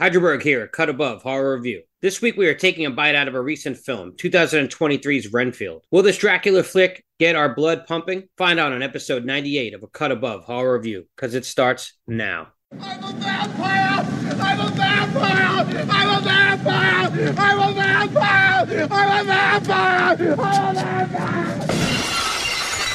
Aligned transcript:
Hydraberg 0.00 0.40
here, 0.40 0.66
Cut 0.66 0.88
Above 0.88 1.22
Horror 1.22 1.56
Review. 1.56 1.82
This 2.00 2.22
week 2.22 2.38
we 2.38 2.48
are 2.48 2.54
taking 2.54 2.86
a 2.86 2.90
bite 2.90 3.14
out 3.14 3.28
of 3.28 3.34
a 3.34 3.40
recent 3.42 3.76
film, 3.76 4.12
2023's 4.12 5.30
Renfield. 5.30 5.84
Will 5.90 6.02
this 6.02 6.16
Dracula 6.16 6.62
flick 6.62 7.04
get 7.18 7.36
our 7.36 7.54
blood 7.54 7.84
pumping? 7.86 8.26
Find 8.38 8.58
out 8.58 8.72
on 8.72 8.82
episode 8.82 9.26
98 9.26 9.74
of 9.74 9.82
a 9.82 9.88
Cut 9.88 10.10
Above 10.10 10.44
Horror 10.44 10.78
Review, 10.78 11.04
because 11.14 11.34
it 11.34 11.44
starts 11.44 11.98
now. 12.06 12.48
I'm 12.80 13.04
a 13.04 13.12
vampire! 13.12 14.06
I'm 14.40 14.60
a 14.60 14.70
vampire! 14.70 15.84
I'm 15.90 16.08
a 16.08 16.20
vampire! 16.22 17.34
I'm 17.36 17.58
a 17.58 17.74
vampire! 17.74 18.88
I'm 18.90 19.20
a 19.20 19.24
vampire! 19.24 20.16
I'm 20.16 20.70
a 20.70 20.80
vampire! 20.80 21.66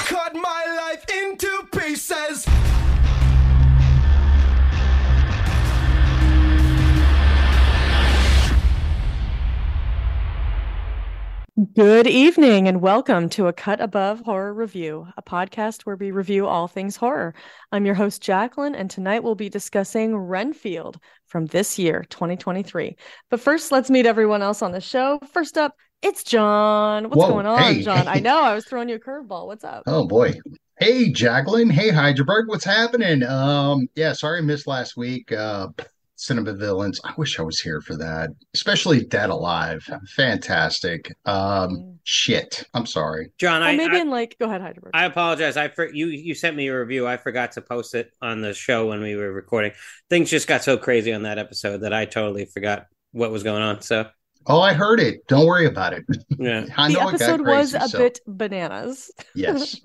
Cut 0.07 0.33
my 0.33 0.65
life 0.75 1.05
into 1.11 1.67
pieces! 1.71 2.47
Good 11.75 12.07
evening 12.07 12.69
and 12.69 12.79
welcome 12.79 13.27
to 13.31 13.47
a 13.47 13.53
Cut 13.53 13.81
Above 13.81 14.21
Horror 14.21 14.53
Review, 14.53 15.09
a 15.17 15.21
podcast 15.21 15.81
where 15.81 15.97
we 15.97 16.11
review 16.11 16.47
all 16.47 16.69
things 16.69 16.95
horror. 16.95 17.35
I'm 17.69 17.85
your 17.85 17.95
host, 17.95 18.21
Jacqueline, 18.21 18.75
and 18.75 18.89
tonight 18.89 19.25
we'll 19.25 19.35
be 19.35 19.49
discussing 19.49 20.15
Renfield 20.15 20.97
from 21.25 21.47
this 21.47 21.77
year, 21.77 22.05
2023. 22.09 22.95
But 23.29 23.41
first, 23.41 23.73
let's 23.73 23.89
meet 23.89 24.05
everyone 24.05 24.41
else 24.41 24.61
on 24.61 24.71
the 24.71 24.79
show. 24.79 25.19
First 25.33 25.57
up, 25.57 25.75
it's 26.01 26.23
John. 26.23 27.09
What's 27.09 27.17
Whoa, 27.17 27.27
going 27.27 27.45
on, 27.45 27.61
hey. 27.61 27.81
John? 27.81 28.07
I 28.07 28.19
know 28.21 28.39
I 28.39 28.55
was 28.55 28.63
throwing 28.63 28.87
you 28.87 28.95
a 28.95 28.99
curveball. 28.99 29.47
What's 29.47 29.65
up? 29.65 29.83
Oh 29.85 30.07
boy. 30.07 30.33
Hey 30.79 31.11
Jacqueline. 31.11 31.69
Hey 31.69 31.89
Hydraberg. 31.89 32.47
What's 32.47 32.63
happening? 32.63 33.21
Um, 33.21 33.89
yeah, 33.95 34.13
sorry 34.13 34.37
I 34.37 34.41
missed 34.43 34.65
last 34.65 34.95
week. 34.95 35.33
Uh 35.33 35.67
Cinema 36.17 36.53
Villains. 36.53 36.99
I 37.03 37.13
wish 37.17 37.39
I 37.39 37.43
was 37.43 37.59
here 37.59 37.81
for 37.81 37.97
that. 37.97 38.29
Especially 38.53 39.03
Dead 39.05 39.29
Alive. 39.29 39.87
Fantastic. 40.15 41.13
Um 41.25 41.99
shit. 42.03 42.63
I'm 42.73 42.85
sorry. 42.85 43.31
John, 43.37 43.61
Well, 43.61 43.69
I, 43.69 43.75
maybe 43.75 43.97
I, 43.97 44.01
in 44.01 44.09
like, 44.09 44.35
go 44.39 44.45
ahead, 44.45 44.61
Heidelberg. 44.61 44.91
I 44.93 45.05
apologize. 45.05 45.57
I 45.57 45.69
for, 45.69 45.91
you 45.91 46.07
you 46.07 46.35
sent 46.35 46.55
me 46.55 46.67
a 46.67 46.79
review. 46.79 47.07
I 47.07 47.17
forgot 47.17 47.53
to 47.53 47.61
post 47.61 47.95
it 47.95 48.11
on 48.21 48.41
the 48.41 48.53
show 48.53 48.87
when 48.87 49.01
we 49.01 49.15
were 49.15 49.31
recording. 49.31 49.71
Things 50.09 50.29
just 50.29 50.47
got 50.47 50.63
so 50.63 50.77
crazy 50.77 51.11
on 51.13 51.23
that 51.23 51.37
episode 51.39 51.79
that 51.79 51.93
I 51.93 52.05
totally 52.05 52.45
forgot 52.45 52.85
what 53.11 53.31
was 53.31 53.43
going 53.43 53.61
on. 53.61 53.81
So 53.81 54.07
Oh, 54.47 54.61
I 54.61 54.73
heard 54.73 54.99
it. 54.99 55.25
Don't 55.27 55.47
worry 55.47 55.65
about 55.65 55.93
it. 55.93 56.03
yeah, 56.37 56.65
I 56.77 56.89
the 56.89 56.93
know 56.93 57.09
it 57.09 57.11
got 57.13 57.21
episode 57.29 57.41
was 57.47 57.73
a 57.73 57.87
so- 57.89 57.97
bit 57.97 58.19
bananas. 58.27 59.09
Yes. 59.33 59.81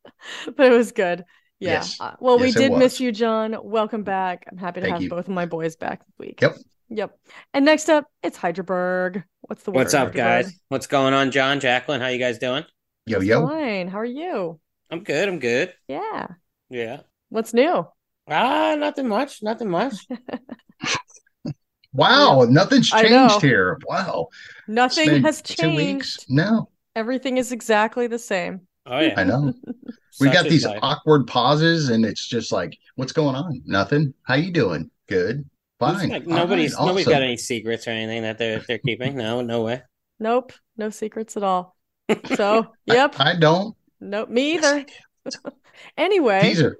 but 0.56 0.66
it 0.66 0.76
was 0.76 0.90
good. 0.92 1.24
Yeah. 1.60 1.72
Yes. 1.72 2.00
Uh, 2.00 2.16
well, 2.20 2.40
Yes, 2.40 2.56
we 2.56 2.62
did 2.62 2.72
miss 2.72 3.00
you, 3.00 3.12
John. 3.12 3.56
Welcome 3.62 4.02
back. 4.02 4.46
I'm 4.50 4.56
happy 4.56 4.80
to 4.80 4.86
Thank 4.86 4.94
have 4.94 5.02
you. 5.02 5.10
both 5.10 5.28
of 5.28 5.34
my 5.34 5.46
boys 5.46 5.76
back 5.76 6.00
this 6.00 6.14
week. 6.18 6.40
Yep. 6.40 6.56
Yep. 6.88 7.18
And 7.54 7.64
next 7.64 7.88
up, 7.88 8.06
it's 8.22 8.38
Hydraberg. 8.38 9.22
What's 9.42 9.62
the 9.62 9.70
what's 9.70 9.94
up, 9.94 10.08
Hydraberg? 10.08 10.14
guys? 10.16 10.60
What's 10.68 10.86
going 10.86 11.14
on, 11.14 11.30
John, 11.30 11.60
Jacqueline? 11.60 12.00
How 12.00 12.08
you 12.08 12.18
guys 12.18 12.38
doing? 12.38 12.64
Yo 13.06 13.20
yo. 13.20 13.46
Fine. 13.46 13.88
How 13.88 13.98
are 13.98 14.04
you? 14.04 14.58
I'm 14.90 15.04
good. 15.04 15.28
I'm 15.28 15.38
good. 15.38 15.72
Yeah. 15.86 16.28
Yeah. 16.70 17.00
What's 17.28 17.54
new? 17.54 17.86
Ah, 18.28 18.74
nothing 18.78 19.06
much. 19.08 19.42
Nothing 19.42 19.68
much. 19.70 19.94
Wow, 21.92 22.46
nothing's 22.48 22.88
changed 22.88 23.42
here. 23.42 23.76
Wow. 23.84 24.28
Nothing 24.68 25.22
has 25.24 25.42
changed. 25.42 25.60
two 25.60 25.74
weeks. 25.74 26.18
changed. 26.18 26.26
No, 26.28 26.68
Everything 26.94 27.36
is 27.36 27.50
exactly 27.52 28.06
the 28.06 28.18
same. 28.18 28.60
Oh 28.86 29.00
yeah. 29.00 29.14
I 29.16 29.24
know. 29.24 29.52
we 30.18 30.26
Such 30.26 30.34
got 30.34 30.48
these 30.48 30.64
life. 30.66 30.78
awkward 30.82 31.26
pauses 31.26 31.88
and 31.90 32.04
it's 32.04 32.26
just 32.26 32.52
like 32.52 32.76
what's 32.96 33.12
going 33.12 33.36
on 33.36 33.62
nothing 33.66 34.12
how 34.22 34.34
you 34.34 34.50
doing 34.52 34.90
good 35.08 35.48
fine 35.78 36.08
Like, 36.08 36.26
All 36.30 36.34
nobody's 36.34 36.74
right, 36.74 36.86
nobody's 36.86 37.06
awesome. 37.06 37.12
got 37.12 37.22
any 37.22 37.36
secrets 37.36 37.86
or 37.86 37.90
anything 37.90 38.22
that 38.22 38.38
they're 38.38 38.60
they're 38.60 38.78
keeping. 38.78 39.16
No, 39.16 39.40
no 39.40 39.62
way. 39.62 39.82
Nope. 40.18 40.52
No 40.76 40.90
secrets 40.90 41.36
at 41.36 41.42
all. 41.42 41.76
So, 42.34 42.72
yep. 42.86 43.14
i 43.20 43.34
don't 43.36 43.76
Nope. 44.00 44.28
Me 44.30 44.54
Yes, 44.54 44.64
either. 44.64 44.86
Anyway. 45.96 46.40
teaser 46.40 46.76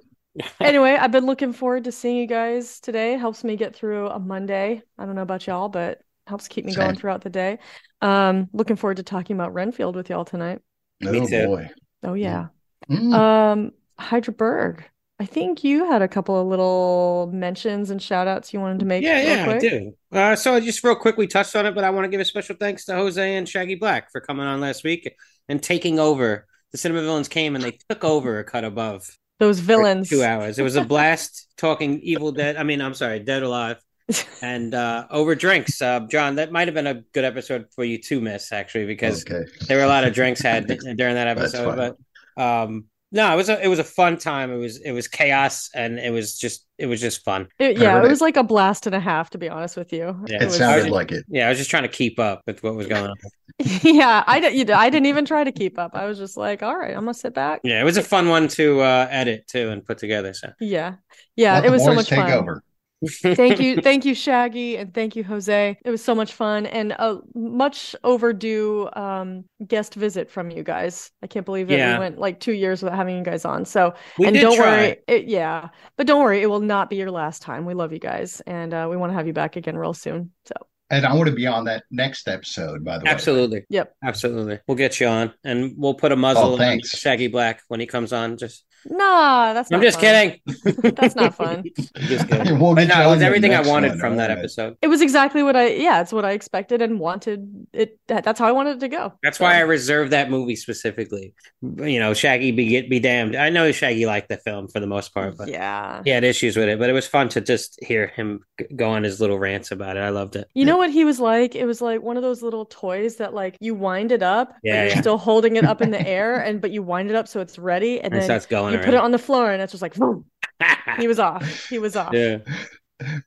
anyway, 0.59 0.91
I've 0.99 1.11
been 1.11 1.25
looking 1.25 1.53
forward 1.53 1.85
to 1.85 1.91
seeing 1.91 2.17
you 2.17 2.27
guys 2.27 2.79
today. 2.79 3.13
Helps 3.17 3.43
me 3.43 3.55
get 3.55 3.75
through 3.75 4.07
a 4.07 4.19
Monday. 4.19 4.81
I 4.97 5.05
don't 5.05 5.15
know 5.15 5.21
about 5.23 5.47
y'all, 5.47 5.69
but 5.69 6.01
helps 6.27 6.47
keep 6.47 6.65
me 6.65 6.73
going 6.73 6.95
throughout 6.95 7.21
the 7.21 7.29
day. 7.29 7.59
Um, 8.01 8.49
looking 8.53 8.75
forward 8.75 8.97
to 8.97 9.03
talking 9.03 9.35
about 9.35 9.53
Renfield 9.53 9.95
with 9.95 10.09
y'all 10.09 10.25
tonight. 10.25 10.61
oh 11.05 11.11
Me 11.11 11.27
too. 11.27 11.47
boy 11.47 11.69
Oh 12.03 12.13
yeah. 12.13 12.47
Mm. 12.89 13.13
Um, 13.13 13.71
Hydraberg, 13.99 14.83
I 15.19 15.25
think 15.25 15.63
you 15.63 15.85
had 15.85 16.01
a 16.01 16.07
couple 16.07 16.39
of 16.39 16.47
little 16.47 17.29
mentions 17.31 17.89
and 17.91 18.01
shout 18.01 18.27
outs 18.27 18.53
you 18.53 18.59
wanted 18.59 18.79
to 18.79 18.85
make 18.85 19.03
Yeah, 19.03 19.17
real 19.17 19.23
yeah, 19.23 19.49
I 19.49 19.57
do. 19.59 19.93
Uh, 20.11 20.35
so 20.35 20.59
just 20.59 20.83
real 20.83 20.95
quick, 20.95 21.17
we 21.17 21.27
touched 21.27 21.55
on 21.55 21.65
it, 21.65 21.75
but 21.75 21.83
I 21.83 21.91
want 21.91 22.05
to 22.05 22.09
give 22.09 22.19
a 22.19 22.25
special 22.25 22.55
thanks 22.55 22.85
to 22.85 22.95
Jose 22.95 23.35
and 23.35 23.47
Shaggy 23.47 23.75
Black 23.75 24.11
for 24.11 24.19
coming 24.19 24.45
on 24.45 24.59
last 24.61 24.83
week 24.83 25.13
and 25.47 25.61
taking 25.61 25.99
over. 25.99 26.47
The 26.71 26.77
Cinema 26.77 27.01
Villains 27.01 27.27
came 27.27 27.55
and 27.55 27.63
they 27.63 27.77
took 27.89 28.03
over 28.03 28.39
a 28.39 28.43
cut 28.45 28.63
above 28.63 29.05
Those 29.39 29.59
villains. 29.59 30.09
two 30.09 30.23
hours. 30.23 30.57
It 30.57 30.63
was 30.63 30.77
a 30.77 30.85
blast 30.85 31.47
talking 31.57 31.99
Evil 31.99 32.31
Dead. 32.31 32.55
I 32.55 32.63
mean, 32.63 32.81
I'm 32.81 32.93
sorry, 32.93 33.19
Dead 33.19 33.43
Alive, 33.43 33.77
and 34.41 34.73
uh, 34.73 35.05
over 35.11 35.35
drinks. 35.35 35.81
Uh, 35.81 35.99
John, 36.09 36.35
that 36.35 36.51
might 36.51 36.67
have 36.69 36.75
been 36.75 36.87
a 36.87 37.03
good 37.13 37.25
episode 37.25 37.67
for 37.75 37.83
you 37.83 37.97
to 38.03 38.21
miss 38.21 38.51
actually 38.53 38.85
because 38.85 39.23
okay 39.29 39.43
there 39.67 39.77
were 39.77 39.83
a 39.83 39.87
lot 39.87 40.05
of 40.05 40.13
drinks 40.13 40.41
had 40.41 40.65
during 40.95 41.15
that 41.15 41.27
episode. 41.27 41.75
But 41.75 41.97
um, 42.37 42.85
no, 43.13 43.33
it 43.33 43.35
was 43.35 43.49
a 43.49 43.61
it 43.61 43.67
was 43.67 43.79
a 43.79 43.83
fun 43.83 44.17
time. 44.17 44.51
It 44.51 44.57
was 44.57 44.77
it 44.77 44.91
was 44.93 45.09
chaos 45.09 45.69
and 45.75 45.99
it 45.99 46.11
was 46.13 46.37
just 46.37 46.65
it 46.77 46.85
was 46.85 47.01
just 47.01 47.25
fun. 47.25 47.47
It- 47.59 47.77
yeah, 47.77 47.91
heard 47.91 48.03
it 48.03 48.07
it. 48.07 48.09
was 48.09 48.21
like 48.21 48.37
a 48.37 48.43
blast 48.43 48.85
and 48.85 48.95
a 48.95 49.01
half, 49.01 49.29
to 49.31 49.37
be 49.37 49.49
honest 49.49 49.75
with 49.75 49.91
you. 49.91 50.15
Yeah. 50.27 50.43
it 50.43 50.45
was- 50.45 50.57
sounded 50.57 50.83
was- 50.85 50.91
like 50.93 51.11
it 51.11 51.25
Yeah, 51.27 51.47
I 51.47 51.49
was 51.49 51.57
just 51.57 51.69
trying 51.69 51.83
to 51.83 51.89
keep 51.89 52.19
up 52.19 52.41
with 52.47 52.63
what 52.63 52.75
was 52.75 52.87
going 52.87 53.09
on. 53.09 53.15
yeah, 53.83 54.23
I 54.25 54.39
didn't. 54.39 54.57
You 54.57 54.65
know, 54.65 54.75
I 54.75 54.89
didn't 54.89 55.07
even 55.07 55.25
try 55.25 55.43
to 55.43 55.51
keep 55.51 55.77
up. 55.77 55.91
I 55.93 56.05
was 56.05 56.17
just 56.17 56.37
like, 56.37 56.63
all 56.63 56.75
right, 56.77 56.91
I'm 56.95 57.01
gonna 57.01 57.13
sit 57.13 57.33
back. 57.33 57.59
Yeah, 57.65 57.81
it 57.81 57.83
was 57.83 57.97
a 57.97 58.01
fun 58.03 58.29
one 58.29 58.47
to 58.49 58.79
uh, 58.79 59.07
edit 59.11 59.45
too 59.47 59.69
and 59.69 59.85
put 59.85 59.97
together. 59.97 60.33
So 60.33 60.53
Yeah, 60.61 60.95
yeah, 61.35 61.55
Let 61.55 61.65
it 61.65 61.71
was 61.71 61.83
so 61.83 61.93
much 61.93 62.07
take 62.07 62.19
fun. 62.19 62.31
over 62.31 62.63
thank 63.05 63.59
you, 63.59 63.75
thank 63.81 64.05
you, 64.05 64.13
Shaggy, 64.15 64.77
and 64.77 64.93
thank 64.93 65.15
you, 65.15 65.23
Jose. 65.23 65.77
It 65.83 65.89
was 65.89 66.03
so 66.03 66.13
much 66.15 66.33
fun 66.33 66.65
and 66.65 66.91
a 66.93 67.19
much 67.33 67.95
overdue 68.03 68.89
um, 68.93 69.45
guest 69.67 69.95
visit 69.95 70.29
from 70.29 70.51
you 70.51 70.63
guys. 70.63 71.11
I 71.23 71.27
can't 71.27 71.45
believe 71.45 71.67
that 71.67 71.77
Yeah. 71.77 71.93
we 71.93 71.99
went 71.99 72.19
like 72.19 72.39
two 72.39 72.53
years 72.53 72.81
without 72.83 72.95
having 72.97 73.17
you 73.17 73.23
guys 73.23 73.45
on. 73.45 73.65
So, 73.65 73.93
we 74.17 74.27
and 74.27 74.33
did 74.35 74.41
don't 74.41 74.55
try. 74.57 74.65
worry, 74.65 74.97
it, 75.07 75.25
yeah, 75.25 75.69
but 75.97 76.07
don't 76.07 76.21
worry, 76.21 76.41
it 76.41 76.47
will 76.47 76.59
not 76.59 76.89
be 76.89 76.95
your 76.97 77.11
last 77.11 77.41
time. 77.41 77.65
We 77.65 77.73
love 77.73 77.91
you 77.93 77.99
guys, 77.99 78.41
and 78.47 78.73
uh, 78.73 78.87
we 78.89 78.97
want 78.97 79.11
to 79.11 79.15
have 79.15 79.27
you 79.27 79.33
back 79.33 79.55
again 79.55 79.77
real 79.77 79.93
soon. 79.93 80.31
So, 80.45 80.53
and 80.89 81.05
i 81.05 81.13
want 81.13 81.29
to 81.29 81.33
be 81.35 81.47
on 81.47 81.63
that 81.63 81.83
next 81.89 82.27
episode 82.27 82.83
by 82.83 82.97
the 82.97 83.05
way 83.05 83.11
Absolutely. 83.11 83.63
Yep. 83.69 83.95
Absolutely. 84.03 84.59
We'll 84.67 84.75
get 84.75 84.99
you 84.99 85.07
on 85.07 85.33
and 85.45 85.73
we'll 85.77 85.93
put 85.93 86.11
a 86.11 86.17
muzzle 86.17 86.59
Oh, 86.59 86.61
on. 86.61 86.81
Shaggy 86.83 87.27
Black 87.27 87.61
when 87.69 87.79
he 87.79 87.85
comes 87.85 88.11
on. 88.11 88.35
Just 88.37 88.65
nah, 88.85 89.53
that's. 89.53 89.71
I'm 89.71 89.81
just 89.81 89.99
fun. 89.99 90.01
kidding. 90.01 90.39
That's 90.95 91.15
not 91.15 91.35
fun. 91.35 91.65
just 92.07 92.27
kidding. 92.27 92.59
We'll 92.59 92.75
But 92.75 92.87
no, 92.87 93.01
it 93.01 93.07
was 93.07 93.21
everything 93.21 93.53
I 93.53 93.61
wanted 93.61 93.93
one, 93.93 93.99
from 93.99 94.15
all 94.15 94.17
that 94.17 94.29
right. 94.29 94.37
episode. 94.37 94.77
It 94.81 94.87
was 94.87 95.01
exactly 95.01 95.43
what 95.43 95.55
I 95.55 95.67
yeah, 95.69 96.01
it's 96.01 96.13
what 96.13 96.25
I 96.25 96.31
expected 96.31 96.81
and 96.81 96.99
wanted 96.99 97.67
it 97.73 97.99
that's 98.07 98.39
how 98.39 98.47
I 98.47 98.51
wanted 98.51 98.77
it 98.77 98.79
to 98.81 98.87
go. 98.89 99.13
That's 99.23 99.39
So, 99.39 99.45
why 99.45 99.55
I 99.57 99.61
reserved 99.61 100.11
that 100.11 100.29
movie 100.29 100.55
specifically. 100.55 101.33
You 101.61 101.99
know, 101.99 102.13
Shaggy 102.13 102.51
be 102.51 102.67
get 102.67 102.89
be 102.89 102.99
damned. 102.99 103.35
I 103.35 103.49
know 103.49 103.71
Shaggy 103.71 104.05
liked 104.05 104.29
the 104.29 104.37
film 104.37 104.67
for 104.67 104.79
the 104.79 104.87
most 104.87 105.13
part, 105.13 105.37
but 105.37 105.49
yeah. 105.49 106.01
he 106.03 106.09
had 106.11 106.23
issues 106.23 106.57
with 106.57 106.69
it. 106.69 106.79
But 106.79 106.89
it 106.89 106.93
was 106.93 107.07
fun 107.07 107.29
to 107.29 107.41
just 107.41 107.77
hear 107.83 108.07
him 108.07 108.41
go 108.75 108.89
on 108.89 109.03
his 109.03 109.21
little 109.21 109.39
rants 109.39 109.71
about 109.71 109.97
it. 109.97 110.01
I 110.01 110.09
loved 110.09 110.35
it. 110.35 110.47
You 110.53 110.65
know 110.65 110.77
what 110.77 110.91
he 110.91 111.05
was 111.05 111.19
like? 111.19 111.55
It 111.55 111.65
was 111.65 111.81
like 111.81 112.01
one 112.01 112.17
of 112.17 112.23
those 112.23 112.41
little 112.41 112.65
toys 112.65 113.17
that 113.17 113.33
like 113.33 113.57
you 113.59 113.75
wind 113.75 114.11
it 114.11 114.23
up, 114.23 114.49
but 114.49 114.59
Yeah, 114.63 114.81
you're 114.81 114.91
yeah. 114.91 115.01
still 115.01 115.17
holding 115.17 115.55
it 115.55 115.65
up 115.65 115.81
in 115.81 115.91
the 115.91 116.01
air 116.07 116.39
and 116.39 116.61
but 116.61 116.71
you 116.71 116.83
wind 116.83 117.09
it 117.09 117.15
up 117.15 117.27
so 117.27 117.39
it's 117.41 117.57
ready 117.59 117.99
and 118.01 118.11
And 118.11 118.19
it 118.19 118.21
then 118.21 118.23
starts 118.23 118.45
going 118.45 118.70
you 118.71 118.79
put 118.79 118.93
it 118.93 118.99
on 118.99 119.11
the 119.11 119.19
floor 119.19 119.51
and 119.51 119.61
it's 119.61 119.71
just 119.71 119.81
like 119.81 119.95
boom. 119.95 120.25
He 120.99 121.07
was 121.07 121.19
off. 121.19 121.69
He 121.69 121.79
was 121.79 121.95
off. 121.95 122.13
yeah. 122.13 122.37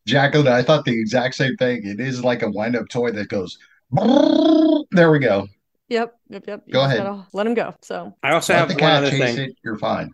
jacqueline 0.07 0.47
i 0.47 0.63
thought 0.63 0.85
the 0.85 0.97
exact 1.01 1.35
same 1.35 1.57
thing 1.57 1.81
it 1.85 1.99
is 1.99 2.23
like 2.23 2.43
a 2.43 2.51
wind-up 2.51 2.89
toy 2.89 3.11
that 3.11 3.29
goes 3.29 3.59
there 4.93 5.11
we 5.11 5.19
go 5.19 5.49
Yep. 5.89 6.17
Yep. 6.31 6.45
Yep. 6.47 6.71
Go 6.73 6.85
ahead. 6.85 7.25
let 7.35 7.47
him 7.47 7.53
go. 7.55 7.75
So 7.83 8.17
I 8.23 8.33
also 8.33 8.55
let 8.55 8.61
have 8.61 8.69
the 8.71 8.83
one 8.83 8.93
other 8.93 9.11
thing. 9.11 9.39
it 9.39 9.57
you're 9.63 9.77
fine 9.79 10.13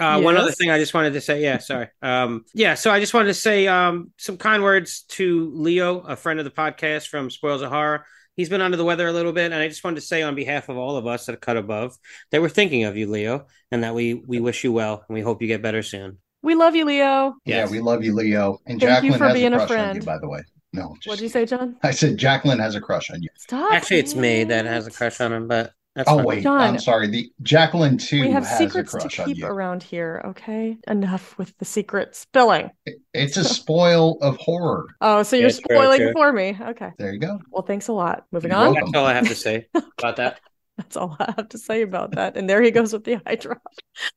Uh, 0.00 0.18
One 0.22 0.38
other 0.38 0.50
thing 0.50 0.70
I 0.70 0.78
just 0.78 0.94
wanted 0.94 1.12
to 1.12 1.20
say. 1.20 1.42
Yeah, 1.42 1.58
sorry. 1.58 1.88
Um, 2.00 2.46
yeah, 2.54 2.72
so 2.72 2.90
I 2.90 3.00
just 3.00 3.12
wanted 3.12 3.26
to 3.26 3.34
say 3.34 3.66
um, 3.66 4.12
some 4.16 4.38
kind 4.38 4.62
words 4.62 5.02
to 5.10 5.50
Leo, 5.54 5.98
a 6.00 6.16
friend 6.16 6.38
of 6.40 6.46
the 6.46 6.50
podcast 6.50 7.08
from 7.08 7.28
Spoils 7.28 7.60
of 7.60 7.70
Horror. 7.70 8.06
He's 8.40 8.48
been 8.48 8.62
under 8.62 8.78
the 8.78 8.86
weather 8.86 9.06
a 9.06 9.12
little 9.12 9.32
bit, 9.34 9.52
and 9.52 9.60
I 9.60 9.68
just 9.68 9.84
wanted 9.84 9.96
to 9.96 10.00
say 10.06 10.22
on 10.22 10.34
behalf 10.34 10.70
of 10.70 10.78
all 10.78 10.96
of 10.96 11.06
us 11.06 11.28
at 11.28 11.38
Cut 11.42 11.58
Above 11.58 11.98
that 12.30 12.40
we're 12.40 12.48
thinking 12.48 12.84
of 12.84 12.96
you, 12.96 13.06
Leo, 13.06 13.44
and 13.70 13.84
that 13.84 13.94
we 13.94 14.14
we 14.14 14.40
wish 14.40 14.64
you 14.64 14.72
well, 14.72 15.04
and 15.06 15.14
we 15.14 15.20
hope 15.20 15.42
you 15.42 15.46
get 15.46 15.60
better 15.60 15.82
soon. 15.82 16.16
we 16.42 16.54
love 16.54 16.74
you, 16.74 16.86
Leo. 16.86 17.34
yeah 17.44 17.68
we 17.68 17.80
love 17.80 18.02
you 18.02 18.14
leo 18.14 18.58
and 18.64 18.80
Thank 18.80 19.04
you 19.04 19.10
jacqueline 19.12 19.18
for 19.18 19.24
has 19.26 19.34
being 19.34 19.52
a 19.52 19.56
a 19.56 19.58
crush 19.58 19.70
on 19.72 19.76
friend. 19.76 19.96
you 19.96 20.02
by 20.06 20.18
the 20.18 20.28
way 20.30 20.40
no 20.72 20.94
just 20.94 21.06
What'd 21.08 21.22
you 21.22 21.28
say, 21.28 21.44
John? 21.44 21.76
i 21.82 21.90
said 21.90 22.16
jacqueline 22.16 22.60
has 22.60 22.74
a 22.76 22.80
crush 22.80 23.10
on 23.10 23.22
you 23.22 23.28
Stop. 23.36 23.74
Actually, 23.74 23.98
it's 23.98 24.14
me 24.14 24.44
that 24.44 24.64
has 24.64 24.86
a 24.86 24.90
crush 24.90 25.20
on 25.20 25.34
him, 25.34 25.46
but 25.48 25.74
That's 25.96 26.08
Oh 26.08 26.16
fine. 26.18 26.24
wait, 26.24 26.42
John, 26.44 26.60
I'm 26.60 26.78
sorry. 26.78 27.08
The 27.08 27.32
Jacqueline 27.42 27.98
too 27.98 28.20
we 28.20 28.30
have 28.30 28.46
has 28.46 28.58
secrets 28.58 28.94
a 28.94 28.98
to 28.98 29.08
crush 29.08 29.18
on 29.20 29.34
keep 29.34 29.42
around 29.44 29.82
here, 29.82 30.22
okay? 30.24 30.78
Enough 30.86 31.36
with 31.36 31.56
the 31.58 31.64
secret 31.64 32.14
spilling. 32.14 32.70
It's 33.12 33.36
a 33.36 33.44
spoil 33.56 34.18
of 34.22 34.36
horror. 34.36 34.86
Oh, 35.00 35.24
so 35.24 35.34
you're 35.36 35.48
Yeah, 35.48 35.54
spoiling 35.54 35.98
true. 35.98 36.08
it 36.10 36.12
for 36.12 36.32
me. 36.32 36.56
Okay. 36.60 36.90
There 36.96 37.12
you 37.12 37.18
go. 37.18 37.40
Well, 37.50 37.62
thanks 37.62 37.88
a 37.88 37.92
lot. 37.92 38.24
Moving 38.30 38.52
You're 38.52 38.60
on. 38.60 38.66
welcome. 38.74 38.92
That's 38.92 39.00
all 39.00 39.06
I 39.06 39.14
have 39.14 39.26
to 39.28 39.34
say 39.34 39.66
about 39.98 40.16
that. 40.16 40.40
That's 40.80 40.96
all 40.96 41.14
I 41.20 41.34
have 41.36 41.50
to 41.50 41.58
say 41.58 41.82
about 41.82 42.12
that. 42.12 42.36
And 42.38 42.48
there 42.48 42.62
he 42.62 42.70
goes 42.70 42.92
with 42.94 43.04
the 43.04 43.18
eye 43.26 43.34
drop. 43.34 43.60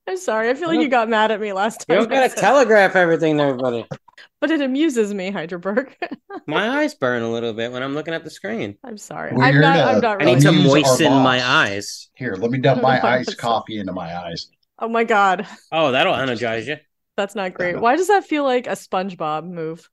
I'm 0.07 0.15
sorry. 0.17 0.49
I 0.49 0.53
feel 0.53 0.69
like 0.69 0.79
you 0.79 0.87
got 0.87 1.09
mad 1.09 1.29
at 1.29 1.41
me 1.41 1.51
last 1.51 1.85
You 1.89 1.95
time. 1.95 2.03
don't 2.05 2.13
I 2.17 2.27
gotta 2.27 2.41
telegraph 2.41 2.95
everything 2.95 3.37
to 3.37 3.43
everybody. 3.43 3.85
but 4.39 4.49
it 4.49 4.61
amuses 4.61 5.13
me, 5.13 5.29
Hyderberg. 5.29 5.93
My 6.47 6.79
eyes 6.79 6.95
burn 6.95 7.21
a 7.21 7.29
little 7.29 7.51
bit 7.53 7.71
when 7.73 7.83
I'm 7.83 7.93
looking 7.93 8.13
at 8.13 8.23
the 8.23 8.29
screen. 8.29 8.77
I'm 8.83 8.97
sorry. 8.97 9.33
We're 9.33 9.43
I'm 9.43 9.59
not. 9.59 9.75
to- 9.75 9.83
I'm 9.83 9.99
not 9.99 10.21
I 10.21 10.25
need 10.25 10.41
to 10.41 10.51
moisten 10.53 11.11
my 11.11 11.43
eyes. 11.45 12.09
Here, 12.15 12.35
let 12.35 12.49
me 12.49 12.59
dump 12.59 12.81
my 12.81 13.01
iced 13.07 13.37
coffee 13.37 13.79
into 13.79 13.91
my 13.93 14.15
eyes. 14.25 14.47
Oh 14.79 14.87
my 14.87 15.03
god, 15.03 15.45
Oh, 15.71 15.91
that'll 15.91 16.15
energize 16.15 16.65
you. 16.67 16.77
that's 17.17 17.35
not 17.35 17.53
great. 17.53 17.79
Why 17.79 17.95
does 17.97 18.07
that 18.07 18.25
feel 18.25 18.43
like 18.45 18.67
a 18.67 18.71
SpongeBob 18.71 19.45
move? 19.45 19.89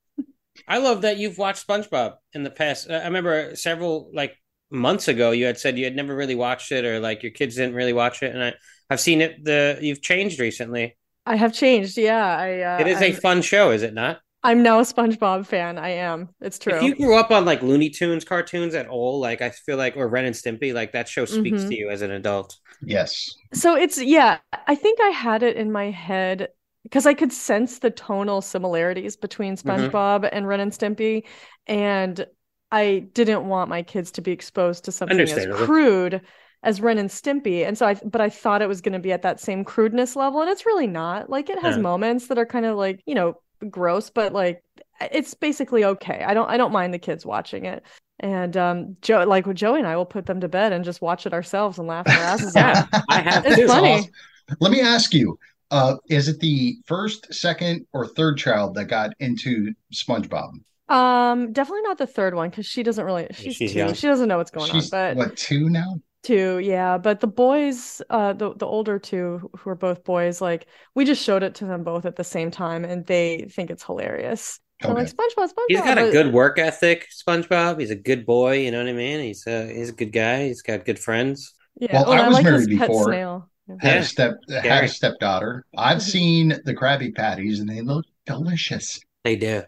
I 0.68 0.78
love 0.78 1.02
that 1.02 1.16
you've 1.18 1.38
watched 1.38 1.66
SpongeBob 1.66 2.14
in 2.32 2.42
the 2.44 2.50
past. 2.50 2.88
Uh, 2.90 2.94
I 2.94 3.04
remember 3.04 3.54
several 3.56 4.10
like 4.14 4.36
months 4.70 5.08
ago 5.08 5.30
you 5.32 5.46
had 5.46 5.58
said 5.58 5.78
you 5.78 5.84
had 5.84 5.96
never 5.96 6.14
really 6.14 6.34
watched 6.34 6.72
it, 6.72 6.84
or 6.84 7.00
like 7.00 7.22
your 7.22 7.32
kids 7.32 7.56
didn't 7.56 7.74
really 7.74 7.92
watch 7.92 8.22
it, 8.22 8.34
and 8.34 8.42
I 8.42 8.54
I've 8.88 9.00
seen 9.00 9.20
it. 9.20 9.44
The 9.44 9.78
you've 9.80 10.02
changed 10.02 10.40
recently. 10.40 10.96
I 11.26 11.36
have 11.36 11.52
changed. 11.52 11.96
Yeah, 11.98 12.36
I. 12.36 12.60
Uh, 12.60 12.78
It 12.80 12.86
is 12.88 13.00
a 13.02 13.06
I'm, 13.06 13.12
fun 13.12 13.42
show, 13.42 13.70
is 13.70 13.82
it 13.82 13.94
not? 13.94 14.20
I'm 14.42 14.62
now 14.62 14.78
a 14.78 14.82
SpongeBob 14.82 15.46
fan. 15.46 15.78
I 15.78 15.90
am. 15.90 16.30
It's 16.40 16.58
true. 16.58 16.74
If 16.74 16.82
you 16.82 16.94
grew 16.94 17.16
up 17.16 17.30
on 17.30 17.44
like 17.44 17.62
Looney 17.62 17.90
Tunes 17.90 18.24
cartoons 18.24 18.74
at 18.74 18.88
all, 18.88 19.20
like 19.20 19.42
I 19.42 19.50
feel 19.50 19.76
like 19.76 19.96
or 19.96 20.08
Ren 20.08 20.24
and 20.24 20.34
Stimpy, 20.34 20.72
like 20.72 20.92
that 20.92 21.08
show 21.08 21.26
speaks 21.26 21.62
Mhm. 21.62 21.68
to 21.68 21.76
you 21.76 21.90
as 21.90 22.02
an 22.02 22.10
adult. 22.10 22.56
Yes. 22.82 23.30
So 23.52 23.76
it's 23.76 24.00
yeah, 24.00 24.38
I 24.66 24.74
think 24.74 24.98
I 25.00 25.08
had 25.10 25.42
it 25.42 25.56
in 25.56 25.70
my 25.70 25.90
head 25.90 26.48
because 26.84 27.04
I 27.04 27.14
could 27.14 27.32
sense 27.32 27.78
the 27.80 27.90
tonal 27.90 28.40
similarities 28.40 29.16
between 29.16 29.56
Mhm. 29.64 29.90
SpongeBob 29.90 30.28
and 30.32 30.46
Ren 30.48 30.60
and 30.60 30.72
Stimpy, 30.72 31.24
and 31.66 32.26
I 32.72 33.00
didn't 33.14 33.48
want 33.48 33.68
my 33.68 33.82
kids 33.82 34.12
to 34.12 34.22
be 34.22 34.32
exposed 34.32 34.84
to 34.84 34.92
something 34.92 35.30
as 35.32 35.46
crude 35.46 36.20
as 36.62 36.80
Ren 36.80 36.98
and 36.98 37.08
Stimpy. 37.10 37.66
And 37.66 37.76
so 37.76 37.86
I 37.86 37.94
but 38.04 38.20
I 38.20 38.28
thought 38.30 38.62
it 38.62 38.68
was 38.68 38.80
going 38.80 38.92
to 38.92 38.98
be 38.98 39.12
at 39.12 39.22
that 39.22 39.40
same 39.40 39.64
crudeness 39.64 40.14
level, 40.16 40.40
and 40.40 40.50
it's 40.50 40.66
really 40.66 40.86
not. 40.86 41.30
Like 41.30 41.50
it 41.50 41.58
has 41.60 41.76
Yeah. 41.76 41.82
moments 41.82 42.28
that 42.28 42.38
are 42.38 42.46
kind 42.46 42.66
of 42.66 42.76
like, 42.76 43.00
you 43.06 43.14
know, 43.14 43.40
gross, 43.68 44.10
but 44.10 44.32
like 44.32 44.62
it's 45.00 45.34
basically 45.34 45.84
okay. 45.84 46.22
I 46.24 46.34
don't 46.34 46.48
I 46.48 46.56
don't 46.56 46.72
mind 46.72 46.94
the 46.94 46.98
kids 46.98 47.24
watching 47.26 47.64
it. 47.64 47.84
And 48.20 48.56
um 48.56 48.96
Joe 49.02 49.24
like 49.24 49.46
with 49.46 49.56
Joey 49.56 49.78
and 49.78 49.88
I 49.88 49.96
will 49.96 50.04
put 50.06 50.26
them 50.26 50.40
to 50.40 50.48
bed 50.48 50.72
and 50.72 50.84
just 50.84 51.00
watch 51.00 51.26
it 51.26 51.32
ourselves 51.32 51.78
and 51.78 51.88
laugh 51.88 52.06
our 52.14 52.22
asses 52.24 52.56
off. 52.56 52.84
Yeah, 52.92 53.00
I 53.08 53.20
have 53.20 53.44
It's 53.46 53.56
too. 53.56 53.66
funny. 53.66 53.94
Awesome. 53.94 54.12
Let 54.60 54.72
me 54.72 54.80
ask 54.80 55.14
you, 55.14 55.38
uh, 55.70 55.96
is 56.08 56.28
it 56.28 56.40
the 56.40 56.76
first, 56.86 57.32
second, 57.32 57.86
or 57.92 58.06
third 58.06 58.36
child 58.36 58.74
that 58.74 58.86
got 58.86 59.12
into 59.20 59.72
SpongeBob? 59.94 60.50
Um, 60.90 61.52
definitely 61.52 61.82
not 61.82 61.98
the 61.98 62.06
third 62.06 62.34
one 62.34 62.50
because 62.50 62.66
she 62.66 62.82
doesn't 62.82 63.04
really. 63.04 63.28
She's, 63.32 63.56
she's 63.56 63.72
two. 63.72 63.78
young. 63.78 63.94
She 63.94 64.06
doesn't 64.08 64.28
know 64.28 64.38
what's 64.38 64.50
going 64.50 64.70
She's 64.70 64.92
on. 64.92 65.16
But 65.16 65.16
what 65.16 65.36
two 65.36 65.70
now? 65.70 66.00
two, 66.24 66.58
yeah. 66.58 66.98
But 66.98 67.20
the 67.20 67.26
boys, 67.28 68.02
uh, 68.10 68.32
the 68.32 68.54
the 68.54 68.66
older 68.66 68.98
two, 68.98 69.50
who 69.58 69.70
are 69.70 69.74
both 69.76 70.04
boys, 70.04 70.40
like 70.40 70.66
we 70.94 71.04
just 71.04 71.22
showed 71.24 71.42
it 71.42 71.54
to 71.56 71.64
them 71.66 71.84
both 71.84 72.06
at 72.06 72.16
the 72.16 72.24
same 72.24 72.50
time, 72.50 72.84
and 72.84 73.06
they 73.06 73.46
think 73.50 73.70
it's 73.70 73.84
hilarious. 73.84 74.60
They're 74.82 74.90
Okay. 74.92 75.02
like 75.02 75.10
SpongeBob, 75.14 75.48
SpongeBob. 75.50 75.64
He's 75.68 75.80
got 75.80 75.98
a 75.98 76.10
good 76.10 76.32
work 76.32 76.58
ethic, 76.58 77.06
SpongeBob. 77.12 77.78
He's 77.80 77.90
a 77.90 77.96
good 77.96 78.26
boy. 78.26 78.58
You 78.58 78.70
know 78.70 78.78
what 78.78 78.88
I 78.88 78.92
mean? 78.94 79.20
He's 79.20 79.46
a 79.46 79.72
he's 79.72 79.90
a 79.90 79.92
good 79.94 80.12
guy. 80.12 80.46
He's 80.48 80.62
got 80.62 80.84
good 80.84 80.98
friends. 80.98 81.54
Yeah. 81.78 81.92
Well, 81.92 82.04
oh, 82.08 82.12
and 82.12 82.20
I 82.22 82.24
I 82.24 82.28
was 82.28 82.34
like 82.38 82.44
married 82.44 82.68
before. 82.68 83.04
snail. 83.04 83.50
Yeah. 83.68 83.76
Had 83.80 83.94
Yeah. 83.94 84.00
a 84.00 84.04
step, 84.04 84.32
had 84.64 84.84
a 84.84 84.88
stepdaughter. 84.88 85.64
I've 85.76 85.98
Mhm. 85.98 86.02
seen 86.02 86.48
the 86.64 86.74
Krabby 86.74 87.14
Patties, 87.14 87.60
and 87.60 87.68
they 87.68 87.82
look 87.82 88.04
delicious. 88.26 88.98
They 89.24 89.36
do. 89.36 89.62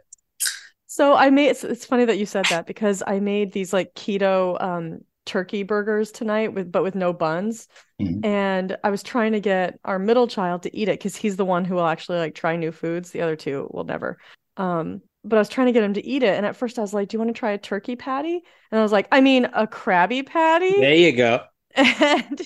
So 0.93 1.15
I 1.15 1.31
made. 1.31 1.49
It's, 1.49 1.65
it's 1.65 1.87
funny 1.87 2.05
that 2.05 2.19
you 2.19 2.27
said 2.27 2.44
that 2.50 2.67
because 2.67 3.03
I 3.06 3.19
made 3.19 3.50
these 3.50 3.73
like 3.73 3.94
keto 3.94 4.62
um 4.62 4.99
turkey 5.25 5.62
burgers 5.62 6.12
tonight 6.12 6.53
with 6.53 6.71
but 6.71 6.83
with 6.83 6.94
no 6.94 7.15
buns. 7.15 7.67
Mhm. 7.99 8.23
And 8.23 8.77
I 8.85 8.91
was 8.91 9.03
trying 9.03 9.33
to 9.33 9.41
get 9.41 9.79
our 9.87 9.99
middle 9.99 10.29
child 10.29 10.65
to 10.65 10.77
eat 10.77 10.89
it 10.89 10.99
because 10.99 11.17
he's 11.17 11.37
the 11.37 11.47
one 11.47 11.65
who 11.65 11.77
will 11.77 11.87
actually 11.87 12.19
like 12.19 12.35
try 12.35 12.56
new 12.56 12.73
foods. 12.73 13.11
The 13.11 13.23
other 13.23 13.37
two 13.37 13.71
will 13.73 13.85
never. 13.85 14.19
Um, 14.59 15.00
but 15.25 15.37
I 15.37 15.39
was 15.39 15.49
trying 15.49 15.69
to 15.69 15.73
get 15.73 15.83
him 15.83 15.94
to 15.94 16.06
eat 16.06 16.23
it. 16.23 16.37
And 16.37 16.44
at 16.44 16.56
first 16.56 16.79
I 16.79 16.83
was 16.83 16.93
like, 16.93 17.09
Do 17.09 17.15
you 17.15 17.21
want 17.21 17.35
to 17.35 17.38
try 17.38 17.53
a 17.53 17.59
turkey 17.59 17.97
patty? 17.97 18.43
And 18.71 18.79
I 18.79 18.83
was 18.83 18.93
like, 18.93 19.09
I 19.11 19.23
mean 19.23 19.47
a 19.47 19.67
Krabby 19.67 20.27
Patty? 20.27 20.79
There 20.79 20.95
you 20.95 21.12
go. 21.12 21.41
And 21.77 22.41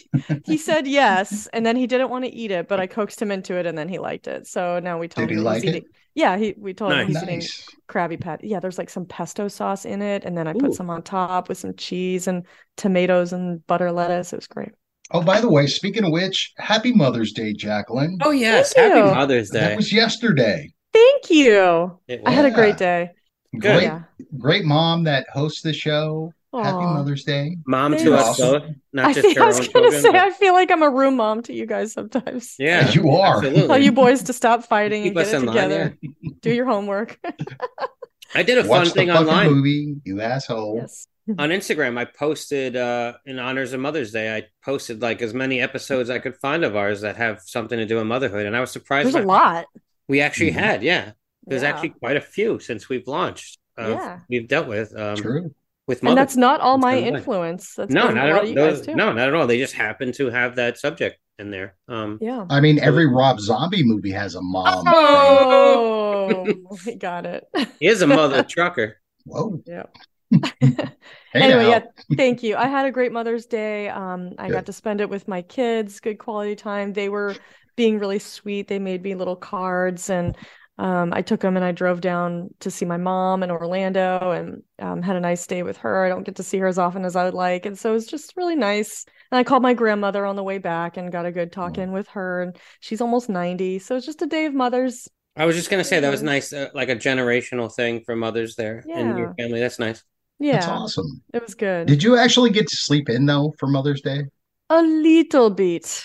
he 0.44 0.56
said 0.58 0.86
yes. 0.86 1.46
And 1.52 1.64
then 1.66 1.76
he 1.76 1.86
didn't 1.86 2.10
want 2.10 2.24
to 2.24 2.30
eat 2.34 2.50
it, 2.50 2.68
but 2.68 2.80
I 2.80 2.86
coaxed 2.86 3.20
him 3.20 3.30
into 3.30 3.56
it 3.56 3.66
and 3.66 3.76
then 3.76 3.88
he 3.88 3.98
liked 3.98 4.26
it. 4.26 4.46
So 4.46 4.78
now 4.80 4.98
we 4.98 5.08
told 5.08 5.28
Did 5.28 5.36
he 5.36 5.40
like 5.42 5.62
he's 5.62 5.72
it? 5.72 5.76
eating. 5.76 5.88
Yeah, 6.14 6.36
he 6.38 6.54
we 6.56 6.72
told 6.74 6.92
him 6.92 6.98
Nice. 6.98 7.08
he's 7.08 7.22
eating 7.22 7.38
Nice. 7.40 7.68
Krabby 7.88 8.20
Patty. 8.20 8.48
Yeah, 8.48 8.60
there's 8.60 8.78
like 8.78 8.88
some 8.90 9.04
pesto 9.04 9.48
sauce 9.48 9.84
in 9.84 10.00
it, 10.02 10.24
and 10.24 10.36
then 10.36 10.46
I 10.48 10.52
Ooh. 10.52 10.58
put 10.58 10.74
some 10.74 10.88
on 10.90 11.02
top 11.02 11.48
with 11.48 11.58
some 11.58 11.74
cheese 11.74 12.26
and 12.26 12.46
tomatoes 12.76 13.32
and 13.32 13.66
butter 13.66 13.92
lettuce. 13.92 14.32
It 14.32 14.36
was 14.36 14.46
great. 14.46 14.70
Oh, 15.12 15.22
by 15.22 15.40
the 15.40 15.48
way, 15.50 15.66
speaking 15.66 16.04
of 16.04 16.10
which, 16.12 16.52
Happy 16.58 16.92
Mother's 16.92 17.32
Day, 17.32 17.52
Jacqueline. 17.52 18.18
Oh 18.22 18.30
yes, 18.30 18.72
Thank 18.72 18.94
Happy 18.94 19.08
you. 19.08 19.14
Mother's 19.14 19.50
Day. 19.50 19.60
That 19.60 19.76
was 19.76 19.92
yesterday. 19.92 20.72
Thank 20.92 21.30
you. 21.30 22.00
It 22.08 22.22
I 22.26 22.30
had 22.30 22.46
a 22.46 22.50
great 22.50 22.76
day. 22.78 23.10
Great, 23.58 23.82
Yeah. 23.84 24.02
great 24.38 24.64
mom 24.64 25.04
that 25.04 25.26
hosts 25.32 25.62
the 25.62 25.72
show. 25.72 26.32
Happy 26.64 26.84
Mother's 26.84 27.24
Day. 27.24 27.56
Mom 27.66 27.96
to 27.96 28.14
us 28.14 28.38
both, 28.38 28.62
not 28.92 29.06
I, 29.06 29.12
just 29.12 29.22
think, 29.26 29.38
I 29.38 29.46
was 29.46 29.68
gonna 29.68 29.92
say 29.92 30.10
but- 30.12 30.16
I 30.16 30.30
feel 30.30 30.52
like 30.52 30.70
I'm 30.70 30.82
a 30.82 30.90
room 30.90 31.16
mom 31.16 31.42
to 31.44 31.52
you 31.52 31.66
guys 31.66 31.92
sometimes. 31.92 32.54
yeah, 32.58 32.90
You 32.90 33.10
are. 33.10 33.36
Absolutely. 33.36 33.66
Tell 33.66 33.78
you 33.78 33.92
boys 33.92 34.22
to 34.24 34.32
stop 34.32 34.64
fighting 34.64 35.02
Keep 35.04 35.16
and 35.16 35.24
get 35.26 35.34
it 35.34 35.36
in 35.36 35.46
line, 35.46 35.54
together. 35.56 35.98
Do 36.40 36.52
your 36.54 36.66
homework. 36.66 37.18
I 38.34 38.42
did 38.42 38.58
a 38.58 38.62
fun 38.62 38.70
Watch 38.70 38.88
the 38.88 38.94
thing 38.94 39.10
online 39.10 39.50
movie, 39.52 39.96
you 40.04 40.20
asshole. 40.20 40.76
yes. 40.76 41.06
on 41.38 41.48
Instagram. 41.50 41.96
I 41.98 42.04
posted 42.04 42.76
uh, 42.76 43.14
in 43.24 43.38
honors 43.38 43.72
of 43.72 43.80
Mother's 43.80 44.12
Day. 44.12 44.34
I 44.36 44.44
posted 44.64 45.00
like 45.00 45.22
as 45.22 45.32
many 45.34 45.60
episodes 45.60 46.10
I 46.10 46.18
could 46.18 46.36
find 46.36 46.64
of 46.64 46.76
ours 46.76 47.00
that 47.02 47.16
have 47.16 47.40
something 47.44 47.78
to 47.78 47.86
do 47.86 47.96
with 47.96 48.06
motherhood, 48.06 48.46
and 48.46 48.56
I 48.56 48.60
was 48.60 48.70
surprised. 48.70 49.06
There's 49.12 49.24
a 49.24 49.26
lot. 49.26 49.66
We 50.08 50.20
actually 50.20 50.50
Mhm. 50.52 50.54
had, 50.54 50.82
yeah. 50.82 51.12
There's 51.46 51.62
Yeah. 51.62 51.70
actually 51.70 51.90
quite 51.90 52.16
a 52.16 52.20
few 52.20 52.58
since 52.58 52.88
we've 52.88 53.06
launched. 53.06 53.58
Uh, 53.78 53.88
Yeah. 53.90 54.18
we've 54.28 54.48
dealt 54.48 54.66
with 54.68 54.94
um, 54.96 55.16
True. 55.16 55.54
With 55.86 56.02
And 56.02 56.16
that's 56.16 56.36
not 56.36 56.60
all 56.60 56.76
It's 56.76 56.82
my 56.82 56.98
influence. 56.98 57.74
That's 57.74 57.92
no, 57.92 58.08
not 58.10 58.28
at 58.28 58.32
all. 58.38 58.44
you 58.46 58.54
guys 58.54 58.78
Those- 58.78 58.86
too. 58.86 58.94
no, 58.94 59.12
not 59.12 59.28
at 59.28 59.34
all. 59.34 59.46
They 59.46 59.58
just 59.58 59.74
happen 59.74 60.12
to 60.12 60.30
have 60.30 60.56
that 60.56 60.78
subject 60.78 61.18
in 61.38 61.50
there. 61.50 61.76
Um, 61.88 62.18
Yeah. 62.20 62.44
I 62.50 62.60
mean, 62.60 62.78
every 62.80 63.06
Rob 63.06 63.38
Zombie 63.40 63.84
movie 63.84 64.10
has 64.10 64.34
a 64.34 64.40
mom. 64.42 64.84
Oh, 64.88 66.46
we 66.86 66.94
got 66.96 67.26
it. 67.26 67.44
he 67.80 67.86
is 67.86 68.02
a 68.02 68.06
mother 68.06 68.42
trucker. 68.42 68.98
Whoa. 69.24 69.60
Yeah. 69.66 69.84
Hey 71.32 71.42
anyway, 71.42 71.64
now. 71.64 71.68
yeah, 71.68 71.80
thank 72.16 72.42
you. 72.42 72.56
I 72.56 72.66
had 72.66 72.86
a 72.86 72.90
great 72.90 73.12
Mother's 73.12 73.44
Day. 73.44 73.90
Um, 73.90 74.30
I 74.38 74.46
Good. 74.46 74.54
got 74.54 74.66
to 74.66 74.72
spend 74.72 75.02
it 75.02 75.10
with 75.10 75.28
my 75.28 75.42
kids, 75.42 76.00
good 76.00 76.18
quality 76.18 76.56
time. 76.56 76.94
They 76.94 77.10
were 77.10 77.34
being 77.76 77.98
really 77.98 78.18
sweet. 78.18 78.68
They 78.68 78.78
made 78.78 79.02
me 79.02 79.14
little 79.14 79.36
cards 79.36 80.08
and 80.08 80.34
um, 80.78 81.12
I 81.12 81.22
took 81.22 81.40
them 81.40 81.56
and 81.56 81.64
I 81.64 81.72
drove 81.72 82.00
down 82.00 82.50
to 82.60 82.70
see 82.70 82.84
my 82.84 82.96
mom 82.98 83.42
in 83.42 83.50
Orlando 83.50 84.30
and 84.32 84.62
um, 84.78 85.02
had 85.02 85.16
a 85.16 85.20
nice 85.20 85.46
day 85.46 85.62
with 85.62 85.78
her. 85.78 86.04
I 86.04 86.08
don't 86.08 86.24
get 86.24 86.36
to 86.36 86.42
see 86.42 86.58
her 86.58 86.66
as 86.66 86.78
often 86.78 87.04
as 87.04 87.16
I 87.16 87.24
would 87.24 87.34
like. 87.34 87.64
And 87.64 87.78
so 87.78 87.90
it 87.90 87.94
was 87.94 88.06
just 88.06 88.34
really 88.36 88.56
nice. 88.56 89.04
And 89.32 89.38
I 89.38 89.44
called 89.44 89.62
my 89.62 89.72
grandmother 89.74 90.26
on 90.26 90.36
the 90.36 90.42
way 90.42 90.58
back 90.58 90.96
and 90.98 91.10
got 91.10 91.24
a 91.26 91.32
good 91.32 91.50
talk 91.50 91.78
Oh. 91.78 91.82
in 91.82 91.92
with 91.92 92.08
her. 92.08 92.42
And 92.42 92.56
she's 92.80 93.00
almost 93.00 93.28
90. 93.28 93.78
So 93.78 93.96
it's 93.96 94.06
just 94.06 94.20
a 94.22 94.26
day 94.26 94.44
of 94.44 94.54
mothers. 94.54 95.08
I 95.34 95.44
was 95.46 95.56
just 95.56 95.68
gonna 95.70 95.84
say 95.84 96.00
that 96.00 96.10
was 96.10 96.22
nice, 96.22 96.52
uh, 96.52 96.68
like 96.74 96.88
a 96.88 96.96
generational 96.96 97.70
thing 97.74 98.02
for 98.04 98.16
mothers 98.16 98.54
there 98.56 98.82
in 98.88 99.16
your 99.18 99.34
family. 99.34 99.60
That's 99.60 99.78
nice. 99.78 100.02
Yeah, 100.38 100.52
That's 100.52 100.66
awesome. 100.68 101.22
it 101.32 101.42
was 101.42 101.54
good. 101.54 101.86
Did 101.86 102.02
you 102.02 102.16
actually 102.16 102.50
get 102.50 102.68
to 102.68 102.76
sleep 102.76 103.08
in 103.08 103.26
though 103.26 103.54
for 103.58 103.66
Mother's 103.66 104.00
Day? 104.02 104.24
A 104.70 104.82
little 104.82 105.50
bit. 105.50 106.02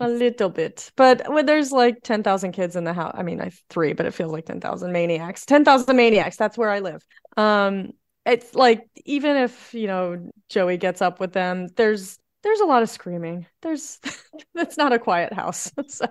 A 0.00 0.08
little 0.08 0.48
bit. 0.48 0.92
But 0.96 1.28
when 1.32 1.46
there's 1.46 1.72
like 1.72 2.02
10,000 2.04 2.52
kids 2.52 2.76
in 2.76 2.84
the 2.84 2.92
house, 2.92 3.14
I 3.18 3.22
mean, 3.24 3.40
I 3.40 3.44
have 3.44 3.60
three, 3.68 3.94
but 3.94 4.06
it 4.06 4.14
feels 4.14 4.30
like 4.30 4.46
10,000 4.46 4.92
maniacs. 4.92 5.44
10,000 5.44 5.96
maniacs. 5.96 6.36
That's 6.36 6.56
where 6.56 6.70
I 6.70 6.78
live. 6.80 7.04
Um, 7.36 7.92
it's 8.24 8.54
like 8.54 8.88
even 9.06 9.36
if, 9.36 9.74
you 9.74 9.88
know, 9.88 10.30
Joey 10.50 10.76
gets 10.76 11.02
up 11.02 11.18
with 11.18 11.32
them, 11.32 11.66
there's 11.76 12.18
there's 12.44 12.60
a 12.60 12.64
lot 12.66 12.82
of 12.84 12.90
screaming. 12.90 13.46
There's 13.62 13.98
it's 14.54 14.76
not 14.76 14.92
a 14.92 14.98
quiet 15.00 15.32
house. 15.32 15.72
So, 15.88 16.06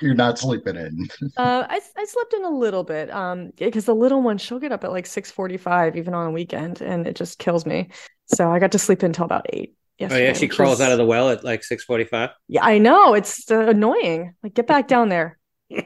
You're 0.00 0.14
not 0.14 0.38
sleeping 0.38 0.76
in. 0.76 1.08
uh 1.36 1.64
I 1.68 1.80
I 1.96 2.04
slept 2.04 2.34
in 2.34 2.44
a 2.44 2.50
little 2.50 2.84
bit 2.84 3.10
um 3.10 3.50
because 3.56 3.86
the 3.86 3.94
little 3.94 4.20
one 4.22 4.38
she'll 4.38 4.58
get 4.58 4.72
up 4.72 4.84
at 4.84 4.92
like 4.92 5.06
6:45 5.06 5.96
even 5.96 6.14
on 6.14 6.26
a 6.26 6.30
weekend 6.30 6.80
and 6.82 7.06
it 7.06 7.16
just 7.16 7.38
kills 7.38 7.64
me. 7.66 7.88
So 8.26 8.50
I 8.50 8.58
got 8.58 8.72
to 8.72 8.78
sleep 8.78 9.02
until 9.02 9.24
about 9.24 9.46
8. 9.52 9.74
Oh 10.00 10.04
Yesterday, 10.04 10.26
yeah, 10.26 10.32
she 10.32 10.48
crawls 10.48 10.78
was- 10.78 10.80
out 10.80 10.92
of 10.92 10.98
the 10.98 11.04
well 11.04 11.28
at 11.30 11.44
like 11.44 11.62
six 11.62 11.84
forty-five. 11.84 12.30
Yeah, 12.48 12.64
I 12.64 12.78
know. 12.78 13.14
It's 13.14 13.50
uh, 13.50 13.66
annoying. 13.68 14.34
Like 14.42 14.54
get 14.54 14.66
back 14.66 14.88
down 14.88 15.08
there. 15.10 15.38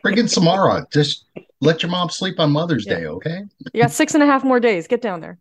Friggin' 0.05 0.29
Samara, 0.31 0.87
just 0.93 1.27
let 1.61 1.83
your 1.83 1.91
mom 1.91 2.09
sleep 2.09 2.39
on 2.41 2.53
Mother's 2.53 2.87
Yeah. 2.87 3.01
Day, 3.01 3.07
okay? 3.07 3.39
You 3.73 3.83
got 3.83 3.91
six 3.91 4.15
and 4.15 4.23
a 4.23 4.27
half 4.27 4.43
more 4.45 4.61
days. 4.61 4.87
Get 4.87 5.03
down 5.03 5.21
there. 5.21 5.39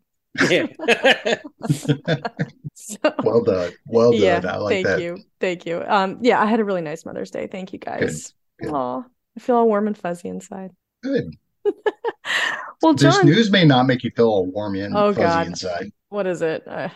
Yeah. 0.50 0.66
So, 1.64 1.94
Well 3.22 3.42
done. 3.44 3.72
Well 3.86 4.10
done. 4.12 4.20
yeah, 4.20 4.40
I 4.44 4.56
like 4.56 4.72
thank 4.74 4.86
that. 4.86 5.00
you. 5.00 5.18
Thank 5.40 5.64
you. 5.66 5.82
Um, 5.86 6.18
yeah, 6.20 6.42
I 6.42 6.46
had 6.46 6.60
a 6.60 6.64
really 6.64 6.82
nice 6.82 7.06
Mother's 7.06 7.30
Day. 7.30 7.46
Thank 7.46 7.72
you 7.72 7.78
guys. 7.78 8.34
good. 8.60 8.70
Aw, 8.72 9.02
I 9.36 9.40
feel 9.40 9.56
all 9.56 9.66
warm 9.68 9.86
and 9.86 9.96
fuzzy 9.96 10.28
inside. 10.28 10.72
Good. 11.02 11.36
Well, 12.82 12.92
This 12.92 13.22
news 13.24 13.50
may 13.50 13.64
not 13.64 13.86
make 13.86 14.04
you 14.04 14.10
feel 14.14 14.26
all 14.26 14.44
warm 14.44 14.74
and 14.74 14.94
Oh, 14.94 15.06
fuzzy 15.14 15.22
God. 15.22 15.46
inside. 15.46 15.92
what 16.10 16.26
is 16.26 16.42
it? 16.42 16.68
Uh, 16.68 16.90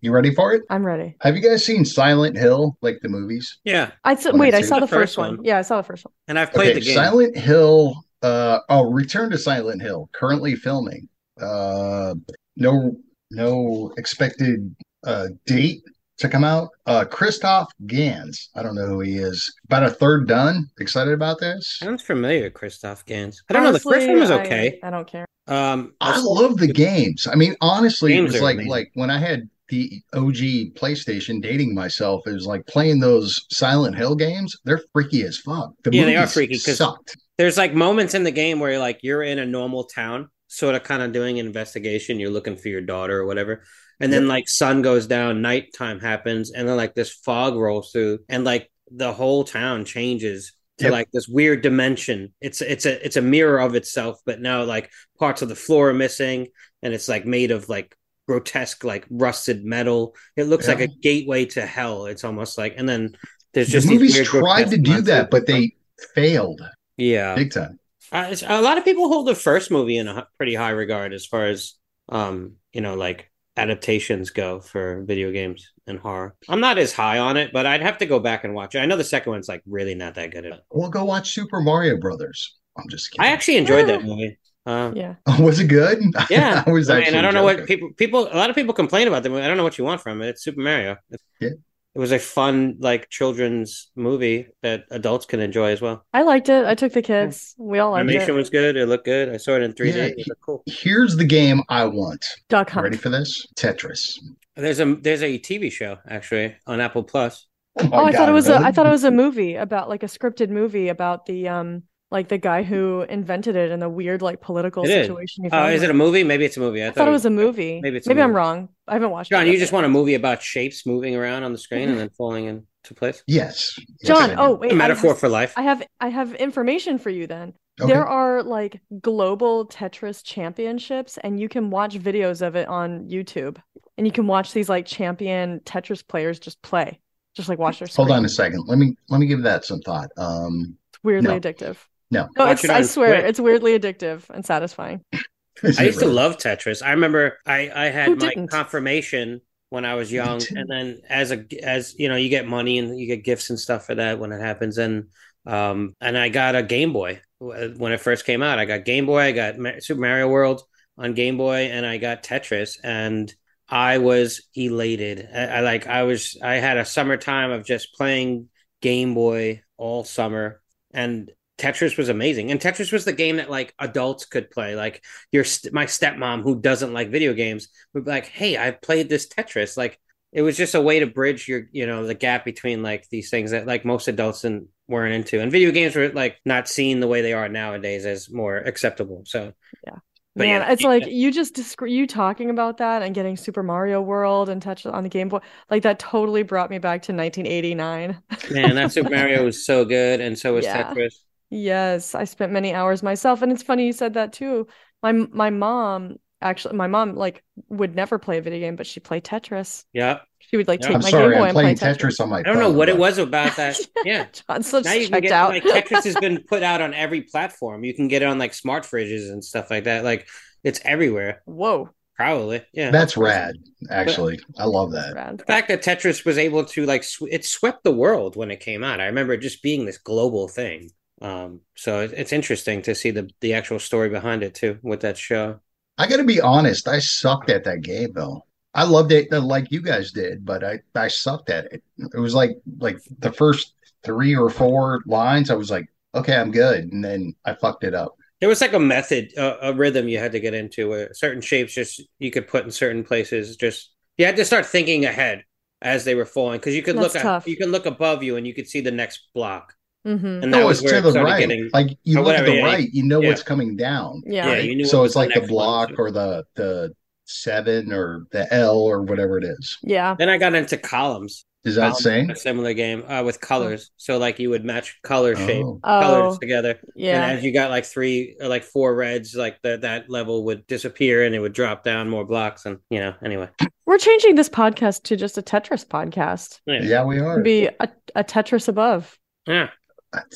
You 0.00 0.12
ready 0.12 0.34
for 0.34 0.52
it? 0.52 0.62
I'm 0.70 0.84
ready. 0.84 1.16
Have 1.20 1.36
you 1.36 1.42
guys 1.42 1.64
seen 1.64 1.84
Silent 1.84 2.36
Hill, 2.36 2.76
like 2.82 2.98
the 3.02 3.08
movies? 3.08 3.58
yeah. 3.64 3.92
I 4.04 4.14
saw, 4.16 4.36
wait, 4.36 4.54
I 4.54 4.62
saw 4.62 4.76
the, 4.76 4.82
The 4.82 4.86
first 4.88 5.14
first 5.14 5.18
one. 5.18 5.36
one. 5.36 5.44
Yeah, 5.44 5.58
I 5.58 5.62
saw 5.62 5.76
the 5.76 5.82
first 5.84 6.04
one. 6.04 6.12
And 6.28 6.38
I've 6.38 6.52
played 6.52 6.70
okay, 6.70 6.80
the 6.80 6.86
game. 6.86 6.94
Silent 6.94 7.36
Hill. 7.36 7.94
Uh, 8.22 8.58
oh, 8.68 8.90
Return 8.90 9.30
to 9.30 9.38
Silent 9.38 9.82
Hill. 9.82 10.08
Currently 10.12 10.56
filming. 10.56 11.08
Uh, 11.40 12.14
no, 12.56 12.96
no 13.30 13.92
expected 13.96 14.74
uh 15.04 15.28
date 15.46 15.82
to 16.18 16.28
come 16.28 16.44
out. 16.44 16.68
Uh, 16.86 17.04
Christophe 17.04 17.70
Gans. 17.86 18.50
I 18.54 18.62
don't 18.62 18.74
know 18.74 18.86
who 18.86 19.00
he 19.00 19.16
is. 19.16 19.52
About 19.64 19.82
a 19.84 19.90
third 19.90 20.28
done. 20.28 20.68
Excited 20.80 21.12
about 21.12 21.40
this. 21.40 21.78
Sounds 21.78 22.02
familiar, 22.02 22.50
Christophe 22.50 23.04
Gans. 23.04 23.42
I 23.48 23.54
don't 23.54 23.64
know. 23.64 23.72
The 23.72 23.80
first 23.80 24.06
one 24.06 24.20
was 24.20 24.30
okay. 24.30 24.78
I, 24.82 24.88
I 24.88 24.90
don't 24.90 25.06
care. 25.06 25.26
Um, 25.48 25.94
I 26.00 26.20
love 26.20 26.58
the 26.58 26.72
games. 26.72 27.26
I 27.30 27.34
mean, 27.34 27.56
honestly, 27.60 28.16
it 28.16 28.22
was 28.22 28.40
like 28.40 28.54
amazing. 28.54 28.70
like 28.70 28.90
when 28.94 29.10
I 29.10 29.18
had 29.18 29.48
the 29.72 30.02
OG 30.12 30.74
PlayStation 30.78 31.40
dating 31.42 31.74
myself, 31.74 32.22
it 32.26 32.32
was 32.32 32.46
like 32.46 32.66
playing 32.66 33.00
those 33.00 33.46
Silent 33.50 33.96
Hill 33.96 34.14
games. 34.14 34.54
They're 34.64 34.82
freaky 34.92 35.22
as 35.22 35.38
fuck. 35.38 35.72
The 35.82 35.96
Yeah, 35.96 36.04
they 36.04 36.16
are 36.16 36.26
freaky 36.26 36.58
sucked. 36.58 37.16
there's 37.38 37.56
like 37.56 37.72
moments 37.74 38.12
in 38.14 38.22
the 38.22 38.30
game 38.30 38.60
where 38.60 38.72
you're 38.72 38.78
like 38.80 39.00
you're 39.02 39.22
in 39.22 39.38
a 39.38 39.46
normal 39.46 39.84
town, 39.84 40.28
sort 40.48 40.74
of 40.74 40.82
kind 40.82 41.02
of 41.02 41.12
doing 41.12 41.38
an 41.40 41.46
investigation. 41.46 42.20
You're 42.20 42.30
looking 42.30 42.56
for 42.56 42.68
your 42.68 42.82
daughter 42.82 43.18
or 43.18 43.26
whatever. 43.26 43.64
And 43.98 44.12
then 44.12 44.28
like 44.28 44.48
sun 44.48 44.82
goes 44.82 45.06
down, 45.06 45.40
nighttime 45.42 46.00
happens, 46.00 46.52
and 46.52 46.68
then 46.68 46.76
like 46.76 46.94
this 46.94 47.12
fog 47.24 47.54
rolls 47.56 47.90
through, 47.92 48.18
and 48.28 48.44
like 48.44 48.70
the 48.90 49.12
whole 49.12 49.42
town 49.44 49.84
changes 49.86 50.52
to 50.78 50.84
Yep. 50.84 50.92
like 50.92 51.08
this 51.12 51.28
weird 51.28 51.62
dimension. 51.62 52.34
It's 52.40 52.60
it's 52.60 52.84
a 52.84 53.04
it's 53.06 53.16
a 53.16 53.22
mirror 53.22 53.58
of 53.60 53.74
itself, 53.74 54.18
but 54.26 54.40
now 54.40 54.64
like 54.64 54.90
parts 55.18 55.40
of 55.40 55.48
the 55.48 55.54
floor 55.54 55.90
are 55.90 55.94
missing, 55.94 56.48
and 56.82 56.92
it's 56.92 57.08
like 57.08 57.24
made 57.24 57.50
of 57.52 57.68
like 57.68 57.96
grotesque 58.28 58.84
like 58.84 59.06
rusted 59.10 59.64
metal. 59.64 60.14
It 60.36 60.44
looks 60.44 60.68
like 60.68 60.80
a 60.80 60.86
gateway 60.88 61.44
to 61.46 61.66
hell. 61.66 62.06
It's 62.06 62.24
almost 62.24 62.56
like, 62.58 62.74
and 62.76 62.88
then 62.88 63.16
there's 63.54 63.68
just 63.68 63.86
these 63.88 63.98
movies 63.98 64.14
weird 64.14 64.26
tried 64.26 64.70
to 64.70 64.78
do 64.78 65.00
that, 65.02 65.30
but 65.30 65.46
they 65.46 65.76
failed 66.14 66.60
yeah 66.96 67.34
big 67.34 67.52
time. 67.52 67.78
uh, 68.10 68.34
a 68.48 68.60
lot 68.60 68.76
of 68.78 68.84
people 68.84 69.08
hold 69.08 69.26
the 69.26 69.34
first 69.34 69.70
movie 69.70 69.96
in 69.98 70.08
a 70.08 70.26
pretty 70.36 70.54
high 70.54 70.70
regard 70.70 71.12
as 71.12 71.24
far 71.26 71.46
as 71.46 71.74
um 72.08 72.56
you 72.72 72.80
know 72.80 72.94
like 72.94 73.30
adaptations 73.56 74.30
go 74.30 74.60
for 74.60 75.02
video 75.04 75.30
games 75.30 75.70
and 75.86 75.98
horror 75.98 76.34
i'm 76.48 76.60
not 76.60 76.76
as 76.78 76.92
high 76.92 77.18
on 77.18 77.36
it 77.36 77.52
but 77.52 77.66
i'd 77.66 77.82
have 77.82 77.98
to 77.98 78.06
go 78.06 78.18
back 78.18 78.44
and 78.44 78.54
watch 78.54 78.74
it 78.74 78.80
i 78.80 78.86
know 78.86 78.96
the 78.96 79.04
second 79.04 79.30
one's 79.30 79.48
like 79.48 79.62
really 79.66 79.94
not 79.94 80.14
that 80.16 80.30
good 80.32 80.44
at 80.44 80.52
it 80.54 80.60
Well, 80.70 80.90
go 80.90 81.04
watch 81.04 81.30
Super 81.32 81.60
Mario 81.60 81.96
Brothers. 81.98 82.56
I'm 82.76 82.88
just 82.88 83.10
kidding. 83.10 83.24
i 83.26 83.32
actually 83.32 83.58
enjoyed 83.58 83.88
that 83.88 84.02
movie 84.02 84.38
uh, 84.66 84.92
Yeah. 84.94 85.14
was 85.40 85.58
it 85.60 85.66
good? 85.68 85.98
yeah 86.30 86.62
I 86.66 86.70
was 86.70 86.88
I, 86.90 87.00
mean. 87.00 87.14
I 87.14 87.22
don't 87.22 87.34
know 87.34 87.42
what 87.44 87.66
people 87.66 87.90
people 87.96 88.28
a 88.32 88.36
lot 88.36 88.50
of 88.50 88.56
people 88.56 88.74
complain 88.74 89.08
about 89.08 89.22
them. 89.22 89.34
i 89.34 89.46
don't 89.48 89.56
know 89.56 89.64
what 89.64 89.78
you 89.78 89.84
want 89.84 90.00
from 90.00 90.22
it 90.22 90.28
it's 90.30 90.42
super 90.44 90.60
mario 90.60 90.92
It's- 91.10 91.20
Yeah. 91.40 91.48
it 91.94 91.98
was 91.98 92.12
a 92.12 92.18
fun 92.18 92.76
like 92.78 93.10
children's 93.10 93.90
movie 93.96 94.46
that 94.62 94.84
adults 94.90 95.26
can 95.26 95.40
enjoy 95.40 95.70
as 95.72 95.80
well 95.80 96.04
I 96.12 96.22
liked 96.22 96.48
it. 96.48 96.64
I 96.64 96.74
took 96.74 96.92
the 96.92 97.02
kids. 97.02 97.54
We 97.58 97.78
all 97.80 97.90
liked 97.92 98.08
animation 98.08 98.30
it. 98.34 98.38
was 98.38 98.50
good 98.50 98.76
it 98.76 98.86
looked 98.86 99.04
good 99.04 99.28
i 99.28 99.36
saw 99.36 99.52
it 99.56 99.62
in 99.62 99.72
3d 99.72 99.94
Yeah, 99.94 100.04
it 100.16 100.28
cool 100.40 100.62
Here's 100.66 101.16
the 101.16 101.24
game 101.24 101.62
I 101.68 101.84
want. 101.86 102.24
Duck 102.48 102.70
Hunt. 102.70 102.84
Ready 102.84 102.96
for 102.96 103.08
this? 103.10 103.46
Tetris. 103.56 104.18
there's 104.56 104.80
a 104.80 104.94
there's 104.96 105.22
a 105.22 105.38
tv 105.38 105.70
show 105.72 105.98
actually 106.08 106.54
on 106.66 106.80
apple 106.80 107.02
plus 107.02 107.46
Oh, 107.80 107.88
my 107.88 107.96
I 107.96 108.12
thought 108.12 108.18
God, 108.18 108.28
it 108.28 108.32
was 108.32 108.48
a 108.48 108.52
really? 108.52 108.64
I 108.66 108.72
thought 108.72 108.86
it 108.86 108.90
was 108.90 109.04
a 109.04 109.10
movie 109.10 109.54
about 109.56 109.88
like 109.88 110.02
a 110.02 110.06
scripted 110.06 110.50
movie 110.50 110.88
about 110.88 111.24
the 111.24 111.48
um 111.48 111.82
like 112.12 112.28
the 112.28 112.38
guy 112.38 112.62
who 112.62 113.02
invented 113.08 113.56
it 113.56 113.70
and 113.72 113.82
the 113.82 113.88
weird 113.88 114.22
like 114.22 114.40
political 114.40 114.84
It 114.84 114.90
is. 114.90 115.06
situation 115.06 115.44
he 115.44 115.48
Oh, 115.48 115.50
found. 115.50 115.74
is 115.74 115.82
it 115.82 115.90
a 115.90 115.94
movie? 115.94 116.22
Maybe 116.22 116.44
it's 116.44 116.56
a 116.56 116.60
movie. 116.60 116.82
I, 116.82 116.88
I 116.88 116.90
thought 116.92 117.08
it 117.08 117.10
was 117.10 117.24
a 117.24 117.30
movie. 117.30 117.80
maybe 117.80 117.96
it's 117.96 118.06
a 118.06 118.10
maybe 118.10 118.22
I'm 118.22 118.34
wrong. 118.34 118.68
I 118.86 118.92
haven't 118.94 119.10
watched 119.10 119.30
it. 119.32 119.34
John, 119.34 119.46
it. 119.48 119.52
you 119.52 119.58
just 119.58 119.72
want 119.72 119.86
a 119.86 119.88
movie 119.88 120.14
about 120.14 120.42
shapes 120.42 120.86
moving 120.86 121.16
around 121.16 121.42
on 121.42 121.52
the 121.52 121.58
screen 121.58 121.88
and 121.88 121.98
then 121.98 122.10
falling 122.10 122.44
into 122.44 122.94
place? 122.94 123.22
Yes. 123.26 123.74
Yes, 123.78 123.86
John, 124.04 124.30
I 124.30 124.34
do. 124.34 124.40
oh 124.40 124.54
wait, 124.54 124.70
a 124.70 124.74
I 124.74 124.78
metaphor 124.78 125.10
have- 125.10 125.18
for 125.18 125.28
life. 125.28 125.54
I 125.56 125.62
have 125.62 125.82
I 126.00 126.08
have 126.08 126.34
information 126.34 126.98
for 126.98 127.10
you 127.10 127.26
then. 127.26 127.54
Okay. 127.80 127.90
There 127.92 128.06
are 128.06 128.42
like 128.42 128.80
global 129.00 129.66
Tetris 129.66 130.22
championships 130.22 131.16
and 131.24 131.40
you 131.40 131.48
can 131.48 131.70
watch 131.70 131.98
videos 131.98 132.46
of 132.46 132.54
it 132.54 132.68
on 132.68 133.08
YouTube. 133.08 133.56
And 133.96 134.06
you 134.06 134.12
can 134.12 134.26
watch 134.26 134.52
these 134.52 134.68
like 134.68 134.84
champion 134.86 135.60
Tetris 135.60 136.06
players 136.06 136.38
just 136.38 136.60
play. 136.62 137.00
Just 137.34 137.48
like 137.48 137.58
watch 137.58 137.78
their 137.78 137.88
Screen. 137.88 138.08
Hold 138.08 138.18
on 138.18 138.24
a 138.26 138.28
second. 138.28 138.64
Let 138.66 138.76
me 138.78 138.94
let 139.08 139.18
me 139.20 139.26
give 139.26 139.42
that 139.44 139.64
some 139.64 139.80
thought. 139.80 140.10
Um, 140.18 140.76
It's 140.92 141.02
weirdly 141.02 141.30
No. 141.30 141.40
addictive. 141.40 141.76
No. 142.12 142.28
No, 142.36 142.46
it's, 142.48 142.68
I 142.68 142.82
swear, 142.82 143.16
Twitch. 143.16 143.30
it's 143.30 143.40
weirdly 143.40 143.78
addictive 143.78 144.28
and 144.30 144.44
satisfying. 144.44 145.02
I 145.78 145.84
used 145.84 146.00
to 146.00 146.06
love 146.06 146.38
Tetris. 146.38 146.84
I 146.84 146.90
remember 146.92 147.38
I, 147.46 147.70
I 147.74 147.90
Who 148.04 148.14
had 148.14 148.18
my 148.18 148.34
didn't? 148.34 148.48
confirmation 148.48 149.40
when 149.70 149.84
I 149.84 149.94
was 149.94 150.12
young, 150.12 150.46
and 150.54 150.68
then 150.70 151.00
as 151.08 151.32
a 151.32 151.44
as 151.62 151.94
you 151.98 152.08
know, 152.08 152.16
you 152.16 152.28
get 152.28 152.46
money 152.46 152.78
and 152.78 152.98
you 152.98 153.06
get 153.06 153.24
gifts 153.24 153.50
and 153.50 153.58
stuff 153.58 153.86
for 153.86 153.94
that 153.94 154.18
when 154.18 154.32
it 154.32 154.40
happens, 154.40 154.78
and 154.78 155.08
um 155.46 155.94
and 156.00 156.16
I 156.18 156.28
got 156.28 156.54
a 156.56 156.62
Game 156.62 156.92
Boy 156.92 157.20
when 157.38 157.92
it 157.92 158.00
first 158.00 158.24
came 158.26 158.42
out. 158.42 158.58
I 158.58 158.64
got 158.66 158.84
Game 158.84 159.06
Boy, 159.06 159.20
I 159.20 159.32
got 159.32 159.56
Super 159.82 160.00
Mario 160.00 160.28
World 160.28 160.62
on 160.98 161.14
Game 161.14 161.36
Boy, 161.38 161.70
and 161.72 161.86
I 161.86 161.98
got 161.98 162.22
Tetris, 162.22 162.78
and 162.82 163.32
I 163.68 163.98
was 163.98 164.42
elated. 164.54 165.28
I, 165.34 165.46
I 165.46 165.60
like 165.60 165.86
I 165.86 166.02
was 166.04 166.36
I 166.42 166.54
had 166.56 166.76
a 166.76 166.84
summertime 166.84 167.50
of 167.50 167.64
just 167.64 167.94
playing 167.94 168.48
Game 168.82 169.14
Boy 169.14 169.62
all 169.76 170.04
summer, 170.04 170.60
and 170.92 171.30
Tetris 171.62 171.96
was 171.96 172.08
amazing. 172.08 172.50
And 172.50 172.60
Tetris 172.60 172.92
was 172.92 173.04
the 173.04 173.12
game 173.12 173.36
that 173.36 173.50
like 173.50 173.74
adults 173.78 174.24
could 174.24 174.50
play. 174.50 174.74
Like 174.74 175.04
your 175.30 175.44
st- 175.44 175.72
my 175.72 175.86
stepmom 175.86 176.42
who 176.42 176.60
doesn't 176.60 176.92
like 176.92 177.10
video 177.10 177.34
games 177.34 177.68
would 177.94 178.04
be 178.04 178.10
like, 178.10 178.26
"Hey, 178.26 178.58
I 178.58 178.72
played 178.72 179.08
this 179.08 179.28
Tetris." 179.28 179.76
Like 179.76 179.98
it 180.32 180.42
was 180.42 180.56
just 180.56 180.74
a 180.74 180.80
way 180.80 181.00
to 181.00 181.06
bridge 181.06 181.46
your 181.48 181.68
you 181.72 181.86
know 181.86 182.06
the 182.06 182.14
gap 182.14 182.44
between 182.44 182.82
like 182.82 183.08
these 183.10 183.30
things 183.30 183.52
that 183.52 183.66
like 183.66 183.84
most 183.84 184.08
adults 184.08 184.44
and 184.44 184.68
weren't 184.88 185.14
into, 185.14 185.40
and 185.40 185.52
video 185.52 185.70
games 185.70 185.94
were 185.94 186.08
like 186.10 186.38
not 186.44 186.68
seen 186.68 187.00
the 187.00 187.08
way 187.08 187.22
they 187.22 187.32
are 187.32 187.48
nowadays 187.48 188.06
as 188.06 188.30
more 188.30 188.56
acceptable. 188.58 189.22
So 189.26 189.52
Yeah. 189.86 189.98
But 190.34 190.46
Man, 190.46 190.62
yeah, 190.62 190.72
it's 190.72 190.82
like 190.82 191.06
you 191.06 191.30
just 191.30 191.60
you 191.82 192.06
talking 192.06 192.48
about 192.48 192.78
that 192.78 193.02
and 193.02 193.14
getting 193.14 193.36
Super 193.36 193.62
Mario 193.62 194.00
World 194.00 194.48
and 194.48 194.62
touch 194.62 194.86
on 194.86 195.02
the 195.02 195.10
Game 195.10 195.28
Boy, 195.28 195.40
like 195.70 195.82
that 195.82 195.98
totally 195.98 196.42
brought 196.42 196.70
me 196.70 196.78
back 196.78 197.02
to 197.02 197.12
1989. 197.12 198.18
man, 198.50 198.74
that 198.76 198.92
Super 198.92 199.10
Mario 199.14 199.44
was 199.44 199.64
so 199.66 199.84
good, 199.84 200.20
and 200.20 200.38
so 200.38 200.54
was 200.54 200.64
Yeah. 200.64 200.94
Tetris. 200.94 201.14
Yes, 201.54 202.14
I 202.14 202.24
spent 202.24 202.50
many 202.52 202.72
hours 202.72 203.02
myself, 203.02 203.42
and 203.42 203.52
it's 203.52 203.62
funny 203.62 203.86
you 203.86 203.92
said 203.92 204.14
that 204.14 204.32
too. 204.32 204.66
My 205.02 205.12
my 205.12 205.50
mom 205.50 206.16
actually, 206.40 206.76
my 206.76 206.86
mom 206.86 207.14
like 207.14 207.44
would 207.68 207.94
never 207.94 208.18
play 208.18 208.38
a 208.38 208.42
video 208.42 208.60
game, 208.60 208.74
but 208.76 208.86
she 208.86 209.00
played 209.00 209.22
Tetris. 209.24 209.84
Yeah, 209.92 210.20
She 210.38 210.56
would 210.56 210.66
like 210.66 210.80
Yeah. 210.80 210.86
take 210.88 210.96
I'm 210.96 211.02
my 211.02 211.10
sorry, 211.10 211.34
Game 211.34 211.40
Boy 211.42 211.48
I'm 211.48 211.56
and 211.56 211.58
play 211.58 211.74
Tetris. 211.74 211.96
Tetris 211.98 212.20
on 212.20 212.30
my 212.30 212.38
I 212.38 212.42
don't 212.42 212.58
know 212.58 212.68
phone, 212.68 212.76
what 212.76 212.88
it 212.88 212.96
was 212.96 213.18
about 213.18 213.54
that. 213.56 213.78
Yeah. 214.04 214.26
John's 214.48 214.72
looks 214.72 214.86
Now 214.86 214.94
you 214.94 215.08
can 215.08 215.20
get 215.20 215.30
out. 215.32 215.50
like 215.50 215.64
Tetris 215.64 216.04
has 216.04 216.16
been 216.16 216.42
put 216.48 216.62
out 216.62 216.80
on 216.80 216.94
every 216.94 217.20
platform. 217.22 217.84
You 217.84 217.94
can 217.94 218.08
get 218.08 218.22
it 218.22 218.24
on 218.24 218.38
like 218.38 218.54
smart 218.54 218.84
fridges 218.84 219.30
and 219.30 219.44
stuff 219.44 219.70
like 219.70 219.84
that. 219.84 220.04
Like 220.04 220.26
it's 220.64 220.80
everywhere. 220.84 221.42
Whoa, 221.44 221.90
Probably, 222.16 222.62
yeah. 222.72 222.90
That's 222.90 223.16
rad, 223.16 223.56
actually. 223.90 224.38
I 224.58 224.64
love 224.64 224.92
that. 224.92 225.14
rad. 225.14 225.38
The 225.38 225.44
fact 225.44 225.68
that 225.68 225.82
Tetris 225.82 226.24
was 226.24 226.38
able 226.38 226.64
to 226.66 226.86
like 226.86 227.04
sw- 227.04 227.22
it 227.30 227.44
swept 227.44 227.84
the 227.84 227.92
world 227.92 228.36
when 228.36 228.50
it 228.50 228.60
came 228.60 228.82
out. 228.84 229.00
I 229.00 229.06
remember 229.06 229.32
it 229.34 229.40
just 229.42 229.62
being 229.62 229.84
this 229.86 229.98
global 229.98 230.48
thing. 230.48 230.90
Um, 231.22 231.60
so 231.76 232.00
it, 232.00 232.12
it's 232.16 232.32
interesting 232.32 232.82
to 232.82 232.94
see 232.94 233.12
the 233.12 233.30
the 233.40 233.54
actual 233.54 233.78
story 233.78 234.08
behind 234.08 234.42
it 234.42 234.54
too 234.54 234.78
with 234.82 235.00
that 235.00 235.16
show. 235.16 235.60
I 235.96 236.08
got 236.08 236.16
to 236.16 236.24
be 236.24 236.40
honest. 236.40 236.88
I 236.88 236.98
sucked 236.98 237.48
at 237.48 237.64
that 237.64 237.82
game, 237.82 238.12
though. 238.12 238.44
I 238.74 238.84
loved 238.84 239.12
it 239.12 239.32
uh, 239.32 239.40
like 239.40 239.70
you 239.70 239.82
guys 239.82 240.10
did, 240.10 240.44
but 240.44 240.64
I 240.64 240.80
I 240.94 241.08
sucked 241.08 241.48
at 241.48 241.66
it. 241.66 241.82
It 241.98 242.18
was 242.18 242.34
like 242.34 242.50
like 242.78 242.98
the 243.20 243.32
first 243.32 243.74
three 244.02 244.34
or 244.34 244.50
four 244.50 245.02
lines. 245.06 245.48
I 245.48 245.54
was 245.54 245.70
like, 245.70 245.86
okay, 246.14 246.34
I'm 246.34 246.50
good, 246.50 246.92
and 246.92 247.04
then 247.04 247.36
I 247.44 247.54
fucked 247.54 247.84
it 247.84 247.94
up. 247.94 248.16
There 248.40 248.48
was 248.48 248.60
like 248.60 248.72
a 248.72 248.80
method, 248.80 249.32
a, 249.36 249.68
a 249.68 249.72
rhythm 249.72 250.08
you 250.08 250.18
had 250.18 250.32
to 250.32 250.40
get 250.40 250.54
into 250.54 250.88
where 250.88 251.14
certain 251.14 251.40
shapes 251.40 251.72
just 251.72 252.02
you 252.18 252.32
could 252.32 252.48
put 252.48 252.64
in 252.64 252.72
certain 252.72 253.04
places. 253.04 253.56
Just 253.56 253.92
you 254.18 254.26
had 254.26 254.36
to 254.36 254.44
start 254.44 254.66
thinking 254.66 255.04
ahead 255.04 255.44
as 255.80 256.04
they 256.04 256.16
were 256.16 256.24
falling 256.24 256.58
because 256.58 256.74
you 256.74 256.82
could 256.82 256.96
That's 256.96 257.14
look 257.14 257.24
at 257.24 257.46
you 257.46 257.56
could 257.56 257.68
look 257.68 257.86
above 257.86 258.24
you 258.24 258.36
and 258.36 258.44
you 258.44 258.54
could 258.54 258.66
see 258.66 258.80
the 258.80 258.90
next 258.90 259.28
block. 259.34 259.74
Hmm 260.04 260.10
And 260.42 260.42
that 260.44 260.48
No, 260.48 260.66
was 260.66 260.82
it's 260.82 260.90
where 260.90 261.00
to 261.00 261.06
the 261.06 261.10
started 261.12 261.30
right. 261.30 261.40
getting. 261.40 261.70
Like 261.72 261.96
you 262.04 262.18
or 262.18 262.22
look 262.24 262.36
at 262.36 262.44
the 262.44 262.56
yeah, 262.56 262.64
right, 262.64 262.88
you 262.92 263.02
know 263.04 263.20
yeah. 263.20 263.28
what's 263.28 263.42
coming 263.42 263.76
down. 263.76 264.22
Yeah. 264.26 264.48
Yeah, 264.52 264.58
you 264.58 264.74
knew 264.76 264.84
so 264.84 265.04
it's 265.04 265.14
was 265.14 265.16
like 265.16 265.34
the 265.34 265.46
block 265.46 265.92
or 265.98 266.10
the 266.10 266.44
the 266.54 266.92
seven 267.24 267.92
or 267.92 268.26
the 268.32 268.52
L 268.52 268.78
or 268.78 269.02
whatever 269.02 269.38
it 269.38 269.44
is. 269.44 269.78
Yeah. 269.82 270.14
Then 270.18 270.28
I 270.28 270.38
got 270.38 270.54
into 270.54 270.76
columns. 270.76 271.44
Is 271.64 271.76
that 271.76 271.90
Columns, 271.90 272.02
same? 272.02 272.30
A 272.30 272.34
similar 272.34 272.74
game 272.74 273.04
uh, 273.08 273.22
with 273.22 273.40
colors. 273.40 273.92
So 273.96 274.18
like 274.18 274.40
you 274.40 274.50
would 274.50 274.64
match 274.64 274.98
color 275.04 275.36
shape, 275.36 275.64
Oh. 275.64 275.78
colors 275.84 276.34
Oh, 276.34 276.38
together. 276.40 276.80
yeah. 276.96 277.22
And 277.28 277.38
as 277.38 277.44
you 277.44 277.52
got 277.52 277.70
like 277.70 277.84
three 277.84 278.36
or 278.40 278.48
like 278.48 278.64
four 278.64 278.96
reds, 278.96 279.36
like 279.36 279.62
that 279.62 279.82
that 279.82 280.10
level 280.10 280.44
would 280.46 280.66
disappear 280.66 281.24
and 281.24 281.32
it 281.36 281.38
would 281.38 281.52
drop 281.52 281.84
down 281.84 282.10
more 282.10 282.24
blocks. 282.24 282.66
And 282.66 282.78
you 282.90 282.98
know, 282.98 283.14
anyway. 283.24 283.48
We're 283.86 283.98
changing 283.98 284.34
this 284.34 284.48
podcast 284.48 285.04
to 285.04 285.16
just 285.16 285.38
a 285.38 285.42
Tetris 285.42 285.86
podcast. 285.86 286.58
Yeah. 286.66 286.82
Yeah, 286.82 287.04
we 287.04 287.20
are. 287.20 287.40
Be 287.40 287.66
a, 287.66 287.88
a 288.16 288.24
Tetris 288.24 288.66
above. 288.66 289.16
Yeah. 289.46 289.70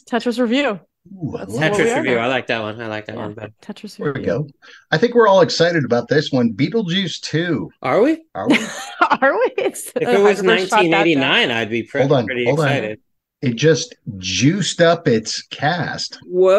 Tetris 0.09 0.39
review. 0.41 0.81
Ooh, 1.23 1.37
I 1.37 1.41
That's 1.41 1.53
love 1.53 1.61
what 1.71 1.79
we 1.79 1.85
Tetris 1.85 1.97
review. 1.97 2.19
I 2.19 2.27
like 2.27 2.47
that 2.49 2.63
one. 2.63 2.81
I 2.81 2.87
like 2.89 3.07
that 3.07 3.15
Yeah. 3.17 3.23
one 3.23 3.35
better. 3.35 3.53
Tetris 3.63 3.99
review. 3.99 4.05
There 4.05 4.13
we 4.15 4.25
go. 4.25 4.49
I 4.91 4.99
think 4.99 5.15
we're 5.15 5.29
all 5.29 5.41
excited 5.43 5.85
about 5.85 6.09
this 6.09 6.33
one. 6.33 6.53
Beetlejuice 6.53 7.21
2. 7.21 7.71
Are 7.83 8.01
we? 8.03 8.25
Are 8.35 8.49
we? 8.49 8.59
Are 9.21 9.33
we? 9.35 9.53
It's, 9.59 9.89
If 9.95 10.03
it 10.03 10.19
was 10.21 10.39
Heidelberg 10.39 10.69
shot 10.69 10.71
that 10.71 10.91
down. 10.91 10.91
1989, 10.91 11.51
I'd 11.51 11.71
be 11.71 11.83
pre- 11.85 12.01
Hold 12.01 12.13
on, 12.13 12.27
pretty 12.27 12.45
hold 12.47 12.61
on. 12.61 12.67
excited. 12.67 13.01
it 13.43 13.55
just 13.55 13.95
juiced 14.19 14.81
up 14.81 15.07
its 15.07 15.43
cast. 15.43 16.19
Whoa! 16.25 16.53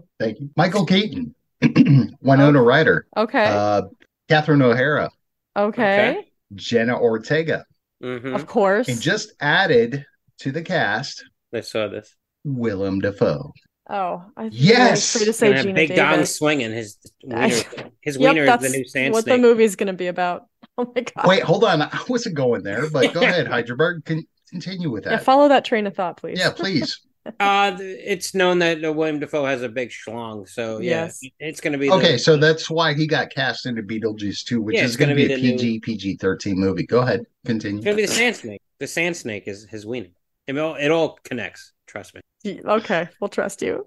Oh. 0.00 0.04
Thank 0.20 0.40
you. 0.40 0.50
Michael 0.56 0.84
Keaton, 0.86 1.34
Winona 2.20 2.62
Ryder, 2.62 3.06
Okay. 3.16 3.44
uh, 3.46 3.82
Catherine 4.28 4.62
O'Hara, 4.62 5.10
okay. 5.56 6.24
Jenna 6.54 6.98
Ortega, 6.98 7.64
hmm 8.00 8.34
Of 8.34 8.46
course. 8.46 8.88
and 8.88 9.00
just 9.00 9.32
added 9.40 10.04
to 10.40 10.52
the 10.52 10.62
cast 10.62 11.24
I 11.54 11.60
saw 11.60 11.88
this. 11.88 12.14
Willem 12.44 13.00
Dafoe. 13.00 13.52
oh, 13.90 14.22
I 14.36 14.48
Yes! 14.52 15.16
Free 15.16 15.24
to 15.26 15.32
say 15.32 15.52
Geena 15.52 15.74
big 15.74 15.94
dong 15.96 16.12
Davis. 16.16 16.36
swinging. 16.36 16.72
His 16.72 16.96
I- 17.32 17.46
wiener, 17.48 17.90
his 18.00 18.16
Yep, 18.16 18.28
wiener 18.28 18.42
is 18.42 18.46
that's 18.48 18.62
the 18.62 18.78
new 18.78 18.84
sand 18.86 19.14
what 19.14 19.24
snake. 19.24 19.36
the 19.36 19.42
movie's 19.42 19.76
going 19.76 19.86
to 19.88 19.92
be 19.92 20.06
about. 20.08 20.46
Oh 20.80 20.92
my 20.94 21.00
god. 21.00 21.26
Wait, 21.26 21.42
hold 21.42 21.64
on. 21.64 21.82
I 21.82 22.00
wasn't 22.08 22.36
going 22.36 22.62
there, 22.62 22.88
but 22.88 23.12
go 23.12 23.20
ahead, 23.22 23.46
Hydraberg. 23.48 24.04
Can 24.04 24.22
continue 24.48 24.90
with 24.90 25.04
Yeah, 25.04 25.10
that. 25.16 25.24
follow 25.24 25.48
that 25.48 25.64
train 25.64 25.88
of 25.88 25.94
thought, 25.96 26.18
please. 26.18 26.38
Yeah, 26.38 26.50
please. 26.50 27.00
Uh, 27.40 27.76
it's 27.80 28.32
known 28.32 28.60
that 28.60 28.84
uh, 28.84 28.92
Willem 28.92 29.18
Dafoe 29.18 29.44
has 29.44 29.62
a 29.62 29.68
big 29.68 29.90
schlong, 29.90 30.48
so 30.48 30.78
yeah, 30.78 31.06
Yes. 31.06 31.20
it's 31.40 31.60
going 31.60 31.72
to 31.72 31.78
be 31.80 31.88
the- 31.88 31.94
Okay, 31.94 32.16
so 32.16 32.36
that's 32.36 32.70
why 32.70 32.94
he 32.94 33.08
got 33.08 33.30
cast 33.30 33.66
into 33.66 33.82
Beetlejuice 33.82 34.44
2, 34.44 34.62
which 34.62 34.76
Yeah, 34.76 34.84
is 34.84 34.96
going 34.96 35.08
to 35.08 35.14
gonna 35.16 35.28
be, 35.28 35.28
be 35.28 35.34
a 35.34 35.36
the 35.36 35.42
new- 35.42 35.58
PG 35.58 35.80
PG 35.80 36.16
13 36.18 36.56
movie. 36.58 36.86
Go 36.86 37.00
ahead, 37.00 37.26
continue. 37.44 37.78
it's 37.78 37.84
going 37.84 37.96
to 37.96 38.02
be 38.02 38.06
the 38.06 38.12
sand 38.14 38.36
snake. 38.36 38.60
The 38.78 38.86
sand 38.86 39.16
snake 39.16 39.48
is 39.48 39.64
his 39.64 39.84
wiener. 39.84 40.08
It 40.48 40.58
all, 40.58 40.74
it 40.74 40.88
all 40.90 41.18
connects. 41.24 41.72
Trust 41.86 42.14
me. 42.14 42.60
Okay, 42.64 43.08
we'll 43.20 43.28
trust 43.28 43.62
you. 43.62 43.86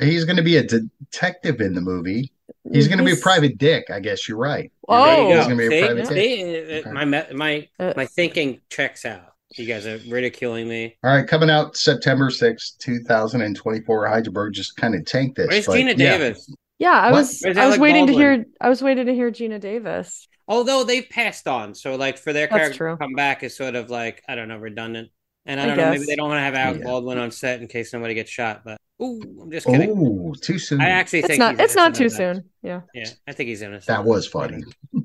He's 0.00 0.24
going 0.24 0.36
to 0.36 0.42
be 0.42 0.56
a 0.56 0.62
detective 0.62 1.60
in 1.60 1.74
the 1.74 1.80
movie. 1.80 2.32
He's 2.72 2.88
going 2.88 2.98
to 2.98 3.04
be 3.04 3.12
a 3.12 3.16
private 3.16 3.58
dick. 3.58 3.90
I 3.90 4.00
guess 4.00 4.28
you're 4.28 4.38
right. 4.38 4.72
You're 4.88 4.98
Oh. 4.98 5.28
right. 5.28 5.36
He's 5.36 5.46
going 5.46 5.58
to 5.58 5.68
be 5.68 5.68
See? 5.68 5.78
a 5.80 5.86
private 5.86 6.08
dick. 6.08 6.12
See? 6.16 6.74
Okay. 6.80 6.90
My 6.92 7.04
my 7.32 7.68
Uh, 7.78 7.92
my 7.96 8.06
thinking 8.06 8.60
checks 8.70 9.04
out. 9.04 9.26
You 9.56 9.66
guys 9.66 9.84
are 9.86 9.98
ridiculing 10.08 10.68
me. 10.68 10.96
All 11.02 11.12
right, 11.14 11.26
coming 11.26 11.50
out 11.50 11.76
September 11.76 12.30
6th, 12.30 12.78
2024. 12.78 14.06
Hyderberg 14.06 14.52
just 14.52 14.76
kind 14.76 14.94
of 14.94 15.04
tanked 15.04 15.36
this. 15.36 15.48
Where's 15.48 15.66
but 15.66 15.74
Geena 15.76 15.88
yeah. 15.98 16.18
Davis? 16.18 16.54
Yeah, 16.78 16.92
I 16.92 17.10
What? 17.10 17.18
was 17.18 17.44
I 17.44 17.48
was 17.48 17.58
Alec 17.58 17.80
waiting 17.80 18.06
to 18.06 18.12
hear 18.12 18.44
I 18.60 18.68
was 18.68 18.80
waiting 18.82 19.06
to 19.06 19.14
hear 19.14 19.30
Geena 19.30 19.60
Davis. 19.60 20.28
Although 20.48 20.84
they've 20.84 21.08
passed 21.08 21.46
on, 21.48 21.74
so 21.74 21.96
like 21.96 22.16
for 22.18 22.32
their 22.32 22.46
That's 22.46 22.58
character 22.58 22.78
true. 22.78 22.92
to 22.92 22.96
come 22.96 23.12
back 23.14 23.42
is 23.42 23.56
sort 23.56 23.74
of 23.74 23.90
like 23.90 24.22
I 24.28 24.34
don't 24.36 24.48
know 24.48 24.56
redundant. 24.58 25.10
And 25.46 25.58
I 25.60 25.64
I 25.64 25.66
don't 25.68 25.76
know, 25.78 25.90
maybe 25.90 26.04
they 26.04 26.16
don't 26.16 26.28
want 26.28 26.38
to 26.38 26.42
have 26.42 26.54
Alec 26.54 26.80
Yeah. 26.80 26.86
Baldwin 26.86 27.18
on 27.18 27.30
set 27.30 27.60
in 27.60 27.66
case 27.68 27.90
somebody 27.90 28.14
gets 28.14 28.30
shot. 28.30 28.62
But 28.64 28.78
ooh, 29.02 29.20
I'm 29.42 29.50
just 29.50 29.66
kidding. 29.66 29.90
Oh, 29.96 30.34
too 30.40 30.58
soon. 30.58 30.80
I 30.80 30.90
actually 30.90 31.20
It's 31.20 31.28
think 31.28 31.38
not 31.38 31.58
it's 31.58 31.74
not 31.74 31.94
too 31.94 32.04
innocent 32.04 32.20
of 32.30 32.36
that. 32.36 32.42
soon. 32.42 32.50
Yeah. 32.62 32.80
Yeah, 32.94 33.08
I 33.26 33.32
think 33.32 33.48
he's 33.48 33.62
innocent. 33.62 33.86
that 33.86 34.04
was 34.04 34.26
funny. 34.26 34.62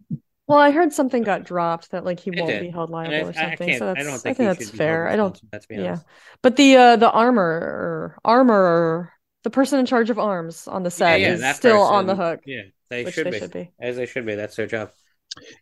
Well, 0.48 0.60
I 0.60 0.70
heard 0.70 0.94
something 0.94 1.24
got 1.24 1.44
dropped 1.44 1.89
that 1.89 2.06
like 2.06 2.20
he 2.20 2.30
It 2.30 2.38
won't 2.39 2.51
did. 2.51 2.62
be 2.62 2.70
held 2.70 2.92
liable 2.92 3.15
I, 3.15 3.30
or 3.30 3.34
something. 3.34 3.68
can't. 3.68 3.80
so 3.80 3.86
that's 3.88 4.00
I 4.00 4.04
don't 4.04 4.13
I 4.13 4.18
think, 4.20 4.38
think 4.38 4.60
that's 4.60 4.70
fair. 4.70 5.08
I 5.08 5.15
don't 5.15 5.32
responsible, 5.34 5.51
Let's 5.54 5.68
yeah. 5.70 5.98
But 6.44 6.56
the 6.56 6.75
uh 6.75 6.96
the 6.98 7.10
armor 7.10 8.15
armor 8.24 9.12
the 9.44 9.50
person 9.50 9.80
in 9.80 9.88
charge 9.88 10.12
of 10.12 10.20
arms 10.20 10.68
on 10.68 10.84
the 10.84 10.92
set 10.92 11.20
yeah, 11.20 11.34
is 11.34 11.42
that 11.42 11.56
still 11.56 11.82
on 11.82 12.06
the 12.06 12.15
hook. 12.15 12.42
Yeah, 12.46 12.62
they 12.92 13.04
which 13.06 13.15
should 13.15 13.25
they 13.25 13.32
be. 13.32 13.39
should 13.39 13.51
be. 13.54 13.72
as 13.80 13.96
they 13.96 14.06
should 14.06 14.25
be. 14.27 14.36
That's 14.36 14.56
their 14.56 14.68
job. 14.68 14.92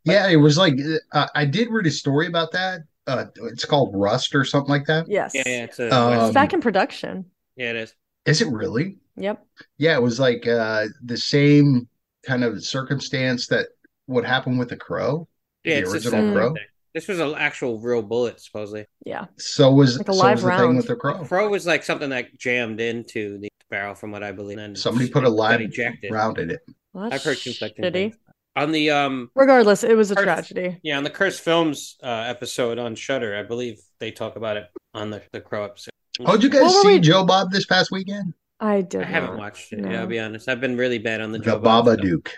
Yeah, 0.03 0.27
it 0.27 0.35
was 0.35 0.57
like 0.57 0.73
uh, 1.13 1.27
I 1.33 1.45
did 1.45 1.69
read 1.69 1.87
a 1.87 1.91
story 1.91 2.27
about 2.27 2.51
that. 2.51 2.81
Uh, 3.07 3.25
it's 3.43 3.65
called 3.65 3.91
Rust 3.95 4.33
or 4.35 4.45
something 4.45 4.69
like 4.69 4.85
that. 4.85 5.05
Yes. 5.09 5.31
Yeah, 5.33 5.43
yeah, 5.45 5.63
it's, 5.65 5.79
a, 5.79 5.93
Um, 5.93 6.25
it's 6.25 6.33
back 6.33 6.53
in 6.53 6.61
production. 6.61 7.25
yeah, 7.55 7.71
it 7.71 7.75
is. 7.75 7.95
Is 8.25 8.41
it 8.41 8.47
really? 8.47 8.97
Yep. 9.17 9.45
Yeah, 9.77 9.95
it 9.95 10.01
was 10.01 10.19
like 10.19 10.47
uh, 10.47 10.85
the 11.03 11.17
same 11.17 11.87
kind 12.25 12.43
of 12.43 12.63
circumstance 12.63 13.47
that 13.47 13.67
what 14.05 14.23
happened 14.25 14.57
with 14.59 14.69
the 14.69 14.77
crow. 14.77 15.27
Yeah, 15.65 15.75
the 15.75 15.81
it's 15.81 15.89
a 15.89 15.93
original 15.95 16.11
separate 16.11 16.33
crow. 16.33 16.53
thing. 16.53 16.63
This 16.93 17.07
was 17.07 17.19
an 17.19 17.33
actual 17.35 17.79
real 17.79 18.01
bullet, 18.01 18.39
supposedly. 18.39 18.85
Yeah. 19.05 19.25
So 19.37 19.71
was 19.71 19.97
Like 19.97 20.07
a 20.07 20.13
so 20.13 20.19
live 20.19 20.33
was 20.35 20.43
the 20.43 20.49
thing 20.51 20.59
round. 20.59 20.77
with 20.77 20.87
the 20.87 20.95
crow. 20.95 21.25
Crow 21.25 21.49
was 21.49 21.65
like 21.65 21.83
something 21.83 22.09
that 22.11 22.37
jammed 22.37 22.79
into 22.79 23.39
the 23.39 23.49
barrel, 23.69 23.95
from 23.95 24.11
what 24.11 24.23
I 24.23 24.31
believe. 24.31 24.59
And 24.59 24.77
Somebody 24.77 25.09
put 25.09 25.23
a 25.25 25.29
live 25.29 25.59
ejected. 25.59 26.11
round 26.11 26.37
in 26.37 26.51
it. 26.51 26.61
Well, 26.93 27.11
I've 27.11 27.23
heard 27.23 27.39
conflicting 27.41 27.83
shitty. 27.83 27.91
things. 27.93 28.15
On 28.55 28.71
the 28.71 28.91
um, 28.91 29.31
Regardless, 29.35 29.83
it 29.83 29.95
was 29.97 30.11
a 30.11 30.15
First- 30.15 30.25
tragedy. 30.25 30.79
yeah, 30.83 30.97
on 30.97 31.03
the 31.03 31.09
Cursed 31.09 31.41
Films 31.41 31.97
uh, 32.03 32.07
episode 32.27 32.77
on 32.77 32.93
Shudder, 32.95 33.35
I 33.35 33.43
believe 33.43 33.79
they 33.99 34.11
talk 34.11 34.35
about 34.35 34.57
it 34.57 34.65
on 34.93 35.09
the 35.09 35.21
the 35.31 35.41
Crow 35.41 35.63
episode. 35.65 35.89
Oh, 36.19 36.33
did 36.33 36.43
you 36.43 36.49
guys 36.49 36.61
What 36.61 36.83
see 36.83 36.93
we- 36.95 36.99
Joe 36.99 37.25
Bob 37.25 37.51
this 37.51 37.65
past 37.65 37.91
weekend? 37.91 38.33
I 38.59 38.81
did. 38.81 39.01
I 39.01 39.05
haven't 39.05 39.31
not. 39.31 39.39
watched 39.39 39.73
it. 39.73 39.79
No. 39.79 39.89
Yeah, 39.89 40.01
I'll 40.01 40.07
be 40.07 40.19
honest. 40.19 40.47
I've 40.47 40.61
been 40.61 40.77
really 40.77 40.99
bad 40.99 41.19
on 41.21 41.31
the 41.31 41.39
The 41.39 41.45
Joe 41.45 41.59
Bob 41.59 41.85
stuff. 41.85 41.97
Babadook. 41.99 42.27
saw 42.27 42.31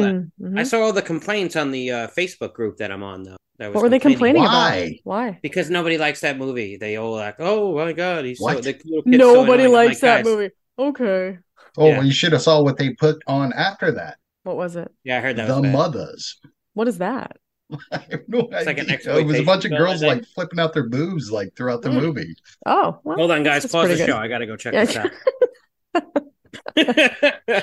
that. 0.00 0.14
Mm, 0.14 0.30
mhm. 0.40 0.58
I 0.58 0.62
saw 0.62 0.80
all 0.80 0.92
the 0.92 1.02
complaints 1.02 1.56
on 1.56 1.70
the 1.72 1.90
uh, 1.90 2.06
Facebook 2.16 2.54
group 2.54 2.76
that 2.78 2.90
I'm 2.92 3.02
on, 3.02 3.24
though. 3.24 3.36
That 3.58 3.68
was 3.68 3.74
What 3.74 3.82
were 3.82 3.88
they 3.88 3.98
complaining 3.98 4.42
Why? 4.42 4.74
about? 4.76 4.92
Why? 5.04 5.38
Because 5.42 5.68
nobody 5.68 5.98
likes 5.98 6.20
that 6.20 6.38
movie. 6.38 6.76
They 6.76 6.96
all 6.96 7.12
like, 7.16 7.36
"Oh 7.40 7.74
my 7.74 7.92
god, 7.92 8.24
he's 8.24 8.38
so 8.38 8.46
the 8.48 8.54
little 8.56 8.72
kid's 8.72 8.84
Nobody 9.18 9.64
annoying." 9.64 9.66
I'm 9.66 9.72
likes 9.72 9.94
like, 9.94 10.00
that 10.00 10.24
"Guys, 10.24 10.24
movie. 10.24 10.50
Okay. 10.78 11.38
Oh, 11.76 11.86
Yeah. 11.88 11.98
well, 11.98 12.06
you 12.06 12.12
should 12.12 12.32
have 12.32 12.42
saw 12.42 12.62
what 12.62 12.78
they 12.78 12.90
put 12.94 13.22
on 13.26 13.52
after 13.52 13.90
that. 13.92 14.16
What 14.44 14.56
was 14.56 14.76
it? 14.76 14.90
Yeah, 15.04 15.18
I 15.18 15.20
heard 15.20 15.36
that 15.36 15.48
the 15.48 15.60
was 15.60 15.70
mothers. 15.72 16.38
What 16.74 16.86
is 16.88 16.98
that? 16.98 17.36
I 17.92 17.98
have 18.10 18.20
no 18.28 18.48
It's 18.52 18.66
like 18.66 18.78
an 18.78 18.90
idea. 18.90 19.16
It 19.18 19.26
was 19.26 19.38
a 19.40 19.42
bunch 19.44 19.64
of 19.64 19.70
girls 19.72 20.02
I 20.02 20.08
think. 20.10 20.22
like 20.22 20.26
flipping 20.34 20.60
out 20.60 20.72
their 20.74 20.88
boobs 20.88 21.30
like 21.32 21.56
throughout 21.56 21.82
the 21.82 21.88
Mm. 21.88 22.00
movie. 22.02 22.34
Oh, 22.66 23.00
well, 23.04 23.16
Hold 23.16 23.30
on, 23.32 23.42
guys. 23.42 23.64
Pause 23.66 23.88
the 23.88 23.96
good. 23.96 24.06
show. 24.06 24.16
I 24.16 24.28
gotta 24.28 24.46
go 24.46 24.56
check 24.56 24.74
Yeah. 24.74 24.84
this 24.84 24.96
out. 24.96 25.10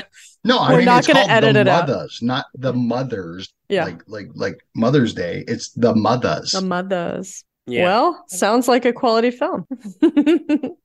No, 0.43 0.57
I 0.57 0.71
We're 0.71 0.77
mean 0.77 0.85
not 0.85 0.99
it's 0.99 1.07
gonna 1.07 1.19
called 1.19 1.31
edit 1.31 1.53
the 1.53 1.59
it 1.61 1.67
out. 1.67 1.87
mothers, 1.87 2.19
not 2.23 2.45
the 2.55 2.73
mothers. 2.73 3.53
Yeah. 3.69 3.85
Like 3.85 4.01
like 4.07 4.29
like 4.33 4.59
Mother's 4.75 5.13
Day. 5.13 5.43
It's 5.47 5.69
the 5.71 5.93
mothers. 5.95 6.51
The 6.51 6.61
mothers. 6.61 7.43
Yeah. 7.71 7.83
Well, 7.83 8.23
sounds 8.27 8.67
like 8.67 8.85
a 8.85 8.93
quality 8.93 9.31
film. 9.31 9.65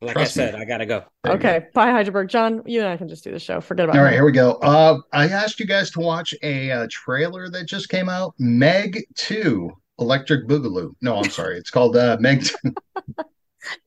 like 0.01 0.17
I 0.17 0.25
said, 0.25 0.55
me. 0.55 0.61
I 0.61 0.65
gotta 0.65 0.87
go. 0.87 1.05
There 1.25 1.35
you 1.35 1.39
go. 1.39 1.49
okay. 1.49 1.67
Bye, 1.75 1.91
Heidelberg. 1.91 2.29
John, 2.29 2.63
you 2.67 2.81
and 2.81 2.89
I 2.89 2.97
can 2.97 3.09
just 3.09 3.25
do 3.25 3.33
the 3.33 3.39
show. 3.39 3.61
Forget 3.61 3.85
about 3.89 3.97
All 3.99 4.03
right, 4.03 4.11
me. 4.11 4.17
here 4.17 4.25
we 4.25 4.33
go. 4.33 4.53
Uh, 4.55 4.99
I 5.13 5.29
asked 5.29 5.61
you 5.61 5.67
guys 5.67 5.91
to 5.93 6.01
watch 6.01 6.35
a 6.43 6.71
uh, 6.71 6.87
trailer 6.91 7.49
that 7.51 7.67
just 7.67 7.89
came 7.89 8.09
out. 8.09 8.35
Meg 8.39 9.05
Two, 9.15 9.71
Electric 9.99 10.47
Boogaloo. 10.47 10.93
No, 11.03 11.17
I'm 11.17 11.31
sorry. 11.31 11.57
It's 11.59 11.71
called 11.71 11.97
uh, 11.97 12.17
Meg. 12.21 12.45
2. 12.45 12.75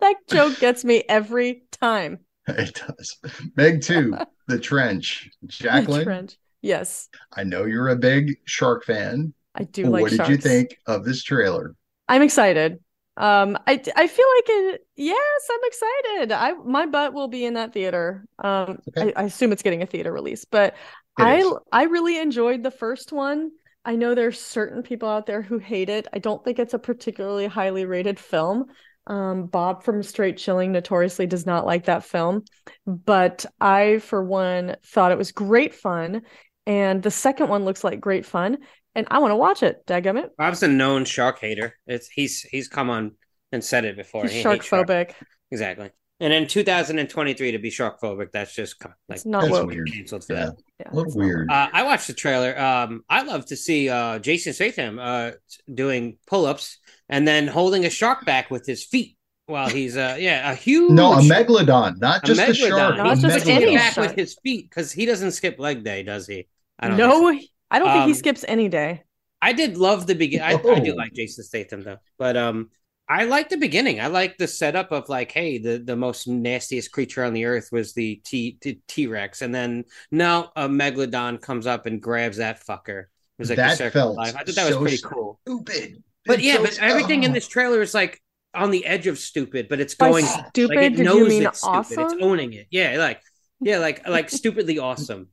That 0.01 0.15
joke 0.27 0.59
gets 0.59 0.83
me 0.83 1.03
every 1.07 1.63
time. 1.71 2.19
it 2.47 2.75
does. 2.85 3.17
Meg 3.55 3.81
Two, 3.81 4.13
The 4.47 4.59
Trench. 4.59 5.29
Jacqueline, 5.47 6.03
Trench. 6.03 6.37
Yes, 6.61 7.07
I 7.31 7.45
know 7.45 7.63
you're 7.63 7.87
a 7.87 7.95
big 7.95 8.35
shark 8.43 8.83
fan. 8.83 9.33
I 9.55 9.63
do 9.63 9.89
like 9.89 10.01
what 10.01 10.09
did 10.11 10.17
sharks. 10.17 10.29
you 10.31 10.37
think 10.37 10.77
of 10.85 11.05
this 11.05 11.23
trailer? 11.23 11.75
I'm 12.09 12.21
excited. 12.21 12.79
Um, 13.19 13.57
I 13.67 13.73
I 13.95 14.07
feel 14.07 14.25
like 14.37 14.45
it. 14.47 14.87
Yes, 14.95 15.49
I'm 15.51 15.59
excited. 15.63 16.31
I 16.31 16.53
my 16.53 16.85
butt 16.85 17.13
will 17.13 17.27
be 17.27 17.45
in 17.45 17.55
that 17.55 17.73
theater. 17.73 18.25
Um, 18.43 18.79
Okay. 18.87 19.07
I, 19.07 19.13
I 19.15 19.23
assume 19.23 19.51
it's 19.51 19.61
getting 19.63 19.81
a 19.81 19.85
theater 19.85 20.11
release, 20.11 20.45
but 20.45 20.75
It 21.17 21.27
I 21.27 21.37
is. 21.37 21.53
I 21.71 21.83
really 21.83 22.17
enjoyed 22.17 22.63
the 22.63 22.71
first 22.71 23.11
one. 23.11 23.51
I 23.85 23.95
know 23.95 24.15
there's 24.15 24.39
certain 24.39 24.83
people 24.83 25.09
out 25.09 25.25
there 25.25 25.41
who 25.41 25.57
hate 25.57 25.89
it. 25.89 26.07
I 26.13 26.19
don't 26.19 26.43
think 26.43 26.59
it's 26.59 26.73
a 26.73 26.79
particularly 26.79 27.47
highly 27.47 27.85
rated 27.85 28.19
film. 28.19 28.65
Um, 29.07 29.47
Bob 29.47 29.83
from 29.83 30.03
Straight 30.03 30.37
Chilling 30.37 30.71
notoriously 30.71 31.25
does 31.25 31.45
not 31.45 31.65
like 31.65 31.85
that 31.85 32.03
film, 32.03 32.43
but 32.85 33.45
I, 33.59 33.99
for 33.99 34.23
one, 34.23 34.75
thought 34.85 35.11
it 35.11 35.17
was 35.17 35.31
great 35.31 35.73
fun. 35.73 36.21
And 36.67 37.01
the 37.01 37.09
second 37.11 37.49
one 37.49 37.65
looks 37.65 37.83
like 37.83 37.99
great 37.99 38.25
fun, 38.25 38.59
and 38.99 39.07
I 39.09 39.17
want 39.19 39.31
to 39.31 39.35
watch 39.35 39.63
it. 39.63 39.85
Dadgummit. 39.87 40.29
Bob's 40.37 40.61
a 40.63 40.67
known 40.67 41.05
shark 41.05 41.39
hater. 41.39 41.75
It's 41.87 42.07
he's 42.07 42.41
he's 42.41 42.67
come 42.67 42.89
on 42.89 43.13
and 43.51 43.63
said 43.63 43.85
it 43.85 43.95
before. 43.97 44.23
He's 44.23 44.33
He 44.33 44.41
shark- 44.43 44.61
shark-phobic. 44.63 45.11
Exactly. 45.51 45.89
And 46.21 46.33
in 46.33 46.47
2023 46.47 47.51
to 47.53 47.59
be 47.59 47.69
shark 47.69 48.01
phobic, 48.01 48.31
that's 48.33 48.53
just 48.53 48.75
like 48.83 48.93
It's 49.09 49.25
not 49.25 49.49
That's 49.49 49.65
weird. 49.65 49.89
canceled 49.91 50.25
for 50.25 50.33
Yeah, 50.33 50.45
that. 50.47 50.55
Yeah, 50.81 50.87
a 50.91 50.93
little 50.93 51.05
it's 51.07 51.15
not 51.15 51.23
weird. 51.25 51.49
Uh, 51.51 51.69
I 51.71 51.83
watched 51.83 52.07
the 52.07 52.13
trailer. 52.13 52.59
Um, 52.59 53.03
I 53.09 53.21
love 53.23 53.45
to 53.47 53.55
see 53.55 53.89
uh, 53.89 54.19
Jason 54.19 54.51
Statham 54.53 54.99
uh, 54.99 55.31
doing 55.73 56.17
pull-ups 56.27 56.77
and 57.07 57.25
then 57.27 57.47
holding 57.47 57.85
a 57.85 57.89
shark 57.89 58.25
back 58.25 58.51
with 58.51 58.65
his 58.67 58.83
feet 58.83 59.15
while 59.45 59.69
he's 59.69 59.95
uh, 59.97 60.17
yeah 60.19 60.51
a 60.51 60.55
huge 60.55 60.91
No, 60.91 61.13
a 61.13 61.21
megalodon, 61.21 61.99
not 62.01 62.23
a 62.23 62.27
just 62.27 62.39
a 62.41 62.43
megalodon. 62.51 62.67
shark. 62.67 62.97
Not 62.97 63.17
a 63.17 63.21
just 63.21 63.45
He 63.47 63.51
any 63.53 63.65
skip 63.67 63.75
back 63.79 63.93
shark. 63.93 64.07
with 64.09 64.15
his 64.17 64.37
feet 64.43 64.69
because 64.69 64.91
he 64.91 65.05
doesn't 65.05 65.31
skip 65.31 65.57
leg 65.57 65.83
day, 65.85 66.03
does 66.03 66.27
he? 66.27 66.47
I 66.79 66.89
don't 66.89 66.97
think 66.97 67.41
so. 67.41 67.47
No, 67.71 67.75
I 67.75 67.79
don't 67.79 67.91
think 67.91 68.05
he 68.05 68.11
Um, 68.11 68.15
skips 68.15 68.45
any 68.47 68.69
day. 68.69 69.03
I 69.41 69.53
did 69.53 69.77
love 69.77 70.07
the 70.07 70.15
beginning. 70.15 70.45
I, 70.45 70.53
I 70.71 70.79
do 70.79 70.93
Oh. 70.93 70.95
like 70.95 71.13
Jason 71.13 71.43
Statham 71.43 71.83
though, 71.83 71.97
but 72.17 72.35
um, 72.37 72.69
I 73.07 73.23
like 73.25 73.49
the 73.49 73.57
beginning. 73.57 73.99
I 74.01 74.07
like 74.07 74.37
the 74.37 74.47
setup 74.47 74.91
of 74.91 75.09
like, 75.09 75.31
hey, 75.31 75.57
the 75.57 75.77
the 75.79 75.95
most 75.95 76.27
nastiest 76.27 76.91
creature 76.91 77.23
on 77.23 77.33
the 77.33 77.45
earth 77.45 77.69
was 77.71 77.93
the 77.93 78.15
T 78.25 78.57
T 78.87 79.07
Rex, 79.07 79.41
and 79.41 79.53
then 79.55 79.85
now 80.11 80.51
a 80.55 80.67
megalodon 80.67 81.41
comes 81.41 81.67
up 81.67 81.85
and 81.85 82.01
grabs 82.01 82.37
that 82.37 82.63
fucker. 82.65 83.01
It 83.03 83.07
was 83.39 83.49
like 83.49 83.57
That 83.57 83.93
felt 83.93 84.15
life. 84.17 84.35
I 84.35 84.43
thought 84.43 84.55
that 84.55 84.67
was 84.69 84.77
pretty 84.77 84.97
cool. 85.03 85.39
Stupid. 85.47 86.03
But 86.25 86.39
It 86.39 86.45
yeah, 86.45 86.55
feels- 86.57 86.77
but 86.77 86.79
everything 86.83 87.23
in 87.23 87.31
oh. 87.31 87.33
this 87.33 87.47
trailer 87.47 87.81
is 87.81 87.93
like 87.93 88.21
on 88.53 88.71
the 88.71 88.85
edge 88.85 89.07
of 89.07 89.17
stupid, 89.17 89.67
but 89.69 89.79
it's 89.79 89.95
By 89.95 90.09
going 90.09 90.25
stupid, 90.25 90.75
like 90.75 90.85
it 90.91 90.95
did 90.97 91.05
knows 91.05 91.17
you 91.19 91.27
mean 91.29 91.43
it's 91.43 91.59
stupid. 91.59 91.99
It's 91.99 92.15
owning 92.21 92.53
it. 92.53 92.67
Yeah, 92.71 92.97
like 92.97 93.21
yeah, 93.61 93.77
like 93.79 94.07
like 94.07 94.29
stupidly 94.29 94.79
awesome. 94.79 95.27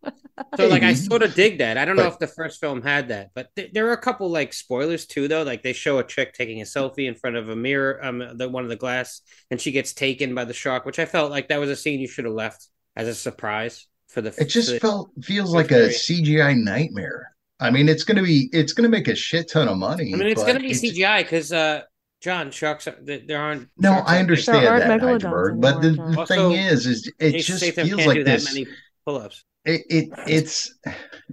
So 0.56 0.66
like 0.68 0.82
I 0.82 0.94
sort 0.94 1.22
of 1.22 1.34
dig 1.34 1.58
that. 1.58 1.78
I 1.78 1.84
don't 1.84 1.96
know 1.96 2.06
if 2.06 2.18
the 2.18 2.26
first 2.26 2.60
film 2.60 2.82
had 2.82 3.08
that, 3.08 3.30
but 3.34 3.48
th- 3.56 3.72
there 3.72 3.88
are 3.88 3.92
a 3.92 4.00
couple 4.00 4.28
like 4.30 4.52
spoilers 4.52 5.06
too 5.06 5.28
though. 5.28 5.42
Like 5.44 5.62
they 5.62 5.72
show 5.72 5.98
a 5.98 6.04
chick 6.04 6.34
taking 6.34 6.60
a 6.60 6.64
selfie 6.64 7.08
in 7.08 7.14
front 7.14 7.36
of 7.36 7.48
a 7.48 7.56
mirror, 7.56 8.04
um 8.04 8.22
the 8.36 8.48
one 8.48 8.62
of 8.64 8.68
the 8.68 8.76
glass, 8.76 9.22
and 9.50 9.60
she 9.60 9.72
gets 9.72 9.92
taken 9.94 10.34
by 10.34 10.44
the 10.44 10.52
shark, 10.52 10.84
which 10.84 10.98
I 10.98 11.06
felt 11.06 11.30
like 11.30 11.48
that 11.48 11.58
was 11.60 11.70
a 11.70 11.76
scene 11.76 12.00
you 12.00 12.08
should 12.08 12.24
have 12.26 12.34
left 12.34 12.68
as 12.96 13.08
a 13.08 13.14
surprise 13.14 13.86
for 14.08 14.20
the 14.20 14.34
It 14.38 14.46
just 14.46 14.70
the- 14.70 14.80
felt 14.80 15.10
feels 15.22 15.54
like 15.54 15.70
a. 15.70 15.88
CGI 15.88 16.54
nightmare. 16.62 17.32
I 17.58 17.70
mean, 17.70 17.88
it's 17.88 18.04
gonna 18.04 18.22
be 18.22 18.50
it's 18.52 18.74
gonna 18.74 18.90
make 18.90 19.08
a 19.08 19.14
shit 19.14 19.48
ton 19.50 19.68
of 19.68 19.78
money. 19.78 20.12
I 20.12 20.16
mean, 20.18 20.28
it's 20.28 20.44
gonna 20.44 20.60
be 20.60 20.72
CGI 20.72 21.22
because 21.22 21.52
uh 21.52 21.82
John 22.22 22.50
sharks 22.50 22.88
are, 22.88 22.96
there 23.02 23.20
there 23.26 23.40
aren't 23.40 23.68
No, 23.79 23.90
sharks 23.92 24.11
I 24.11 24.18
understand 24.18 24.62
There 24.64 24.70
aren't 24.72 24.85
that, 24.87 25.00
Heidelberg, 25.00 25.61
but 25.61 25.81
the, 25.83 25.90
the 25.90 25.96
John. 26.14 26.26
thing 26.26 26.52
is, 26.52 26.87
is 26.87 27.12
it 27.18 27.38
just 27.40 27.59
Statham 27.62 27.87
feels 27.88 27.98
can't 27.98 28.09
like 28.09 28.16
do 28.18 28.24
this. 28.24 28.44
many 28.52 28.66
pull-ups. 29.05 29.44
It, 29.64 29.83
it 29.90 30.09
it's 30.29 30.74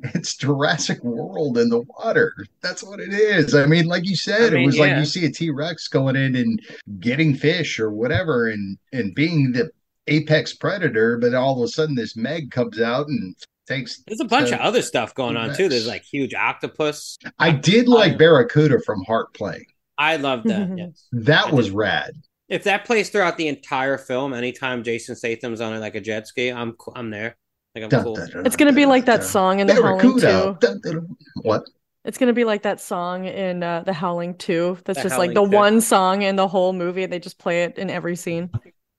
it's 0.03 0.35
Jurassic 0.35 1.03
World 1.03 1.57
in 1.57 1.69
the 1.69 1.81
water. 1.81 2.33
That's 2.61 2.83
what 2.83 2.99
it 2.99 3.13
is. 3.13 3.53
I 3.55 3.65
mean, 3.67 3.85
like 3.85 4.05
you 4.05 4.15
said, 4.15 4.53
I 4.53 4.55
mean, 4.55 4.63
it 4.63 4.65
was 4.65 4.79
like 4.79 4.97
you 4.97 5.05
see 5.05 5.25
a 5.25 5.31
T 5.31 5.51
Rex 5.51 5.87
going 5.87 6.15
in 6.15 6.35
and 6.35 6.59
getting 6.99 7.35
fish 7.35 7.79
or 7.79 7.91
whatever, 7.91 8.49
and 8.49 8.77
and 8.91 9.13
being 9.13 9.51
the 9.51 9.69
apex 10.07 10.53
predator, 10.55 11.17
but 11.17 11.33
all 11.35 11.57
of 11.61 11.63
a 11.63 11.67
sudden 11.67 11.95
this 11.95 12.17
Meg 12.17 12.49
comes 12.51 12.81
out 12.81 13.07
and 13.07 13.35
takes. 13.67 14.01
There's 14.07 14.19
a 14.19 14.25
bunch 14.25 14.49
So- 14.49 14.55
of 14.55 14.61
other 14.61 14.81
stuff 14.81 15.13
going 15.13 15.37
on 15.37 15.55
too. 15.55 15.69
There's 15.69 15.87
like 15.87 16.03
huge 16.03 16.33
octopus. 16.33 17.17
I 17.39 17.51
did 17.51 17.87
like 17.87 18.17
Barracuda 18.17 18.79
from 18.85 19.03
Heart 19.03 19.33
playing. 19.35 19.65
I 19.97 20.17
love 20.17 20.43
that. 20.45 20.69
yes. 20.77 21.07
That 21.11 21.47
I 21.47 21.51
was 21.53 21.67
did. 21.67 21.75
rad. 21.75 22.11
If 22.49 22.63
that 22.65 22.85
plays 22.85 23.09
throughout 23.09 23.37
the 23.37 23.47
entire 23.47 23.97
film, 23.97 24.33
anytime 24.33 24.83
Jason 24.83 25.15
Statham's 25.15 25.61
on 25.61 25.73
it 25.73 25.79
like 25.79 25.95
a 25.95 26.01
jet 26.01 26.27
ski, 26.27 26.49
I'm 26.51 26.75
I'm 26.95 27.09
there. 27.09 27.37
Like 27.75 27.85
I'm 27.85 27.89
Dun, 27.89 28.03
cool. 28.03 28.15
dun, 28.15 28.29
dun, 28.29 28.45
It's 28.45 28.55
gonna 28.55 28.73
be 28.73 28.81
dun, 28.81 28.89
like 28.89 29.05
that 29.05 29.21
dun. 29.21 29.27
song 29.29 29.59
in 29.59 29.67
The 29.67 29.73
Howling 29.75 30.19
Barracuda. 30.19 30.57
2. 30.61 30.67
Dun, 30.67 30.81
dun, 30.83 30.93
dun. 30.93 31.07
What? 31.41 31.63
It's 32.05 32.17
gonna 32.17 32.33
be 32.33 32.43
like 32.43 32.63
that 32.63 32.81
song 32.81 33.25
in 33.25 33.63
uh, 33.63 33.81
The 33.83 33.93
Howling 33.93 34.35
2. 34.37 34.79
That's 34.83 34.99
The 35.01 35.03
just 35.03 35.17
like 35.17 35.33
the 35.33 35.43
2. 35.45 35.49
one 35.49 35.81
song 35.81 36.21
in 36.21 36.35
the 36.35 36.47
whole 36.47 36.73
movie. 36.73 37.05
They 37.05 37.19
just 37.19 37.39
play 37.39 37.63
it 37.63 37.77
in 37.77 37.89
every 37.89 38.15
scene. 38.15 38.49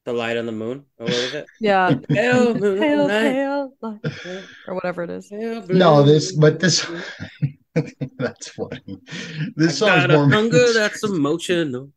The 0.06 0.12
light 0.12 0.36
on 0.36 0.46
the 0.46 0.52
moon. 0.52 0.84
Or 0.98 1.06
what 1.06 1.14
was 1.14 1.34
it? 1.34 1.46
Yeah. 1.60 1.94
Pale 2.08 2.54
Pale, 2.54 2.54
moonlight. 2.54 3.08
pale 3.08 3.72
light, 3.80 4.00
or 4.66 4.74
whatever 4.74 5.02
it 5.04 5.10
is. 5.10 5.28
Pale 5.28 5.66
No, 5.68 6.02
this, 6.02 6.32
but 6.32 6.60
this, 6.60 6.88
moon. 6.88 7.02
that's 8.18 8.48
funny. 8.50 9.00
This 9.56 9.72
I 9.82 9.86
song's 9.86 10.06
got 10.06 10.10
a 10.10 10.18
more. 10.18 10.28
hunger 10.28 10.72
that's 10.72 11.02
emotional. 11.04 11.90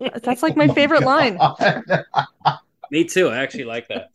That's 0.00 0.42
like 0.42 0.56
my 0.56 0.68
Oh 0.68 0.74
favorite 0.74 1.02
line. 1.04 1.42
Me 2.90 3.04
too. 3.04 3.28
I 3.28 3.38
actually 3.38 3.64
like 3.64 3.88
that. 3.88 4.10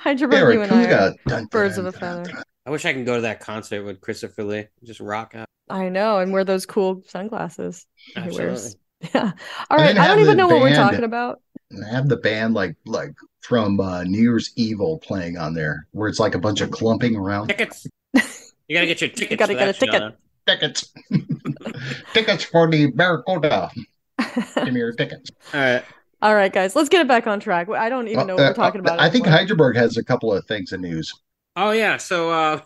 Heidelberg, 0.00 0.48
you 0.48 0.62
and 0.62 0.72
I 0.72 0.86
are 0.86 1.06
Barracuda. 1.06 1.18
Dun, 1.26 1.46
birds 1.50 1.76
dun, 1.76 1.78
of 1.78 1.86
a 1.86 1.92
dun, 1.92 1.98
feather. 1.98 2.32
I 2.66 2.70
wish 2.70 2.84
I 2.84 2.92
can 2.92 3.04
go 3.04 3.16
to 3.16 3.22
that 3.22 3.40
concert 3.40 3.84
with 3.84 4.00
Christopher 4.00 4.44
Lee. 4.44 4.68
Just 4.84 5.00
rock 5.00 5.34
out. 5.34 5.46
I 5.68 5.88
know, 5.88 6.18
and 6.18 6.32
wear 6.32 6.44
those 6.44 6.66
cool 6.66 7.02
sunglasses 7.06 7.86
he 8.14 8.20
Absolutely. 8.20 8.38
wears. 8.38 8.76
Yeah. 9.14 9.32
All 9.70 9.78
And 9.78 9.86
right. 9.86 9.94
then 9.94 9.98
I 9.98 10.06
don't 10.06 10.20
even 10.20 10.36
the 10.36 10.36
know 10.36 10.48
what 10.48 10.60
we're 10.60 10.72
talking 10.72 11.04
about. 11.04 11.40
And 11.70 11.84
have 11.86 12.08
the 12.08 12.16
band 12.18 12.54
like 12.54 12.76
like 12.86 13.12
from 13.40 13.80
uh, 13.80 14.04
New 14.04 14.20
Year's 14.22 14.52
Evil 14.56 14.98
playing 14.98 15.38
on 15.38 15.54
there, 15.54 15.86
where 15.92 16.08
it's 16.08 16.20
like 16.20 16.34
a 16.34 16.38
bunch 16.38 16.60
of 16.60 16.70
clumping 16.70 17.16
around 17.16 17.48
Tickets. 17.48 17.86
You 18.68 18.76
gotta 18.76 18.86
get 18.86 19.00
your 19.00 19.10
tickets. 19.10 19.30
You 19.30 19.36
gotta 19.36 19.54
get 19.54 19.66
that 19.66 19.76
a 19.76 19.78
ticket. 19.78 20.02
Shauna. 20.02 20.16
tickets. 20.46 20.92
tickets 22.14 22.44
for 22.44 22.70
the 22.70 22.86
Barracuda. 22.92 23.70
Give 24.56 24.72
me 24.72 24.80
your 24.80 24.92
tickets. 24.92 25.30
All 25.52 25.60
right. 25.60 25.84
All 26.22 26.34
right, 26.36 26.52
guys, 26.52 26.76
let's 26.76 26.88
get 26.88 27.00
it 27.00 27.08
back 27.08 27.26
on 27.26 27.40
track. 27.40 27.68
I 27.68 27.88
don't 27.88 28.06
even 28.06 28.28
know 28.28 28.36
what 28.36 28.44
Uh, 28.44 28.48
we're 28.50 28.54
talking 28.54 28.80
uh, 28.80 28.84
about. 28.84 29.00
I 29.00 29.10
think 29.10 29.24
anymore. 29.26 29.38
Heidelberg 29.40 29.76
has 29.76 29.96
a 29.96 30.04
couple 30.04 30.32
of 30.32 30.44
things 30.46 30.72
in 30.72 30.80
news. 30.80 31.12
Oh 31.56 31.72
yeah, 31.72 31.96
so 31.96 32.30
uh, 32.30 32.60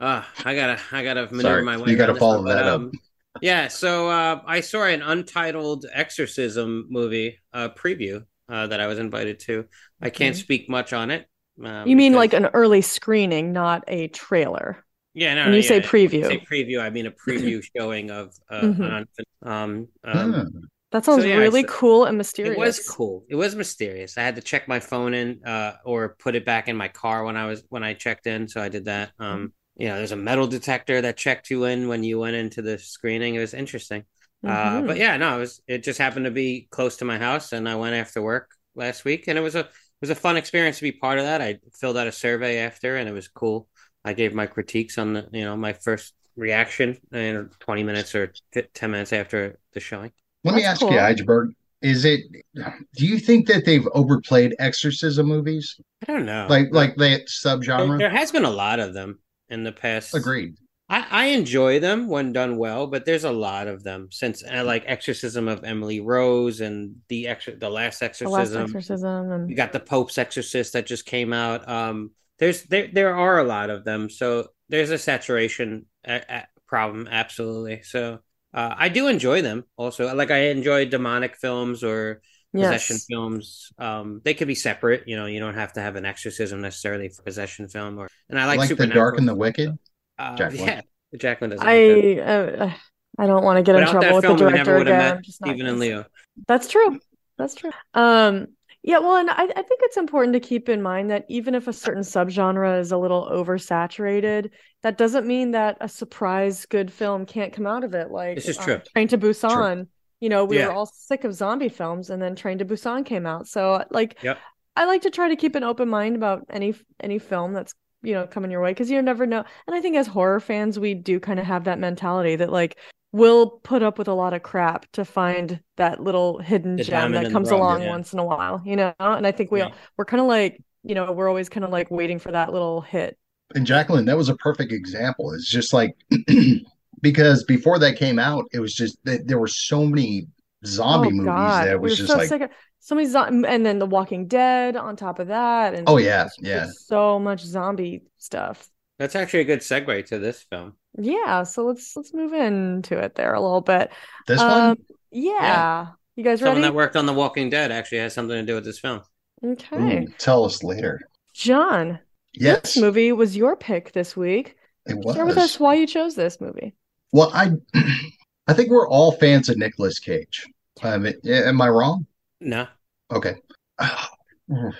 uh 0.00 0.22
I 0.44 0.54
gotta 0.54 0.80
I 0.92 1.02
gotta 1.02 1.22
maneuver 1.26 1.42
Sorry, 1.42 1.62
my 1.64 1.76
way. 1.78 1.90
you 1.90 1.96
gotta 1.96 2.12
around 2.12 2.14
this 2.14 2.20
follow 2.20 2.36
one, 2.36 2.44
but, 2.44 2.54
that 2.54 2.66
up. 2.66 2.80
um, 2.80 2.92
yeah, 3.40 3.66
so 3.68 4.08
uh, 4.08 4.40
I 4.46 4.60
saw 4.60 4.84
an 4.84 5.02
untitled 5.02 5.86
exorcism 5.92 6.86
movie 6.90 7.38
uh, 7.52 7.70
preview 7.70 8.24
uh, 8.48 8.68
that 8.68 8.78
I 8.80 8.86
was 8.86 8.98
invited 9.00 9.40
to. 9.40 9.64
I 10.00 10.10
can't 10.10 10.36
Mhm. 10.36 10.40
speak 10.40 10.70
much 10.70 10.92
on 10.92 11.10
it. 11.10 11.26
Um, 11.62 11.86
You 11.88 11.96
mean 11.96 12.12
because- 12.12 12.18
like 12.18 12.32
an 12.34 12.46
early 12.54 12.82
screening, 12.82 13.52
not 13.52 13.84
a 13.88 14.08
trailer. 14.08 14.81
Yeah? 15.14 15.34
No, 15.34 15.42
when 15.42 15.50
no, 15.52 15.56
you 15.56 15.62
say 15.62 15.80
preview. 15.80 16.22
when 16.22 16.32
I 16.32 16.36
say 16.36 16.44
preview. 16.50 16.80
I 16.80 16.90
mean 16.90 17.06
a 17.06 17.10
preview 17.12 17.62
showing 17.76 18.10
of 18.10 18.34
uh, 18.50 18.60
Mhm. 18.60 18.80
an 18.98 19.06
um 19.42 19.88
um. 20.04 20.32
Hmm. 20.32 20.58
That 20.90 21.06
sounds 21.06 21.24
yeah, 21.24 21.36
really 21.36 21.64
cool 21.66 22.04
and 22.04 22.18
mysterious. 22.18 22.54
It 22.54 22.58
was 22.58 22.86
cool. 22.86 23.24
It 23.30 23.34
was 23.34 23.56
mysterious. 23.56 24.18
I 24.18 24.22
had 24.22 24.36
to 24.36 24.42
check 24.42 24.68
my 24.68 24.78
phone 24.78 25.14
in, 25.14 25.40
uh, 25.42 25.72
or 25.86 26.16
put 26.18 26.34
it 26.34 26.44
back 26.44 26.68
in 26.68 26.76
my 26.76 26.88
car 26.88 27.24
when 27.24 27.34
I 27.34 27.46
was 27.46 27.64
when 27.70 27.82
I 27.82 27.94
checked 27.94 28.26
in. 28.26 28.46
So 28.46 28.60
I 28.60 28.68
did 28.68 28.84
that. 28.84 29.12
Um, 29.18 29.54
you 29.74 29.88
know, 29.88 29.96
there's 29.96 30.12
a 30.12 30.16
metal 30.16 30.46
detector 30.46 31.00
that 31.00 31.16
checked 31.16 31.48
you 31.48 31.64
in 31.64 31.88
when 31.88 32.04
you 32.04 32.18
went 32.18 32.36
into 32.36 32.60
the 32.60 32.78
screening. 32.78 33.34
It 33.34 33.38
was 33.38 33.54
interesting. 33.54 34.04
Uh, 34.44 34.82
Mhm. 34.82 34.86
but 34.88 34.96
yeah, 34.98 35.16
no, 35.16 35.36
it 35.36 35.40
was. 35.40 35.62
It 35.66 35.82
just 35.82 35.98
happened 35.98 36.26
to 36.26 36.30
be 36.30 36.68
close 36.70 36.98
to 36.98 37.06
my 37.06 37.16
house, 37.16 37.52
and 37.52 37.66
I 37.66 37.76
went 37.76 37.94
after 37.94 38.20
work 38.20 38.50
last 38.74 39.06
week, 39.06 39.28
and 39.28 39.38
it 39.38 39.42
was 39.42 39.54
a 39.54 39.60
it 39.60 39.70
was 40.02 40.10
a 40.10 40.14
fun 40.14 40.36
experience 40.36 40.76
to 40.78 40.82
be 40.82 40.92
part 40.92 41.18
of 41.18 41.24
that. 41.24 41.40
I 41.40 41.58
filled 41.80 41.96
out 41.96 42.06
a 42.06 42.12
survey 42.12 42.58
after, 42.58 42.96
and 42.96 43.08
it 43.08 43.12
was 43.12 43.28
cool. 43.28 43.66
I 44.04 44.12
gave 44.12 44.34
my 44.34 44.46
critiques 44.46 44.98
on 44.98 45.14
the, 45.14 45.28
you 45.32 45.44
know, 45.44 45.56
my 45.56 45.72
first 45.72 46.14
reaction 46.36 46.98
in 47.12 47.50
20 47.60 47.82
minutes 47.82 48.14
or 48.14 48.32
10 48.74 48.90
minutes 48.90 49.12
after 49.12 49.58
the 49.72 49.80
showing. 49.80 50.12
Let 50.44 50.54
me 50.54 50.64
ask 50.64 50.80
cool. 50.80 50.92
you, 50.92 50.98
Heidelberg, 50.98 51.54
is 51.82 52.04
it? 52.04 52.20
Do 52.54 53.06
you 53.06 53.18
think 53.18 53.46
that 53.48 53.64
they've 53.64 53.86
overplayed 53.92 54.56
exorcism 54.58 55.26
movies, 55.26 55.80
I 56.06 56.12
don't 56.12 56.26
know. 56.26 56.46
like 56.48 56.68
like 56.72 56.96
that 56.96 57.28
subgenre? 57.28 57.98
there 57.98 58.10
has 58.10 58.32
been 58.32 58.44
a 58.44 58.50
lot 58.50 58.80
of 58.80 58.94
them 58.94 59.20
in 59.48 59.62
the 59.62 59.72
past. 59.72 60.14
Agreed. 60.14 60.56
I, 60.88 61.06
I 61.10 61.24
enjoy 61.26 61.80
them 61.80 62.08
when 62.08 62.32
done 62.32 62.56
well, 62.56 62.86
but 62.86 63.04
there's 63.04 63.24
a 63.24 63.30
lot 63.30 63.66
of 63.66 63.82
them 63.82 64.08
since 64.10 64.44
I 64.44 64.60
like 64.62 64.84
Exorcism 64.86 65.48
of 65.48 65.64
Emily 65.64 66.00
Rose 66.00 66.60
and 66.60 66.96
the 67.08 67.24
exor- 67.26 67.58
the 67.58 67.70
last 67.70 68.00
the 68.00 68.06
Exorcism. 68.06 68.60
last 68.60 68.68
exorcism 68.68 69.30
and... 69.30 69.48
You 69.48 69.56
got 69.56 69.72
the 69.72 69.80
Pope's 69.80 70.18
Exorcist 70.18 70.74
that 70.74 70.86
just 70.86 71.06
came 71.06 71.32
out. 71.32 71.66
Um, 71.68 72.10
there's 72.42 72.64
there 72.64 72.88
there 72.92 73.14
are 73.14 73.38
a 73.38 73.44
lot 73.44 73.70
of 73.70 73.84
them, 73.84 74.10
so 74.10 74.48
there's 74.68 74.90
a 74.90 74.98
saturation 74.98 75.86
a, 76.04 76.22
a 76.28 76.46
problem, 76.66 77.06
absolutely. 77.08 77.82
So 77.82 78.18
uh, 78.52 78.74
I 78.76 78.88
do 78.88 79.06
enjoy 79.06 79.42
them. 79.42 79.62
Also, 79.76 80.12
like 80.12 80.32
I 80.32 80.46
enjoy 80.50 80.86
demonic 80.86 81.36
films 81.36 81.84
or 81.84 82.20
possession 82.52 82.96
films. 83.08 83.72
Um, 83.78 84.22
they 84.24 84.34
could 84.34 84.48
be 84.48 84.56
separate. 84.56 85.06
You 85.06 85.14
know, 85.14 85.26
you 85.26 85.38
don't 85.38 85.54
have 85.54 85.74
to 85.74 85.80
have 85.80 85.94
an 85.94 86.04
exorcism 86.04 86.60
necessarily 86.60 87.10
for 87.10 87.22
possession 87.22 87.68
film. 87.68 87.96
Or 87.96 88.08
and 88.28 88.40
I 88.40 88.46
like, 88.46 88.58
Like, 88.58 88.76
the 88.76 88.88
Dark 88.88 89.18
and 89.18 89.28
the. 89.28 89.36
Wicked. 89.36 89.78
Uh, 90.18 90.34
Jacqueline. 90.34 90.66
yeah, 90.66 90.80
Jacqueline 91.16 91.50
doesn't. 91.50 91.64
I 91.64 92.18
uh, 92.18 92.72
I 93.20 93.26
don't 93.28 93.44
want 93.44 93.58
to 93.58 93.62
get 93.62 93.76
in 93.80 93.84
trouble 93.86 94.00
that 94.00 94.14
with 94.14 94.22
the 94.22 94.28
film, 94.30 94.36
we 94.38 94.40
director 94.40 94.64
never 94.64 94.76
again. 94.78 94.98
met 94.98 95.10
I'm 95.10 95.16
not 95.16 95.26
Stephen 95.26 95.66
and 95.66 95.78
Leo. 95.78 96.06
That's 96.48 96.66
true. 96.66 96.98
That's 97.38 97.54
true. 97.54 97.70
Um, 97.94 98.48
yeah, 98.82 98.98
well, 98.98 99.16
and 99.16 99.30
I, 99.30 99.44
I 99.44 99.62
think 99.62 99.80
it's 99.82 99.96
important 99.96 100.32
to 100.34 100.40
keep 100.40 100.68
in 100.68 100.82
mind 100.82 101.10
that 101.10 101.24
even 101.28 101.54
if 101.54 101.68
a 101.68 101.72
certain 101.72 102.02
subgenre 102.02 102.80
is 102.80 102.90
a 102.90 102.98
little 102.98 103.28
oversaturated, 103.30 104.50
that 104.82 104.98
doesn't 104.98 105.26
mean 105.26 105.52
that 105.52 105.76
a 105.80 105.88
surprise 105.88 106.66
good 106.66 106.92
film 106.92 107.24
can't 107.24 107.52
come 107.52 107.66
out 107.66 107.84
of 107.84 107.94
it. 107.94 108.10
Like 108.10 108.36
This 108.36 108.48
is 108.48 108.58
uh, 108.58 108.64
true. 108.64 108.80
Train 108.92 109.08
to 109.08 109.18
Busan. 109.18 109.86
You 110.20 110.28
know, 110.28 110.44
we 110.44 110.58
Yeah. 110.58 110.66
were 110.66 110.72
all 110.72 110.86
sick 110.86 111.24
of 111.24 111.34
zombie 111.34 111.68
films, 111.68 112.10
and 112.10 112.20
then 112.20 112.34
Train 112.36 112.58
to 112.58 112.64
Busan 112.64 113.04
came 113.04 113.26
out. 113.26 113.46
So, 113.48 113.84
like, 113.90 114.18
Yep. 114.22 114.38
I 114.76 114.84
like 114.86 115.02
to 115.02 115.10
try 115.10 115.28
to 115.28 115.36
keep 115.36 115.54
an 115.54 115.64
open 115.64 115.88
mind 115.88 116.16
about 116.16 116.46
any 116.50 116.74
any 117.00 117.18
film 117.18 117.52
that's 117.52 117.74
you 118.02 118.14
know 118.14 118.26
coming 118.26 118.50
your 118.50 118.62
way 118.62 118.70
because 118.70 118.90
you 118.90 119.00
never 119.02 119.26
know. 119.26 119.44
And 119.66 119.76
I 119.76 119.80
think 119.80 119.96
as 119.96 120.06
horror 120.06 120.40
fans, 120.40 120.78
we 120.78 120.94
do 120.94 121.20
kind 121.20 121.38
of 121.38 121.46
have 121.46 121.64
that 121.64 121.78
mentality 121.78 122.36
that 122.36 122.50
like 122.50 122.78
we'll 123.12 123.50
put 123.50 123.82
up 123.82 123.98
with 123.98 124.08
a 124.08 124.14
lot 124.14 124.32
of 124.32 124.42
crap 124.42 124.90
to 124.92 125.04
find 125.04 125.60
that 125.76 126.00
little 126.00 126.38
hidden 126.38 126.76
The 126.76 126.84
gem 126.84 127.12
that 127.12 127.30
comes 127.32 127.50
rough, 127.50 127.58
along 127.60 127.82
yeah. 127.82 127.88
once 127.90 128.12
in 128.12 128.18
a 128.18 128.24
while, 128.24 128.62
you 128.64 128.76
know. 128.76 128.94
And 128.98 129.26
I 129.26 129.32
think 129.32 129.50
we 129.50 129.60
Yeah. 129.60 129.70
we're 129.96 130.04
kind 130.04 130.20
of 130.20 130.26
like 130.26 130.62
you 130.82 130.94
know 130.94 131.12
we're 131.12 131.28
always 131.28 131.48
kind 131.48 131.64
of 131.64 131.70
like 131.70 131.90
waiting 131.90 132.18
for 132.18 132.32
that 132.32 132.52
little 132.52 132.80
hit. 132.80 133.16
And 133.54 133.66
Jacqueline, 133.66 134.06
that 134.06 134.16
was 134.16 134.28
a 134.30 134.36
perfect 134.36 134.72
example. 134.72 135.32
It's 135.32 135.48
just 135.48 135.72
like 135.72 135.94
because 137.02 137.44
before 137.44 137.78
that 137.80 137.96
came 137.96 138.18
out, 138.18 138.44
it 138.52 138.60
was 138.60 138.74
just 138.74 138.98
that 139.04 139.26
there 139.26 139.38
were 139.38 139.46
so 139.48 139.84
many 139.84 140.26
zombie 140.64 141.08
oh 141.08 141.10
movies 141.10 141.24
God, 141.26 141.66
that 141.66 141.72
it 141.72 141.80
we 141.80 141.90
was 141.90 141.92
were 141.92 141.96
just 142.06 142.12
so 142.12 142.18
like, 142.18 142.28
sick 142.28 142.42
of 142.42 142.50
so 142.80 142.94
many 142.94 143.06
zom- 143.08 143.44
and 143.44 143.64
then 143.64 143.78
The 143.78 143.86
Walking 143.86 144.26
Dead 144.26 144.76
on 144.76 144.96
top 144.96 145.18
of 145.18 145.28
that, 145.28 145.74
and 145.74 145.88
oh 145.88 145.98
yeah, 145.98 146.24
just 146.24 146.42
yeah. 146.42 146.66
so 146.70 147.18
much 147.18 147.40
zombie 147.42 148.02
stuff. 148.18 148.68
That's 148.98 149.16
actually 149.16 149.40
a 149.40 149.44
good 149.44 149.60
segue 149.60 150.06
to 150.06 150.18
this 150.18 150.42
film. 150.42 150.74
Yeah, 150.98 151.42
so 151.44 151.64
let's 151.66 151.96
let's 151.96 152.12
move 152.12 152.32
into 152.32 152.98
it 152.98 153.14
there 153.14 153.34
a 153.34 153.40
little 153.40 153.60
bit. 153.62 153.90
This 154.26 154.40
Um, 154.40 154.48
one? 154.68 154.76
yeah. 155.10 155.32
Yeah. 155.32 155.86
You 156.16 156.24
guys 156.24 156.40
Someone 156.40 156.56
ready? 156.56 156.68
that 156.68 156.74
worked 156.74 156.96
on 156.96 157.06
The 157.06 157.12
Walking 157.14 157.48
Dead 157.48 157.72
actually 157.72 157.98
has 157.98 158.12
something 158.12 158.36
to 158.36 158.42
do 158.44 158.54
with 158.54 158.64
this 158.64 158.78
film. 158.78 159.00
Okay. 159.44 160.04
Ooh, 160.04 160.06
tell 160.18 160.44
us 160.44 160.62
later. 160.62 161.00
John, 161.32 161.98
Yes, 162.34 162.60
this 162.74 162.76
movie 162.76 163.12
was 163.12 163.34
your 163.36 163.56
pick 163.56 163.92
this 163.92 164.14
week. 164.16 164.56
it 164.86 164.96
was. 164.98 165.16
Share 165.16 165.24
with 165.26 165.38
us 165.38 165.58
why 165.58 165.74
you 165.74 165.86
chose 165.86 166.14
this 166.14 166.40
movie. 166.40 166.74
Well, 167.12 167.30
I 167.32 167.52
I 168.46 168.52
think 168.52 168.70
we're 168.70 168.88
all 168.88 169.12
fans 169.12 169.48
of 169.48 169.56
Nicolas 169.56 169.98
Cage. 169.98 170.46
I 170.82 170.98
mean, 170.98 171.14
am 171.26 171.60
I 171.62 171.68
wrong? 171.68 172.06
No, 172.40 172.66
Okay. 173.10 173.36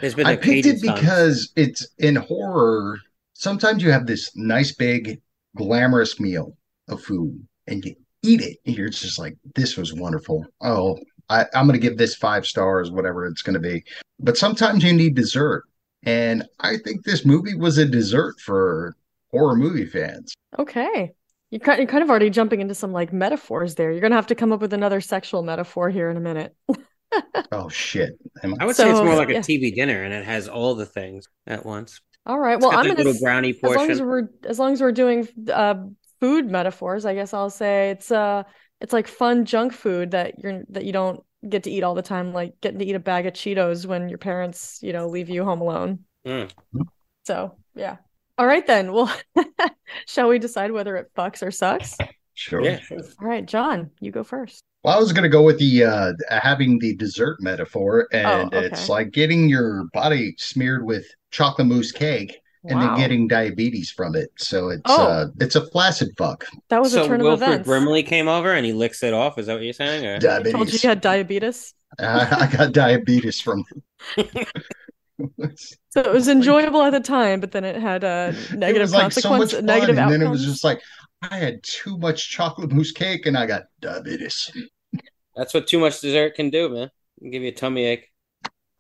there's 0.01 0.15
been 0.15 0.27
I 0.27 0.33
a 0.33 0.37
picked 0.37 0.67
it 0.67 0.83
because 0.83 1.53
it's 1.57 1.87
in 1.99 2.17
horror. 2.17 2.99
Sometimes 3.35 3.83
you 3.83 3.91
have 3.91 4.07
this 4.07 4.31
nice, 4.37 4.75
big, 4.75 5.21
glamorous 5.57 6.19
meal 6.21 6.57
of 6.89 7.03
food 7.03 7.47
and 7.67 7.85
you 7.85 7.95
eat 8.23 8.41
it. 8.41 8.59
And 8.67 8.77
you're 8.77 8.89
just 8.89 9.19
like, 9.19 9.37
this 9.55 9.77
was 9.77 9.93
wonderful. 9.93 10.45
Oh, 10.61 10.99
I, 11.29 11.47
I'm 11.55 11.67
going 11.67 11.81
to 11.81 11.87
give 11.87 11.99
this 11.99 12.15
five 12.15 12.47
stars, 12.47 12.91
whatever 12.91 13.27
it's 13.27 13.43
going 13.43 13.55
to 13.55 13.61
be. 13.61 13.85
But 14.21 14.37
sometimes 14.37 14.85
you 14.85 14.93
need 14.93 15.15
dessert. 15.15 15.65
And 16.05 16.45
I 16.61 16.77
think 16.79 17.05
this 17.05 17.25
movie 17.25 17.55
was 17.55 17.79
a 17.79 17.87
dessert 17.87 18.41
for 18.41 18.97
horror 19.31 19.57
movie 19.57 19.87
fans. 19.87 20.35
Okay. 20.59 21.13
You're 21.51 21.61
kind, 21.61 22.03
of 22.03 22.11
already 22.11 22.31
jumping 22.31 22.61
into 22.61 22.75
some 22.75 22.93
like 22.93 23.13
metaphors 23.13 23.75
there. 23.75 23.93
You're 23.93 24.01
gonna 24.01 24.15
have 24.15 24.29
to 24.29 24.35
come 24.35 24.53
up 24.53 24.61
with 24.61 24.73
another 24.73 25.03
sexual 25.03 25.43
metaphor 25.43 25.91
here 25.91 26.11
in 26.11 26.17
a 26.17 26.21
minute. 26.21 26.57
Oh, 27.51 27.69
shit. 27.69 28.19
Am 28.43 28.55
I 28.59 28.65
would 28.65 28.75
say 28.75 28.89
it's 28.91 28.99
more 28.99 29.15
like 29.15 29.29
a 29.29 29.35
yeah. 29.35 29.41
TV 29.41 29.75
dinner, 29.75 30.03
and 30.03 30.15
it 30.15 30.25
has 30.25 30.49
all 30.49 30.75
the 30.75 30.87
things 30.87 31.29
at 31.47 31.67
once. 31.67 32.01
All 32.27 32.39
right. 32.39 32.55
It's 32.57 32.63
Well, 32.63 32.71
I'm 32.77 32.85
that 32.85 32.95
gonna 32.95 32.99
little 32.99 33.13
s- 33.15 33.21
brownie 33.21 33.51
as 33.63 33.75
long 33.77 33.91
as 33.91 34.01
we're 34.03 34.29
as 34.45 34.59
long 34.59 34.73
as 34.73 34.81
we're 34.81 34.93
doing 34.93 35.29
uh 35.53 35.75
food 36.21 36.51
metaphors, 36.51 37.05
I 37.05 37.15
guess 37.15 37.35
I'll 37.35 37.51
say 37.51 37.91
it's 37.91 38.11
uh 38.13 38.45
it's 38.81 38.93
like 38.93 39.09
fun 39.09 39.45
junk 39.45 39.73
food 39.73 40.13
that 40.13 40.39
you're 40.39 40.63
that 40.71 40.85
you 40.85 40.93
don't 40.93 41.21
get 41.49 41.65
to 41.65 41.71
eat 41.71 41.83
all 41.83 41.95
the 41.95 42.03
time, 42.03 42.33
like 42.33 42.55
getting 42.61 42.79
to 42.79 42.85
eat 42.85 42.95
a 42.95 43.01
bag 43.01 43.27
of 43.27 43.33
Cheetos 43.35 43.87
when 43.87 44.09
your 44.09 44.19
parents, 44.19 44.79
you 44.83 44.93
know, 44.93 45.09
leave 45.09 45.29
you 45.29 45.45
home 45.45 45.61
alone. 45.61 46.01
Mm. 46.27 46.51
So 47.25 47.57
yeah. 47.75 47.97
All 48.39 48.47
right 48.47 48.67
then. 48.67 48.93
Well, 48.93 49.13
shall 50.07 50.29
we 50.29 50.39
decide 50.39 50.71
whether 50.73 50.97
it 50.97 51.11
fucks 51.17 51.43
or 51.47 51.51
sucks? 51.51 51.97
Sure. 52.35 52.63
Yeah, 52.63 52.79
sure. 52.81 52.99
All 53.21 53.29
right, 53.29 53.45
John, 53.45 53.91
you 54.01 54.11
go 54.11 54.25
first. 54.25 54.63
Well, 54.83 54.97
I 54.97 54.99
was 54.99 55.13
going 55.13 55.23
to 55.25 55.29
go 55.29 55.43
with 55.43 55.59
the 55.59 55.85
uh 55.85 56.13
having 56.31 56.79
the 56.79 56.97
dessert 56.97 57.37
metaphor, 57.41 58.09
and 58.13 58.27
Oh, 58.55 58.57
okay. 58.59 58.67
it's 58.67 58.89
like 58.89 59.11
getting 59.13 59.49
your 59.49 59.85
body 59.93 60.35
smeared 60.39 60.85
with 60.85 61.05
chocolate 61.33 61.67
mousse 61.67 61.93
cake 61.93 62.39
and 62.65 62.81
then 62.81 62.89
Wow. 62.91 62.97
getting 62.97 63.27
diabetes 63.27 63.91
from 63.91 64.15
it. 64.15 64.31
So 64.39 64.69
it's 64.69 64.83
Oh. 64.87 65.07
uh 65.09 65.27
it's 65.41 65.57
a 65.57 65.67
flaccid 65.71 66.11
fuck. 66.17 66.47
That 66.69 66.81
was 66.81 66.95
a 66.95 66.99
So 66.99 67.07
turn 67.09 67.21
of 67.21 67.27
Wilford 67.27 67.49
events. 67.49 67.67
Brimley 67.67 68.05
came 68.05 68.29
over 68.29 68.53
and 68.53 68.65
he 68.65 68.73
licks 68.73 69.03
it 69.03 69.13
off. 69.15 69.39
Is 69.39 69.47
that 69.47 69.55
what 69.55 69.63
you're 69.65 69.73
saying? 69.73 70.07
Or? 70.07 70.15
I 70.17 70.43
told 70.51 70.71
you 70.73 70.79
Diabetes. 70.79 70.85
you 70.85 70.89
had 70.89 71.01
diabetes. 71.01 71.75
I, 71.99 72.49
I 72.49 72.57
got 72.57 72.73
diabetes 72.73 73.41
from 73.41 73.65
So 75.91 76.01
it 76.01 76.13
was 76.13 76.29
enjoyable 76.29 76.83
at 76.83 76.91
the 76.91 77.01
time, 77.01 77.41
but 77.41 77.53
then 77.53 77.65
it 77.65 77.77
had 77.77 78.03
a 78.05 78.35
it 78.53 78.59
negative 78.59 78.81
was 78.81 78.93
like 78.93 79.13
so 79.13 79.29
consequence, 79.29 79.53
much 79.53 79.63
fun, 79.67 79.67
negative 79.67 79.91
and 79.91 79.99
outcomes. 79.99 80.19
then 80.21 80.27
it 80.27 80.31
was 80.31 80.45
just 80.45 80.65
like 80.65 80.81
I 81.23 81.37
had 81.37 81.63
too 81.63 81.99
much 81.99 82.31
chocolate 82.31 82.73
mousse 82.73 82.93
cake 82.93 83.27
and 83.27 83.37
I 83.37 83.47
got 83.47 83.65
diabetes. 83.81 84.51
That's 85.37 85.55
what 85.55 85.67
too 85.67 85.79
much 85.79 86.01
dessert 86.01 86.35
can 86.35 86.51
do, 86.51 86.69
man. 86.69 86.91
It 87.19 87.21
can 87.21 87.31
give 87.31 87.43
you 87.43 87.49
a 87.51 87.53
tummy 87.55 87.85
ache 87.85 88.11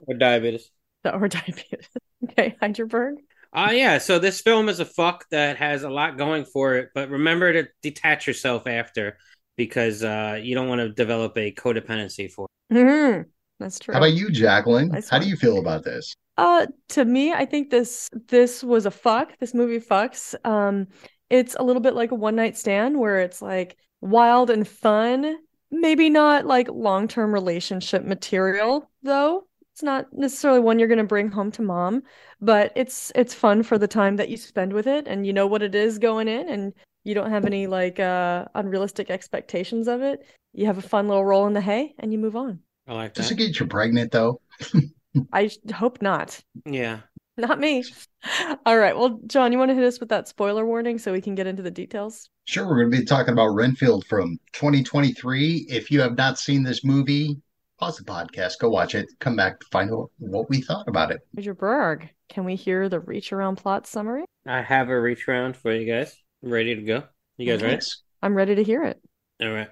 or 0.00 0.14
diabetes. 0.16 0.70
or 1.04 1.28
diabetes. 1.28 1.88
Okay, 2.24 2.56
Heidelberg. 2.60 3.16
Uh 3.52 3.70
yeah, 3.72 3.98
so 3.98 4.18
this 4.18 4.40
film 4.40 4.68
is 4.68 4.80
a 4.80 4.84
fuck 4.84 5.26
that 5.30 5.58
has 5.58 5.82
a 5.82 5.90
lot 5.90 6.16
going 6.16 6.44
for 6.44 6.76
it, 6.76 6.88
but 6.94 7.10
remember 7.10 7.52
to 7.52 7.68
detach 7.82 8.26
yourself 8.26 8.66
after 8.66 9.18
because 9.56 10.02
uh 10.02 10.38
you 10.42 10.54
don't 10.54 10.68
want 10.68 10.80
to 10.80 10.88
develop 10.88 11.36
a 11.36 11.52
codependency 11.52 12.30
for 12.30 12.48
it. 12.70 12.74
hmm 12.74 13.22
That's 13.58 13.78
true. 13.78 13.92
How 13.92 14.00
about 14.00 14.14
you, 14.14 14.30
Jacqueline? 14.30 14.88
Nice 14.88 15.10
How 15.10 15.18
do 15.18 15.28
you 15.28 15.36
feel 15.36 15.58
about 15.58 15.84
this? 15.84 16.14
Uh, 16.38 16.66
to 16.88 17.04
me, 17.04 17.32
I 17.32 17.44
think 17.44 17.70
this 17.70 18.08
this 18.28 18.64
was 18.64 18.86
a 18.86 18.90
fuck. 18.90 19.38
This 19.38 19.52
movie 19.52 19.80
fucks. 19.80 20.34
Um, 20.46 20.88
it's 21.28 21.54
a 21.58 21.62
little 21.62 21.82
bit 21.82 21.94
like 21.94 22.10
a 22.10 22.14
one 22.14 22.36
night 22.36 22.56
stand 22.56 22.98
where 22.98 23.20
it's 23.20 23.42
like 23.42 23.76
wild 24.00 24.48
and 24.50 24.66
fun. 24.66 25.36
Maybe 25.70 26.10
not 26.10 26.46
like 26.46 26.68
long 26.68 27.06
term 27.06 27.32
relationship 27.32 28.02
material 28.04 28.90
though. 29.02 29.46
It's 29.72 29.82
not 29.82 30.12
necessarily 30.12 30.60
one 30.60 30.78
you're 30.78 30.88
gonna 30.88 31.04
bring 31.04 31.30
home 31.30 31.50
to 31.52 31.62
mom, 31.62 32.02
but 32.40 32.72
it's 32.76 33.10
it's 33.14 33.32
fun 33.34 33.62
for 33.62 33.78
the 33.78 33.88
time 33.88 34.16
that 34.16 34.28
you 34.28 34.36
spend 34.36 34.72
with 34.72 34.86
it, 34.86 35.08
and 35.08 35.26
you 35.26 35.32
know 35.32 35.46
what 35.46 35.62
it 35.62 35.74
is 35.74 35.98
going 35.98 36.28
in, 36.28 36.48
and 36.48 36.72
you 37.04 37.14
don't 37.14 37.30
have 37.30 37.46
any 37.46 37.66
like 37.66 37.98
uh 37.98 38.44
unrealistic 38.54 39.10
expectations 39.10 39.88
of 39.88 40.02
it. 40.02 40.26
You 40.52 40.66
have 40.66 40.78
a 40.78 40.82
fun 40.82 41.08
little 41.08 41.24
roll 41.24 41.46
in 41.46 41.54
the 41.54 41.60
hay, 41.60 41.94
and 41.98 42.12
you 42.12 42.18
move 42.18 42.36
on. 42.36 42.60
I 42.86 42.94
like 42.94 43.14
Does 43.14 43.28
that. 43.28 43.34
it 43.34 43.38
get 43.38 43.60
you 43.60 43.66
pregnant 43.66 44.12
though? 44.12 44.40
I 45.32 45.50
hope 45.74 46.02
not. 46.02 46.40
Yeah. 46.66 47.00
Not 47.38 47.58
me. 47.58 47.84
All 48.66 48.76
right. 48.78 48.96
Well, 48.96 49.20
John, 49.26 49.52
you 49.52 49.58
want 49.58 49.70
to 49.70 49.74
hit 49.74 49.84
us 49.84 50.00
with 50.00 50.10
that 50.10 50.28
spoiler 50.28 50.66
warning 50.66 50.98
so 50.98 51.12
we 51.12 51.20
can 51.20 51.34
get 51.34 51.46
into 51.46 51.62
the 51.62 51.70
details? 51.70 52.28
Sure, 52.44 52.66
we're 52.66 52.80
going 52.80 52.90
to 52.90 52.98
be 52.98 53.04
talking 53.04 53.32
about 53.32 53.48
Renfield 53.48 54.04
from 54.06 54.38
2023. 54.52 55.66
If 55.68 55.90
you 55.90 56.00
have 56.00 56.16
not 56.16 56.38
seen 56.38 56.62
this 56.62 56.84
movie, 56.84 57.40
pause 57.78 57.96
the 57.96 58.04
podcast, 58.04 58.58
go 58.60 58.68
watch 58.68 58.94
it, 58.94 59.08
come 59.18 59.36
back 59.36 59.60
to 59.60 59.66
find 59.70 59.90
out 59.90 60.10
what 60.18 60.48
we 60.48 60.60
thought 60.60 60.88
about 60.88 61.10
it. 61.10 61.20
Major 61.34 61.54
Berg, 61.54 62.08
can 62.28 62.44
we 62.44 62.54
hear 62.54 62.88
the 62.88 63.00
reach 63.00 63.32
around 63.32 63.56
plot 63.56 63.86
summary? 63.86 64.24
I 64.46 64.62
have 64.62 64.88
a 64.88 65.00
reach 65.00 65.28
around 65.28 65.56
for 65.56 65.72
you 65.72 65.90
guys. 65.90 66.16
I'm 66.42 66.50
Ready 66.52 66.74
to 66.74 66.82
go? 66.82 67.04
You 67.36 67.46
guys 67.46 67.62
ready? 67.62 67.74
Yes. 67.74 67.98
I'm 68.22 68.34
ready 68.34 68.54
to 68.54 68.62
hear 68.62 68.84
it. 68.84 69.00
All 69.40 69.50
right. 69.50 69.68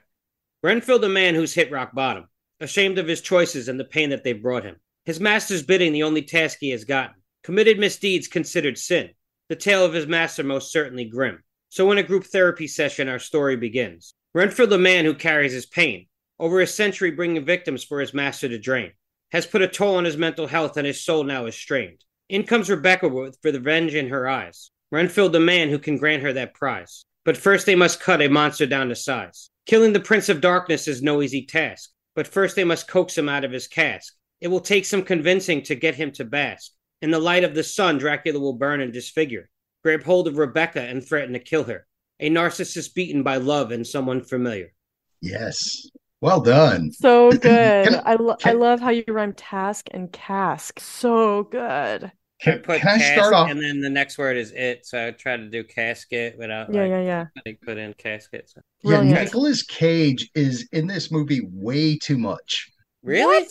Renfield, 0.63 1.05
a 1.05 1.09
man 1.09 1.35
who's 1.35 1.55
hit 1.55 1.71
rock 1.71 1.95
bottom, 1.95 2.29
ashamed 2.61 2.99
of 2.99 3.07
his 3.07 3.21
choices 3.21 3.69
and 3.69 3.79
the 3.79 3.85
pain 3.85 4.11
that 4.11 4.25
they've 4.25 4.43
brought 4.43 4.65
him. 4.65 4.77
His 5.05 5.21
master's 5.21 5.63
bidding 5.63 5.93
the 5.93 6.03
only 6.03 6.23
task 6.23 6.59
he 6.61 6.71
has 6.71 6.85
gotten. 6.85 7.15
Committed 7.43 7.79
misdeeds 7.79 8.29
considered 8.29 8.77
sin. 8.77 9.11
The 9.49 9.57
tale 9.57 9.85
of 9.85 9.95
his 9.95 10.07
master 10.07 10.45
most 10.45 10.71
certainly 10.71 11.07
grim. 11.07 11.43
So 11.71 11.91
in 11.91 11.99
a 11.99 12.03
group 12.03 12.25
therapy 12.25 12.67
session, 12.67 13.09
our 13.09 13.19
story 13.19 13.57
begins. 13.57 14.15
Renfield, 14.35 14.73
a 14.73 14.79
man 14.79 15.05
who 15.05 15.15
carries 15.15 15.53
his 15.53 15.67
pain, 15.67 16.07
over 16.41 16.61
a 16.61 16.67
century 16.67 17.11
bringing 17.11 17.45
victims 17.45 17.85
for 17.85 18.01
his 18.01 18.15
master 18.15 18.49
to 18.49 18.59
drain, 18.59 18.93
has 19.31 19.47
put 19.47 19.63
a 19.63 19.69
toll 19.69 19.97
on 19.97 20.07
his 20.07 20.17
mental 20.17 20.47
health 20.47 20.77
and 20.79 20.87
his 20.87 21.05
soul 21.05 21.23
now 21.23 21.45
is 21.45 21.55
strained. 21.55 22.03
In 22.31 22.45
comes 22.45 22.71
Rebecca 22.71 23.09
with 23.09 23.39
revenge 23.45 23.95
in 23.95 24.09
her 24.09 24.27
eyes. 24.27 24.71
Renfield, 24.91 25.33
the 25.33 25.41
man 25.41 25.69
who 25.69 25.79
can 25.79 25.99
grant 25.99 26.23
her 26.23 26.33
that 26.33 26.55
prize. 26.55 27.05
But 27.25 27.37
first 27.37 27.67
they 27.67 27.75
must 27.75 28.01
cut 28.01 28.23
a 28.23 28.29
monster 28.29 28.67
down 28.67 28.89
to 28.89 28.97
size. 28.97 29.51
Killing 29.67 29.93
the 29.93 30.01
Prince 30.01 30.31
of 30.31 30.41
Darkness 30.41 30.89
is 30.89 31.03
no 31.03 31.21
easy 31.21 31.45
task, 31.45 31.91
but 32.17 32.27
first 32.27 32.57
they 32.57 32.65
must 32.65 32.89
coax 32.89 33.17
him 33.17 33.29
out 33.29 33.45
of 33.45 33.53
his 33.53 33.69
cask. 33.69 34.15
It 34.41 34.49
will 34.49 34.61
take 34.61 34.87
some 34.87 35.03
convincing 35.03 35.63
to 35.65 35.75
get 35.75 35.95
him 35.95 36.11
to 36.13 36.25
bask. 36.25 36.73
In 37.03 37.11
the 37.11 37.19
light 37.19 37.45
of 37.45 37.55
the 37.55 37.63
sun, 37.63 37.99
Dracula 37.99 38.41
will 38.41 38.55
burn 38.55 38.81
and 38.81 38.93
disfigure, 38.93 39.51
grab 39.85 40.03
hold 40.03 40.27
of 40.27 40.39
Rebecca 40.39 40.81
and 40.81 41.07
threaten 41.07 41.35
to 41.35 41.39
kill 41.39 41.65
her. 41.65 41.87
A 42.19 42.31
narcissist 42.31 42.95
beaten 42.95 43.23
by 43.23 43.37
love 43.37 43.71
and 43.71 43.87
someone 43.87 44.23
familiar. 44.23 44.73
Yes. 45.21 45.87
Well 46.21 46.41
done. 46.41 46.93
So 46.93 47.37
good. 47.37 47.95
I- 47.95 48.13
I, 48.13 48.15
lo- 48.17 48.37
I 48.45 48.53
love 48.53 48.81
how 48.81 48.91
you 48.91 49.05
rhyme 49.09 49.33
task 49.33 49.89
and 49.93 50.13
cask. 50.13 50.79
So 50.81 51.45
good. 51.45 52.13
Can, 52.43 52.61
put 52.61 52.81
can 52.81 52.89
I 52.89 52.99
start 52.99 53.35
off? 53.35 53.51
and 53.51 53.63
then 53.63 53.81
the 53.81 53.91
next 53.91 54.17
word 54.17 54.37
is 54.39 54.53
it, 54.53 54.87
so 54.87 55.09
I 55.09 55.11
try 55.11 55.37
to 55.37 55.49
do 55.51 55.63
casket 55.63 56.37
without 56.39 56.73
Yeah, 56.73 56.83
like 56.83 56.91
yeah, 56.91 57.01
yeah. 57.01 57.27
I 57.47 57.57
put 57.63 57.77
in 57.79 57.93
casket. 57.95 58.49
So. 58.49 58.63
Yeah, 58.83 58.99
Brilliant. 58.99 59.25
Nicolas 59.25 59.63
Cage 59.63 60.31
is 60.35 60.67
in 60.73 60.87
this 60.87 61.11
movie 61.11 61.43
way 61.53 61.99
too 61.99 62.17
much. 62.17 62.71
Really? 63.03 63.45
What? 63.45 63.49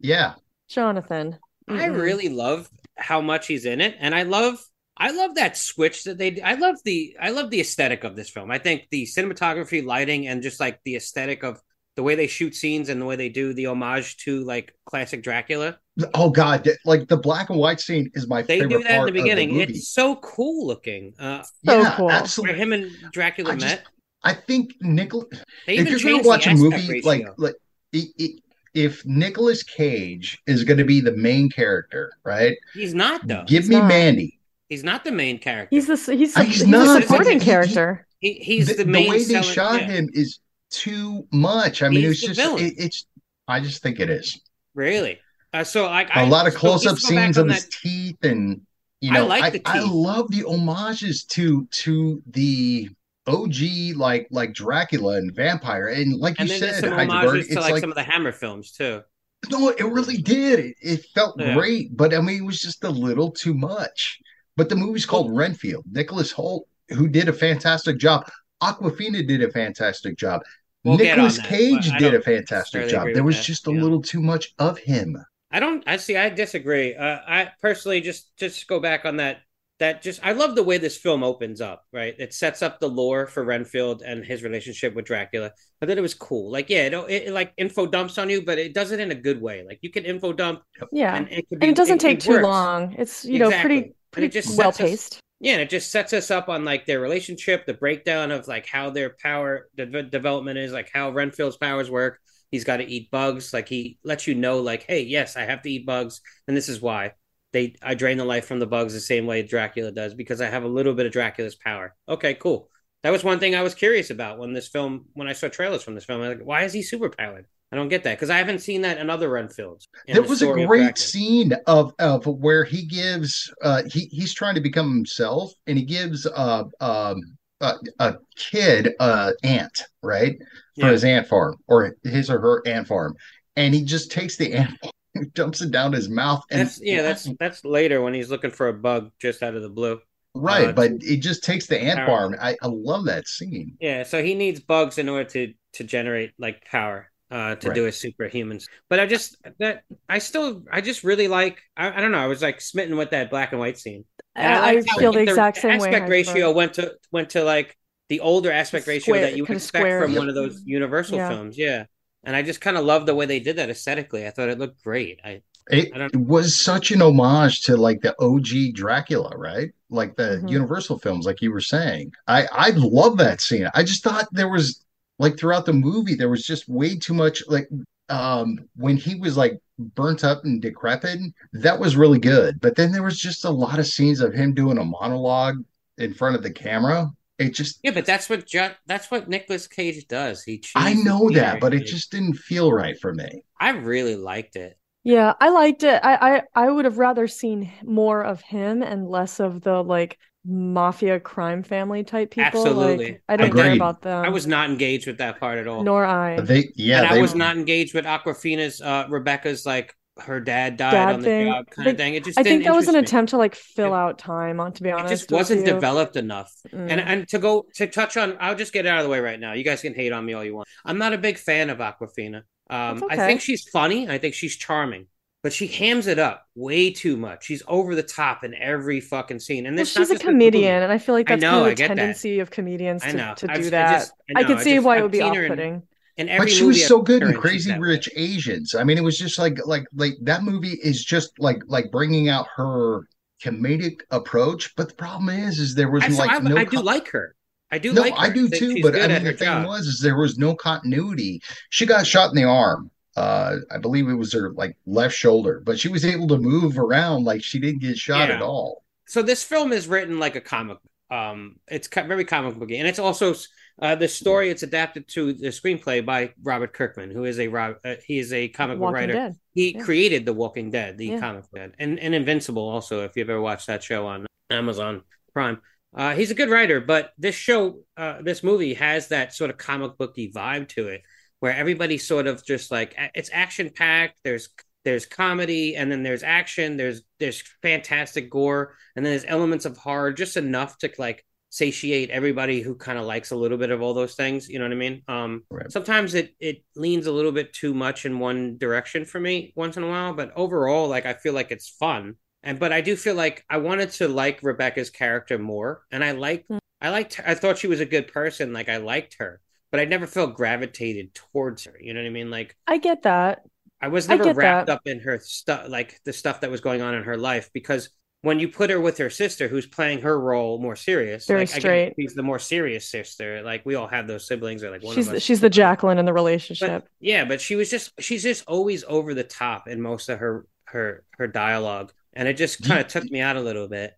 Yeah. 0.00 0.34
Jonathan. 0.68 1.38
I 1.68 1.88
Mm-mm. 1.88 2.00
really 2.00 2.28
love 2.28 2.70
how 2.96 3.20
much 3.20 3.46
he's 3.46 3.64
in 3.64 3.80
it, 3.80 3.96
and 3.98 4.14
I 4.14 4.22
love 4.22 4.58
I 4.96 5.10
love 5.10 5.34
that 5.36 5.56
switch 5.56 6.04
that 6.04 6.18
they. 6.18 6.40
I 6.40 6.54
love 6.54 6.76
the 6.84 7.16
I 7.20 7.30
love 7.30 7.50
the 7.50 7.60
aesthetic 7.60 8.04
of 8.04 8.16
this 8.16 8.30
film. 8.30 8.50
I 8.50 8.58
think 8.58 8.88
the 8.90 9.04
cinematography, 9.06 9.84
lighting, 9.84 10.26
and 10.28 10.42
just 10.42 10.60
like 10.60 10.80
the 10.84 10.96
aesthetic 10.96 11.42
of 11.44 11.60
the 11.96 12.02
way 12.02 12.14
they 12.14 12.26
shoot 12.26 12.54
scenes 12.54 12.88
and 12.88 13.00
the 13.00 13.04
way 13.06 13.16
they 13.16 13.28
do 13.28 13.52
the 13.52 13.66
homage 13.66 14.16
to 14.18 14.44
like 14.44 14.74
classic 14.86 15.22
Dracula. 15.22 15.78
Oh 16.14 16.30
God, 16.30 16.68
like 16.84 17.08
the 17.08 17.16
black 17.16 17.48
and 17.50 17.58
white 17.58 17.80
scene 17.80 18.10
is 18.14 18.28
my 18.28 18.42
They 18.42 18.60
favorite 18.60 18.68
They 18.68 18.76
do 18.76 18.82
that 18.84 18.90
in 18.90 18.96
part 18.98 19.06
the 19.06 19.12
beginning. 19.12 19.48
of 19.50 19.54
the 19.54 19.60
movie. 19.60 19.72
it's 19.78 19.88
so 19.88 20.16
cool 20.16 20.66
looking. 20.66 21.14
Uh, 21.18 21.42
So 21.42 21.80
yeah, 21.80 21.94
cool. 21.96 22.44
where 22.44 22.54
him 22.54 22.72
and 22.72 22.90
Dracula 23.12 23.52
I 23.52 23.56
just- 23.56 23.64
met. 23.76 23.84
I 24.24 24.34
think 24.34 24.74
Nicolas. 24.80 25.28
If 25.68 25.88
you're 25.88 26.00
gonna 26.16 26.26
watch 26.26 26.46
a 26.46 26.54
movie 26.54 26.88
ratio. 26.88 27.06
like 27.08 27.24
like 27.38 27.54
i 27.94 28.02
i 28.20 28.28
if 28.74 29.06
Nicolas 29.06 29.62
Cage 29.62 30.38
is 30.46 30.64
going 30.64 30.76
to 30.76 30.84
be 30.84 31.00
the 31.00 31.12
main 31.16 31.48
character, 31.48 32.12
right? 32.24 32.56
he's 32.74 32.92
not 32.92 33.26
though. 33.26 33.44
Give 33.46 33.62
He's 33.62 33.70
me 33.70 33.76
not. 33.76 33.88
Mandy. 33.88 34.38
He's 34.68 34.84
not 34.84 35.04
the 35.04 35.12
main 35.12 35.38
character. 35.38 35.68
He's 35.74 35.86
the 35.86 35.96
he's 36.14 36.34
he's 36.36 36.46
he's 36.46 36.66
not, 36.66 36.98
a 36.98 37.02
supporting 37.06 37.34
he- 37.34 37.38
he- 37.38 37.44
character. 37.50 38.06
he, 38.20 38.32
he's 38.34 38.66
the, 38.66 38.74
the, 38.74 38.84
the 38.84 38.92
way 39.08 39.18
they 39.18 39.24
selling- 39.24 39.42
shot 39.48 39.80
yeah. 39.80 39.86
him 39.86 40.10
is 40.12 40.40
too 40.70 41.26
much. 41.32 41.82
I 41.82 41.88
mean, 41.88 42.00
He's 42.00 42.22
it 42.24 42.28
was 42.28 42.36
the 42.36 42.42
just 42.42 42.60
it, 42.60 42.74
it's. 42.78 43.06
I 43.48 43.60
just 43.60 43.82
think 43.82 44.00
it 44.00 44.10
is 44.10 44.40
Really? 44.74 45.20
Uh, 45.52 45.64
so 45.64 45.86
like 45.86 46.08
a 46.10 46.18
I, 46.18 46.28
lot 46.28 46.46
of 46.46 46.52
so 46.52 46.58
close-up 46.58 46.92
let's 46.94 47.08
go 47.08 47.14
back 47.14 47.24
scenes 47.24 47.38
on 47.38 47.48
of 47.48 47.54
his 47.54 47.64
that- 47.64 47.72
teeth 47.72 48.24
and 48.24 48.60
You 49.00 49.12
know, 49.12 49.28
I 49.28 49.36
I, 49.36 49.40
like 49.40 49.52
the 49.52 49.62
I 49.64 49.80
love 49.80 50.30
the 50.30 50.42
homages 50.42 51.24
to 51.26 51.66
to 51.66 52.22
the 52.30 52.88
OG 53.26 53.94
like 53.96 54.26
like 54.30 54.52
Dracula 54.52 55.16
and 55.16 55.34
vampire, 55.34 55.88
and 55.88 56.14
like 56.18 56.36
And 56.38 56.48
you 56.48 56.58
said, 56.58 56.84
homages 56.84 57.46
it's 57.46 57.54
to 57.54 57.60
like, 57.60 57.72
like 57.72 57.80
some 57.80 57.90
of 57.90 57.96
the 57.96 58.02
Hammer 58.02 58.32
films 58.32 58.72
too. 58.72 59.02
no, 59.50 59.68
it 59.70 59.82
really 59.84 60.16
did. 60.18 60.58
It, 60.60 60.76
it 60.82 61.04
felt 61.14 61.38
Yeah. 61.40 61.54
great, 61.54 61.96
but 61.96 62.12
I 62.14 62.20
mean, 62.20 62.38
it 62.42 62.44
was 62.46 62.60
just 62.60 62.84
a 62.84 62.90
little 62.90 63.30
too 63.30 63.54
much. 63.54 64.18
But 64.56 64.68
the 64.68 64.76
movie's 64.76 65.06
called 65.06 65.34
Renfield. 65.36 65.84
Nicholas 65.90 66.32
Hoult, 66.32 66.62
who 66.90 67.08
did 67.08 67.28
a 67.28 67.32
fantastic 67.32 67.98
job. 67.98 68.28
Awkwafina 68.62 69.26
did 69.26 69.42
a 69.42 69.50
fantastic 69.50 70.16
job. 70.16 70.42
We'll 70.84 70.96
Nicolas 70.98 71.38
Cage 71.40 71.90
did 71.98 72.14
a 72.14 72.20
fantastic 72.22 72.88
job. 72.88 73.08
There 73.12 73.24
was 73.24 73.36
that, 73.36 73.42
just 73.44 73.66
a 73.66 73.72
yeah. 73.72 73.82
little 73.82 74.00
too 74.00 74.20
much 74.22 74.54
of 74.58 74.78
him. 74.78 75.16
I 75.50 75.58
don't. 75.60 75.82
I 75.86 75.96
see. 75.96 76.16
I 76.16 76.28
disagree. 76.30 76.94
Uh, 76.94 77.18
I 77.26 77.50
personally 77.60 78.00
just 78.00 78.36
just 78.36 78.66
go 78.68 78.78
back 78.80 79.04
on 79.04 79.16
that. 79.16 79.38
That 79.78 80.00
just 80.00 80.24
I 80.24 80.32
love 80.32 80.54
the 80.54 80.62
way 80.62 80.78
this 80.78 80.96
film 80.96 81.22
opens 81.22 81.60
up. 81.60 81.84
Right, 81.92 82.14
it 82.18 82.32
sets 82.32 82.62
up 82.62 82.80
the 82.80 82.88
lore 82.88 83.26
for 83.26 83.44
Renfield 83.44 84.02
and 84.02 84.24
his 84.24 84.42
relationship 84.42 84.94
with 84.94 85.04
Dracula. 85.04 85.50
I 85.82 85.86
thought 85.86 85.98
it 85.98 86.00
was 86.00 86.14
cool. 86.14 86.50
Like, 86.50 86.70
yeah, 86.70 86.86
it, 86.86 86.94
it, 87.10 87.32
like 87.32 87.52
info 87.58 87.86
dumps 87.86 88.16
on 88.16 88.30
you, 88.30 88.42
but 88.42 88.58
it 88.58 88.72
does 88.72 88.90
it 88.92 89.00
in 89.00 89.10
a 89.10 89.14
good 89.14 89.40
way. 89.42 89.64
Like, 89.66 89.80
you 89.82 89.90
can 89.90 90.04
info 90.04 90.32
dump, 90.32 90.62
Yeah. 90.92 91.14
and 91.14 91.28
it, 91.30 91.46
could 91.48 91.62
and 91.62 91.70
it 91.70 91.76
doesn't 91.76 91.96
it- 91.96 92.00
take 92.00 92.18
it 92.18 92.22
too 92.22 92.32
works. 92.32 92.44
long. 92.44 92.94
It's 92.96 93.24
you 93.24 93.38
know 93.38 93.48
Exactly. 93.48 93.80
pretty 93.80 93.94
pretty 94.12 94.28
just 94.28 94.56
well 94.56 94.72
paced. 94.72 95.20
Yeah, 95.38 95.52
and 95.54 95.62
it 95.62 95.70
just 95.70 95.90
sets 95.92 96.12
us 96.12 96.30
up 96.30 96.48
on 96.48 96.64
like 96.64 96.86
their 96.86 97.00
relationship, 97.00 97.66
the 97.66 97.74
breakdown 97.74 98.30
of 98.30 98.48
like 98.48 98.66
how 98.66 98.90
their 98.90 99.10
power 99.10 99.68
de- 99.76 100.02
development 100.04 100.58
is, 100.58 100.72
like 100.72 100.90
how 100.92 101.10
Renfield's 101.10 101.58
powers 101.58 101.90
work. 101.90 102.18
He's 102.50 102.64
got 102.64 102.78
to 102.78 102.84
eat 102.90 103.10
bugs. 103.10 103.52
Like 103.52 103.68
he 103.68 103.98
lets 104.02 104.26
you 104.26 104.34
know, 104.34 104.60
like, 104.60 104.84
hey, 104.84 105.02
yes, 105.02 105.36
I 105.36 105.42
have 105.42 105.62
to 105.62 105.70
eat 105.70 105.84
bugs, 105.86 106.20
and 106.48 106.56
this 106.56 106.68
is 106.68 106.80
why. 106.80 107.12
They 107.52 107.76
I 107.82 107.94
drain 107.94 108.18
the 108.18 108.24
life 108.24 108.46
from 108.46 108.60
the 108.60 108.66
bugs 108.66 108.92
the 108.94 109.00
same 109.00 109.26
way 109.26 109.42
Dracula 109.42 109.90
does 109.92 110.14
because 110.14 110.40
I 110.40 110.46
have 110.48 110.64
a 110.64 110.68
little 110.68 110.94
bit 110.94 111.06
of 111.06 111.12
Dracula's 111.12 111.54
power. 111.54 111.94
Okay, 112.08 112.34
cool. 112.34 112.70
That 113.02 113.10
was 113.10 113.22
one 113.22 113.38
thing 113.38 113.54
I 113.54 113.62
was 113.62 113.74
curious 113.74 114.10
about 114.10 114.38
when 114.38 114.52
this 114.52 114.68
film, 114.68 115.06
when 115.14 115.28
I 115.28 115.32
saw 115.34 115.48
trailers 115.48 115.82
from 115.82 115.94
this 115.94 116.04
film. 116.04 116.22
I 116.22 116.28
was 116.28 116.38
like, 116.38 116.46
why 116.46 116.64
is 116.64 116.72
he 116.72 116.80
superpowered? 116.80 117.44
I 117.72 117.76
don't 117.76 117.88
get 117.88 118.04
that 118.04 118.14
because 118.16 118.30
I 118.30 118.38
haven't 118.38 118.60
seen 118.60 118.82
that 118.82 118.98
in 118.98 119.10
other 119.10 119.28
Renfields. 119.28 119.88
there 120.06 120.22
was 120.22 120.40
a 120.42 120.46
story 120.46 120.62
of 120.62 120.68
great 120.68 120.98
scene 120.98 121.52
of 121.66 121.92
of 121.98 122.24
where 122.26 122.64
he 122.64 122.86
gives 122.86 123.52
uh 123.62 123.82
he 123.92 124.06
he's 124.06 124.34
trying 124.34 124.54
to 124.54 124.60
become 124.60 124.92
himself 124.94 125.52
and 125.66 125.76
he 125.76 125.84
gives 125.84 126.26
uh 126.26 126.64
um 126.80 127.36
a, 127.60 127.74
a 127.98 128.14
kid 128.36 128.94
uh 129.00 129.32
ant 129.42 129.82
right 130.02 130.36
for 130.78 130.86
Yeah. 130.86 130.92
his 130.92 131.04
ant 131.04 131.26
farm 131.26 131.56
or 131.66 131.96
his 132.04 132.30
or 132.30 132.40
her 132.40 132.62
ant 132.66 132.86
farm 132.86 133.14
and 133.56 133.74
he 133.74 133.82
just 133.82 134.10
takes 134.12 134.36
the 134.36 134.52
ant 134.54 134.70
farm 134.82 134.92
dumps 135.32 135.62
it 135.62 135.70
down 135.70 135.92
his 135.92 136.08
mouth 136.08 136.44
and 136.50 136.60
That's 136.68 136.80
yeah, 136.82 137.02
that's 137.02 137.28
that's 137.40 137.64
later 137.64 138.00
when 138.02 138.14
he's 138.14 138.30
looking 138.30 138.50
for 138.50 138.68
a 138.68 138.74
bug 138.74 139.10
just 139.18 139.42
out 139.42 139.54
of 139.54 139.62
the 139.62 139.70
blue. 139.70 140.00
right 140.34 140.68
uh, 140.68 140.72
but 140.72 140.92
it 141.00 141.18
just 141.18 141.42
takes 141.42 141.66
the 141.66 141.80
ant 141.80 141.96
Power. 141.98 142.06
farm 142.06 142.36
I, 142.40 142.52
I 142.62 142.66
love 142.68 143.06
that 143.06 143.26
scene 143.26 143.76
Yeah, 143.80 144.02
so 144.04 144.22
he 144.22 144.34
needs 144.34 144.60
bugs 144.60 144.98
in 144.98 145.08
order 145.08 145.28
to 145.30 145.54
to 145.74 145.84
generate 145.84 146.32
like 146.38 146.64
power 146.64 147.10
uh 147.30 147.56
to 147.56 147.68
Right. 147.68 147.74
do 147.74 147.86
a 147.86 147.90
superhumans. 147.90 148.64
But 148.88 149.00
I 149.00 149.06
just 149.06 149.36
that 149.58 149.82
I 150.08 150.18
still 150.18 150.62
I 150.70 150.80
just 150.80 151.02
really 151.04 151.28
like 151.28 151.60
I, 151.76 151.98
I 151.98 152.00
don't 152.00 152.12
know, 152.12 152.18
I 152.18 152.26
was 152.28 152.42
like 152.42 152.60
smitten 152.60 152.96
with 152.96 153.10
that 153.10 153.30
black 153.30 153.52
and 153.52 153.60
white 153.60 153.78
scene. 153.78 154.04
And 154.34 154.52
I, 154.54 154.70
I 154.70 154.74
liked 154.74 154.90
how 154.90 154.98
feel 154.98 155.12
the 155.12 155.24
the 155.24 155.30
exact 155.30 155.56
same 155.58 155.78
way. 155.78 155.88
aspect 155.88 156.08
ratio 156.08 156.52
went 156.52 156.74
to 156.74 156.94
went 157.10 157.30
to 157.30 157.42
like 157.44 157.76
the 158.08 158.20
older 158.20 158.52
aspect 158.52 158.86
ratio 158.86 159.14
Square- 159.14 159.20
that 159.22 159.36
you 159.36 159.42
would 159.44 159.50
expect 159.56 159.82
square. 159.82 160.02
from 160.02 160.14
one 160.14 160.28
of 160.28 160.34
those 160.36 160.62
Universal 160.64 161.16
Yeah. 161.18 161.28
films. 161.28 161.58
Yeah. 161.58 161.84
And 162.22 162.34
I 162.36 162.42
just 162.42 162.60
kind 162.60 162.76
of 162.76 162.84
love 162.84 163.06
the 163.06 163.14
way 163.14 163.26
they 163.26 163.40
did 163.40 163.56
that 163.56 163.70
aesthetically. 163.70 164.26
I 164.26 164.30
thought 164.30 164.48
it 164.48 164.58
looked 164.58 164.82
great. 164.84 165.20
I 165.24 165.42
it, 165.68 165.90
I 165.92 165.98
don't- 165.98 166.14
it 166.14 166.20
was 166.20 166.62
such 166.62 166.92
an 166.92 167.02
homage 167.02 167.62
to 167.62 167.76
like 167.76 168.00
the 168.02 168.14
OG 168.20 168.70
Dracula, 168.72 169.36
right? 169.36 169.70
Like 169.90 170.14
the 170.14 170.40
Mhm. 170.44 170.50
Universal 170.50 171.00
films, 171.00 171.26
like 171.26 171.42
you 171.42 171.50
were 171.50 171.60
saying. 171.60 172.12
I 172.28 172.46
I 172.52 172.70
love 172.76 173.16
that 173.18 173.40
scene. 173.40 173.68
I 173.74 173.82
just 173.82 174.04
thought 174.04 174.28
there 174.30 174.48
was 174.48 174.84
like 175.18 175.38
throughout 175.38 175.66
the 175.66 175.72
movie 175.72 176.14
there 176.14 176.28
was 176.28 176.44
just 176.44 176.68
way 176.68 176.96
too 176.96 177.14
much 177.14 177.42
like 177.48 177.68
um 178.08 178.58
when 178.76 178.96
he 178.96 179.14
was 179.16 179.36
like 179.36 179.60
burnt 179.78 180.24
up 180.24 180.44
and 180.44 180.62
decrepit, 180.62 181.18
that 181.52 181.78
was 181.78 181.96
really 181.96 182.18
good. 182.18 182.60
But 182.60 182.76
then 182.76 182.92
there 182.92 183.02
was 183.02 183.18
just 183.18 183.44
a 183.44 183.50
lot 183.50 183.78
of 183.78 183.86
scenes 183.86 184.20
of 184.20 184.32
him 184.32 184.54
doing 184.54 184.78
a 184.78 184.84
monologue 184.84 185.62
in 185.98 186.14
front 186.14 186.36
of 186.36 186.42
the 186.42 186.50
camera. 186.50 187.10
It 187.38 187.52
just 187.54 187.80
yeah, 187.82 187.90
but 187.90 188.06
that's 188.06 188.30
what 188.30 188.46
ju- 188.46 188.70
that's 188.86 189.10
what 189.10 189.28
Nicolas 189.28 189.66
Cage 189.66 190.06
does. 190.08 190.42
He 190.42 190.62
I 190.74 190.94
know 190.94 191.28
that, 191.30 191.60
but 191.60 191.74
it 191.74 191.84
just 191.84 192.10
didn't 192.10 192.34
feel 192.34 192.72
right 192.72 192.98
for 192.98 193.12
me. 193.12 193.42
I 193.60 193.70
really 193.70 194.16
liked 194.16 194.56
it. 194.56 194.78
Yeah, 195.04 195.34
I 195.40 195.50
liked 195.50 195.82
it. 195.82 196.00
I, 196.02 196.36
I 196.36 196.42
I 196.66 196.70
would 196.70 196.84
have 196.84 196.98
rather 196.98 197.28
seen 197.28 197.70
more 197.84 198.24
of 198.24 198.40
him 198.40 198.82
and 198.82 199.08
less 199.08 199.38
of 199.38 199.60
the 199.62 199.82
like 199.82 200.18
mafia 200.46 201.18
crime 201.20 201.62
family 201.62 202.04
type 202.04 202.30
people. 202.30 202.44
Absolutely. 202.66 203.06
Like 203.12 203.22
I 203.28 203.36
didn't 203.36 203.54
care 203.54 203.72
about 203.74 204.02
them. 204.02 204.24
I 204.24 204.28
was 204.28 204.46
not 204.46 204.70
engaged 204.70 205.06
with 205.06 205.18
that 205.18 205.40
part 205.40 205.58
at 205.58 205.66
all. 205.66 205.82
nor 205.82 206.04
I. 206.04 206.40
They 206.40 206.72
yeah, 206.76 207.02
and 207.02 207.10
they 207.10 207.18
I 207.18 207.20
was 207.22 207.34
not 207.34 207.56
engaged 207.56 207.94
with 207.94 208.04
Awkwafina's 208.04 208.80
uh 208.80 209.06
Rebecca's 209.08 209.66
like 209.66 209.94
her 210.18 210.40
dad 210.40 210.78
died 210.78 210.92
Dad 210.92 211.14
on 211.16 211.20
the 211.20 211.24
thing. 211.26 211.46
job 211.48 211.66
kind 211.70 211.86
They- 211.86 211.90
of 211.90 211.96
thing. 211.98 212.14
It 212.14 212.24
just 212.24 212.38
I 212.38 212.42
think 212.42 212.60
didn't 212.62 212.72
that 212.72 212.76
was 212.76 212.88
an 212.88 212.94
me. 212.94 213.00
attempt 213.00 213.30
to 213.30 213.36
like 213.36 213.54
fill 213.54 213.92
It- 213.92 213.98
out 213.98 214.18
time. 214.18 214.60
On 214.60 214.72
to 214.72 214.82
be 214.82 214.90
honest. 214.90 215.04
It 215.04 215.06
honest, 215.08 215.22
just 215.24 215.30
wasn't 215.32 215.66
developed 215.66 216.16
enough. 216.16 216.52
Mm. 216.72 216.90
And 216.90 217.00
and 217.00 217.28
to 217.28 217.38
go 217.38 217.66
to 217.74 217.86
touch 217.86 218.16
on, 218.16 218.36
I'll 218.40 218.54
just 218.56 218.72
get 218.72 218.86
it 218.86 218.88
out 218.88 218.98
of 218.98 219.04
the 219.04 219.10
way 219.10 219.20
right 219.20 219.38
now. 219.38 219.52
You 219.52 219.64
guys 219.64 219.82
can 219.82 219.94
hate 219.94 220.12
on 220.12 220.24
me 220.24 220.32
all 220.32 220.44
you 220.44 220.54
want. 220.54 220.68
I'm 220.84 220.98
not 220.98 221.12
a 221.12 221.18
big 221.18 221.36
fan 221.38 221.68
of 221.70 221.78
Awkwafina. 221.78 222.42
Um, 222.70 222.98
That's 223.00 223.12
I 223.12 223.16
think 223.26 223.40
she's 223.42 223.68
funny. 223.68 224.08
I 224.08 224.18
think 224.18 224.34
she's 224.34 224.56
charming, 224.56 225.06
but 225.46 225.52
she 225.52 225.68
hams 225.68 226.08
it 226.08 226.18
up 226.18 226.44
way 226.56 226.90
too 226.90 227.16
much. 227.16 227.44
She's 227.44 227.62
over 227.68 227.94
the 227.94 228.02
top 228.02 228.42
in 228.42 228.52
every 228.52 228.98
fucking 229.00 229.38
scene. 229.38 229.64
And 229.66 229.76
Well, 229.76 229.84
she's 229.84 229.94
a 229.94 230.00
not 230.00 230.08
just 230.08 230.12
this 230.18 230.22
comedian, 230.28 230.82
and 230.82 230.90
I 230.90 230.98
feel 230.98 231.14
like 231.14 231.30
I 231.30 231.34
that's 231.36 231.42
know, 231.42 231.50
kind 231.50 231.62
I 231.66 231.68
of 231.68 231.70
the 231.70 231.74
get 231.76 231.88
that. 231.90 231.94
tendency 231.98 232.40
of 232.40 232.50
comedians 232.50 233.04
I 233.04 233.12
to, 233.12 233.16
know. 233.16 233.34
to 233.36 233.50
I've- 233.52 233.60
do 233.60 233.66
I 233.68 233.70
that. 233.70 233.92
just- 234.00 234.12
I, 234.34 234.40
I 234.40 234.42
could 234.42 234.56
I 234.58 234.62
see 234.64 234.74
just- 234.74 234.84
why 234.84 234.94
it 234.94 234.96
I've 234.96 235.02
would 235.04 235.12
be 235.12 235.18
seen 235.20 235.34
her 235.34 235.44
off-putting. 235.44 235.82
In 236.16 236.28
every 236.28 236.46
but 236.46 236.52
she 236.52 236.64
was 236.64 236.84
so 236.84 237.00
good 237.00 237.22
seen 237.22 237.28
in 237.28 237.34
in, 237.36 237.40
Crazy 237.40 237.70
that 237.70 237.80
way. 237.80 237.88
Rich 237.90 238.08
Asians. 238.16 238.74
I 238.74 238.82
mean, 238.82 238.98
it 238.98 239.04
was 239.04 239.16
just 239.16 239.38
like 239.38 239.56
like 239.66 239.84
like 239.94 240.14
that 240.22 240.42
movie 240.42 240.76
is 240.82 241.04
just 241.04 241.38
like 241.38 241.62
like 241.68 241.92
bringing 241.92 242.28
out 242.28 242.48
her 242.56 243.02
comedic 243.40 244.00
approach. 244.10 244.74
But 244.74 244.88
the 244.88 244.94
problem 244.96 245.28
is, 245.28 245.60
is 245.60 245.76
there 245.76 245.90
was 245.90 246.02
I, 246.02 246.08
like 246.08 246.30
I, 246.32 246.38
no 246.40 246.56
I 246.56 246.64
do 246.64 246.78
con- 246.78 246.84
like 246.84 247.08
her. 247.10 247.36
I 247.70 247.78
do 247.78 247.92
no, 247.92 248.00
like 248.00 248.14
her. 248.14 248.20
I 248.20 248.30
do 248.30 248.48
too. 248.48 248.78
But 248.82 248.96
I 248.96 249.06
mean, 249.06 249.10
her 249.10 249.32
the 249.32 249.38
thing 249.38 249.46
job. 249.46 249.66
was, 249.66 249.86
is 249.86 250.00
there 250.00 250.16
was 250.16 250.38
no 250.38 250.56
continuity. 250.56 251.40
She 251.70 251.86
got 251.86 252.04
shot 252.04 252.30
in 252.30 252.34
the 252.36 252.42
arm. 252.44 252.90
Uh, 253.16 253.56
I 253.70 253.78
believe 253.78 254.08
it 254.08 254.14
was 254.14 254.32
her 254.34 254.52
like 254.52 254.76
left 254.86 255.14
shoulder, 255.16 255.62
but 255.64 255.78
she 255.80 255.88
was 255.88 256.04
able 256.04 256.28
to 256.28 256.36
move 256.38 256.78
around 256.78 257.24
like 257.24 257.42
she 257.42 257.58
didn't 257.58 257.80
get 257.80 257.96
shot 257.96 258.28
Yeah. 258.28 258.36
at 258.36 258.42
all. 258.42 258.84
so 259.06 259.22
this 259.22 259.42
film 259.42 259.72
is 259.72 259.88
written 259.88 260.18
like 260.18 260.36
a 260.36 260.40
comic 260.40 260.78
um 261.08 261.54
it's 261.68 261.86
very 261.86 262.24
comic 262.24 262.56
booky 262.58 262.78
and 262.78 262.88
it's 262.88 262.98
also 262.98 263.32
uh 263.80 263.94
the 263.94 264.08
story 264.08 264.50
it's 264.50 264.64
adapted 264.64 265.06
to 265.06 265.32
the 265.32 265.46
screenplay 265.48 266.04
by 266.04 266.32
robert 266.42 266.72
kirkman 266.72 267.12
who 267.12 267.22
is 267.24 267.38
a 267.38 267.46
uh, 267.48 267.94
he 268.04 268.18
is 268.18 268.32
a 268.32 268.48
comic 268.48 268.76
book 268.80 268.92
writer 268.92 269.12
Dead. 269.12 269.36
he 269.54 269.76
Yeah. 269.76 269.84
created 269.84 270.26
the 270.26 270.32
walking 270.32 270.70
dead 270.72 270.98
the 270.98 271.06
Yeah. 271.06 271.20
comic 271.20 271.44
dead 271.54 271.74
and, 271.78 272.00
and 272.00 272.12
invincible 272.12 272.68
also 272.68 273.04
if 273.04 273.16
you've 273.16 273.30
ever 273.30 273.40
watched 273.40 273.68
that 273.68 273.84
show 273.84 274.04
on 274.08 274.26
amazon 274.50 275.02
prime 275.32 275.60
uh 275.94 276.12
he's 276.16 276.32
a 276.32 276.34
good 276.34 276.50
writer 276.50 276.80
but 276.80 277.12
this 277.18 277.36
show 277.36 277.78
uh 277.96 278.20
this 278.22 278.42
movie 278.42 278.74
has 278.74 279.06
that 279.08 279.32
sort 279.32 279.50
of 279.50 279.56
comic 279.56 279.96
booky 279.98 280.32
vibe 280.32 280.66
to 280.70 280.88
it 280.88 281.02
where 281.46 281.54
everybody's 281.54 282.04
sort 282.06 282.26
of 282.26 282.44
just 282.44 282.72
like 282.72 282.96
it's 283.14 283.30
action 283.32 283.70
packed 283.70 284.18
there's 284.24 284.48
there's 284.84 285.06
comedy 285.06 285.76
and 285.76 285.92
then 285.92 286.02
there's 286.02 286.24
action 286.24 286.76
there's 286.76 287.02
there's 287.20 287.40
fantastic 287.62 288.28
gore 288.30 288.74
and 288.96 289.06
then 289.06 289.12
there's 289.12 289.24
elements 289.28 289.64
of 289.64 289.76
horror 289.76 290.12
just 290.12 290.36
enough 290.36 290.76
to 290.78 290.90
like 290.98 291.24
satiate 291.50 292.10
everybody 292.10 292.62
who 292.62 292.74
kind 292.74 292.98
of 292.98 293.04
likes 293.06 293.30
a 293.30 293.36
little 293.36 293.58
bit 293.58 293.70
of 293.70 293.80
all 293.80 293.94
those 293.94 294.16
things 294.16 294.48
you 294.48 294.58
know 294.58 294.64
what 294.64 294.72
i 294.72 294.74
mean 294.74 295.02
um 295.06 295.44
Right. 295.50 295.70
sometimes 295.70 296.14
it 296.14 296.34
it 296.40 296.64
leans 296.74 297.06
a 297.06 297.12
little 297.12 297.30
bit 297.32 297.52
too 297.52 297.72
much 297.74 298.04
in 298.06 298.18
one 298.18 298.58
direction 298.58 299.04
for 299.04 299.20
me 299.20 299.52
once 299.54 299.76
in 299.76 299.84
a 299.84 299.88
while 299.88 300.14
but 300.14 300.32
overall 300.36 300.88
like 300.88 301.06
i 301.06 301.14
feel 301.14 301.32
like 301.32 301.52
it's 301.52 301.68
fun 301.68 302.16
and 302.42 302.58
but 302.58 302.72
i 302.72 302.80
do 302.80 302.96
feel 302.96 303.14
like 303.14 303.44
i 303.48 303.58
wanted 303.58 303.92
to 303.92 304.08
like 304.08 304.40
rebecca's 304.42 304.90
character 304.90 305.38
more 305.38 305.82
and 305.92 306.02
i 306.02 306.10
like 306.10 306.44
Mm. 306.48 306.58
i 306.80 306.90
liked 306.90 307.20
i 307.24 307.34
thought 307.36 307.58
she 307.58 307.68
was 307.68 307.80
a 307.80 307.86
good 307.94 308.08
person 308.12 308.52
like 308.52 308.68
i 308.68 308.78
liked 308.78 309.16
her 309.20 309.40
but 309.70 309.80
i 309.80 309.84
never 309.84 310.06
felt 310.06 310.34
gravitated 310.36 311.14
towards 311.14 311.64
her 311.64 311.76
you 311.80 311.92
know 311.94 312.00
what 312.00 312.06
i 312.06 312.10
mean 312.10 312.30
like 312.30 312.56
I 312.66 312.78
get 312.78 313.02
that. 313.02 313.42
I 313.80 313.88
was 313.88 314.08
never 314.08 314.24
get 314.24 314.36
wrapped 314.36 314.66
that. 314.66 314.72
up 314.74 314.80
in 314.86 315.00
her 315.00 315.18
stuff, 315.18 315.68
like 315.68 316.00
the 316.04 316.12
stuff 316.12 316.40
that 316.40 316.50
was 316.50 316.60
going 316.60 316.80
on 316.82 316.94
in 316.94 317.02
her 317.04 317.16
life, 317.16 317.50
because 317.52 317.90
when 318.22 318.40
you 318.40 318.48
put 318.48 318.70
her 318.70 318.80
with 318.80 318.98
her 318.98 319.10
sister, 319.10 319.48
who's 319.48 319.66
playing 319.66 320.00
her 320.00 320.18
role 320.18 320.58
more 320.58 320.76
serious, 320.76 321.28
Very 321.28 321.40
like, 321.42 321.50
again, 321.54 321.60
straight. 321.60 321.94
she's 321.98 322.14
the 322.14 322.22
more 322.22 322.38
serious 322.38 322.88
sister. 322.88 323.42
Like 323.42 323.64
we 323.66 323.74
all 323.74 323.86
have 323.86 324.06
those 324.08 324.26
siblings, 324.26 324.64
or 324.64 324.70
like 324.70 324.82
one 324.82 324.94
She's 324.94 325.06
of 325.06 325.12
the, 325.12 325.16
us. 325.16 325.22
she's 325.22 325.40
the 325.40 325.50
Jacqueline 325.50 325.98
in 325.98 326.06
the 326.06 326.12
relationship. 326.12 326.84
But 326.84 326.90
yeah, 327.00 327.24
but 327.24 327.40
she 327.40 327.54
was 327.56 327.70
just 327.70 327.92
she's 328.00 328.22
just 328.22 328.44
always 328.48 328.84
over 328.88 329.14
the 329.14 329.24
top 329.24 329.68
in 329.68 329.80
most 329.80 330.08
of 330.08 330.18
her 330.18 330.46
her 330.64 331.04
her 331.18 331.26
dialogue, 331.28 331.92
and 332.14 332.26
it 332.26 332.34
just 332.36 332.62
kind 332.62 332.80
of 332.80 332.88
took 332.88 333.10
me 333.10 333.20
out 333.20 333.36
a 333.36 333.40
little 333.40 333.68
bit. 333.68 333.92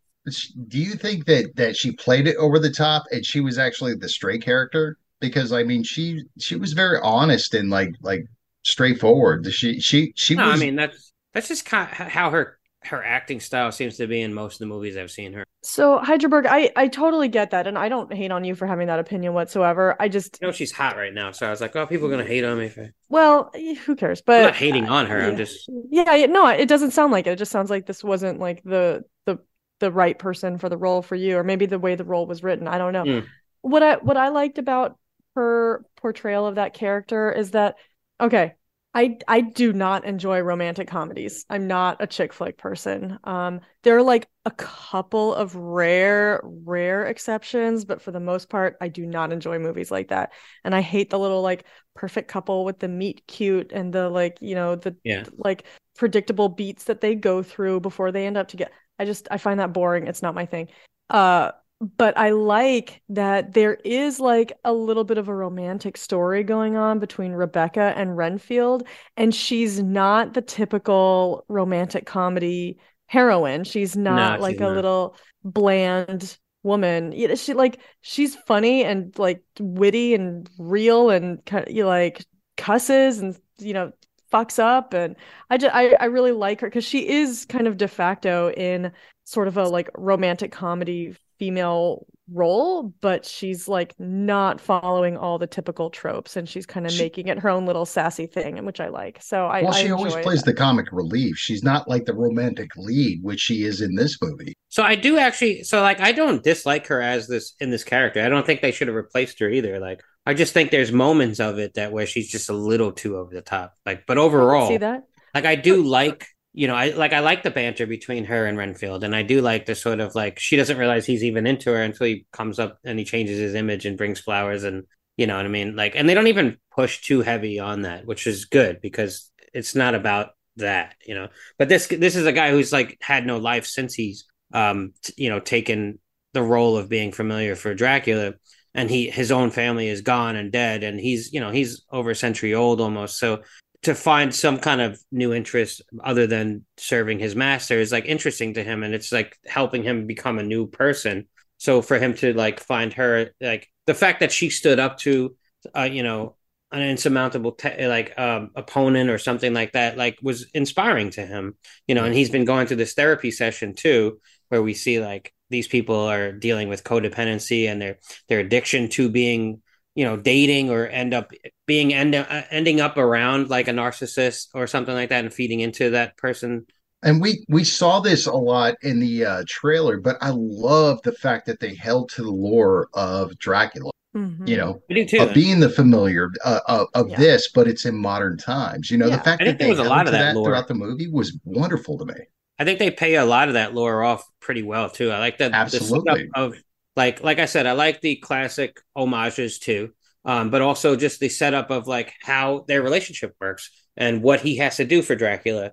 Do 0.69 0.79
you 0.79 0.95
think 0.95 1.25
that 1.27 1.57
that 1.57 1.77
she 1.77 1.93
played 1.93 2.27
it 2.27 2.37
over 2.37 2.59
the 2.59 2.71
top 2.71 3.05
and 3.11 3.25
she 3.25 3.41
was 3.41 3.59
actually 3.59 3.95
the 3.95 4.09
stray 4.09 4.39
character? 4.39 4.99
Because 5.21 5.53
I 5.53 5.65
mean, 5.65 5.83
she 5.83 6.25
she 6.39 6.57
was 6.57 6.73
very 6.73 6.99
honest 7.03 7.55
and 7.55 7.71
like 7.71 7.91
like 8.03 8.25
straightforward. 8.65 9.47
She 9.53 9.81
she 9.81 10.13
she 10.17 10.37
No, 10.37 10.45
was 10.45 10.55
I 10.55 10.57
mean 10.57 10.77
that's 10.77 11.13
that's 11.35 11.49
just 11.49 11.65
kind 11.65 11.91
of 11.91 12.09
how 12.09 12.31
her 12.31 12.59
her 12.85 13.03
acting 13.05 13.41
style 13.41 13.73
seems 13.73 13.97
to 13.97 14.07
be 14.07 14.21
in 14.23 14.33
most 14.33 14.55
of 14.55 14.59
the 14.61 14.67
movies 14.67 14.97
I've 14.97 15.11
seen 15.11 15.33
her. 15.35 15.45
So 15.63 15.99
Heidelberg, 15.99 16.47
I 16.47 16.71
I 16.77 16.89
totally 16.89 17.29
get 17.29 17.51
that, 17.51 17.67
and 17.67 17.79
I 17.79 17.89
don't 17.89 18.13
hate 18.13 18.31
on 18.31 18.45
you 18.45 18.55
for 18.55 18.67
having 18.67 18.87
that 18.89 18.99
opinion 19.01 19.35
whatsoever. 19.35 19.97
I 20.01 20.09
just 20.09 20.41
You 20.41 20.47
know 20.49 20.53
she's 20.53 20.73
hot 20.73 20.97
right 20.97 21.13
now, 21.15 21.31
so 21.33 21.47
I 21.47 21.51
was 21.51 21.61
like, 21.61 21.75
oh, 21.77 21.87
people 21.87 22.07
are 22.07 22.11
gonna 22.11 22.25
hate 22.25 22.45
on 22.45 22.59
me. 22.59 22.67
If 22.67 22.79
I... 22.79 22.93
well, 23.09 23.51
who 23.85 23.97
cares? 23.97 24.21
I'm 24.37 24.43
But 24.43 24.43
not 24.43 24.55
hating 24.57 24.89
on 24.89 25.07
her. 25.07 25.21
yeah. 25.21 25.27
I'm 25.27 25.37
just 25.37 25.69
yeah, 25.91 26.15
yeah, 26.15 26.27
no, 26.27 26.47
it 26.49 26.69
doesn't 26.69 26.93
sound 26.93 27.13
like 27.13 27.27
it. 27.27 27.31
It 27.33 27.39
just 27.39 27.53
sounds 27.53 27.71
like 27.71 27.87
this 27.87 28.05
wasn't 28.05 28.39
like 28.39 28.63
the 28.63 29.05
the 29.27 29.39
the 29.81 29.91
right 29.93 30.19
person 30.19 30.59
for 30.59 30.69
the 30.69 30.77
role 30.77 31.03
for 31.03 31.15
you, 31.17 31.39
or 31.39 31.45
maybe 31.45 31.67
the 31.67 31.79
way 31.79 31.95
the 31.95 32.05
role 32.05 32.27
was 32.27 32.43
written. 32.43 32.69
I 32.69 32.79
don't 32.79 32.93
know. 32.93 33.07
Mm. 33.07 33.27
What 33.63 33.83
I 33.83 33.97
what 33.97 34.17
I 34.17 34.29
liked 34.29 34.59
about 34.59 34.99
her 35.39 35.85
portrayal 35.97 36.47
of 36.47 36.57
that 36.57 36.75
character 36.75 37.31
is 37.31 37.53
that 37.53 37.77
okay, 38.21 38.55
I 38.93 39.19
I 39.29 39.43
do 39.43 39.73
not 39.73 40.05
enjoy 40.05 40.41
romantic 40.41 40.89
comedies. 40.89 41.47
I'm 41.49 41.69
not 41.69 41.99
a 42.01 42.09
chick 42.09 42.33
flick 42.33 42.59
person. 42.59 43.21
Um, 43.23 43.61
there 43.85 43.97
are 43.97 44.03
like 44.03 44.29
a 44.45 44.51
couple 44.51 45.33
of 45.33 45.55
rare 45.55 46.41
rare 46.43 47.07
exceptions, 47.07 47.85
but 47.85 48.03
for 48.03 48.11
the 48.11 48.19
most 48.19 48.49
part, 48.49 48.77
I 48.81 48.89
do 48.89 49.07
not 49.07 49.33
enjoy 49.33 49.61
movies 49.61 49.93
like 49.93 50.09
that. 50.09 50.33
And 50.65 50.75
I 50.75 50.81
hate 50.81 51.11
the 51.11 51.19
little 51.19 51.43
like 51.43 51.65
perfect 51.95 52.29
couple 52.29 52.65
with 52.65 52.81
the 52.81 52.89
meet 52.89 53.25
cute 53.29 53.71
and 53.73 53.93
the 53.93 54.09
like, 54.09 54.39
you 54.41 54.57
know, 54.57 54.75
the 54.75 54.97
yeah. 55.05 55.25
like 55.37 55.65
predictable 55.97 56.49
beats 56.49 56.85
that 56.85 57.01
they 57.01 57.15
go 57.15 57.45
through 57.45 57.79
before 57.79 58.11
they 58.11 58.27
end 58.27 58.37
up 58.37 58.49
together. 58.49 58.73
I 58.99 59.05
just 59.05 59.29
I 59.31 59.39
find 59.39 59.61
that 59.61 59.73
boring. 59.73 60.09
It's 60.09 60.23
not 60.23 60.35
my 60.35 60.47
thing. 60.47 60.69
Uh 61.09 61.53
but 61.81 62.17
I 62.19 62.31
like 62.31 63.03
that 63.11 63.53
there 63.55 63.75
is 63.85 64.19
like 64.19 64.53
a 64.65 64.73
little 64.73 65.05
bit 65.05 65.17
of 65.19 65.29
a 65.29 65.35
romantic 65.35 65.97
story 65.97 66.43
going 66.43 66.77
on 66.77 66.99
between 66.99 67.33
Rebecca 67.33 67.93
and 67.97 68.17
Renfield 68.17 68.83
and 69.17 69.33
she's 69.35 69.81
not 69.81 70.35
the 70.35 70.43
typical 70.43 71.45
romantic 71.49 72.05
comedy 72.05 72.79
heroine. 73.07 73.63
She's 73.65 73.97
not 73.97 74.37
No, 74.37 74.39
like 74.41 74.59
she's 74.59 74.61
a 74.61 74.69
not. 74.69 74.69
little 74.69 75.17
bland 75.45 76.37
woman. 76.65 77.13
She 77.37 77.55
like 77.55 77.79
she's 78.01 78.35
funny 78.35 78.83
and 78.85 79.17
like 79.17 79.45
witty 79.61 80.15
and 80.15 80.49
real 80.59 81.11
and 81.11 81.41
you 81.69 81.87
like 81.87 82.25
cusses 82.57 83.21
and 83.21 83.39
you 83.59 83.73
know 83.73 83.93
fucks 84.33 84.59
up 84.59 84.93
and 84.95 85.17
I 85.49 85.57
just 85.57 85.75
I, 85.75 85.93
I 85.95 86.07
really 86.07 86.33
like 86.33 86.61
her 86.61 86.67
because 86.69 86.85
she 86.85 87.09
is 87.09 87.47
kind 87.47 87.67
of 87.69 87.77
de 87.77 87.89
facto 87.89 88.51
in 88.51 88.93
sort 89.25 89.49
of 89.49 89.57
a 89.57 89.65
like 89.69 89.89
romantic 89.97 90.53
comedy 90.53 91.15
female 91.39 92.07
role, 92.31 92.93
but 93.01 93.25
she's 93.25 93.69
like 93.69 93.95
not 93.99 94.61
following 94.61 95.17
all 95.17 95.39
the 95.39 95.47
typical 95.47 95.89
tropes 95.89 96.37
and 96.37 96.47
she's 96.47 96.67
kind 96.67 96.85
of 96.85 96.93
She- 96.93 97.03
making 97.03 97.29
it 97.29 97.39
her 97.39 97.49
own 97.49 97.65
little 97.65 97.87
sassy 97.87 98.27
thing, 98.27 98.63
which 98.67 98.81
I 98.81 98.89
like. 98.89 99.19
So 99.23 99.47
I 99.47 99.63
well, 99.63 99.73
I 99.75 99.83
she 99.83 99.91
always 99.91 100.15
plays 100.15 100.43
that. 100.43 100.51
the 100.51 100.55
comic 100.55 100.87
relief. 100.93 101.37
She's 101.39 101.63
not 101.63 101.89
like 101.89 102.05
the 102.05 102.15
romantic 102.15 102.77
lead, 102.77 103.23
which 103.23 103.41
she 103.41 103.63
is 103.65 103.81
in 103.81 103.95
this 103.95 104.19
movie. 104.21 104.55
So 104.69 104.83
I 104.83 104.95
do 104.95 105.17
actually. 105.17 105.63
So 105.63 105.81
like, 105.81 106.01
I 106.01 106.13
don't 106.13 106.43
dislike 106.45 106.87
her 106.89 107.01
as 107.01 107.29
this 107.29 107.55
in 107.61 107.71
this 107.71 107.85
character. 107.85 108.23
I 108.23 108.29
don't 108.29 108.45
think 108.45 108.61
they 108.61 108.73
should 108.73 108.89
have 108.89 108.97
replaced 108.97 109.39
her 109.41 109.49
either. 109.49 109.79
Like, 109.81 110.03
I 110.27 110.35
just 110.35 110.53
think 110.53 110.71
there's 110.71 110.93
moments 110.93 111.41
of 111.41 111.59
it 111.59 111.75
that 111.75 111.93
where 111.93 112.05
she's 112.07 112.31
just 112.31 112.51
a 112.51 112.53
little 112.53 112.93
too 112.93 113.17
over 113.17 113.33
the 113.33 113.41
top. 113.41 113.73
Like, 113.87 114.05
but 114.07 114.19
overall, 114.19 114.69
see 114.69 114.77
that. 114.77 115.05
like 115.35 115.47
I 115.47 115.55
do 115.55 115.83
like 115.83 116.27
you 116.53 116.67
know 116.67 116.75
I 116.75 116.91
like 116.91 117.13
I 117.13 117.21
like 117.21 117.43
the 117.43 117.51
banter 117.51 117.87
between 117.87 118.25
her 118.25 118.47
and 118.47 118.59
Renfield, 118.59 119.05
and 119.05 119.15
I 119.15 119.23
do 119.23 119.41
like 119.41 119.67
the 119.67 119.75
sort 119.75 120.01
of 120.01 120.15
like 120.15 120.39
she 120.39 120.57
doesn't 120.57 120.79
realize 120.79 121.07
he's 121.07 121.25
even 121.25 121.47
into 121.47 121.71
her 121.71 121.83
until 121.83 122.07
he 122.07 122.27
comes 122.33 122.59
up 122.59 122.79
and 122.85 122.99
he 122.99 123.05
changes 123.05 123.39
his 123.39 123.55
image 123.55 123.87
and 123.87 123.99
brings 123.99 124.21
flowers 124.21 124.65
and 124.65 124.85
you 125.17 125.27
know 125.27 125.37
what 125.37 125.45
I 125.45 125.49
mean. 125.49 125.77
Like, 125.77 125.95
and 125.97 126.09
they 126.09 126.15
don't 126.15 126.29
even 126.29 126.57
push 126.75 127.03
too 127.03 127.21
heavy 127.23 127.59
on 127.59 127.83
that, 127.83 128.07
which 128.07 128.27
is 128.27 128.47
good 128.47 128.81
because 128.81 129.31
it's 129.53 129.75
not 129.75 129.95
about 129.95 130.31
that, 130.57 130.95
you 131.05 131.15
know. 131.15 131.29
But 131.59 131.69
this 131.69 131.89
this 131.89 132.17
is 132.17 132.25
a 132.25 132.33
guy 132.33 132.51
who's 132.51 132.73
like 132.73 132.97
had 133.01 133.27
no 133.27 133.39
life 133.39 133.67
since 133.67 133.95
he's 133.95 134.25
um 134.55 134.95
t- 135.03 135.25
you 135.25 135.29
know 135.29 135.41
taken 135.41 135.99
the 136.33 136.43
role 136.43 136.77
of 136.77 136.89
being 136.89 137.13
familiar 137.13 137.57
for 137.57 137.75
Dracula 137.75 138.35
and 138.75 138.89
he 138.89 139.11
his 139.11 139.33
own 139.33 139.51
family 139.51 139.89
is 139.89 140.03
gone 140.03 140.37
and 140.37 140.53
dead 140.53 140.83
and 140.83 141.01
he's 141.01 141.33
you 141.33 141.41
know 141.41 141.51
he's 141.51 141.85
over 141.91 142.11
a 142.11 142.15
century 142.15 142.55
old 142.55 142.81
almost 142.81 143.19
so 143.19 143.43
to 143.83 143.95
find 143.95 144.35
some 144.35 144.59
kind 144.59 144.81
of 144.81 145.01
new 145.13 145.33
interest 145.33 145.83
other 146.03 146.27
than 146.27 146.65
serving 146.77 147.19
his 147.19 147.37
master 147.37 147.79
is 147.79 147.93
like 147.93 148.07
interesting 148.07 148.55
to 148.55 148.65
him 148.65 148.83
and 148.83 148.95
it's 148.95 149.13
like 149.13 149.37
helping 149.47 149.83
him 149.83 150.07
become 150.07 150.39
a 150.39 150.43
new 150.43 150.67
person. 150.67 151.27
So 151.59 151.83
for 151.83 151.99
him 151.99 152.15
to 152.15 152.33
like 152.35 152.61
find 152.61 152.93
her 152.95 153.31
like 153.41 153.69
the 153.87 153.95
fact 153.95 154.21
that 154.21 154.33
she 154.33 154.51
stood 154.51 154.79
up 154.79 154.99
to 154.99 155.37
uh 155.75 155.89
you 155.91 156.03
know 156.03 156.37
an 156.71 156.83
insurmountable 156.83 157.53
te- 157.53 157.87
like 157.87 158.19
um 158.19 158.51
opponent 158.55 159.11
or 159.11 159.19
something 159.19 159.55
like 159.55 159.73
that 159.73 159.97
like 159.97 160.19
was 160.23 160.47
inspiring 160.55 161.11
to 161.11 161.25
him 161.25 161.57
you 161.87 161.95
know 161.95 162.05
and 162.05 162.15
he's 162.15 162.31
been 162.31 162.45
going 162.45 162.67
through 162.67 162.77
this 162.77 162.95
therapy 162.95 163.31
session 163.31 163.75
too 163.75 164.21
where 164.51 164.63
we 164.63 164.75
see 164.75 165.01
like 165.01 165.33
these 165.51 165.67
people 165.67 165.97
are 165.97 166.31
dealing 166.31 166.69
with 166.69 166.85
codependency 166.85 167.69
and 167.69 167.81
their 167.81 167.99
their 168.29 168.41
addiction 168.41 168.89
to 168.89 169.09
being 169.09 169.63
you 169.99 170.05
know 170.07 170.17
dating 170.17 170.71
or 170.71 170.87
end 170.87 171.13
up 171.15 171.33
being 171.67 171.93
end 171.95 172.15
uh, 172.15 172.43
ending 172.51 172.81
up 172.81 172.97
around 172.97 173.51
like 173.51 173.69
a 173.69 173.73
narcissist 173.73 174.49
or 174.55 174.67
something 174.67 174.95
like 174.95 175.11
that 175.11 175.25
and 175.25 175.35
feeding 175.35 175.61
into 175.61 175.91
that 175.91 176.17
person 176.17 176.67
And 177.03 177.21
we 177.21 177.45
we 177.49 177.65
saw 177.65 178.01
this 178.01 178.27
a 178.27 178.33
lot 178.33 178.75
in 178.83 178.99
the 179.01 179.25
uh, 179.25 179.45
trailer, 179.49 179.99
but 179.99 180.17
I 180.21 180.31
love 180.35 181.01
the 181.03 181.13
fact 181.13 181.47
that 181.47 181.61
they 181.61 181.75
held 181.75 182.09
to 182.11 182.23
the 182.23 182.31
lore 182.31 182.89
of 182.95 183.39
Dracula. 183.39 183.91
Mhm. 184.17 184.49
You 184.49 184.57
know, 184.57 184.83
too 185.07 185.19
of 185.19 185.35
being 185.35 185.61
the 185.61 185.71
familiar 185.71 186.31
uh, 186.45 186.61
of, 186.67 186.89
of 186.95 187.11
Yeah. 187.11 187.19
this, 187.19 187.51
but 187.55 187.69
it's 187.69 187.85
in 187.87 187.97
modern 187.97 188.37
times. 188.39 188.91
You 188.91 188.99
know, 188.99 189.07
Yeah. 189.07 189.17
the 189.17 189.23
fact 189.23 189.43
I 189.43 189.45
that 189.45 189.59
there 189.59 189.69
they 189.69 189.69
was 189.69 189.79
a 189.79 189.85
held 189.85 189.91
lot 189.91 190.07
of 190.07 190.13
to 190.13 190.13
that 190.13 190.19
that 190.19 190.35
lore. 190.35 190.45
throughout 190.45 190.69
the 190.69 190.75
movie 190.75 191.09
was 191.09 191.39
wonderful 191.45 191.99
to 191.99 192.05
me. 192.07 192.15
I 192.59 192.65
think 192.65 192.79
they 192.79 192.91
pay 192.91 193.15
a 193.17 193.25
lot 193.25 193.49
of 193.49 193.55
that 193.55 193.75
lore 193.75 194.03
off 194.03 194.29
pretty 194.41 194.63
well 194.63 194.91
too. 194.91 195.11
I 195.11 195.19
like 195.19 195.39
that 195.39 195.53
Absolutely. 195.53 196.25
the 196.25 196.31
setup 196.35 196.53
of 196.55 196.63
like 196.99 197.23
like 197.23 197.39
I 197.39 197.47
said, 197.47 197.67
I 197.67 197.73
like 197.73 198.01
the 198.01 198.17
classic 198.17 198.81
homages 198.95 199.59
too. 199.59 199.95
Um, 200.25 200.51
but 200.51 200.61
also 200.61 200.97
just 200.97 201.21
the 201.21 201.29
setup 201.31 201.71
of 201.71 201.87
like 201.87 202.13
how 202.21 202.65
their 202.69 202.83
relationship 202.83 203.35
works 203.41 203.71
and 203.97 204.23
what 204.23 204.41
he 204.41 204.57
has 204.57 204.77
to 204.77 204.85
do 204.85 205.01
for 205.01 205.15
Dracula 205.15 205.73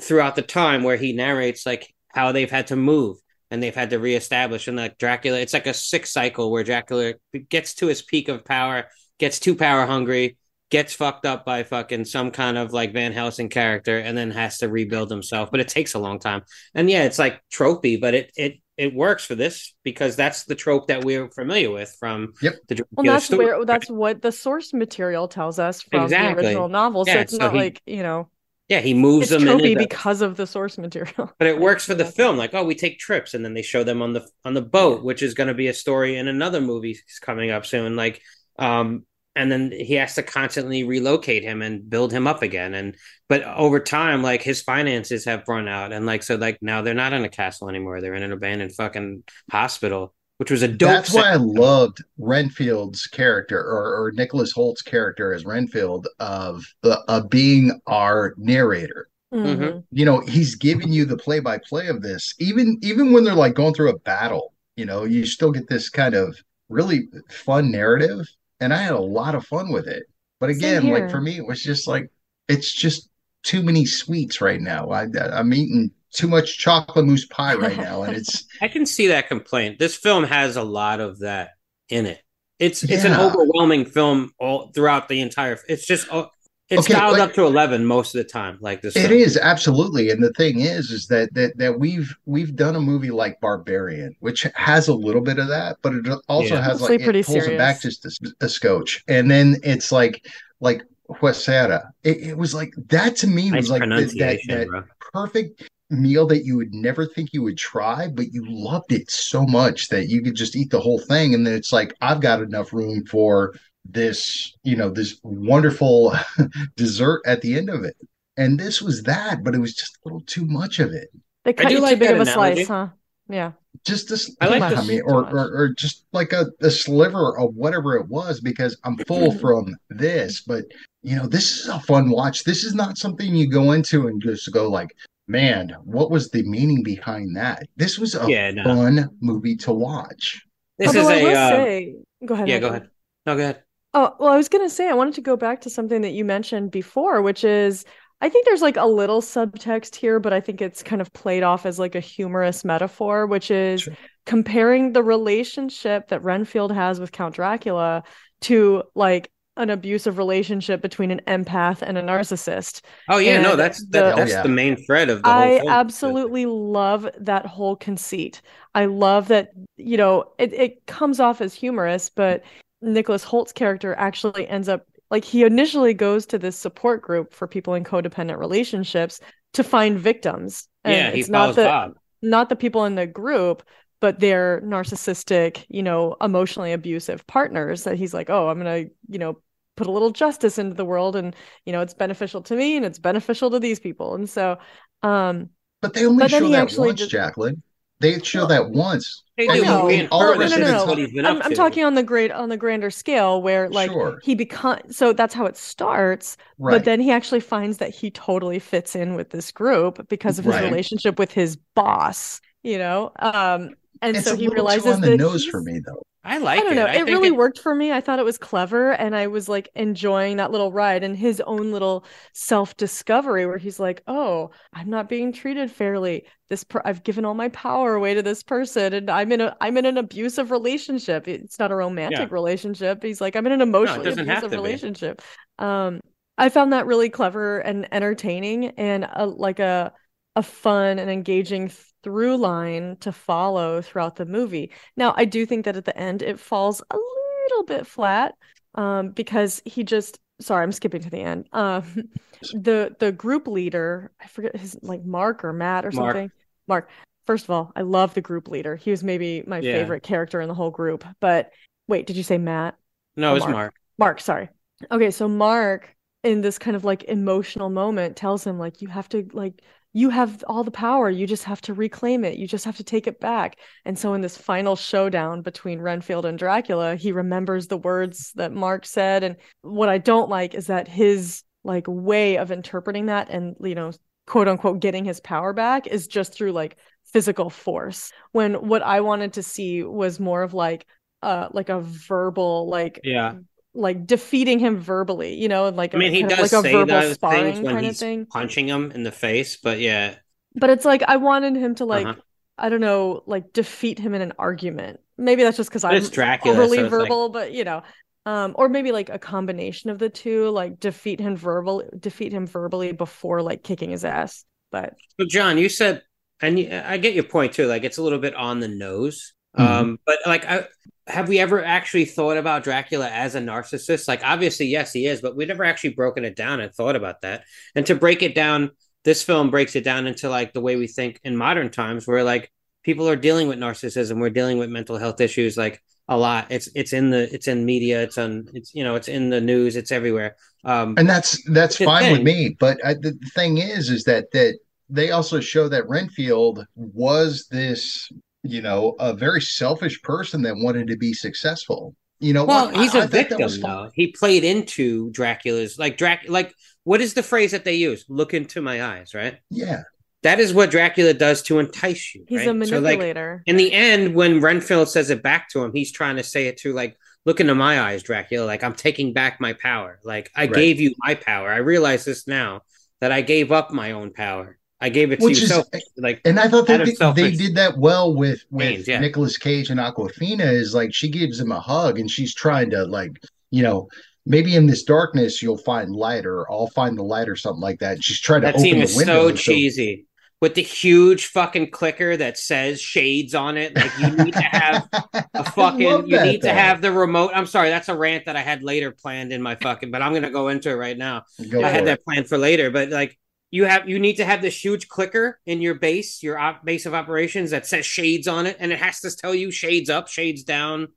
throughout 0.00 0.36
the 0.36 0.42
time 0.42 0.84
where 0.84 0.96
he 0.96 1.12
narrates 1.12 1.66
like 1.66 1.92
how 2.08 2.32
they've 2.32 2.50
had 2.50 2.68
to 2.68 2.76
move 2.76 3.18
and 3.50 3.62
they've 3.62 3.74
had 3.74 3.90
to 3.90 3.98
reestablish 3.98 4.68
and 4.68 4.76
like 4.76 4.96
Dracula 4.96 5.40
it's 5.40 5.52
like 5.52 5.66
a 5.66 5.74
sick 5.74 6.06
cycle 6.06 6.50
where 6.50 6.64
Dracula 6.64 7.14
gets 7.48 7.74
to 7.74 7.88
his 7.88 8.00
peak 8.00 8.28
of 8.28 8.44
power, 8.44 8.86
gets 9.18 9.40
too 9.40 9.56
power 9.56 9.84
hungry, 9.84 10.38
gets 10.70 10.94
fucked 10.94 11.26
up 11.26 11.44
by 11.44 11.64
fucking 11.64 12.04
some 12.04 12.30
kind 12.30 12.56
of 12.56 12.72
like 12.72 12.92
Van 12.92 13.12
Helsing 13.12 13.48
character 13.48 13.98
and 13.98 14.16
then 14.16 14.30
has 14.30 14.58
to 14.58 14.68
rebuild 14.68 15.10
himself. 15.10 15.50
But 15.50 15.60
it 15.60 15.68
takes 15.68 15.94
a 15.94 15.98
long 15.98 16.20
time. 16.20 16.42
And 16.74 16.88
yeah, 16.88 17.04
it's 17.04 17.18
like 17.18 17.40
tropey, 17.52 18.00
but 18.00 18.14
it 18.14 18.32
it 18.36 18.54
it 18.80 18.94
works 18.94 19.24
for 19.24 19.34
this 19.34 19.74
because 19.84 20.16
that's 20.16 20.44
the 20.44 20.54
trope 20.54 20.88
that 20.88 21.04
we're 21.04 21.30
familiar 21.30 21.70
with 21.70 21.94
from 22.00 22.32
Yep. 22.40 22.54
the 22.68 22.84
Well, 22.92 23.04
that's 23.04 23.26
story. 23.26 23.44
where 23.46 23.64
that's 23.64 23.90
what 23.90 24.22
the 24.22 24.32
source 24.32 24.72
material 24.72 25.28
tells 25.28 25.58
us 25.58 25.82
from 25.82 26.04
Exactly. 26.04 26.34
the 26.42 26.48
original 26.48 26.68
novel. 26.68 27.04
So 27.04 27.12
it's 27.20 27.32
so 27.32 27.38
not 27.38 27.52
he- 27.52 27.58
like, 27.58 27.82
you 27.86 28.02
know, 28.02 28.28
yeah, 28.68 28.80
he 28.80 28.94
moves 28.94 29.32
it's 29.32 29.42
them 29.44 29.58
tropey 29.58 29.74
the, 29.74 29.84
because 29.86 30.22
of 30.22 30.36
the 30.36 30.46
source 30.46 30.78
material. 30.78 31.32
but 31.38 31.48
it 31.48 31.58
works 31.58 31.84
for 31.84 31.94
the 31.94 32.04
film. 32.04 32.36
Like, 32.36 32.54
oh, 32.54 32.64
we 32.64 32.74
take 32.74 32.98
trips 32.98 33.34
and 33.34 33.44
then 33.44 33.52
they 33.52 33.62
show 33.62 33.82
them 33.84 34.00
on 34.00 34.12
the 34.12 34.26
on 34.44 34.54
the 34.54 34.62
boat, 34.62 35.02
which 35.02 35.22
is 35.22 35.34
going 35.34 35.48
to 35.48 35.54
be 35.54 35.68
a 35.68 35.74
story 35.74 36.16
in 36.16 36.28
another 36.28 36.60
movie 36.60 36.96
coming 37.20 37.50
up 37.50 37.66
soon. 37.66 37.96
Like, 37.96 38.22
um, 38.58 39.04
and 39.36 39.50
then 39.50 39.70
he 39.72 39.94
has 39.94 40.14
to 40.16 40.22
constantly 40.22 40.84
relocate 40.84 41.42
him 41.42 41.62
and 41.62 41.88
build 41.88 42.12
him 42.12 42.26
up 42.26 42.42
again. 42.42 42.74
And 42.74 42.96
but 43.28 43.42
over 43.44 43.80
time, 43.80 44.22
like 44.22 44.42
his 44.42 44.62
finances 44.62 45.24
have 45.24 45.44
run 45.48 45.68
out, 45.68 45.92
and 45.92 46.06
like 46.06 46.22
so, 46.22 46.36
like 46.36 46.58
now 46.62 46.82
they're 46.82 46.94
not 46.94 47.12
in 47.12 47.24
a 47.24 47.28
castle 47.28 47.68
anymore. 47.68 48.00
They're 48.00 48.14
in 48.14 48.22
an 48.22 48.32
abandoned 48.32 48.74
fucking 48.74 49.24
hospital, 49.50 50.14
which 50.38 50.50
was 50.50 50.62
a 50.62 50.68
dope. 50.68 50.88
That's 50.88 51.12
why 51.12 51.30
I 51.30 51.36
loved 51.36 52.02
Renfield's 52.18 53.06
character 53.06 53.58
or, 53.60 54.04
or 54.06 54.12
Nicholas 54.12 54.52
Hoult's 54.52 54.82
character 54.82 55.32
as 55.32 55.44
Renfield 55.44 56.08
of 56.18 56.64
uh, 56.84 56.96
of 57.08 57.30
being 57.30 57.80
our 57.86 58.34
narrator. 58.38 59.08
mhm. 59.32 59.84
You 59.90 60.04
know, 60.04 60.20
he's 60.20 60.54
giving 60.56 60.92
you 60.92 61.04
the 61.04 61.16
play 61.16 61.40
by 61.40 61.58
play 61.58 61.88
of 61.88 62.02
this, 62.02 62.34
even 62.38 62.78
even 62.82 63.12
when 63.12 63.24
they're 63.24 63.34
like 63.34 63.54
going 63.54 63.74
through 63.74 63.90
a 63.90 63.98
battle. 64.00 64.54
You 64.76 64.86
know, 64.86 65.04
you 65.04 65.26
still 65.26 65.52
get 65.52 65.68
this 65.68 65.88
kind 65.90 66.14
of 66.14 66.36
really 66.68 67.08
fun 67.30 67.70
narrative, 67.70 68.26
and 68.60 68.72
I 68.72 68.78
had 68.78 68.92
a 68.92 69.00
lot 69.00 69.34
of 69.34 69.46
fun 69.46 69.72
with 69.72 69.86
it. 69.86 70.04
But 70.38 70.50
again, 70.50 70.88
like 70.88 71.10
for 71.10 71.20
me, 71.20 71.36
it 71.36 71.46
was 71.46 71.62
just 71.62 71.86
like 71.86 72.10
it's 72.48 72.72
just 72.72 73.10
too 73.42 73.62
many 73.62 73.84
sweets 73.84 74.40
right 74.40 74.60
now. 74.60 74.90
I, 74.90 75.06
I'm 75.32 75.52
eating 75.52 75.90
too 76.12 76.28
much 76.28 76.58
chocolate 76.58 77.06
mousse 77.06 77.26
pie 77.26 77.54
right 77.54 77.76
now, 77.76 78.02
and 78.02 78.16
it's 78.16 78.46
I 78.60 78.68
can 78.68 78.86
see 78.86 79.08
that 79.08 79.28
complaint. 79.28 79.78
This 79.78 79.96
film 79.96 80.24
has 80.24 80.56
a 80.56 80.62
lot 80.62 81.00
of 81.00 81.20
that 81.20 81.50
in 81.88 82.06
it. 82.06 82.22
It's 82.58 82.82
it's 82.82 83.04
an 83.04 83.14
overwhelming 83.14 83.86
film 83.86 84.32
all 84.38 84.70
throughout 84.74 85.08
the 85.08 85.20
entire. 85.20 85.58
It's 85.68 85.86
just 85.86 86.08
oh, 86.12 86.28
it's 86.70 86.82
Okay, 86.82 86.94
dialed 86.94 87.14
like- 87.18 87.22
up 87.30 87.34
to 87.34 87.44
eleven 87.44 87.84
most 87.84 88.14
of 88.14 88.22
the 88.24 88.28
time. 88.28 88.58
Like 88.60 88.80
this, 88.82 88.96
It 88.96 89.08
film. 89.08 89.20
is 89.20 89.36
absolutely, 89.36 90.10
and 90.10 90.22
the 90.22 90.32
thing 90.32 90.60
is, 90.60 90.90
is 90.90 91.06
that 91.08 91.34
that 91.34 91.58
that 91.58 91.78
we've 91.78 92.14
we've 92.26 92.54
done 92.54 92.76
a 92.76 92.80
movie 92.80 93.10
like 93.10 93.40
Barbarian, 93.40 94.14
which 94.20 94.46
has 94.54 94.88
a 94.88 94.94
little 94.94 95.20
bit 95.22 95.38
of 95.38 95.48
that, 95.48 95.76
but 95.82 95.94
it 95.94 96.06
also 96.28 96.54
Yeah. 96.54 96.62
has 96.62 96.80
Mostly 96.80 96.96
like 96.98 97.04
pretty 97.04 97.18
it 97.20 97.26
pulls 97.26 97.44
it 97.46 97.58
back 97.58 97.82
just 97.82 98.04
a, 98.06 98.32
a 98.40 98.48
scotch, 98.48 99.02
and 99.08 99.30
then 99.30 99.56
it's 99.62 99.90
like 99.92 100.26
like 100.60 100.82
Huesera. 101.10 101.90
It, 102.04 102.18
it 102.22 102.38
was 102.38 102.54
like 102.54 102.72
that 102.88 103.16
to 103.16 103.26
me 103.26 103.50
nice 103.50 103.62
was 103.62 103.70
like 103.70 103.82
the, 103.82 103.88
that 104.18 104.38
that 104.48 104.68
bro. 104.68 104.82
perfect 105.12 105.68
meal 105.92 106.24
that 106.28 106.44
you 106.44 106.56
would 106.56 106.72
never 106.72 107.04
think 107.04 107.32
you 107.32 107.42
would 107.42 107.58
try, 107.58 108.06
but 108.06 108.32
you 108.32 108.44
loved 108.48 108.92
it 108.92 109.10
so 109.10 109.44
much 109.44 109.88
that 109.88 110.08
you 110.08 110.22
could 110.22 110.36
just 110.36 110.54
eat 110.54 110.70
the 110.70 110.78
whole 110.78 111.00
thing. 111.00 111.34
And 111.34 111.44
then 111.44 111.52
it's 111.52 111.72
like, 111.72 111.92
I've 112.00 112.20
got 112.20 112.40
enough 112.40 112.72
room 112.72 113.04
for 113.06 113.54
this, 113.84 114.52
you 114.62 114.76
know, 114.76 114.90
this 114.90 115.18
wonderful 115.22 116.14
dessert 116.76 117.22
at 117.26 117.40
the 117.42 117.56
end 117.56 117.70
of 117.70 117.84
it. 117.84 117.96
And 118.36 118.58
this 118.58 118.80
was 118.80 119.02
that, 119.04 119.42
but 119.44 119.54
it 119.54 119.58
was 119.60 119.74
just 119.74 119.96
a 119.96 120.00
little 120.08 120.22
too 120.22 120.46
much 120.46 120.78
of 120.78 120.92
it. 120.92 121.08
They 121.44 121.52
cut 121.52 121.68
do 121.68 121.74
you 121.74 121.80
like 121.80 121.94
too 121.94 122.00
big 122.00 122.10
of 122.12 122.18
a 122.18 122.22
analogy. 122.22 122.64
slice, 122.64 122.68
huh? 122.68 122.88
Yeah. 123.28 123.52
Just 123.84 124.08
this, 124.08 124.34
I 124.40 124.48
like 124.48 124.62
I 124.62 124.74
this 124.74 124.88
mean, 124.88 125.02
or, 125.04 125.28
or 125.30 125.54
or 125.56 125.74
just 125.76 126.04
like 126.12 126.32
a, 126.32 126.46
a 126.60 126.70
sliver 126.70 127.38
of 127.38 127.54
whatever 127.54 127.96
it 127.96 128.08
was, 128.08 128.40
because 128.40 128.76
I'm 128.84 128.96
full 129.06 129.32
from 129.38 129.74
this. 129.90 130.42
But 130.42 130.64
you 131.02 131.16
know, 131.16 131.26
this 131.26 131.52
is 131.58 131.68
a 131.68 131.78
fun 131.80 132.10
watch. 132.10 132.44
This 132.44 132.64
is 132.64 132.74
not 132.74 132.98
something 132.98 133.34
you 133.34 133.48
go 133.48 133.72
into 133.72 134.08
and 134.08 134.20
just 134.20 134.52
go 134.52 134.68
like, 134.68 134.90
man, 135.28 135.72
what 135.84 136.10
was 136.10 136.30
the 136.30 136.42
meaning 136.42 136.82
behind 136.82 137.36
that? 137.36 137.62
This 137.76 137.98
was 137.98 138.14
a 138.16 138.28
Yeah, 138.28 138.50
no. 138.50 138.64
fun 138.64 139.08
movie 139.20 139.56
to 139.58 139.72
watch. 139.72 140.42
This 140.78 140.88
Although 140.88 141.00
is 141.00 141.06
I 141.08 141.14
a 141.16 141.22
will 141.24 141.36
uh, 141.36 141.50
say, 141.50 141.94
go 142.26 142.34
ahead. 142.34 142.48
yeah. 142.48 142.58
Go 142.58 142.68
ahead. 142.68 142.88
No, 143.26 143.36
go 143.36 143.42
ahead. 143.42 143.62
Oh, 143.92 144.14
well, 144.20 144.32
I 144.32 144.36
was 144.36 144.48
going 144.48 144.64
to 144.64 144.72
say, 144.74 144.88
I 144.88 144.94
wanted 144.94 145.14
to 145.14 145.20
go 145.20 145.36
back 145.36 145.62
to 145.62 145.70
something 145.70 146.02
that 146.02 146.12
you 146.12 146.24
mentioned 146.24 146.70
before, 146.70 147.22
which 147.22 147.42
is 147.44 147.84
I 148.20 148.28
think 148.28 148.44
there's 148.44 148.62
like 148.62 148.76
a 148.76 148.84
little 148.86 149.22
subtext 149.22 149.96
here, 149.96 150.20
but 150.20 150.32
I 150.32 150.40
think 150.40 150.60
it's 150.60 150.82
kind 150.82 151.00
of 151.00 151.12
played 151.12 151.42
off 151.42 151.64
as 151.64 151.78
like 151.78 151.94
a 151.94 152.00
humorous 152.00 152.64
metaphor, 152.64 153.26
which 153.26 153.50
is 153.50 153.82
Sure. 153.82 153.94
comparing 154.26 154.92
the 154.92 155.02
relationship 155.02 156.08
that 156.08 156.22
Renfield 156.22 156.70
has 156.72 157.00
with 157.00 157.12
Count 157.12 157.34
Dracula 157.34 158.04
to 158.42 158.82
like 158.94 159.30
an 159.56 159.70
abusive 159.70 160.18
relationship 160.18 160.80
between 160.82 161.10
an 161.10 161.20
empath 161.26 161.82
and 161.82 161.98
a 161.98 162.02
narcissist. 162.02 162.82
Oh 163.08 163.18
yeah, 163.18 163.40
no, 163.40 163.52
And 163.52 163.60
that's 163.60 163.80
the- 163.80 163.86
that, 163.92 164.12
Oh, 164.12 164.16
that's 164.16 164.30
yeah. 164.32 164.42
the 164.42 164.48
main 164.50 164.76
thread 164.84 165.08
of 165.10 165.22
the 165.22 165.28
whole 165.30 165.40
I 165.42 165.62
absolutely 165.66 166.46
love 166.46 167.08
that 167.20 167.46
whole 167.46 167.74
conceit. 167.74 168.42
I 168.74 168.84
love 168.84 169.28
that, 169.28 169.48
you 169.76 169.96
know, 169.96 170.32
it, 170.38 170.52
it 170.52 170.86
comes 170.86 171.20
off 171.20 171.40
as 171.40 171.54
humorous, 171.54 172.10
but 172.10 172.42
Nicholas 172.82 173.24
Hoult's 173.24 173.52
character 173.52 173.94
actually 173.94 174.46
ends 174.48 174.68
up 174.68 174.86
like 175.10 175.24
he 175.24 175.42
initially 175.44 175.92
goes 175.94 176.26
to 176.26 176.38
this 176.38 176.56
support 176.56 177.02
group 177.02 177.34
for 177.34 177.46
people 177.48 177.74
in 177.74 177.84
codependent 177.84 178.38
relationships 178.38 179.20
to 179.54 179.64
find 179.64 179.98
victims. 179.98 180.68
And 180.84 180.94
Yeah, 180.94 181.10
he 181.10 181.20
it's 181.20 181.28
not 181.28 181.56
the 181.56 181.64
Bob. 181.64 181.94
not 182.22 182.48
the 182.48 182.56
people 182.56 182.84
in 182.84 182.94
the 182.94 183.06
group, 183.06 183.62
but 184.00 184.20
they're 184.20 184.60
narcissistic, 184.62 185.64
you 185.68 185.82
know, 185.82 186.16
emotionally 186.20 186.72
abusive 186.72 187.26
partners 187.26 187.84
that 187.84 187.96
he's 187.96 188.14
like, 188.14 188.30
oh, 188.30 188.48
I'm 188.48 188.58
gonna, 188.58 188.84
you 189.08 189.18
know, 189.18 189.40
put 189.76 189.86
a 189.86 189.90
little 189.90 190.10
justice 190.10 190.58
into 190.58 190.74
the 190.74 190.84
world 190.84 191.16
and 191.16 191.34
you 191.64 191.72
know 191.72 191.80
it's 191.80 191.94
beneficial 191.94 192.42
to 192.42 192.54
me 192.54 192.76
and 192.76 192.84
it's 192.84 192.98
beneficial 192.98 193.50
to 193.50 193.58
these 193.60 193.80
people. 193.80 194.14
And 194.14 194.28
so 194.28 194.58
um 195.02 195.50
But 195.80 195.94
they 195.94 196.06
only 196.06 196.24
But 196.24 196.30
then 196.30 196.40
show 196.42 196.46
he 196.46 196.52
that 196.52 196.62
actually 196.62 196.88
once, 196.88 196.98
just- 197.00 197.10
Jacqueline. 197.10 197.62
They 198.00 198.18
show 198.20 198.46
that 198.46 198.70
once. 198.70 199.22
They 199.36 199.48
I 199.48 199.54
do, 199.56 199.62
mean, 199.62 199.70
but 199.70 199.84
we 199.86 199.94
in 199.96 200.08
all 200.10 200.20
the 200.20 200.32
infer 200.32 200.40
rest 200.40 200.54
that 200.54 200.60
of 200.62 200.68
that's 200.68 200.82
it- 200.84 200.88
what 200.88 200.98
he's 200.98 201.12
been 201.12 201.26
I'm, 201.26 201.42
I'm 201.42 201.54
talking 201.54 201.84
on 201.84 201.94
the 201.94 202.02
great 202.02 202.30
on 202.32 202.48
the 202.48 202.56
grander 202.56 202.90
scale 202.90 203.40
where 203.42 203.68
like 203.70 203.90
Sure. 203.90 204.18
he 204.22 204.34
becomes 204.34 204.96
so 204.96 205.12
that's 205.12 205.32
how 205.34 205.46
it 205.46 205.56
starts 205.56 206.36
Right. 206.58 206.72
but 206.72 206.84
then 206.84 207.00
he 207.00 207.10
actually 207.10 207.40
finds 207.40 207.78
that 207.78 207.94
he 207.94 208.10
totally 208.10 208.58
fits 208.58 208.94
in 208.94 209.14
with 209.14 209.30
this 209.30 209.50
group 209.50 210.08
because 210.08 210.38
of 210.38 210.44
his 210.44 210.54
Right. 210.54 210.64
relationship 210.64 211.18
with 211.18 211.32
his 211.32 211.56
boss 211.74 212.40
you 212.62 212.76
know 212.76 213.12
um 213.20 213.70
and 214.02 214.16
it's 214.16 214.26
so 214.26 214.32
a 214.32 214.36
he 214.36 214.42
little 214.48 214.54
realizes 214.56 214.84
too 214.84 214.90
on 214.92 215.00
the 215.00 215.10
that 215.10 215.16
nose 215.18 215.42
he's- 215.42 215.50
for 215.50 215.62
me, 215.62 215.80
though. 215.86 216.02
I 216.22 216.36
like 216.36 216.60
I 216.60 216.62
don't 216.62 216.74
know. 216.76 216.84
It 216.84 216.92
think 216.92 217.08
really 217.08 217.30
worked 217.30 217.60
for 217.60 217.74
me. 217.74 217.92
I 217.92 218.02
thought 218.02 218.18
it 218.18 218.24
was 218.26 218.36
clever, 218.36 218.92
and 218.92 219.16
I 219.16 219.28
was 219.28 219.48
like 219.48 219.70
enjoying 219.74 220.36
that 220.36 220.50
little 220.50 220.70
ride 220.70 221.02
and 221.02 221.16
his 221.16 221.40
own 221.40 221.72
little 221.72 222.04
self-discovery 222.34 223.46
where 223.46 223.56
he's 223.56 223.80
like, 223.80 224.02
"Oh, 224.06 224.50
I'm 224.74 224.90
not 224.90 225.08
being 225.08 225.32
treated 225.32 225.70
fairly. 225.70 226.26
This 226.50 226.62
per- 226.62 226.82
I've 226.84 227.02
given 227.04 227.24
all 227.24 227.32
my 227.32 227.48
power 227.48 227.94
away 227.94 228.12
to 228.14 228.22
this 228.22 228.42
person, 228.42 228.92
and 228.92 229.08
I'm 229.08 229.32
in 229.32 229.40
a 229.40 229.56
I'm 229.62 229.78
in 229.78 229.86
an 229.86 229.96
abusive 229.96 230.50
relationship. 230.50 231.26
It's 231.26 231.58
not 231.58 231.72
a 231.72 231.76
romantic 231.76 232.30
relationship. 232.30 233.02
He's 233.02 233.22
like, 233.22 233.34
I'm 233.34 233.46
in 233.46 233.52
an 233.52 233.62
emotionally 233.62 234.04
doesn't 234.04 234.28
abusive 234.28 234.50
be. 234.50 234.56
relationship. 234.56 235.22
Um, 235.58 236.00
I 236.36 236.50
found 236.50 236.74
that 236.74 236.86
really 236.86 237.08
clever 237.08 237.60
and 237.60 237.88
entertaining, 237.94 238.66
and 238.78 239.08
a, 239.10 239.26
like 239.26 239.58
a 239.58 239.92
a 240.36 240.42
fun 240.42 240.98
and 240.98 241.10
engaging 241.10 241.70
through 242.02 242.36
line 242.36 242.96
to 243.00 243.12
follow 243.12 243.82
throughout 243.82 244.16
the 244.16 244.26
movie. 244.26 244.70
Now, 244.96 245.14
I 245.16 245.24
do 245.24 245.46
think 245.46 245.64
that 245.64 245.76
at 245.76 245.84
the 245.84 245.96
end 245.96 246.22
it 246.22 246.40
falls 246.40 246.82
a 246.90 246.96
little 246.96 247.64
bit 247.64 247.86
flat 247.86 248.34
um, 248.74 249.10
because 249.10 249.62
he 249.64 249.84
just 249.84 250.18
sorry, 250.40 250.62
I'm 250.62 250.72
skipping 250.72 251.02
to 251.02 251.10
the 251.10 251.20
end. 251.20 251.48
Um, 251.52 252.04
the 252.52 252.94
the 252.98 253.12
group 253.12 253.46
leader, 253.46 254.10
I 254.20 254.26
forget 254.26 254.56
his 254.56 254.78
like 254.82 255.04
Mark 255.04 255.44
or 255.44 255.52
Matt 255.52 255.84
or 255.84 255.92
Mark. 255.92 256.16
something. 256.16 256.30
Mark. 256.66 256.88
First 257.26 257.44
of 257.44 257.50
all, 257.50 257.70
I 257.76 257.82
love 257.82 258.14
the 258.14 258.20
group 258.20 258.48
leader. 258.48 258.76
He 258.76 258.90
was 258.90 259.04
maybe 259.04 259.42
my 259.46 259.62
Yeah. 259.62 259.72
favorite 259.72 260.02
character 260.02 260.40
in 260.40 260.48
the 260.48 260.54
whole 260.54 260.70
group. 260.70 261.04
But 261.20 261.52
wait, 261.86 262.06
did 262.06 262.16
you 262.16 262.22
say 262.22 262.38
Matt? 262.38 262.76
No, 263.16 263.34
it's 263.36 263.44
Mark. 263.44 263.54
Mark. 263.54 263.74
Mark, 263.98 264.20
sorry. 264.20 264.48
Okay, 264.90 265.10
so 265.10 265.28
Mark 265.28 265.94
in 266.22 266.40
this 266.40 266.58
kind 266.58 266.76
of 266.76 266.84
like 266.84 267.04
emotional 267.04 267.70
moment 267.70 268.16
tells 268.16 268.46
him 268.46 268.58
like 268.58 268.82
you 268.82 268.88
have 268.88 269.08
to 269.10 269.28
like 269.32 269.62
you 269.92 270.10
have 270.10 270.44
all 270.46 270.62
the 270.62 270.70
power. 270.70 271.10
You 271.10 271.26
just 271.26 271.44
have 271.44 271.60
to 271.62 271.74
reclaim 271.74 272.24
it. 272.24 272.38
You 272.38 272.46
just 272.46 272.64
have 272.64 272.76
to 272.76 272.84
take 272.84 273.06
it 273.06 273.18
back. 273.20 273.58
And 273.84 273.98
so 273.98 274.14
in 274.14 274.20
this 274.20 274.36
final 274.36 274.76
showdown 274.76 275.42
between 275.42 275.80
Renfield 275.80 276.26
and 276.26 276.38
Dracula, 276.38 276.94
he 276.94 277.12
remembers 277.12 277.66
the 277.66 277.78
words 277.78 278.32
that 278.36 278.52
Mark 278.52 278.86
said 278.86 279.24
and 279.24 279.36
what 279.62 279.88
I 279.88 279.98
don't 279.98 280.30
like 280.30 280.54
is 280.54 280.68
that 280.68 280.86
his 280.86 281.42
like 281.64 281.84
way 281.88 282.38
of 282.38 282.50
interpreting 282.50 283.06
that 283.06 283.28
and 283.28 283.54
you 283.60 283.74
know 283.74 283.92
quote 284.26 284.48
unquote 284.48 284.80
getting 284.80 285.04
his 285.04 285.20
power 285.20 285.52
back 285.52 285.86
is 285.86 286.06
just 286.06 286.32
through 286.32 286.52
like 286.52 286.78
physical 287.12 287.50
force 287.50 288.12
when 288.32 288.54
what 288.54 288.82
I 288.82 289.00
wanted 289.00 289.34
to 289.34 289.42
see 289.42 289.82
was 289.82 290.20
more 290.20 290.42
of 290.42 290.54
like 290.54 290.86
uh 291.22 291.48
like 291.52 291.68
a 291.68 291.80
verbal 291.80 292.68
like 292.68 293.00
Yeah. 293.04 293.34
Like 293.74 294.06
defeating 294.06 294.58
him 294.58 294.78
verbally, 294.80 295.34
you 295.40 295.48
know, 295.48 295.66
and 295.66 295.76
like 295.76 295.94
I 295.94 295.98
mean, 295.98 296.12
he 296.12 296.22
kind 296.22 296.32
of 296.32 296.38
does 296.38 296.52
like 296.52 296.60
a 296.60 296.62
say 296.62 296.72
verbal 296.72 297.00
those 297.00 297.04
things 297.04 297.14
sparring 297.14 297.62
when 297.62 297.74
kind 297.74 297.86
of 297.86 297.90
he's 297.90 298.00
thing. 298.00 298.26
punching 298.26 298.68
him 298.68 298.90
in 298.92 299.02
the 299.04 299.12
face, 299.12 299.56
but 299.56 299.78
yeah. 299.78 300.16
But 300.56 300.70
it's 300.70 300.84
like 300.84 301.02
I 301.06 301.16
wanted 301.16 301.56
him 301.56 301.74
to 301.76 301.84
like 301.84 302.06
Uh-huh. 302.06 302.20
I 302.58 302.68
don't 302.68 302.80
know, 302.82 303.22
like 303.26 303.52
defeat 303.54 303.98
him 303.98 304.14
in 304.14 304.20
an 304.20 304.32
argument. 304.38 305.00
Maybe 305.16 305.42
that's 305.44 305.56
just 305.56 305.70
because 305.70 305.84
I'm 305.84 306.02
Dracula, 306.02 306.54
overly 306.56 306.78
so 306.78 306.84
it's 306.84 306.92
like- 306.92 307.00
verbal, 307.02 307.28
but 307.30 307.52
you 307.52 307.64
know, 307.64 307.82
um, 308.26 308.54
or 308.58 308.68
maybe 308.68 308.92
like 308.92 309.08
a 309.08 309.18
combination 309.18 309.88
of 309.90 309.98
the 309.98 310.10
two, 310.10 310.50
like 310.50 310.78
defeat 310.78 311.20
him 311.20 311.36
verbal, 311.36 311.84
defeat 311.98 312.32
him 312.32 312.46
verbally 312.46 312.92
before 312.92 313.40
like 313.40 313.62
kicking 313.62 313.90
his 313.90 314.04
ass. 314.04 314.44
But 314.70 314.94
So, 315.18 315.26
John, 315.26 315.56
you 315.58 315.68
said, 315.70 316.02
and 316.42 316.58
I 316.58 316.98
get 316.98 317.14
your 317.14 317.24
point 317.24 317.54
too. 317.54 317.66
Like, 317.66 317.82
it's 317.84 317.98
a 317.98 318.02
little 318.02 318.18
bit 318.18 318.34
on 318.34 318.60
the 318.60 318.68
nose. 318.68 319.32
Mhm. 319.58 319.64
Um, 319.66 319.98
but 320.06 320.18
like, 320.26 320.44
I, 320.44 320.66
have 321.10 321.28
we 321.28 321.38
ever 321.38 321.64
actually 321.64 322.04
thought 322.04 322.36
about 322.36 322.64
Dracula 322.64 323.08
as 323.08 323.34
a 323.34 323.40
narcissist? 323.40 324.08
Like, 324.08 324.22
obviously, 324.24 324.66
yes, 324.66 324.92
he 324.92 325.06
is, 325.06 325.20
but 325.20 325.36
we've 325.36 325.48
never 325.48 325.64
actually 325.64 325.90
broken 325.90 326.24
it 326.24 326.36
down 326.36 326.60
and 326.60 326.72
thought 326.72 326.96
about 326.96 327.22
that. 327.22 327.44
And 327.74 327.84
to 327.86 327.94
break 327.94 328.22
it 328.22 328.34
down, 328.34 328.70
this 329.04 329.22
film 329.22 329.50
breaks 329.50 329.76
it 329.76 329.84
down 329.84 330.06
into 330.06 330.28
like 330.28 330.52
the 330.52 330.60
way 330.60 330.76
we 330.76 330.86
think 330.86 331.20
in 331.24 331.36
modern 331.36 331.70
times, 331.70 332.06
where 332.06 332.24
like 332.24 332.52
people 332.82 333.08
are 333.08 333.16
dealing 333.16 333.48
with 333.48 333.58
narcissism, 333.58 334.20
we're 334.20 334.30
dealing 334.30 334.58
with 334.58 334.70
mental 334.70 334.96
health 334.96 335.20
issues, 335.20 335.56
like 335.56 335.82
a 336.08 336.16
lot. 336.16 336.46
It's 336.50 336.68
it's 336.74 336.92
in 336.92 337.10
the 337.10 337.32
it's 337.32 337.48
in 337.48 337.64
media, 337.64 338.02
it's 338.02 338.18
on 338.18 338.46
it's 338.52 338.74
you 338.74 338.84
know 338.84 338.94
it's 338.94 339.08
in 339.08 339.30
the 339.30 339.40
news, 339.40 339.76
it's 339.76 339.92
everywhere. 339.92 340.36
Um, 340.64 340.94
and 340.98 341.08
that's 341.08 341.42
that's 341.50 341.78
fine 341.78 342.12
with 342.12 342.22
me 342.22 342.54
but 342.60 342.84
I, 342.84 342.92
the 342.92 343.16
the 343.18 343.30
thing 343.34 343.56
is 343.56 343.88
is 343.88 344.04
that 344.04 344.30
that 344.32 344.58
they 344.90 345.10
also 345.10 345.40
show 345.40 345.68
that 345.68 345.88
renfield 345.88 346.66
was 346.74 347.46
this 347.50 348.10
you 348.42 348.60
know 348.62 348.96
a 349.00 349.12
very 349.14 349.40
selfish 349.40 350.00
person 350.02 350.42
that 350.42 350.56
wanted 350.56 350.88
to 350.88 350.96
be 350.96 351.12
successful 351.12 351.94
you 352.20 352.32
know 352.32 352.44
Well, 352.44 352.68
I- 352.74 352.82
he's 352.82 352.94
I 352.94 352.98
a 352.98 353.00
thought 353.02 353.10
that 353.12 353.28
victim, 353.28 353.60
though. 353.60 353.90
He 353.94 354.12
played 354.12 354.44
into 354.44 355.10
Dracula's 355.10 355.78
like 355.78 355.96
Drac. 355.96 356.24
Like, 356.28 356.54
what 356.84 357.00
is 357.00 357.14
the 357.14 357.22
phrase 357.22 357.52
that 357.52 357.64
they 357.64 357.74
use? 357.76 358.04
Look 358.08 358.34
into 358.34 358.60
my 358.60 358.82
eyes, 358.82 359.14
right? 359.14 359.38
yeah 359.50 359.82
That 360.22 360.38
is 360.40 360.52
what 360.52 360.70
Dracula 360.70 361.14
does 361.14 361.42
to 361.44 361.58
entice 361.58 362.14
you. 362.14 362.24
he's 362.28 362.46
right? 362.46 362.48
a 362.48 362.66
So, 362.66 362.78
like, 362.78 362.98
manipulator. 362.98 363.42
in 363.46 363.56
the 363.56 363.72
end, 363.72 364.14
when 364.14 364.40
Renfield 364.40 364.88
says 364.90 365.08
it 365.10 365.22
back 365.22 365.48
to 365.50 365.64
him, 365.64 365.72
he's 365.74 365.92
trying 365.92 366.16
to 366.16 366.22
say 366.22 366.46
it 366.46 366.58
to 366.58 366.74
like, 366.74 366.96
look 367.24 367.40
into 367.40 367.54
my 367.54 367.80
eyes, 367.80 368.02
Dracula. 368.02 368.44
Like, 368.44 368.62
I'm 368.62 368.74
taking 368.74 369.12
back 369.14 369.40
my 369.40 369.54
power. 369.54 369.98
Like, 370.04 370.30
I 370.36 370.42
Right. 370.44 370.54
gave 370.54 370.80
you 370.80 370.94
my 370.98 371.14
power. 371.14 371.50
I 371.50 371.56
realize 371.58 372.04
this 372.04 372.26
now 372.26 372.62
that 373.00 373.12
I 373.12 373.22
gave 373.22 373.50
up 373.50 373.70
my 373.72 373.92
own 373.92 374.12
power. 374.12 374.58
I 374.80 374.88
gave 374.88 375.12
it 375.12 375.20
to 375.20 375.24
Which 375.26 375.38
you. 375.38 375.44
is- 375.44 375.50
So, 375.50 375.64
like, 375.98 376.20
and 376.24 376.40
I 376.40 376.48
thought 376.48 376.68
Out 376.70 376.86
that 376.86 377.12
they, 377.14 377.30
they 377.30 377.36
did 377.36 377.54
that 377.56 377.76
well 377.76 378.14
with 378.14 378.44
with 378.50 378.88
yeah. 378.88 378.98
Nicolas 379.00 379.36
Cage 379.36 379.68
and 379.70 379.78
Awkwafina 379.78 380.50
is 380.52 380.74
like 380.74 380.94
she 380.94 381.08
gives 381.10 381.38
him 381.38 381.52
a 381.52 381.60
hug 381.60 381.98
and 381.98 382.10
she's 382.10 382.34
trying 382.34 382.70
to 382.70 382.84
like 382.84 383.12
you 383.50 383.62
know 383.62 383.88
maybe 384.26 384.54
in 384.56 384.66
this 384.66 384.82
darkness 384.82 385.42
you'll 385.42 385.58
find 385.58 385.94
light 385.94 386.24
or 386.26 386.50
I'll 386.50 386.68
find 386.68 386.96
the 386.96 387.02
light 387.02 387.28
or 387.28 387.36
something 387.36 387.60
like 387.60 387.78
that. 387.80 387.94
And 387.94 388.04
she's 388.04 388.20
trying 388.20 388.40
to 388.42 388.46
that 388.48 388.54
open 388.56 388.62
scene 388.62 388.78
the 388.80 388.94
window. 388.96 389.28
so 389.30 389.34
cheesy. 389.36 390.06
With 390.40 390.54
the 390.54 390.62
huge 390.62 391.26
fucking 391.26 391.70
clicker 391.70 392.16
that 392.16 392.38
says 392.38 392.80
shades 392.80 393.34
on 393.34 393.58
it. 393.58 393.76
Like, 393.76 393.90
you 393.98 394.10
need 394.24 394.32
to 394.32 394.40
have 394.40 394.88
a 395.34 395.44
fucking 395.52 396.06
you 396.06 396.20
need 396.22 396.40
to 396.42 396.52
have 396.54 396.80
the 396.80 396.90
remote 396.92 397.32
i'm 397.34 397.44
sorry 397.46 397.68
that's 397.68 397.90
a 397.90 397.96
rant 397.96 398.24
that 398.24 398.36
i 398.36 398.40
had 398.40 398.62
later 398.62 398.90
planned 398.90 399.32
in 399.34 399.42
my 399.42 399.54
fucking 399.56 399.90
but 399.90 400.00
i'm 400.00 400.14
gonna 400.14 400.30
go 400.30 400.48
into 400.48 400.70
it 400.70 400.74
right 400.74 400.96
now 400.96 401.24
Go 401.50 401.62
i 401.62 401.68
had 401.68 401.80
for 401.80 401.84
that 401.86 401.98
it. 401.98 402.04
planned 402.06 402.26
for 402.28 402.38
later 402.38 402.70
but 402.70 402.88
like 402.88 403.18
you 403.50 403.64
have 403.64 403.88
you 403.88 403.98
need 403.98 404.16
to 404.16 404.24
have 404.24 404.42
this 404.42 404.62
huge 404.64 404.88
clicker 404.88 405.38
in 405.46 405.60
your 405.60 405.74
base, 405.74 406.22
your 406.22 406.38
op- 406.38 406.64
base 406.64 406.86
of 406.86 406.94
operations 406.94 407.50
that 407.50 407.66
says 407.66 407.84
shades 407.86 408.28
on 408.28 408.46
it, 408.46 408.56
and 408.60 408.72
it 408.72 408.78
has 408.78 409.00
to 409.00 409.10
tell 409.14 409.34
you 409.34 409.50
shades 409.50 409.90
up, 409.90 410.08
shades 410.08 410.42
down. 410.44 410.88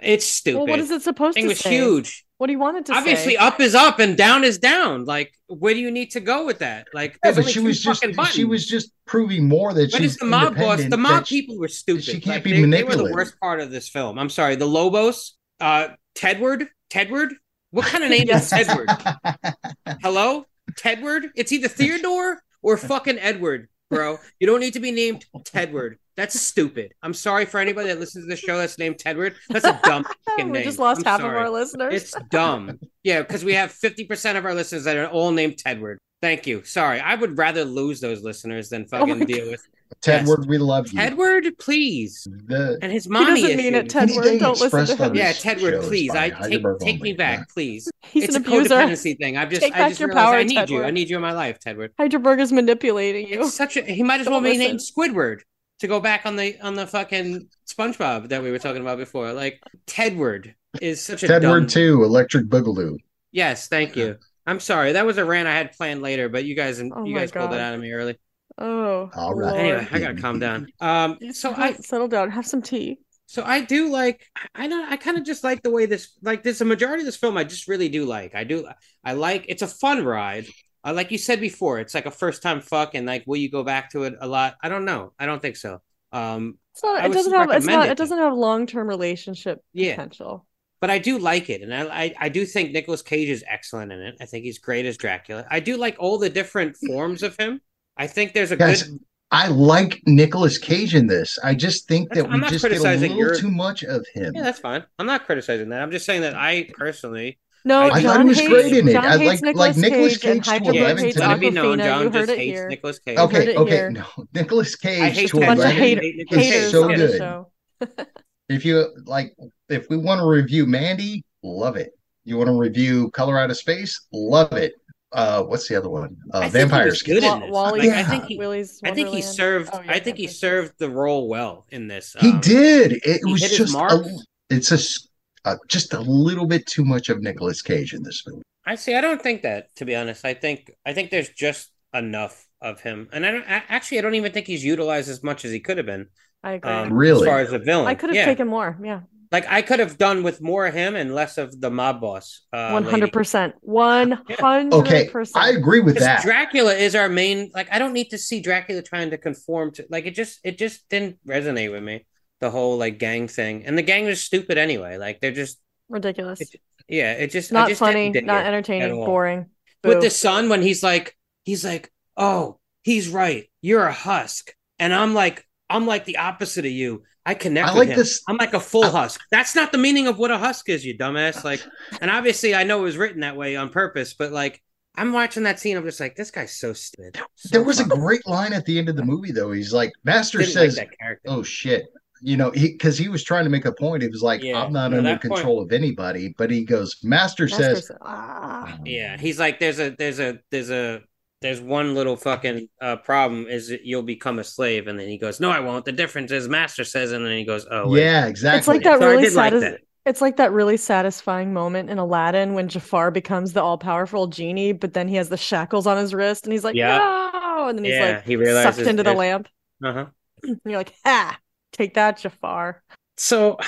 It's 0.00 0.24
stupid. 0.26 0.58
Well, 0.58 0.66
what 0.66 0.80
is 0.80 0.90
it 0.90 1.02
supposed 1.02 1.34
thing 1.34 1.44
to 1.44 1.48
was 1.50 1.60
say? 1.60 1.70
huge. 1.70 2.24
What 2.38 2.46
do 2.48 2.52
you 2.52 2.58
want 2.58 2.78
it 2.78 2.86
to 2.86 2.92
say? 2.92 2.98
Obviously, 2.98 3.32
say? 3.32 3.36
up 3.36 3.60
is 3.60 3.74
up 3.74 3.98
and 4.00 4.16
down 4.16 4.42
is 4.44 4.58
down. 4.58 5.04
Like, 5.04 5.32
where 5.48 5.72
do 5.74 5.78
you 5.80 5.90
need 5.90 6.10
to 6.12 6.20
go 6.20 6.46
with 6.46 6.58
that? 6.60 6.86
Like, 6.92 7.18
Yeah, 7.24 7.32
but 7.32 7.48
she 7.48 7.60
was 7.60 7.80
just 7.80 8.04
fucking 8.04 8.24
she 8.32 8.44
was 8.44 8.66
just 8.66 8.90
proving 9.06 9.48
more 9.48 9.72
that 9.74 9.90
But 9.92 9.98
she's 10.00 10.12
it's 10.12 10.20
the 10.20 10.26
mob 10.26 10.56
boss. 10.56 10.82
The 10.84 10.96
mob 10.96 11.26
people 11.26 11.58
were 11.58 11.68
stupid. 11.68 12.04
she 12.04 12.14
can't 12.20 12.26
Like, 12.36 12.44
be 12.44 12.52
they, 12.64 12.70
they 12.70 12.82
were 12.84 12.96
the 12.96 13.12
worst 13.12 13.38
part 13.40 13.60
of 13.60 13.70
this 13.70 13.88
film. 13.88 14.18
I'm 14.18 14.30
sorry. 14.30 14.56
The 14.56 14.66
Lobos, 14.66 15.36
uh, 15.60 15.88
Tedward, 16.16 16.68
Tedward. 16.90 17.30
What 17.70 17.86
kind 17.86 18.02
of 18.02 18.10
name 18.10 18.22
is 18.30 18.50
Yes. 18.50 18.52
Tedward? 18.52 19.54
Hello, 20.02 20.44
Tedward. 20.78 21.30
It's 21.34 21.52
either 21.52 21.68
Theodore 21.68 22.42
or 22.62 22.76
fucking 22.78 23.18
Edward, 23.18 23.68
bro. 23.90 24.18
You 24.40 24.46
don't 24.46 24.60
need 24.60 24.74
to 24.74 24.80
be 24.80 24.90
named 24.92 25.24
Tedward. 25.44 25.96
That's 26.16 26.40
stupid. 26.40 26.94
I'm 27.02 27.14
sorry 27.14 27.44
for 27.44 27.60
anybody 27.60 27.88
that 27.88 28.00
listens 28.00 28.24
to 28.24 28.28
the 28.28 28.36
show 28.36 28.58
that's 28.58 28.78
named 28.78 28.96
Tedward. 28.98 29.34
That's 29.50 29.64
a 29.64 29.78
dumb 29.84 30.04
fucking 30.28 30.46
we 30.46 30.52
name. 30.58 30.64
just 30.64 30.78
lost 30.80 31.00
I'm 31.00 31.04
half 31.04 31.20
sorry. 31.20 31.36
of 31.36 31.42
our 31.42 31.50
listeners. 31.50 31.94
It's 31.94 32.14
dumb. 32.30 32.80
Yeah, 33.04 33.22
because 33.22 33.44
we 33.44 33.54
have 33.54 33.72
50% 33.72 34.36
of 34.36 34.44
our 34.44 34.54
listeners 34.54 34.84
that 34.84 34.96
are 34.96 35.06
all 35.06 35.30
named 35.30 35.58
Tedward. 35.64 35.98
Thank 36.20 36.46
you. 36.48 36.64
Sorry. 36.64 36.98
I 36.98 37.14
would 37.14 37.38
rather 37.38 37.64
lose 37.64 38.00
those 38.00 38.22
listeners 38.22 38.68
than 38.68 38.86
Oh 38.92 39.06
my 39.06 39.12
fucking 39.12 39.26
deal 39.26 39.48
with 39.48 39.62
Tedward, 40.08 40.46
we 40.46 40.58
love 40.58 40.88
you. 40.92 40.98
Tedward, 40.98 41.58
please. 41.58 42.26
The, 42.46 42.78
And 42.82 42.90
his 42.92 43.08
mommy. 43.08 43.36
he 43.36 43.42
doesn't 43.42 43.56
mean 43.56 43.74
it. 43.74 43.88
Tedward. 43.88 44.38
Don't 44.40 44.60
listen 44.60 44.86
to 44.96 45.04
him. 45.04 45.14
Yeah, 45.14 45.32
Tedward, 45.32 45.82
please. 45.82 46.10
I 46.10 46.30
take, 46.30 46.62
take 46.80 47.00
me 47.00 47.12
back, 47.12 47.38
Yeah. 47.40 47.44
please. 47.52 47.90
He's 48.02 48.24
it's 48.24 48.36
an 48.36 48.44
a 48.44 48.46
abuser. 48.46 48.74
codependency 48.74 49.18
thing. 49.18 49.36
I've 49.36 49.50
just, 49.50 49.62
Take 49.62 49.74
I 49.74 49.78
back 49.78 49.88
just 49.90 50.00
your 50.00 50.08
realized 50.08 50.26
power, 50.26 50.36
I 50.36 50.42
need 50.44 50.70
you. 50.70 50.84
I 50.84 50.90
need 50.90 51.10
you 51.10 51.16
in 51.16 51.22
my 51.22 51.32
life, 51.32 51.58
Tedward. 51.60 51.90
Heidelberg 51.98 52.40
is 52.40 52.52
manipulating 52.52 53.28
you. 53.28 53.42
It's 53.42 53.54
such 53.54 53.76
a. 53.76 53.82
He 53.82 54.02
might 54.02 54.20
as 54.20 54.26
well 54.26 54.40
Don't 54.40 54.50
be 54.50 54.56
named. 54.58 54.80
Squidward 54.80 55.40
to 55.80 55.86
go 55.86 56.00
back 56.00 56.26
on 56.26 56.36
the 56.36 56.58
on 56.60 56.74
the 56.74 56.86
fucking 56.86 57.48
SpongeBob 57.68 58.28
that 58.30 58.42
we 58.42 58.50
were 58.50 58.58
talking 58.58 58.82
about 58.82 58.98
before. 58.98 59.32
Like 59.32 59.60
Tedward 59.86 60.54
is 60.80 61.02
such 61.04 61.22
a 61.22 61.26
Tedward 61.28 61.40
dumb. 61.40 61.66
two, 61.66 62.02
Electric 62.04 62.46
Boogaloo. 62.46 62.96
Yes, 63.32 63.68
thank 63.68 63.94
you. 63.96 64.16
I'm 64.46 64.60
sorry. 64.60 64.92
That 64.92 65.04
was 65.04 65.18
a 65.18 65.24
rant 65.24 65.46
I 65.46 65.54
had 65.54 65.72
planned 65.72 66.00
later, 66.00 66.28
but 66.30 66.44
you 66.44 66.54
guys 66.54 66.80
Oh 66.80 67.04
you 67.04 67.14
my 67.14 67.20
guys 67.20 67.30
pulled 67.32 67.52
it 67.52 67.60
out 67.60 67.74
of 67.74 67.80
me 67.80 67.92
early. 67.92 68.16
Oh, 68.58 69.10
All 69.14 69.34
right. 69.34 69.54
Lord. 69.54 69.56
Anyway, 69.56 69.88
I 69.92 69.98
gotta 70.00 70.20
calm 70.20 70.38
down. 70.38 70.66
Um, 70.80 71.18
so 71.32 71.52
I 71.56 71.74
settle 71.74 72.08
down. 72.08 72.30
Have 72.30 72.46
some 72.46 72.62
tea. 72.62 72.98
So 73.26 73.44
I 73.44 73.60
do 73.60 73.90
like 73.90 74.24
I 74.54 74.68
don't 74.68 74.90
I 74.90 74.96
kind 74.96 75.18
of 75.18 75.24
just 75.24 75.44
like 75.44 75.62
the 75.62 75.70
way 75.70 75.86
this 75.86 76.16
like 76.22 76.42
there's 76.42 76.60
a 76.62 76.64
majority 76.64 77.02
of 77.02 77.06
this 77.06 77.16
film 77.16 77.36
I 77.36 77.44
just 77.44 77.68
really 77.68 77.88
do 77.88 78.04
like. 78.06 78.34
I 78.34 78.44
do 78.44 78.66
I 79.04 79.12
like 79.12 79.44
it's 79.48 79.62
a 79.62 79.66
fun 79.68 80.04
ride. 80.04 80.46
Uh, 80.84 80.92
like 80.94 81.10
you 81.10 81.18
said 81.18 81.40
before, 81.40 81.78
it's 81.78 81.94
like 81.94 82.06
a 82.06 82.10
first 82.10 82.42
time 82.42 82.60
fuck 82.62 82.94
and 82.94 83.06
like 83.06 83.24
will 83.26 83.36
you 83.36 83.50
go 83.50 83.62
back 83.62 83.90
to 83.90 84.04
it 84.04 84.14
a 84.20 84.26
lot? 84.26 84.56
I 84.62 84.68
don't 84.68 84.84
know. 84.86 85.12
I 85.18 85.26
don't 85.26 85.42
think 85.42 85.56
so. 85.56 85.80
Um 86.10 86.58
It's 86.72 86.82
not. 86.82 87.04
It 87.04 87.12
doesn't 87.12 87.32
have. 87.34 87.50
It's 87.50 87.66
not. 87.66 87.86
it, 87.88 87.92
It 87.92 87.98
doesn't 87.98 88.18
have 88.18 88.32
long 88.34 88.66
term 88.66 88.88
relationship 88.88 89.60
Yeah. 89.74 89.92
potential. 89.92 90.46
but 90.80 90.88
I 90.90 90.98
do 90.98 91.18
like 91.18 91.50
it 91.50 91.60
and 91.60 91.74
I, 91.74 92.04
I 92.04 92.14
I 92.18 92.28
do 92.30 92.46
think 92.46 92.72
Nicolas 92.72 93.02
Cage 93.02 93.28
is 93.28 93.44
excellent 93.46 93.92
in 93.92 94.00
it. 94.00 94.16
I 94.22 94.24
think 94.24 94.44
he's 94.46 94.58
great 94.58 94.86
as 94.86 94.96
Dracula. 94.96 95.46
I 95.50 95.60
do 95.60 95.76
like 95.76 95.96
all 95.98 96.16
the 96.18 96.30
different 96.30 96.76
forms 96.78 97.22
of 97.22 97.36
him. 97.36 97.60
I 97.98 98.06
think 98.06 98.32
there's 98.32 98.50
a 98.52 98.56
Guys, 98.56 98.84
good 98.84 99.00
I 99.30 99.48
like 99.48 100.00
Nicolas 100.06 100.56
Cage 100.56 100.94
in 100.94 101.06
this. 101.06 101.38
I 101.44 101.54
just 101.54 101.86
think 101.86 102.08
That's- 102.08 102.24
that 102.26 102.32
I'm 102.32 102.40
we 102.40 102.48
just 102.48 102.62
get 102.62 102.72
a 102.78 102.96
little 102.96 103.16
your- 103.16 103.34
too 103.34 103.50
much 103.50 103.82
of 103.84 104.06
him. 104.14 104.32
Yeah, 104.34 104.42
that's 104.42 104.58
fine. 104.60 104.82
I'm 104.98 105.04
not 105.06 105.26
criticizing 105.26 105.68
that. 105.70 105.82
I'm 105.82 105.90
just 105.90 106.06
saying 106.06 106.22
that 106.22 106.34
I 106.34 106.70
personally 106.72 107.38
No, 107.64 107.80
I 107.80 107.86
I 107.88 108.00
John 108.00 108.02
thought 108.14 108.22
he 108.22 108.28
was 108.28 108.38
hates, 108.38 108.48
great 108.48 108.72
in 108.72 108.88
it. 108.88 108.92
John 108.92 109.04
I 109.04 109.18
hates 109.18 109.42
like- 109.42 109.56
like 109.56 109.76
Nicolas 109.76 110.16
Cage, 110.16 110.24
and 110.30 110.42
Cage 110.42 110.44
to 110.44 110.50
Heidelberg 110.50 110.74
yeah, 110.76 110.80
eleven 110.82 111.04
hates 111.04 111.18
let 111.18 111.30
it 111.32 111.40
be 111.40 111.50
known 111.50 111.78
John 111.78 112.04
You 112.04 112.10
just 112.10 112.30
hates 112.30 112.40
here. 112.42 112.68
Nicolas 112.68 112.98
Cage. 113.00 113.18
Okay, 113.18 113.56
okay. 113.56 113.70
here. 113.70 113.90
No, 113.90 114.04
Nicolas 114.32 114.76
I 114.82 114.86
Cage 114.86 115.14
hate 115.16 115.28
to 115.30 115.36
A 115.36 115.40
bunch 115.40 115.58
11 115.58 115.76
hater- 115.76 116.00
hate 116.00 116.28
Cage. 116.30 116.38
haters 116.44 116.70
so 116.70 116.88
good. 116.88 118.06
If 118.48 118.64
you 118.64 118.86
like, 119.04 119.34
if 119.68 119.90
we 119.90 119.98
want 119.98 120.20
to 120.20 120.26
review 120.26 120.64
Mandy, 120.64 121.22
love 121.42 121.76
it. 121.76 121.90
You 122.24 122.38
want 122.38 122.48
to 122.48 122.54
review 122.56 123.10
Color 123.10 123.38
Out 123.38 123.50
of 123.50 123.58
Space, 123.58 124.06
love 124.10 124.54
it. 124.54 124.72
Uh, 125.12 125.42
what's 125.42 125.68
the 125.68 125.74
other 125.76 125.88
one? 125.88 126.16
I 126.34 126.36
Uh, 126.36 126.40
think 126.42 126.52
he 126.52 126.58
Vampire 126.58 126.84
was 126.86 127.02
good 127.02 127.24
in 127.24 127.40
this. 127.40 127.50
Wally, 127.50 127.88
Like, 127.88 127.96
I 127.98 128.02
think 128.04 128.24
he- 128.24 128.36
Willy's 128.36 128.80
I 128.84 128.90
think 128.92 129.08
he 129.08 129.22
served. 129.22 129.70
Oh, 129.72 129.80
yeah, 129.82 129.92
I 129.92 130.00
think 130.00 130.18
he 130.18 130.26
served 130.26 130.72
the 130.78 130.90
role 130.90 131.28
well 131.28 131.66
in 131.70 131.88
this. 131.88 132.14
He 132.20 132.30
Um, 132.30 132.40
did. 132.40 132.92
It 133.04 133.20
he 133.24 133.32
was 133.32 133.40
just 133.40 133.74
a, 133.74 134.18
it's 134.50 134.70
a 134.70 134.74
s- 134.74 135.08
uh, 135.46 135.56
just 135.68 135.94
a 135.94 136.00
little 136.00 136.46
bit 136.46 136.66
too 136.66 136.84
much 136.84 137.08
of 137.08 137.22
Nicolas 137.22 137.62
Cage 137.62 137.94
in 137.94 138.02
this 138.02 138.22
movie. 138.26 138.42
I 138.66 138.74
see. 138.74 138.94
I 138.94 139.00
don't 139.00 139.22
think 139.22 139.42
that. 139.42 139.74
To 139.76 139.86
be 139.86 139.96
honest, 139.96 140.26
I 140.26 140.34
think 140.34 140.70
I 140.84 140.92
think 140.92 141.10
there's 141.10 141.30
just 141.30 141.70
enough 141.94 142.46
of 142.60 142.80
him, 142.82 143.08
and 143.12 143.24
I 143.24 143.30
don't. 143.30 143.44
I, 143.48 143.62
actually, 143.70 143.98
I 143.98 144.02
don't 144.02 144.14
even 144.14 144.32
think 144.32 144.46
he's 144.46 144.62
utilized 144.64 145.08
as 145.08 145.22
much 145.22 145.46
as 145.46 145.52
he 145.52 145.60
could 145.60 145.78
have 145.78 145.86
been. 145.86 146.08
I 146.44 146.52
agree. 146.52 146.70
Um, 146.70 146.92
Really? 146.92 147.22
as 147.22 147.26
far 147.26 147.40
as 147.40 147.52
a 147.52 147.58
villain, 147.58 147.86
I 147.86 147.94
could 147.94 148.10
have 148.10 148.16
yeah. 148.16 148.26
taken 148.26 148.46
more. 148.46 148.78
Yeah, 148.84 149.00
Like 149.30 149.46
I 149.48 149.60
could 149.62 149.78
have 149.80 149.98
done 149.98 150.22
with 150.22 150.40
more 150.40 150.66
of 150.66 150.72
him 150.74 150.96
and 150.96 151.14
less 151.14 151.36
of 151.38 151.60
the 151.60 151.70
mob 151.70 152.00
boss. 152.00 152.46
Uh, 152.52 152.70
one 152.70 152.84
hundred 152.84 153.12
percent. 153.12 153.54
Hundred 153.68 155.10
percent. 155.12 155.36
I 155.44 155.50
agree 155.50 155.80
with 155.80 155.98
that. 155.98 156.22
Dracula 156.22 156.74
is 156.74 156.94
our 156.94 157.08
main. 157.08 157.50
Like 157.54 157.68
I 157.72 157.78
don't 157.78 157.92
need 157.92 158.10
to 158.10 158.18
see 158.18 158.40
Dracula 158.40 158.82
trying 158.82 159.10
to 159.10 159.18
conform 159.18 159.72
to. 159.72 159.86
Like 159.90 160.06
it 160.06 160.14
just 160.14 160.40
it 160.44 160.58
just 160.58 160.88
didn't 160.88 161.18
resonate 161.26 161.70
with 161.70 161.82
me. 161.82 162.06
The 162.40 162.50
whole 162.50 162.78
like 162.78 162.98
gang 162.98 163.28
thing, 163.28 163.64
and 163.66 163.76
the 163.76 163.82
gang 163.82 164.06
was 164.06 164.22
stupid 164.22 164.58
anyway. 164.58 164.96
Like 164.96 165.20
they're 165.20 165.32
just 165.32 165.60
Ridiculous. 165.88 166.40
It- 166.40 166.60
yeah. 166.88 167.12
It 167.12 167.30
just 167.30 167.52
Not 167.52 167.68
just 167.68 167.80
funny. 167.80 168.04
didn't 168.04 168.12
dig 168.14 168.26
Not 168.26 168.42
it 168.42 168.46
at 168.48 168.54
entertaining. 168.54 168.92
all. 168.92 169.06
Boring. 169.06 169.46
with 169.84 170.00
the 170.00 170.10
son 170.10 170.48
when 170.48 170.62
he's 170.62 170.82
like 170.82 171.16
he's 171.44 171.64
like 171.64 171.90
oh 172.16 172.58
he's 172.82 173.08
right 173.08 173.48
you're 173.62 173.84
a 173.86 173.92
husk 173.92 174.52
and 174.78 174.92
i'm 174.92 175.14
like 175.14 175.46
i'm 175.70 175.86
like 175.86 176.04
the 176.04 176.16
opposite 176.18 176.64
of 176.66 176.72
you 176.72 177.02
i 177.30 177.34
connect 177.34 177.68
I 177.68 177.72
with 177.72 177.78
like 177.80 177.88
him. 177.90 177.98
this- 177.98 178.22
i'm 178.28 178.36
like 178.36 178.54
a 178.54 178.60
full 178.60 178.84
I- 178.84 178.90
husk 178.90 179.20
that's 179.30 179.54
not 179.54 179.70
the 179.72 179.78
meaning 179.78 180.06
of 180.06 180.18
what 180.18 180.30
a 180.30 180.38
husk 180.38 180.68
is 180.68 180.84
you 180.84 180.96
dumbass 180.96 181.44
like 181.44 181.62
and 182.00 182.10
obviously 182.10 182.54
i 182.54 182.64
know 182.64 182.80
it 182.80 182.82
was 182.90 182.96
written 182.96 183.20
that 183.20 183.36
way 183.36 183.54
on 183.56 183.68
purpose 183.70 184.14
but 184.14 184.32
like 184.32 184.62
i'm 184.96 185.12
watching 185.12 185.42
that 185.44 185.60
scene 185.60 185.76
i'm 185.76 185.84
just 185.84 186.00
like 186.00 186.16
this 186.16 186.30
guy's 186.30 186.54
so 186.56 186.72
stupid 186.72 187.18
So 187.36 187.48
There 187.52 187.62
was 187.62 187.78
a 187.80 187.84
great 187.84 188.26
line 188.26 188.52
at 188.52 188.64
the 188.64 188.78
end 188.78 188.88
of 188.88 188.96
the 188.96 189.04
movie, 189.04 189.30
though. 189.32 189.52
He's 189.52 189.72
like, 189.72 189.92
Master 190.04 190.38
didn't 190.38 190.52
says, 190.54 190.76
like 190.78 190.90
that 191.00 191.18
"Oh 191.26 191.42
shit." 191.44 191.86
You 192.20 192.36
know, 192.36 192.50
he 192.50 192.72
because 192.72 192.98
he 192.98 193.08
was 193.08 193.22
trying 193.22 193.44
to 193.44 193.50
make 193.50 193.64
a 193.64 193.70
point. 193.72 194.02
He 194.02 194.08
was 194.08 194.22
like, 194.22 194.42
Yeah, 194.42 194.60
"I'm 194.64 194.72
not 194.72 194.90
no, 194.90 194.96
under 194.98 195.02
that 195.10 195.22
point- 195.22 195.34
control 195.36 195.62
of 195.62 195.70
anybody," 195.70 196.34
but 196.36 196.50
he 196.50 196.64
goes, 196.64 196.96
"Master, 197.04 197.44
Master 197.44 197.62
says, 197.62 197.86
said, 197.86 197.96
ah. 198.02 198.76
yeah 198.84 199.16
he's 199.16 199.38
like 199.38 199.60
there's 199.60 199.78
a 199.78 199.90
there's 199.90 200.18
a 200.18 200.40
there's 200.50 200.70
a 200.70 201.00
there's 201.40 201.60
one 201.60 201.94
little 201.94 202.16
fucking 202.16 202.68
uh, 202.80 202.96
problem 202.96 203.46
is 203.46 203.68
that 203.68 203.84
you'll 203.84 204.02
become 204.02 204.38
a 204.38 204.44
slave 204.44 204.88
and 204.88 204.98
then 204.98 205.08
he 205.08 205.18
goes 205.18 205.40
no 205.40 205.50
i 205.50 205.60
won't 205.60 205.84
the 205.84 205.92
difference 205.92 206.30
is 206.32 206.48
master 206.48 206.84
says 206.84 207.12
and 207.12 207.24
then 207.24 207.36
he 207.36 207.44
goes 207.44 207.66
oh 207.70 207.88
wait. 207.88 208.02
"Yeah, 208.02 208.26
exactly." 208.26 208.58
It's 208.58 208.68
like 208.68 208.82
that 208.82 208.98
So 208.98 209.08
really 209.08 209.24
did 209.24 209.34
like 209.34 209.52
that. 209.54 209.80
It's 210.06 210.20
like 210.22 210.38
that 210.38 210.52
really 210.52 210.78
satisfying 210.78 211.52
moment 211.52 211.90
in 211.90 211.98
Aladdin 211.98 212.54
when 212.54 212.68
Jafar 212.68 213.10
becomes 213.10 213.52
the 213.52 213.62
all-powerful 213.62 214.28
genie, 214.28 214.72
but 214.72 214.94
then 214.94 215.06
he 215.06 215.16
has 215.16 215.28
the 215.28 215.36
shackles 215.36 215.86
on 215.86 215.98
his 215.98 216.14
wrist, 216.14 216.44
and 216.44 216.52
he's 216.54 216.64
like, 216.64 216.74
Yeah. 216.74 216.96
"No!" 216.96 217.68
and 217.68 217.76
then 217.76 217.84
he's 217.84 217.94
Yeah, 217.94 218.12
like 218.16 218.24
he 218.24 218.36
realizes 218.36 218.76
sucked 218.76 218.88
into 218.88 219.02
the 219.02 219.12
lamp. 219.12 219.48
uh-huh 219.84 220.06
And 220.44 220.60
you're 220.64 220.78
like, 220.78 220.94
"Ha! 221.04 221.38
Take 221.72 221.94
that, 221.94 222.16
Jafar." 222.18 222.82
So 223.18 223.58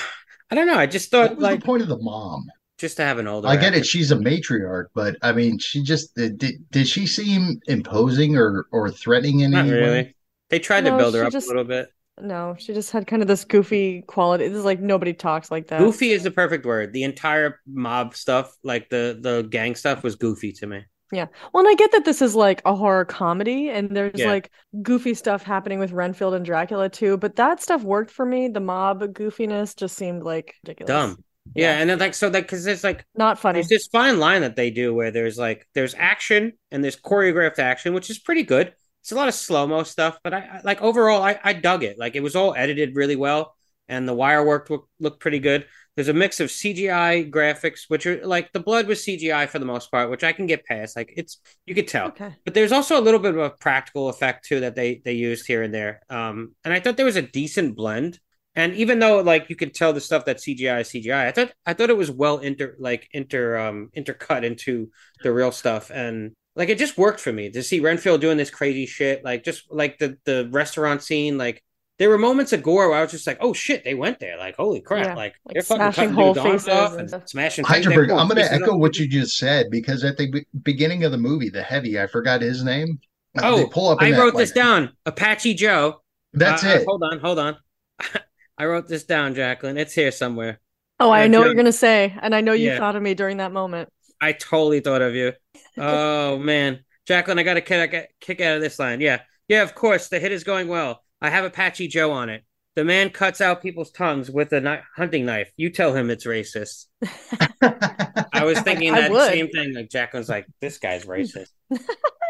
I 0.49 0.55
don't 0.55 0.65
know. 0.67 0.77
I 0.77 0.87
just 0.87 1.13
what 1.13 1.27
thought 1.29 1.35
was 1.37 1.43
like 1.43 1.59
the 1.59 1.65
point 1.65 1.83
of 1.83 1.89
the 1.89 1.99
mom? 1.99 2.47
Just 2.81 2.97
to 2.97 3.03
have 3.03 3.17
an 3.19 3.27
older. 3.27 3.47
I 3.47 3.55
get 3.55 3.67
actor. 3.67 3.79
it. 3.79 3.85
She's 3.85 4.11
a 4.11 4.15
matriarch, 4.17 4.87
but 4.93 5.15
I 5.21 5.31
mean, 5.31 5.57
she 5.59 5.81
just 5.83 6.13
did. 6.15 6.43
Did 6.71 6.87
she 6.87 7.07
seem 7.07 7.59
imposing 7.67 8.35
or 8.37 8.65
or 8.71 8.89
threatening 8.91 9.39
in 9.41 9.51
Not 9.51 9.65
any 9.65 9.71
way? 9.71 10.15
They 10.49 10.59
tried 10.59 10.85
to 10.85 10.97
build 10.97 11.15
her 11.15 11.23
up 11.25 11.31
just- 11.31 11.47
a 11.47 11.49
little 11.49 11.63
bit. 11.63 11.87
No, 12.21 12.55
she 12.59 12.73
just 12.73 12.91
had 12.91 13.07
kind 13.07 13.21
of 13.21 13.27
this 13.27 13.45
goofy 13.45 14.01
quality. 14.05 14.47
This 14.47 14.57
is 14.57 14.65
like 14.65 14.79
nobody 14.81 15.13
talks 15.13 15.49
like 15.49 15.67
that. 15.69 15.79
Goofy 15.79 16.11
is 16.11 16.23
the 16.23 16.29
perfect 16.29 16.65
word. 16.65 16.91
The 16.93 17.03
entire 17.03 17.59
mob 17.65 18.15
stuff, 18.15 18.53
like 18.63 18.89
the 18.89 19.17
the 19.19 19.47
gang 19.49 19.75
stuff, 19.75 20.03
was 20.03 20.15
goofy 20.15 20.51
to 20.51 20.67
me. 20.67 20.83
Yeah. 21.13 21.27
Well, 21.53 21.65
and 21.65 21.69
I 21.71 21.75
get 21.75 21.91
that 21.93 22.05
this 22.05 22.21
is 22.21 22.35
like 22.35 22.61
a 22.65 22.75
horror 22.75 23.05
comedy, 23.05 23.69
and 23.69 23.89
there's 23.95 24.11
Yeah. 24.19 24.27
like 24.27 24.51
goofy 24.83 25.13
stuff 25.13 25.41
happening 25.43 25.79
with 25.79 25.93
Renfield 25.93 26.33
and 26.35 26.45
Dracula 26.45 26.89
too. 26.89 27.17
But 27.17 27.37
that 27.37 27.61
stuff 27.61 27.81
worked 27.83 28.11
for 28.11 28.25
me. 28.25 28.49
The 28.49 28.59
mob 28.59 29.01
goofiness 29.01 29.75
just 29.75 29.97
seemed 29.97 30.21
like 30.23 30.55
ridiculous. 30.63 30.87
Dumb. 30.89 31.23
Yeah, 31.55 31.77
and 31.79 31.89
then 31.89 31.99
like 31.99 32.13
so 32.13 32.29
that 32.29 32.43
because 32.43 32.65
it's 32.65 32.83
like 32.83 33.05
Not 33.15 33.39
funny. 33.39 33.57
there's 33.57 33.67
this 33.67 33.87
fine 33.87 34.19
line 34.19 34.41
that 34.41 34.55
they 34.55 34.69
do 34.69 34.93
where 34.93 35.11
there's 35.11 35.37
like 35.37 35.67
there's 35.73 35.93
action 35.95 36.53
and 36.71 36.83
there's 36.83 36.95
choreographed 36.95 37.59
action, 37.59 37.93
which 37.93 38.09
is 38.09 38.19
pretty 38.19 38.43
good. 38.43 38.73
It's 39.01 39.11
a 39.11 39.15
lot 39.15 39.27
of 39.27 39.33
slow 39.33 39.65
mo 39.67 39.83
stuff, 39.83 40.19
but 40.23 40.33
I, 40.33 40.37
I 40.39 40.61
like 40.63 40.81
overall 40.81 41.21
I, 41.23 41.39
I 41.43 41.53
dug 41.53 41.83
it. 41.83 41.97
Like 41.97 42.15
it 42.15 42.23
was 42.23 42.35
all 42.35 42.53
edited 42.55 42.95
really 42.95 43.15
well, 43.15 43.55
and 43.89 44.07
the 44.07 44.13
wire 44.13 44.45
work 44.45 44.69
look, 44.69 44.87
looked 44.99 45.19
pretty 45.19 45.39
good. 45.39 45.65
There's 45.95 46.07
a 46.07 46.13
mix 46.13 46.39
of 46.39 46.51
CGI 46.51 47.29
graphics, 47.29 47.81
which 47.89 48.05
are 48.05 48.25
like 48.25 48.53
the 48.53 48.59
blood 48.61 48.87
was 48.87 49.03
CGI 49.03 49.45
for 49.47 49.59
the 49.59 49.65
most 49.65 49.91
part, 49.91 50.09
which 50.09 50.23
I 50.23 50.31
can 50.33 50.45
get 50.45 50.65
past. 50.65 50.95
Like 50.95 51.13
it's 51.17 51.39
you 51.65 51.75
could 51.75 51.87
tell, 51.87 52.09
Okay. 52.09 52.33
but 52.45 52.53
there's 52.53 52.71
also 52.71 52.97
a 52.99 53.01
little 53.01 53.19
bit 53.19 53.33
of 53.33 53.39
a 53.41 53.49
practical 53.49 54.07
effect 54.09 54.45
too 54.45 54.61
that 54.61 54.75
they 54.75 55.01
they 55.03 55.13
used 55.13 55.47
here 55.47 55.63
and 55.63 55.73
there. 55.73 56.01
Um, 56.09 56.55
and 56.63 56.73
I 56.73 56.79
thought 56.79 56.95
there 56.97 57.05
was 57.05 57.17
a 57.17 57.21
decent 57.21 57.75
blend. 57.75 58.19
And 58.55 58.73
even 58.75 58.99
though 58.99 59.21
like 59.21 59.49
you 59.49 59.55
can 59.55 59.71
tell 59.71 59.93
the 59.93 60.01
stuff 60.01 60.25
that 60.25 60.37
CGI 60.37 60.81
is 60.81 60.89
CGI, 60.89 61.27
I 61.27 61.31
thought 61.31 61.51
I 61.65 61.73
thought 61.73 61.89
it 61.89 61.97
was 61.97 62.11
well 62.11 62.39
inter 62.39 62.75
like 62.79 63.07
inter 63.13 63.57
um 63.57 63.89
intercut 63.95 64.43
into 64.43 64.89
the 65.23 65.31
real 65.31 65.51
stuff. 65.51 65.89
And 65.89 66.33
like 66.55 66.67
it 66.69 66.77
just 66.77 66.97
worked 66.97 67.21
for 67.21 67.31
me 67.31 67.49
to 67.51 67.63
see 67.63 67.79
Renfield 67.79 68.19
doing 68.19 68.35
this 68.37 68.49
crazy 68.49 68.85
shit. 68.85 69.23
Like 69.23 69.43
just 69.45 69.71
like 69.71 69.99
the 69.99 70.17
the 70.25 70.49
restaurant 70.51 71.01
scene, 71.01 71.37
like 71.37 71.63
there 71.97 72.09
were 72.09 72.17
moments 72.17 72.51
of 72.51 72.63
gore 72.63 72.89
where 72.89 72.97
I 72.97 73.01
was 73.03 73.11
just 73.11 73.27
like, 73.27 73.37
"Oh 73.41 73.53
shit, 73.53 73.83
they 73.83 73.93
went 73.93 74.19
there!" 74.19 74.35
Like, 74.37 74.55
holy 74.55 74.81
crap! 74.81 75.05
Yeah, 75.05 75.13
Like, 75.15 75.35
like 75.45 75.53
they're 75.53 75.61
fucking 75.61 75.81
smashing 75.93 76.03
cutting 76.09 76.13
whole 76.15 76.33
dudes' 76.33 76.45
faces 76.65 76.67
off 76.69 76.93
and 76.97 77.13
and 77.13 77.29
smashing. 77.29 77.63
Heidelberg, 77.63 78.09
I'm 78.09 78.27
going 78.27 78.37
to 78.37 78.51
echo 78.51 78.73
up. 78.73 78.79
what 78.79 78.97
you 78.97 79.07
just 79.07 79.37
said 79.37 79.69
because 79.69 80.03
at 80.03 80.17
the 80.17 80.31
be- 80.31 80.45
beginning 80.63 81.03
of 81.03 81.11
the 81.11 81.17
movie, 81.19 81.49
the 81.49 81.61
heavy, 81.61 81.99
I 82.01 82.07
forgot 82.07 82.41
his 82.41 82.63
name. 82.63 82.99
Uh, 83.37 83.41
Oh, 83.43 83.57
they 83.57 83.65
pull 83.67 83.89
up. 83.89 84.01
in 84.01 84.07
I 84.07 84.11
that, 84.11 84.17
wrote 84.17 84.33
like- 84.33 84.41
this 84.41 84.51
down. 84.51 84.93
Apache 85.05 85.53
Joe. 85.53 86.01
That's 86.33 86.63
Uh, 86.65 86.69
uh, 86.69 86.71
it. 86.73 86.85
hold 86.87 87.03
on, 87.03 87.19
hold 87.19 87.37
on. 87.39 87.57
I 88.57 88.65
wrote 88.65 88.87
this 88.87 89.03
down, 89.03 89.35
Jacqueline. 89.35 89.77
It's 89.77 89.93
here 89.93 90.11
somewhere. 90.11 90.59
Oh, 90.99 91.09
I 91.11 91.21
Yeah, 91.21 91.27
know 91.27 91.39
what 91.41 91.47
you're 91.47 91.55
gonna 91.55 91.71
say, 91.71 92.15
and 92.21 92.35
I 92.35 92.41
know 92.41 92.53
you 92.53 92.67
Yeah. 92.67 92.77
thought 92.77 92.95
of 92.95 93.01
me 93.01 93.13
during 93.15 93.37
that 93.37 93.51
moment. 93.51 93.89
I 94.19 94.33
totally 94.33 94.79
thought 94.79 95.01
of 95.01 95.15
you. 95.15 95.33
Oh 95.77 96.37
man, 96.37 96.83
Jacqueline, 97.07 97.39
I 97.39 97.43
got 97.43 97.57
a 97.57 97.61
kick, 97.61 98.13
kick 98.19 98.41
out 98.41 98.55
of 98.55 98.61
this 98.61 98.77
line. 98.79 99.01
Yeah, 99.01 99.21
yeah, 99.47 99.63
of 99.63 99.73
course. 99.73 100.09
The 100.09 100.19
hit 100.19 100.31
is 100.31 100.43
going 100.43 100.67
well. 100.67 101.03
I 101.21 101.29
have 101.29 101.45
Apache 101.45 101.87
Joe 101.87 102.11
on 102.11 102.29
it. 102.29 102.43
The 102.75 102.85
man 102.85 103.09
cuts 103.09 103.41
out 103.41 103.61
people's 103.61 103.91
tongues 103.91 104.31
with 104.31 104.53
a 104.53 104.61
kni- 104.61 104.81
hunting 104.95 105.25
knife. 105.25 105.51
You 105.57 105.69
tell 105.69 105.93
him 105.93 106.09
it's 106.09 106.25
racist. 106.25 106.85
I 107.61 108.43
was 108.45 108.59
thinking 108.61 108.93
I 108.93 109.01
that 109.01 109.11
would. 109.11 109.29
same 109.29 109.49
thing. 109.49 109.73
Like 109.75 109.89
Jacqueline's 109.89 110.29
like, 110.29 110.45
this 110.61 110.77
guy's 110.77 111.05
racist. 111.05 111.49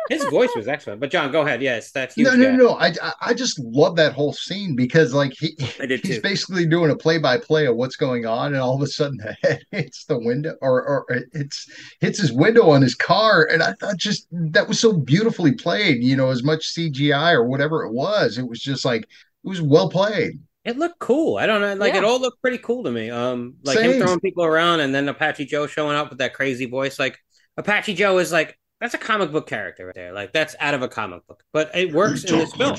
His 0.09 0.25
voice 0.25 0.49
was 0.57 0.67
excellent. 0.67 0.99
But 0.99 1.09
John, 1.09 1.31
go 1.31 1.41
ahead. 1.41 1.61
Yes, 1.61 1.91
that's 1.91 2.15
huge. 2.15 2.27
no, 2.27 2.35
no, 2.35 2.45
guy. 2.49 2.55
no. 2.55 2.69
I, 2.71 2.87
I- 3.01 3.13
I 3.29 3.33
just 3.33 3.59
love 3.59 3.95
that 3.95 4.11
whole 4.13 4.33
scene 4.33 4.75
because 4.75 5.13
like 5.13 5.31
he 5.39 5.55
I 5.79 5.85
did 5.85 6.01
he's 6.05 6.15
too. 6.17 6.21
basically 6.21 6.65
doing 6.65 6.91
a 6.91 6.97
play 6.97 7.17
by 7.17 7.37
play 7.37 7.65
of 7.67 7.77
what's 7.77 7.95
going 7.95 8.25
on, 8.25 8.47
and 8.53 8.61
all 8.61 8.75
of 8.75 8.81
a 8.81 8.87
sudden 8.87 9.17
the 9.17 9.37
head 9.47 9.61
hits 9.71 10.03
the 10.05 10.17
window 10.19 10.55
or 10.61 10.83
or 10.85 11.05
it's 11.33 11.65
hits 12.01 12.19
his 12.19 12.33
window 12.33 12.71
on 12.71 12.81
his 12.81 12.95
car, 12.95 13.47
and 13.49 13.63
I 13.63 13.73
thought 13.73 13.95
just 13.97 14.27
that 14.31 14.67
was 14.67 14.79
so 14.79 14.91
beautifully 14.91 15.53
played. 15.53 16.03
You 16.03 16.17
know, 16.17 16.29
as 16.29 16.43
much 16.43 16.73
CGI 16.75 17.33
or 17.33 17.45
whatever 17.45 17.85
it 17.85 17.93
was, 17.93 18.37
it 18.37 18.47
was 18.49 18.59
just 18.59 18.83
like 18.83 19.07
it 19.43 19.47
was 19.49 19.61
well 19.61 19.89
played. 19.89 20.39
It 20.63 20.77
looked 20.77 20.99
cool. 20.99 21.37
I 21.37 21.47
don't 21.47 21.61
know. 21.61 21.73
Like 21.73 21.95
it 21.95 22.03
all 22.03 22.19
looked 22.21 22.41
pretty 22.41 22.59
cool 22.59 22.83
to 22.83 22.91
me. 22.91 23.09
Um, 23.09 23.55
like 23.63 23.79
him 23.79 23.99
throwing 23.99 24.19
people 24.19 24.43
around 24.45 24.79
and 24.81 24.93
then 24.93 25.09
Apache 25.09 25.45
Joe 25.45 25.65
showing 25.67 25.95
up 25.97 26.09
with 26.09 26.19
that 26.19 26.33
crazy 26.35 26.65
voice. 26.67 26.99
Like 26.99 27.17
Apache 27.57 27.95
Joe 27.95 28.19
is 28.19 28.31
like 28.31 28.57
that's 28.79 28.93
a 28.93 28.99
comic 28.99 29.31
book 29.31 29.47
character 29.47 29.87
right 29.87 29.95
there. 29.95 30.13
Like 30.13 30.33
that's 30.33 30.55
out 30.59 30.73
of 30.75 30.83
a 30.83 30.87
comic 30.87 31.25
book, 31.27 31.43
but 31.51 31.71
it 31.75 31.91
works 31.93 32.23
in 32.25 32.37
this 32.37 32.53
film. 32.53 32.77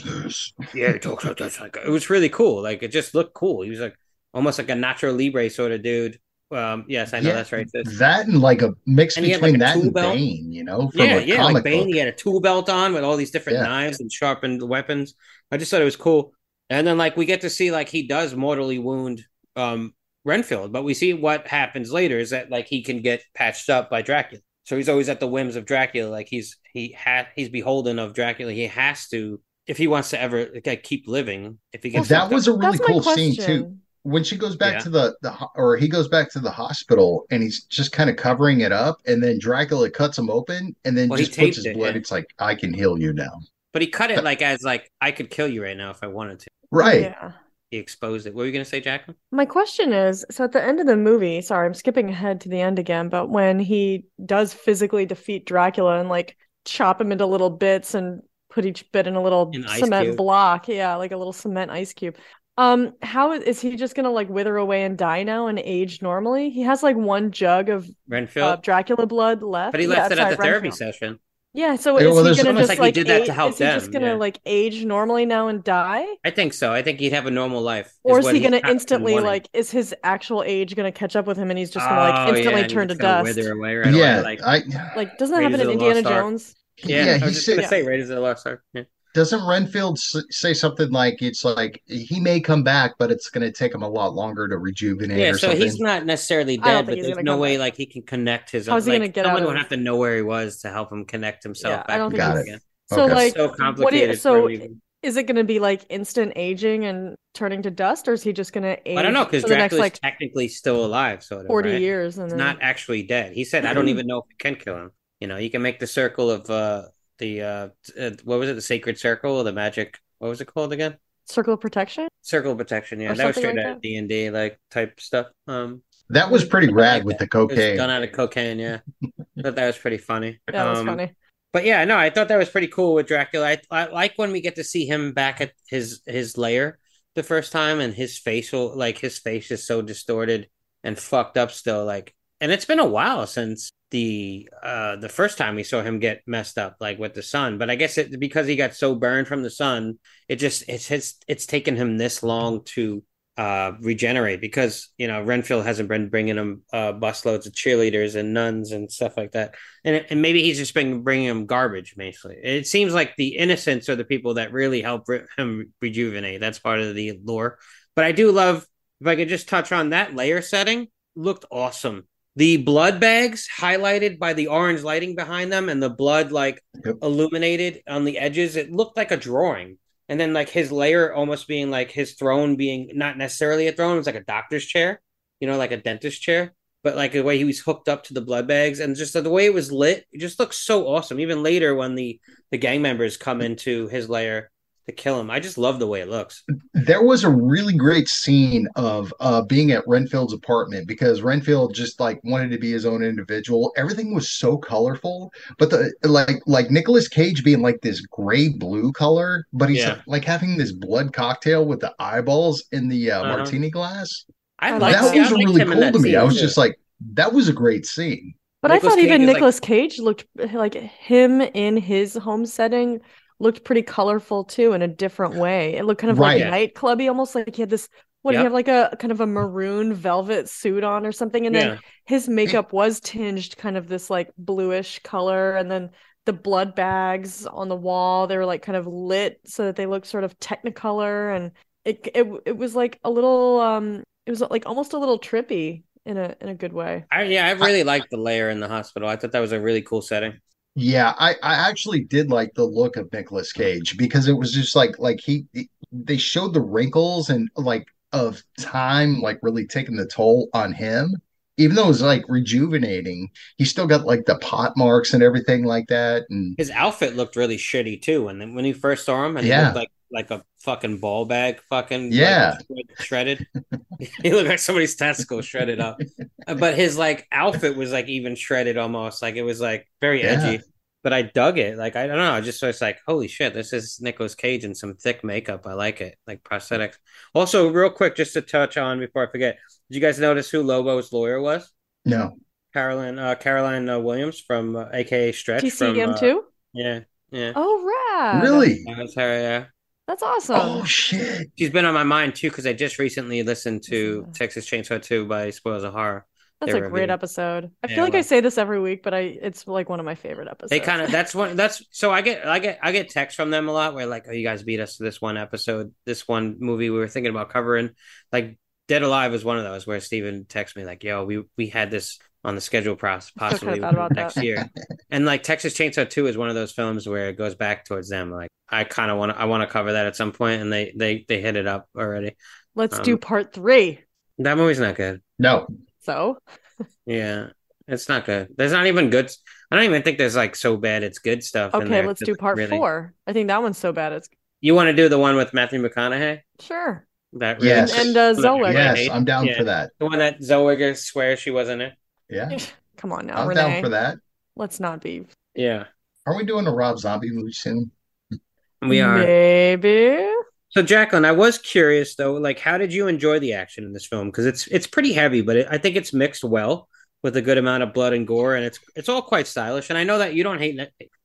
Yeah, 0.74 0.92
he 0.92 0.98
talks 0.98 1.24
like 1.24 1.36
this. 1.38 1.60
Like 1.60 1.76
it 1.84 1.88
was 1.90 2.08
really 2.10 2.28
cool. 2.28 2.62
Like 2.62 2.82
it 2.82 2.88
just 2.92 3.14
looked 3.14 3.34
cool. 3.34 3.62
He 3.62 3.70
was 3.70 3.80
like 3.80 3.96
almost 4.32 4.58
like 4.58 4.68
a 4.70 4.74
Nacho 4.74 5.16
Libre 5.16 5.50
sort 5.50 5.72
of 5.72 5.82
dude. 5.82 6.18
Um, 6.52 6.84
yes, 6.86 7.14
I 7.14 7.20
know 7.20 7.30
Yeah, 7.30 7.34
that's 7.36 7.50
right. 7.52 7.66
That 7.98 8.26
and 8.26 8.40
like 8.40 8.62
a 8.62 8.74
mix 8.86 9.16
And 9.16 9.24
had, 9.26 9.40
between 9.40 9.58
like, 9.58 9.72
a 9.72 9.74
that 9.74 9.76
and 9.84 9.94
belt. 9.94 10.14
Bane, 10.14 10.52
you 10.52 10.64
know, 10.64 10.90
from 10.90 11.00
yeah, 11.00 11.18
yeah, 11.18 11.44
like 11.46 11.64
Bane. 11.64 11.80
book. 11.84 11.88
He 11.88 11.98
had 11.98 12.08
a 12.08 12.12
tool 12.12 12.40
belt 12.40 12.68
on 12.68 12.92
with 12.92 13.04
all 13.04 13.16
these 13.16 13.30
different 13.30 13.58
Yeah. 13.58 13.64
knives 13.64 14.00
and 14.00 14.12
sharpened 14.12 14.62
weapons. 14.62 15.14
I 15.50 15.56
just 15.56 15.70
thought 15.70 15.80
it 15.80 15.84
was 15.86 15.96
cool. 15.96 16.34
And 16.72 16.86
then 16.86 16.96
like 16.98 17.16
we 17.16 17.26
get 17.26 17.42
to 17.42 17.50
see 17.50 17.70
like 17.70 17.88
he 17.88 18.06
does 18.06 18.34
mortally 18.34 18.78
wound 18.78 19.24
um 19.56 19.94
Renfield, 20.24 20.72
but 20.72 20.84
we 20.84 20.94
see 20.94 21.12
what 21.14 21.46
happens 21.48 21.92
later 21.92 22.18
is 22.18 22.30
that 22.30 22.50
like 22.50 22.66
he 22.66 22.82
can 22.82 23.02
get 23.02 23.22
patched 23.34 23.68
up 23.68 23.90
by 23.90 24.02
Dracula. 24.02 24.40
So 24.64 24.76
he's 24.76 24.88
always 24.88 25.08
at 25.08 25.18
the 25.20 25.26
whims 25.26 25.56
of 25.56 25.66
Dracula. 25.66 26.08
Like 26.08 26.28
he's 26.28 26.56
he 26.72 26.92
had 26.92 27.26
he's 27.36 27.48
beholden 27.48 27.98
of 27.98 28.14
Dracula. 28.14 28.52
He 28.52 28.66
has 28.68 29.08
to 29.08 29.40
if 29.66 29.76
he 29.76 29.86
wants 29.86 30.10
to 30.10 30.20
ever 30.20 30.48
like, 30.64 30.82
keep 30.82 31.06
living. 31.06 31.58
If 31.72 31.82
he 31.82 31.90
gets 31.90 32.08
that 32.08 32.30
was 32.30 32.48
up. 32.48 32.54
a 32.54 32.58
really 32.58 32.78
That's 32.78 32.88
my 32.88 32.94
cool 32.94 33.02
scene 33.02 33.36
too. 33.36 33.76
When 34.04 34.24
she 34.24 34.36
goes 34.36 34.56
back 34.56 34.74
Yeah. 34.74 34.78
to 34.80 34.90
the 34.90 35.16
the 35.22 35.32
or 35.56 35.76
he 35.76 35.88
goes 35.88 36.08
back 36.08 36.30
to 36.32 36.40
the 36.40 36.50
hospital 36.50 37.26
and 37.30 37.42
he's 37.42 37.64
just 37.64 37.92
kind 37.92 38.08
of 38.08 38.16
covering 38.16 38.60
it 38.60 38.72
up, 38.72 38.98
and 39.06 39.22
then 39.22 39.38
Dracula 39.38 39.90
cuts 39.90 40.16
him 40.18 40.30
open 40.30 40.74
and 40.84 40.96
then 40.96 41.08
Well, 41.08 41.18
just 41.18 41.36
puts 41.36 41.56
his 41.56 41.64
taped 41.64 41.76
it, 41.76 41.78
blood. 41.78 41.94
yeah. 41.94 42.00
It's 42.00 42.10
like 42.10 42.26
I 42.38 42.54
can 42.54 42.72
heal 42.72 42.98
you 42.98 43.12
now. 43.12 43.32
But 43.72 43.82
he 43.82 43.88
cut 43.88 44.10
it 44.10 44.22
like 44.24 44.42
as 44.42 44.62
like 44.62 44.90
I 45.00 45.12
could 45.12 45.30
kill 45.30 45.48
you 45.48 45.62
right 45.62 45.76
now 45.76 45.90
if 45.90 46.02
I 46.02 46.06
wanted 46.08 46.40
to. 46.40 46.46
Right. 46.70 47.02
Yeah. 47.02 47.32
He 47.70 47.78
exposed 47.78 48.26
it. 48.26 48.34
What 48.34 48.40
were 48.42 48.46
you 48.46 48.52
gonna 48.52 48.64
say, 48.66 48.80
Jacqueline? 48.80 49.16
My 49.30 49.46
question 49.46 49.92
is, 49.94 50.26
so 50.30 50.44
at 50.44 50.52
the 50.52 50.62
end 50.62 50.78
of 50.80 50.86
the 50.86 50.96
movie, 50.96 51.40
sorry, 51.40 51.66
I'm 51.66 51.72
skipping 51.74 52.10
ahead 52.10 52.42
to 52.42 52.50
the 52.50 52.60
end 52.60 52.78
again, 52.78 53.08
but 53.08 53.30
when 53.30 53.58
he 53.58 54.04
does 54.24 54.52
physically 54.52 55.06
defeat 55.06 55.46
Dracula 55.46 55.98
and 56.00 56.08
like 56.10 56.36
chop 56.66 57.00
him 57.00 57.12
into 57.12 57.24
little 57.26 57.48
bits 57.50 57.94
and 57.94 58.20
put 58.50 58.66
each 58.66 58.92
bit 58.92 59.06
in 59.06 59.14
a 59.14 59.22
little 59.22 59.50
An 59.54 59.66
cement 59.68 60.04
cube. 60.08 60.16
block, 60.18 60.68
yeah, 60.68 60.94
like 60.96 61.12
a 61.12 61.16
little 61.16 61.32
cement 61.32 61.70
ice 61.70 61.94
cube. 61.94 62.16
Um, 62.58 62.92
how 63.00 63.32
is, 63.32 63.42
is 63.44 63.60
he 63.62 63.76
just 63.76 63.94
gonna 63.94 64.10
like 64.10 64.28
wither 64.28 64.56
away 64.58 64.84
and 64.84 64.98
die 64.98 65.22
now 65.22 65.46
and 65.46 65.58
age 65.58 66.02
normally? 66.02 66.50
He 66.50 66.60
has 66.62 66.82
like 66.82 66.96
one 66.96 67.30
jug 67.32 67.70
of 67.70 67.88
Renfield. 68.06 68.46
uh, 68.46 68.56
Dracula 68.56 69.06
blood 69.06 69.42
left. 69.42 69.72
but 69.72 69.80
he 69.80 69.86
Yeah, 69.86 69.94
left 69.94 70.12
it 70.12 70.18
at 70.18 70.24
sorry, 70.24 70.36
the 70.36 70.42
therapy 70.42 70.70
session. 70.70 71.18
Yeah, 71.54 71.76
so 71.76 71.98
is 71.98 72.04
well, 72.06 72.16
he 72.18 72.22
there's 72.24 72.42
gonna 72.42 72.60
just 72.60 72.68
like 72.70 72.78
he 72.78 72.82
like 72.82 72.94
did 72.94 73.06
that 73.08 73.20
age, 73.22 73.26
to 73.26 73.32
help 73.34 73.52
is 73.52 73.58
he 73.58 73.64
just 73.64 73.92
gonna 73.92 74.06
yeah. 74.06 74.14
like 74.14 74.40
age 74.46 74.84
normally 74.86 75.26
now 75.26 75.48
and 75.48 75.62
die? 75.62 76.06
I 76.24 76.30
think 76.30 76.54
so. 76.54 76.72
I 76.72 76.80
think 76.80 76.98
he'd 76.98 77.12
have 77.12 77.26
a 77.26 77.30
normal 77.30 77.60
life. 77.60 77.92
Or 78.04 78.18
is 78.18 78.24
what 78.24 78.34
he 78.34 78.40
gonna 78.40 78.62
instantly 78.66 79.18
like 79.20 79.48
is 79.52 79.70
his 79.70 79.94
actual 80.02 80.42
age 80.44 80.74
gonna 80.74 80.92
catch 80.92 81.14
up 81.14 81.26
with 81.26 81.36
him 81.36 81.50
and 81.50 81.58
he's 81.58 81.70
just 81.70 81.86
gonna 81.86 82.00
Oh, 82.00 82.04
like 82.04 82.14
yeah, 82.14 82.36
instantly 82.36 82.60
and 82.62 82.70
turn 82.70 82.88
to 82.88 82.94
dust? 82.94 83.24
Wither 83.36 83.52
away 83.52 83.76
right 83.76 83.92
yeah. 83.94 84.20
away. 84.20 84.22
Like, 84.22 84.42
I 84.42 84.94
Like 84.96 85.18
doesn't 85.18 85.34
that 85.34 85.42
happen 85.42 85.60
in 85.60 85.68
of 85.68 85.78
the 85.78 85.84
Lost 85.84 85.96
Indiana 85.98 86.02
Jones? 86.22 86.54
yeah, 86.84 87.04
yeah, 87.04 87.12
I 87.12 87.18
he 87.18 87.24
was 87.26 87.34
just 87.34 87.48
gonna 87.48 87.62
said- 87.62 87.68
say 87.68 87.82
Raiders 87.82 88.08
of 88.08 88.16
the 88.16 88.22
Lost 88.22 88.46
Ark. 88.46 88.62
Yeah. 88.72 88.84
Doesn't 89.14 89.46
Renfield 89.46 89.98
say 89.98 90.54
something 90.54 90.90
like 90.90 91.20
it's 91.22 91.44
like 91.44 91.82
he 91.86 92.20
may 92.20 92.40
come 92.40 92.62
back, 92.62 92.94
but 92.98 93.10
it's 93.10 93.30
going 93.30 93.44
to 93.46 93.52
take 93.52 93.74
him 93.74 93.82
a 93.82 93.88
lot 93.88 94.14
longer 94.14 94.48
to 94.48 94.58
rejuvenate 94.58 95.18
Yeah, 95.18 95.30
or 95.30 95.38
so 95.38 95.38
something. 95.38 95.60
he's 95.60 95.78
not 95.78 96.06
necessarily 96.06 96.56
dead, 96.56 96.88
but 96.88 97.00
there's 97.00 97.20
no 97.20 97.36
way 97.36 97.52
back. 97.52 97.58
like 97.58 97.76
he 97.76 97.86
can 97.86 98.02
connect 98.02 98.50
his. 98.50 98.66
How's 98.66 98.86
he 98.86 98.92
like, 98.92 99.00
gonna 99.00 99.08
get 99.08 99.24
someone 99.24 99.42
out 99.42 99.46
would 99.46 99.56
have 99.58 99.68
to 99.68 99.76
know 99.76 99.96
where 99.96 100.16
he 100.16 100.22
was 100.22 100.60
to 100.60 100.70
help 100.70 100.90
him 100.92 101.04
connect 101.04 101.42
himself 101.42 101.80
Yeah, 101.80 101.86
back. 101.86 101.96
I 101.96 101.98
don't 101.98 102.10
think 102.10 102.18
Got 102.18 102.36
it. 102.38 102.46
again. 102.48 102.60
So 102.86 103.06
Okay. 103.06 103.14
like 103.14 103.34
so 103.36 103.54
what 103.76 103.90
do 103.90 103.98
you, 103.98 104.14
so 104.14 104.44
leaving. 104.44 104.80
is 105.02 105.16
it 105.16 105.24
gonna 105.24 105.44
be 105.44 105.58
like 105.58 105.84
instant 105.90 106.32
aging 106.36 106.84
and 106.84 107.16
turning 107.34 107.62
to 107.62 107.70
dust 107.70 108.08
or 108.08 108.12
is 108.14 108.22
he 108.22 108.32
just 108.32 108.52
gonna 108.52 108.76
age 108.86 108.98
I 108.98 109.02
don't 109.02 109.12
know 109.14 109.24
because 109.24 109.42
for 109.42 109.48
the 109.48 109.56
next 109.56 109.78
Dracula's 109.78 109.78
like 109.78 110.00
technically 110.02 110.48
still 110.48 110.84
alive, 110.84 111.22
sort 111.24 111.46
of. 111.46 111.46
40 111.46 111.70
right? 111.70 111.82
years 111.82 112.18
and 112.18 112.30
then 112.32 112.38
not 112.38 112.58
actually 112.60 113.02
dead. 113.04 113.32
He 113.32 113.44
said, 113.44 113.64
"I 113.66 113.74
don't 113.74 113.88
even 113.88 114.06
know 114.06 114.18
if 114.18 114.24
we 114.28 114.34
can 114.38 114.56
kill 114.56 114.76
him." 114.76 114.90
You 115.20 115.28
know, 115.28 115.36
you 115.38 115.50
can 115.50 115.62
make 115.62 115.78
the 115.80 115.86
circle 115.86 116.30
of 116.30 116.48
uh 116.50 116.88
the 117.18 117.42
uh, 117.42 117.68
uh 117.98 118.10
what 118.24 118.38
was 118.38 118.48
it, 118.50 118.54
the 118.54 118.60
sacred 118.62 118.98
circle, 118.98 119.36
or 119.36 119.44
the 119.44 119.52
magic. 119.52 119.98
What 120.18 120.28
was 120.28 120.40
it 120.40 120.46
called 120.46 120.72
again? 120.72 120.96
circle 121.26 121.54
of 121.54 121.60
protection? 121.60 122.08
Circle 122.22 122.52
of 122.52 122.58
protection. 122.58 123.00
Yeah, 123.00 123.12
Or 123.12 123.14
that 123.14 123.26
was 123.26 123.36
straight 123.36 123.56
like 123.56 123.64
out 123.66 123.74
that. 123.74 123.82
D 123.82 123.96
and 123.96 124.08
D 124.08 124.30
like 124.30 124.58
type 124.70 125.00
stuff. 125.00 125.28
Um, 125.46 125.82
that 126.10 126.30
was 126.30 126.44
pretty 126.44 126.72
rad 126.72 126.98
like 126.98 127.04
with 127.04 127.18
that. 127.18 127.24
the 127.24 127.28
cocaine. 127.28 127.76
done 127.76 127.90
out 127.90 128.02
of 128.02 128.12
cocaine. 128.12 128.58
Yeah, 128.58 128.78
thought 129.42 129.56
that 129.56 129.66
was 129.66 129.78
pretty 129.78 129.98
funny. 129.98 130.40
Yeah, 130.48 130.64
that 130.64 130.70
was 130.70 130.78
Um, 130.80 130.86
funny. 130.86 131.14
But 131.52 131.64
yeah, 131.64 131.84
no, 131.84 131.96
I 131.98 132.10
thought 132.10 132.28
that 132.28 132.38
was 132.38 132.48
pretty 132.48 132.68
cool 132.68 132.94
with 132.94 133.06
Dracula. 133.06 133.46
I, 133.48 133.58
I 133.70 133.86
like 133.88 134.14
when 134.16 134.32
we 134.32 134.40
get 134.40 134.56
to 134.56 134.64
see 134.64 134.86
him 134.86 135.12
back 135.12 135.40
at 135.40 135.52
his 135.68 136.00
his 136.06 136.38
lair 136.38 136.78
the 137.14 137.22
first 137.22 137.52
time, 137.52 137.80
and 137.80 137.92
his 137.94 138.18
facial, 138.18 138.76
like 138.76 138.98
his 138.98 139.18
face 139.18 139.50
is 139.50 139.66
so 139.66 139.82
distorted 139.82 140.48
and 140.82 140.98
fucked 140.98 141.36
up 141.36 141.50
still. 141.50 141.84
Like, 141.84 142.14
and 142.42 142.50
it's 142.50 142.64
been 142.64 142.80
a 142.80 142.84
while 142.84 143.26
since 143.26 143.70
the 143.92 144.48
uh 144.62 144.96
the 144.96 145.08
first 145.08 145.38
time 145.38 145.54
we 145.54 145.62
saw 145.62 145.80
him 145.80 146.00
get 146.00 146.22
messed 146.26 146.58
up, 146.58 146.76
like 146.80 146.98
with 146.98 147.14
the 147.14 147.22
sun. 147.22 147.56
But 147.56 147.70
I 147.70 147.76
guess 147.76 147.96
it 147.98 148.18
because 148.18 148.48
he 148.48 148.56
got 148.56 148.74
so 148.74 148.96
burned 148.96 149.28
from 149.28 149.44
the 149.44 149.50
sun, 149.50 150.00
it 150.28 150.36
just 150.36 150.64
it's 150.68 150.90
it's 150.90 151.20
it's 151.28 151.46
taken 151.46 151.76
him 151.76 151.96
this 151.96 152.22
long 152.22 152.64
to 152.74 153.04
uh 153.38 153.72
regenerate 153.80 154.40
because 154.40 154.90
you 154.98 155.06
know 155.06 155.22
Renfield 155.22 155.64
hasn't 155.64 155.88
been 155.88 156.08
bringing 156.08 156.36
him 156.36 156.62
uh 156.72 156.92
busloads 156.92 157.46
of 157.46 157.52
cheerleaders 157.52 158.16
and 158.16 158.34
nuns 158.34 158.72
and 158.72 158.90
stuff 158.90 159.16
like 159.16 159.32
that. 159.32 159.54
And 159.84 160.04
and 160.10 160.20
maybe 160.20 160.42
he's 160.42 160.58
just 160.58 160.74
been 160.74 161.02
bringing 161.02 161.28
him 161.28 161.46
garbage 161.46 161.94
basically. 161.96 162.38
It 162.42 162.66
seems 162.66 162.92
like 162.92 163.14
the 163.16 163.36
innocents 163.36 163.88
are 163.88 163.96
the 163.96 164.04
people 164.04 164.34
that 164.34 164.52
really 164.52 164.82
help 164.82 165.04
re- 165.06 165.22
him 165.38 165.72
rejuvenate 165.80 166.40
that's 166.40 166.58
part 166.58 166.80
of 166.80 166.96
the 166.96 167.20
lore. 167.24 167.60
But 167.94 168.04
i 168.04 168.10
do 168.10 168.32
love 168.32 168.66
if 169.00 169.06
i 169.06 169.14
could 169.16 169.28
just 169.28 169.48
touch 169.48 169.70
on 169.70 169.90
that 169.90 170.14
layer 170.14 170.42
setting 170.42 170.88
looked 171.14 171.44
awesome 171.50 172.04
the 172.36 172.56
blood 172.58 173.00
bags 173.00 173.48
highlighted 173.58 174.18
by 174.18 174.32
the 174.32 174.46
orange 174.46 174.82
lighting 174.82 175.14
behind 175.14 175.52
them 175.52 175.68
and 175.68 175.82
the 175.82 175.90
blood 175.90 176.32
like 176.32 176.62
Yep. 176.84 176.96
illuminated 177.02 177.82
on 177.86 178.04
the 178.04 178.18
edges 178.18 178.56
it 178.56 178.72
looked 178.72 178.96
like 178.96 179.12
a 179.12 179.16
drawing 179.16 179.78
and 180.08 180.18
then 180.18 180.32
like 180.32 180.48
his 180.48 180.72
layer 180.72 181.14
almost 181.14 181.46
being 181.46 181.70
like 181.70 181.92
his 181.92 182.14
throne 182.14 182.56
being 182.56 182.90
not 182.94 183.16
necessarily 183.16 183.68
a 183.68 183.72
throne 183.72 183.94
it 183.94 183.98
was 183.98 184.06
like 184.06 184.16
a 184.16 184.24
doctor's 184.24 184.64
chair 184.66 185.00
you 185.38 185.46
know 185.46 185.56
like 185.56 185.70
a 185.70 185.76
dentist 185.76 186.20
chair 186.20 186.54
but 186.82 186.96
like 186.96 187.12
the 187.12 187.22
way 187.22 187.38
he 187.38 187.44
was 187.44 187.60
hooked 187.60 187.88
up 187.88 188.04
to 188.04 188.14
the 188.14 188.20
blood 188.20 188.48
bags 188.48 188.80
and 188.80 188.96
just 188.96 189.12
the 189.12 189.30
way 189.30 189.46
it 189.46 189.54
was 189.54 189.70
lit, 189.70 190.04
it 190.10 190.18
just 190.18 190.38
looks 190.40 190.58
so 190.58 190.88
awesome. 190.88 191.20
Even 191.20 191.42
later 191.42 191.74
when 191.74 191.94
the 191.94 192.20
the 192.50 192.58
gang 192.58 192.82
members 192.82 193.16
come 193.16 193.40
into 193.40 193.88
his 193.88 194.08
lair 194.08 194.50
to 194.86 194.92
kill 194.92 195.20
him, 195.20 195.30
I 195.30 195.38
just 195.40 195.58
love 195.58 195.78
the 195.78 195.86
way 195.86 196.00
it 196.00 196.08
looks. 196.08 196.42
There 196.74 197.02
was 197.02 197.24
a 197.24 197.30
really 197.30 197.74
great 197.74 198.08
scene 198.08 198.66
of 198.76 199.12
uh, 199.20 199.42
being 199.42 199.70
at 199.70 199.86
Renfield's 199.86 200.32
apartment 200.32 200.88
because 200.88 201.22
Renfield 201.22 201.74
just 201.74 202.00
like 202.00 202.20
wanted 202.24 202.50
to 202.50 202.58
be 202.58 202.72
his 202.72 202.84
own 202.84 203.02
individual. 203.04 203.72
Everything 203.76 204.12
was 204.14 204.28
so 204.28 204.56
colorful, 204.56 205.32
but 205.58 205.70
the 205.70 205.92
like 206.04 206.40
like 206.46 206.70
Nicolas 206.70 207.08
Cage 207.08 207.44
being 207.44 207.62
like 207.62 207.80
this 207.80 208.00
gray 208.00 208.48
blue 208.48 208.92
color, 208.92 209.46
but 209.52 209.68
he's 209.68 209.78
Yeah. 209.80 210.00
like, 210.06 210.24
having 210.24 210.56
this 210.56 210.72
blood 210.72 211.12
cocktail 211.12 211.64
with 211.64 211.80
the 211.80 211.94
eyeballs 211.98 212.64
in 212.72 212.88
the 212.88 213.10
uh, 213.12 213.22
Uh-huh. 213.22 213.36
martini 213.38 213.70
glass. 213.70 214.24
I 214.58 214.72
That 214.72 214.80
like 214.80 214.92
that 214.94 215.12
see, 215.12 215.20
was 215.20 215.30
liked 215.30 215.44
really 215.44 215.64
cool 215.64 215.92
to 215.92 215.98
me. 216.00 216.16
I 216.16 216.22
was 216.22 216.34
too. 216.34 216.40
just 216.40 216.56
like, 216.56 216.78
that 217.14 217.32
was 217.32 217.48
a 217.48 217.52
great 217.52 217.86
scene. 217.86 218.34
But 218.62 218.70
I 218.70 218.74
Nicolas 218.74 218.94
thought 218.94 219.02
even 219.02 219.20
Cage 219.26 219.36
is, 219.36 219.42
like- 219.42 219.62
Cage 219.62 219.98
looked 219.98 220.24
like 220.54 220.74
him 220.74 221.40
in 221.40 221.76
his 221.76 222.14
home 222.14 222.46
setting 222.46 223.00
looked 223.42 223.64
pretty 223.64 223.82
colorful 223.82 224.44
too 224.44 224.72
in 224.72 224.82
a 224.82 224.88
different 224.88 225.34
way. 225.34 225.74
It 225.76 225.84
looked 225.84 226.00
kind 226.00 226.10
of 226.10 226.18
Right. 226.18 226.20
like 226.20 226.36
nightclubby, 226.36 227.08
almost 227.08 227.34
like 227.34 227.54
he 227.56 227.62
had 227.62 227.70
this. 227.70 227.88
What 228.22 228.32
do 228.32 228.38
Yeah. 228.38 228.38
you 228.38 228.44
have 228.44 228.52
like 228.52 228.68
a 228.68 228.96
kind 229.00 229.10
of 229.12 229.20
a 229.20 229.26
maroon 229.26 229.94
velvet 229.94 230.48
suit 230.48 230.84
on 230.84 231.04
or 231.06 231.12
something? 231.12 231.46
And 231.46 231.54
then 231.56 231.74
his 232.06 232.28
makeup 232.28 232.72
was 232.72 233.00
tinged 233.00 233.56
kind 233.56 233.76
of 233.76 233.88
this 233.88 234.08
like 234.10 234.32
bluish 234.38 235.00
color, 235.00 235.56
and 235.56 235.70
then 235.70 235.90
the 236.24 236.32
blood 236.32 236.74
bags 236.76 237.46
on 237.46 237.68
the 237.68 237.76
wall 237.76 238.26
they 238.28 238.36
were 238.36 238.46
like 238.46 238.62
kind 238.62 238.76
of 238.76 238.86
lit 238.86 239.40
so 239.44 239.64
that 239.66 239.76
they 239.76 239.86
looked 239.86 240.06
sort 240.06 240.24
of 240.24 240.38
technicolor, 240.38 241.34
and 241.36 241.52
it 241.84 242.08
it 242.14 242.26
it 242.46 242.56
was 242.56 242.76
like 242.76 243.00
a 243.04 243.10
little 243.10 243.60
um 243.60 244.02
it 244.26 244.30
was 244.30 244.40
like 244.40 244.66
almost 244.66 244.92
a 244.92 244.98
little 244.98 245.18
trippy 245.18 245.82
in 246.06 246.16
a 246.16 246.36
in 246.40 246.48
a 246.48 246.54
good 246.54 246.72
way. 246.72 247.04
I, 247.10 247.24
yeah, 247.24 247.46
I 247.46 247.52
really 247.52 247.84
liked 247.84 248.10
the 248.10 248.16
layer 248.16 248.48
in 248.50 248.60
the 248.60 248.68
hospital. 248.68 249.08
I 249.08 249.16
thought 249.16 249.32
that 249.32 249.40
was 249.40 249.52
a 249.52 249.60
really 249.60 249.82
cool 249.82 250.02
setting. 250.02 250.40
Yeah, 250.74 251.12
I, 251.18 251.32
I 251.42 251.68
actually 251.68 252.04
did 252.04 252.30
like 252.30 252.54
the 252.54 252.64
look 252.64 252.96
of 252.96 253.12
Nicolas 253.12 253.52
Cage 253.52 253.96
because 253.98 254.26
it 254.26 254.32
was 254.32 254.52
just 254.52 254.74
like 254.74 254.98
like 254.98 255.20
he 255.20 255.46
they 255.92 256.16
showed 256.16 256.54
the 256.54 256.62
wrinkles 256.62 257.28
and 257.28 257.50
like 257.56 257.86
of 258.12 258.42
time 258.58 259.20
like 259.20 259.38
really 259.42 259.66
taking 259.66 259.96
the 259.96 260.06
toll 260.06 260.48
on 260.54 260.72
him. 260.72 261.14
Even 261.58 261.76
though 261.76 261.84
it 261.84 261.88
was 261.88 262.00
like 262.02 262.24
rejuvenating, 262.28 263.28
he 263.58 263.66
still 263.66 263.86
got 263.86 264.06
like 264.06 264.24
the 264.24 264.38
pot 264.38 264.72
marks 264.76 265.12
and 265.12 265.22
everything 265.22 265.64
like 265.64 265.86
that. 265.88 266.24
And 266.30 266.56
His 266.56 266.70
outfit 266.70 267.16
looked 267.16 267.36
really 267.36 267.58
shitty 267.58 268.00
too. 268.00 268.28
And 268.28 268.40
then 268.40 268.54
when 268.54 268.64
you 268.64 268.72
first 268.74 269.04
saw 269.04 269.26
him, 269.26 269.36
and 269.36 269.46
Yeah. 269.46 269.72
like 269.74 269.88
like 270.12 270.30
a 270.30 270.44
fucking 270.60 270.98
ball 270.98 271.24
bag, 271.24 271.60
fucking 271.70 272.10
like, 272.10 272.12
Yeah. 272.12 272.58
shredded. 273.00 273.46
he 274.22 274.32
looked 274.32 274.48
like 274.48 274.58
somebody's 274.58 274.96
testicle 274.96 275.40
shredded 275.42 275.80
up. 275.80 276.00
But 276.46 276.74
his 276.76 276.98
like 276.98 277.26
outfit 277.32 277.76
was 277.76 277.92
like 277.92 278.08
even 278.08 278.34
shredded 278.34 278.76
almost. 278.76 279.22
Like 279.22 279.36
it 279.36 279.42
was 279.42 279.60
like 279.60 279.86
very 280.00 280.22
Yeah. 280.22 280.42
edgy. 280.42 280.64
But 281.04 281.12
I 281.12 281.22
dug 281.22 281.58
it. 281.58 281.76
Like 281.78 281.96
I 281.96 282.06
don't 282.06 282.18
know. 282.18 282.32
I 282.32 282.40
just 282.40 282.62
was 282.62 282.80
like, 282.80 282.98
holy 283.06 283.26
shit, 283.28 283.54
this 283.54 283.72
is 283.72 284.00
Nicolas 284.00 284.34
Cage 284.36 284.64
in 284.64 284.74
some 284.74 284.94
thick 284.94 285.24
makeup. 285.24 285.66
I 285.66 285.72
like 285.72 286.00
it, 286.00 286.16
like 286.28 286.42
prosthetics. 286.44 286.94
Also, 287.34 287.68
real 287.70 287.90
quick, 287.90 288.14
just 288.14 288.34
to 288.34 288.40
touch 288.42 288.76
on 288.76 289.00
before 289.00 289.26
I 289.26 289.30
forget, 289.30 289.58
did 289.90 289.96
you 289.96 290.00
guys 290.00 290.20
notice 290.20 290.48
who 290.50 290.62
Lobo's 290.62 291.12
lawyer 291.12 291.40
was? 291.40 291.70
no, 292.04 292.36
Caroline 292.72 293.18
uh, 293.18 293.34
Caroline 293.34 293.88
uh, 293.88 293.98
Williams 293.98 294.38
from 294.40 294.76
uh, 294.76 294.86
AKA 294.92 295.32
Stretch 295.32 295.62
Do 295.62 295.70
from 295.70 295.94
TCM 295.96 296.14
uh, 296.14 296.18
too? 296.18 296.44
Yeah, 296.72 297.00
yeah. 297.32 297.52
Oh, 297.56 297.82
rad. 298.14 298.42
really? 298.44 298.84
That 298.86 298.98
was 298.98 299.14
her. 299.16 299.40
Yeah, 299.40 299.64
That's 300.12 300.22
oh, 300.22 300.26
awesome. 300.26 300.56
Oh 300.60 300.84
shit! 300.84 301.50
she's 301.58 301.70
been 301.70 301.86
on 301.86 301.94
my 301.94 302.02
mind 302.02 302.34
too 302.34 302.50
because 302.50 302.66
I 302.66 302.74
just 302.74 302.98
recently 302.98 303.42
listened 303.42 303.82
to. 303.84 304.26
Texas 304.34 304.68
Chainsaw 304.68 305.00
Two 305.00 305.24
by 305.26 305.48
Spoils 305.48 305.84
of 305.84 305.94
Horror. 305.94 306.26
That's 306.60 306.74
a 306.74 306.82
great 306.82 307.08
episode. 307.08 307.70
I 307.82 307.88
Yeah, 307.88 307.94
feel 307.94 308.04
like 308.04 308.14
I 308.14 308.20
say 308.20 308.40
this 308.40 308.58
every 308.58 308.78
week, 308.78 309.02
but 309.02 309.14
I 309.14 309.20
it's 309.20 309.66
like 309.66 309.88
one 309.88 310.00
of 310.00 310.04
my 310.04 310.14
favorite 310.14 310.48
episodes. 310.48 310.68
They 310.68 310.80
kind 310.80 311.00
of 311.00 311.10
that's 311.10 311.34
one 311.34 311.56
that's 311.56 311.82
so 311.92 312.10
I 312.10 312.20
get 312.20 312.46
I 312.46 312.58
get 312.58 312.78
I 312.82 312.92
get 312.92 313.08
texts 313.08 313.36
from 313.36 313.50
them 313.50 313.70
a 313.70 313.72
lot 313.72 313.94
where 313.94 314.04
like 314.04 314.26
oh 314.28 314.32
you 314.32 314.44
guys 314.44 314.62
beat 314.62 314.80
us 314.80 314.98
to 314.98 315.02
this 315.02 315.18
one 315.18 315.38
episode 315.38 315.94
this 316.04 316.28
one 316.28 316.56
movie 316.60 316.90
we 316.90 316.98
were 316.98 317.08
thinking 317.08 317.30
about 317.30 317.48
covering 317.48 317.90
like 318.32 318.58
Dead 318.88 319.02
Alive 319.02 319.32
was 319.32 319.46
one 319.46 319.56
of 319.56 319.64
those 319.64 319.86
where 319.86 319.98
Steven 319.98 320.44
texts 320.44 320.76
me 320.76 320.84
like 320.84 321.02
yo 321.02 321.24
we 321.24 321.42
we 321.56 321.68
had 321.68 321.90
this 321.90 322.18
on 322.44 322.54
the 322.54 322.60
schedule 322.60 322.96
pros- 322.96 323.30
feel 323.30 323.48
kinda 323.48 323.54
possibly 323.66 323.78
about 323.78 324.14
next 324.14 324.34
that. 324.34 324.44
year 324.44 324.70
and 325.10 325.24
like 325.24 325.42
Texas 325.42 325.74
Chainsaw 325.74 326.08
Two 326.08 326.26
is 326.26 326.36
one 326.36 326.48
of 326.48 326.54
those 326.54 326.72
films 326.72 327.08
where 327.08 327.28
it 327.28 327.38
goes 327.38 327.54
back 327.54 327.84
towards 327.84 328.08
them 328.08 328.30
like 328.30 328.48
I 328.68 328.84
kind 328.84 329.10
of 329.10 329.18
want 329.18 329.32
to 329.32 329.38
I 329.40 329.44
want 329.44 329.62
to 329.68 329.72
cover 329.72 329.92
that 329.92 330.06
at 330.06 330.16
some 330.16 330.32
point 330.32 330.60
and 330.62 330.72
they 330.72 330.92
they 330.96 331.24
they 331.28 331.40
hit 331.40 331.56
it 331.56 331.66
up 331.66 331.88
already 331.96 332.36
Let's 332.74 332.98
do 333.00 333.12
um, 333.14 333.18
part 333.18 333.52
three. 333.52 334.00
that 334.38 334.56
movie's 334.56 334.80
not 334.80 334.96
good 334.96 335.20
No, 335.38 335.66
So 336.00 336.38
yeah 337.06 337.48
it's 337.88 338.08
not 338.08 338.24
good 338.24 338.48
there's 338.56 338.72
not 338.72 338.86
even 338.86 339.10
good 339.10 339.30
I 339.70 339.76
don't 339.76 339.84
even 339.84 340.02
think 340.02 340.18
there's 340.18 340.36
like 340.36 340.54
so 340.56 340.76
bad 340.76 341.02
it's 341.02 341.18
good 341.18 341.42
stuff 341.42 341.74
in 341.74 341.82
okay, 341.82 341.88
there. 341.90 342.06
let's 342.06 342.22
do 342.24 342.34
part 342.34 342.56
really- 342.56 342.70
four. 342.76 343.14
I 343.26 343.32
think 343.32 343.48
that 343.48 343.62
one's 343.62 343.78
so 343.78 343.92
bad. 343.92 344.12
It's 344.12 344.28
You 344.60 344.74
want 344.74 344.88
to 344.88 344.92
do 344.92 345.08
the 345.08 345.18
one 345.18 345.36
with 345.36 345.54
Matthew 345.54 345.80
McConaughey? 345.82 346.40
sure. 346.60 347.06
That 347.34 347.56
really 347.56 347.68
Yes. 347.68 347.92
And 347.98 348.14
uh, 348.14 348.34
the 348.34 348.42
one 348.52 348.62
that 348.62 348.74
Zellweger. 348.74 348.92
I 348.96 348.98
yes. 349.00 349.10
I'm 349.10 349.24
down 349.24 349.46
Yeah. 349.46 349.56
for 349.56 349.64
that. 349.64 349.92
The 349.98 350.04
one 350.06 350.18
that 350.18 350.40
Zellweger 350.40 350.94
swears 350.96 351.38
she 351.40 351.50
wasn't 351.50 351.80
in. 351.82 351.92
Yeah, 352.30 352.56
Come 352.96 353.12
on 353.12 353.26
now, 353.26 353.36
I'm 353.36 353.48
Renee. 353.48 353.60
down 353.60 353.82
for 353.82 353.88
that. 353.90 354.18
Let's 354.56 354.78
not 354.80 355.00
be. 355.00 355.26
Yeah, 355.54 355.84
Are 356.26 356.36
we 356.36 356.44
doing 356.44 356.66
a 356.66 356.72
Rob 356.72 356.98
Zombie 356.98 357.30
movie 357.32 357.52
soon? 357.52 357.90
we 358.82 359.00
are. 359.00 359.18
Maybe. 359.18 360.26
So, 360.70 360.82
Jacqueline, 360.82 361.24
I 361.26 361.32
was 361.32 361.58
curious 361.58 362.14
though, 362.16 362.34
like, 362.34 362.58
how 362.58 362.78
did 362.78 362.92
you 362.92 363.06
enjoy 363.08 363.38
the 363.38 363.52
action 363.54 363.84
in 363.84 363.92
this 363.92 364.06
film? 364.06 364.28
Because 364.28 364.46
it's 364.46 364.66
it's 364.68 364.86
pretty 364.86 365.12
heavy, 365.12 365.42
but 365.42 365.56
it, 365.56 365.66
I 365.70 365.78
think 365.78 365.96
it's 365.96 366.12
mixed 366.14 366.44
well 366.44 366.88
with 367.22 367.36
a 367.36 367.42
good 367.42 367.58
amount 367.58 367.82
of 367.82 367.92
blood 367.92 368.12
and 368.14 368.26
gore, 368.26 368.54
and 368.56 368.64
it's 368.64 368.78
it's 368.96 369.08
all 369.10 369.20
quite 369.22 369.46
stylish. 369.46 369.90
And 369.90 369.98
I 369.98 370.04
know 370.04 370.18
that 370.18 370.34
you 370.34 370.42
don't 370.44 370.58
hate. 370.58 370.80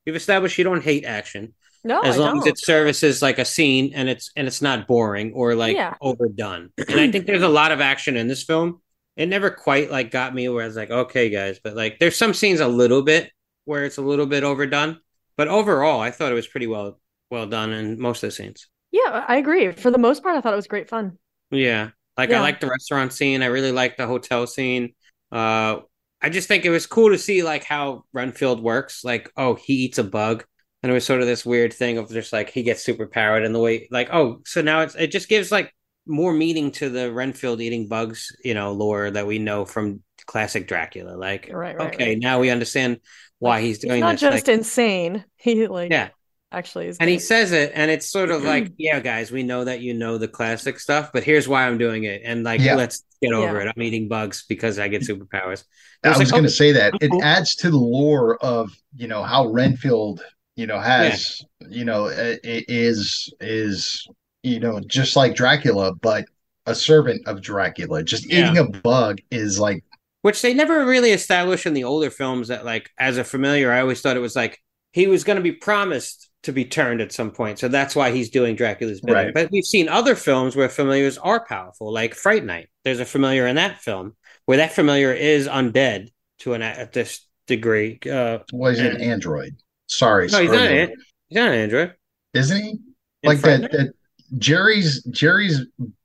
You've 0.06 0.16
established 0.18 0.58
you 0.58 0.64
don't 0.66 0.84
hate 0.84 1.06
action 1.06 1.54
No, 1.86 2.02
as 2.02 2.16
I 2.18 2.20
long 2.20 2.38
as 2.39 2.43
don't. 2.43 2.54
it 2.54 2.60
services 2.60 3.22
like 3.22 3.39
a 3.39 3.45
scene 3.45 3.93
and 3.95 4.10
it's 4.10 4.32
and 4.36 4.48
it's 4.48 4.62
not 4.62 4.86
boring 4.88 5.32
or 5.34 5.56
like 5.56 5.76
Yeah. 5.76 5.95
overdone. 6.02 6.70
And 6.89 7.00
I 7.00 7.10
think 7.12 7.26
there's 7.26 7.41
a 7.41 7.48
lot 7.50 7.72
of 7.72 7.80
action 7.82 8.16
in 8.18 8.28
this 8.28 8.43
film. 8.43 8.82
It 9.18 9.28
never 9.28 9.49
quite 9.49 9.89
like 9.89 10.11
got 10.11 10.34
me 10.34 10.47
where 10.47 10.63
I 10.63 10.68
was 10.68 10.76
like, 10.76 10.91
okay, 10.91 11.30
guys, 11.30 11.59
but 11.61 11.76
like 11.76 11.97
there's 11.99 12.15
some 12.15 12.36
scenes 12.36 12.59
a 12.59 12.68
little 12.68 13.01
bit 13.01 13.32
where 13.65 13.84
it's 13.84 13.97
a 13.97 14.01
little 14.01 14.28
bit 14.28 14.43
overdone. 14.43 14.99
But 15.36 15.47
overall, 15.47 15.99
I 15.99 16.11
thought 16.11 16.32
it 16.32 16.36
was 16.36 16.47
pretty 16.47 16.68
well 16.68 16.99
well 17.32 17.47
done 17.47 17.74
in 17.74 17.99
most 17.99 18.24
of 18.24 18.28
the 18.28 18.32
scenes. 18.32 18.68
Yeah, 18.91 19.26
I 19.28 19.38
agree. 19.38 19.72
For 19.72 19.91
the 19.91 19.97
most 19.97 20.24
part, 20.24 20.38
I 20.38 20.41
thought 20.41 20.53
it 20.53 20.57
was 20.57 20.68
great 20.68 20.88
fun. 20.88 21.18
Yeah. 21.51 21.89
Like 22.15 22.32
I 22.32 22.39
like 22.39 22.59
the 22.59 22.70
restaurant 22.70 23.11
scene. 23.11 23.43
I 23.43 23.47
really 23.47 23.72
like 23.72 23.97
the 23.97 24.07
hotel 24.07 24.47
scene. 24.47 24.93
Uh 25.32 25.80
I 26.22 26.30
just 26.30 26.47
think 26.47 26.65
it 26.65 26.72
was 26.72 26.88
cool 26.88 27.09
to 27.09 27.18
see 27.18 27.43
like 27.43 27.63
how 27.63 28.05
Renfield 28.13 28.61
works. 28.61 29.03
Like, 29.03 29.32
oh, 29.38 29.55
he 29.55 29.74
eats 29.74 29.99
a 29.99 30.03
bug. 30.03 30.45
And 30.82 30.91
it 30.91 30.93
was 30.93 31.05
sort 31.05 31.22
of 31.22 31.28
this 31.28 31.45
weird 31.45 31.74
thing 31.74 31.97
of 31.97 32.09
just 32.09 32.32
like 32.34 32.49
he 32.49 32.63
gets 32.63 32.84
super 32.84 33.07
powered 33.07 33.43
and 33.43 33.53
the 33.53 33.59
way 33.59 33.88
like, 33.91 34.09
oh, 34.13 34.41
so 34.45 34.61
now 34.61 34.82
it's 34.82 34.95
it 34.95 35.11
just 35.11 35.28
gives 35.28 35.51
like 35.51 35.74
more 36.08 36.34
meaning 36.34 36.72
to 36.74 36.89
the 36.89 37.12
Renfield 37.12 37.62
eating 37.62 37.88
bugs, 37.88 38.36
you 38.43 38.53
know, 38.53 38.72
lore 38.74 39.12
that 39.12 39.28
we 39.28 39.39
know 39.39 39.66
from 39.66 40.01
classic 40.26 40.68
Dracula. 40.68 41.12
Like, 41.18 41.49
Right, 41.51 41.76
right, 41.78 41.93
okay, 41.93 42.10
right. 42.10 42.20
now 42.20 42.39
we 42.39 42.49
understand 42.49 42.99
why 43.39 43.62
he's 43.62 43.80
doing 43.80 43.95
He's 43.95 44.01
not 44.01 44.12
this. 44.14 44.22
just 44.22 44.47
like- 44.47 44.58
insane. 44.58 45.26
He 45.38 45.68
like 45.68 45.91
Yeah. 45.91 46.10
actually 46.51 46.88
is 46.88 46.97
and 46.99 47.10
he 47.10 47.20
says 47.20 47.51
it, 47.51 47.72
and 47.76 47.91
it's 47.91 48.08
sort 48.10 48.32
of 48.32 48.43
like, 48.43 48.72
yeah, 48.78 48.99
guys, 48.99 49.32
we 49.32 49.43
know 49.43 49.64
that 49.66 49.82
you 49.82 49.93
know 49.93 50.18
the 50.18 50.28
classic 50.28 50.80
stuff, 50.80 51.12
but 51.14 51.24
here's 51.24 51.47
why 51.47 51.68
I'm 51.68 51.78
doing 51.78 52.03
it. 52.05 52.22
And 52.26 52.43
like, 52.43 52.62
Yeah. 52.62 52.76
let's 52.76 53.03
get 53.22 53.34
over 53.34 53.58
Yeah. 53.62 53.70
it. 53.70 53.74
I'm 53.76 53.82
eating 53.84 54.08
bugs 54.08 54.45
because 54.49 54.80
I 54.80 54.88
get 54.88 55.01
superpowers. 55.10 55.64
I 56.03 56.10
was 56.10 56.20
was 56.20 56.28
like, 56.28 56.30
going 56.32 56.43
oh, 56.45 56.47
to 56.47 56.53
say 56.53 56.72
that 56.74 56.93
it 57.01 57.10
cool. 57.12 57.24
adds 57.24 57.55
to 57.58 57.70
the 57.72 57.78
lore 57.78 58.38
of 58.43 58.72
you 58.95 59.08
know 59.08 59.24
how 59.24 59.47
Renfield 59.47 60.22
you 60.55 60.66
know 60.68 60.80
has 60.80 61.41
you 61.70 61.86
know 61.86 62.08
i- 62.10 62.39
i- 62.43 62.66
is 62.68 63.32
is 63.39 64.08
you 64.48 64.60
know 64.60 64.80
just 64.88 65.16
like 65.16 65.36
Dracula, 65.36 65.93
but 65.95 66.26
a 66.66 66.76
servant 66.76 67.28
of 67.28 67.41
Dracula. 67.41 68.04
Just 68.04 68.30
Yeah. 68.32 68.52
eating 68.52 68.58
a 68.58 68.66
bug 68.82 69.20
is 69.32 69.60
like 69.60 69.84
Which 70.22 70.41
they 70.41 70.54
never 70.54 70.86
really 70.86 71.12
established 71.12 71.66
in 71.66 71.74
the 71.74 71.86
older 71.86 72.10
films 72.10 72.50
that, 72.50 72.66
like, 72.66 72.89
as 72.98 73.18
a 73.18 73.24
familiar, 73.24 73.72
I 73.72 73.82
always 73.82 74.02
thought 74.02 74.18
it 74.18 74.22
was 74.22 74.36
like 74.36 74.60
he 74.91 75.08
was 75.08 75.24
going 75.24 75.38
to 75.38 75.43
be 75.43 75.52
promised 75.54 76.30
to 76.43 76.52
be 76.52 76.66
turned 76.66 77.02
at 77.02 77.12
some 77.12 77.32
point. 77.32 77.60
So 77.60 77.68
that's 77.68 77.95
why 77.95 78.12
he's 78.12 78.30
doing 78.30 78.56
Dracula's 78.56 79.02
bidding. 79.02 79.26
Right. 79.26 79.34
But 79.34 79.50
we've 79.52 79.66
seen 79.66 79.89
other 79.89 80.16
films 80.16 80.56
where 80.56 80.70
familiars 80.70 81.18
are 81.18 81.45
powerful, 81.45 81.93
like 81.93 82.16
Fright 82.16 82.43
Night. 82.43 82.68
There's 82.84 83.00
a 83.00 83.06
familiar 83.06 83.48
in 83.48 83.56
that 83.58 83.80
film 83.82 84.16
where 84.45 84.58
that 84.58 84.74
familiar 84.74 85.14
is 85.14 85.48
undead 85.48 86.10
to 86.39 86.54
an 86.54 86.62
at 86.62 86.93
this 86.93 87.26
degree. 87.48 88.00
Uh, 88.10 88.39
was 88.54 88.80
an 88.80 89.02
android. 89.02 89.56
Sorry, 89.88 90.28
no, 90.28 90.41
he's 90.41 90.52
not 90.52 90.68
an 90.68 90.89
he's 91.28 91.36
not 91.38 91.50
an 91.50 91.56
android. 91.56 91.93
isn't 92.34 92.62
he? 92.62 92.70
In 92.72 92.80
Like 93.24 93.39
that, 93.41 93.72
that 93.72 93.93
Jerry's 94.38 95.03
Jerry's 95.05 95.61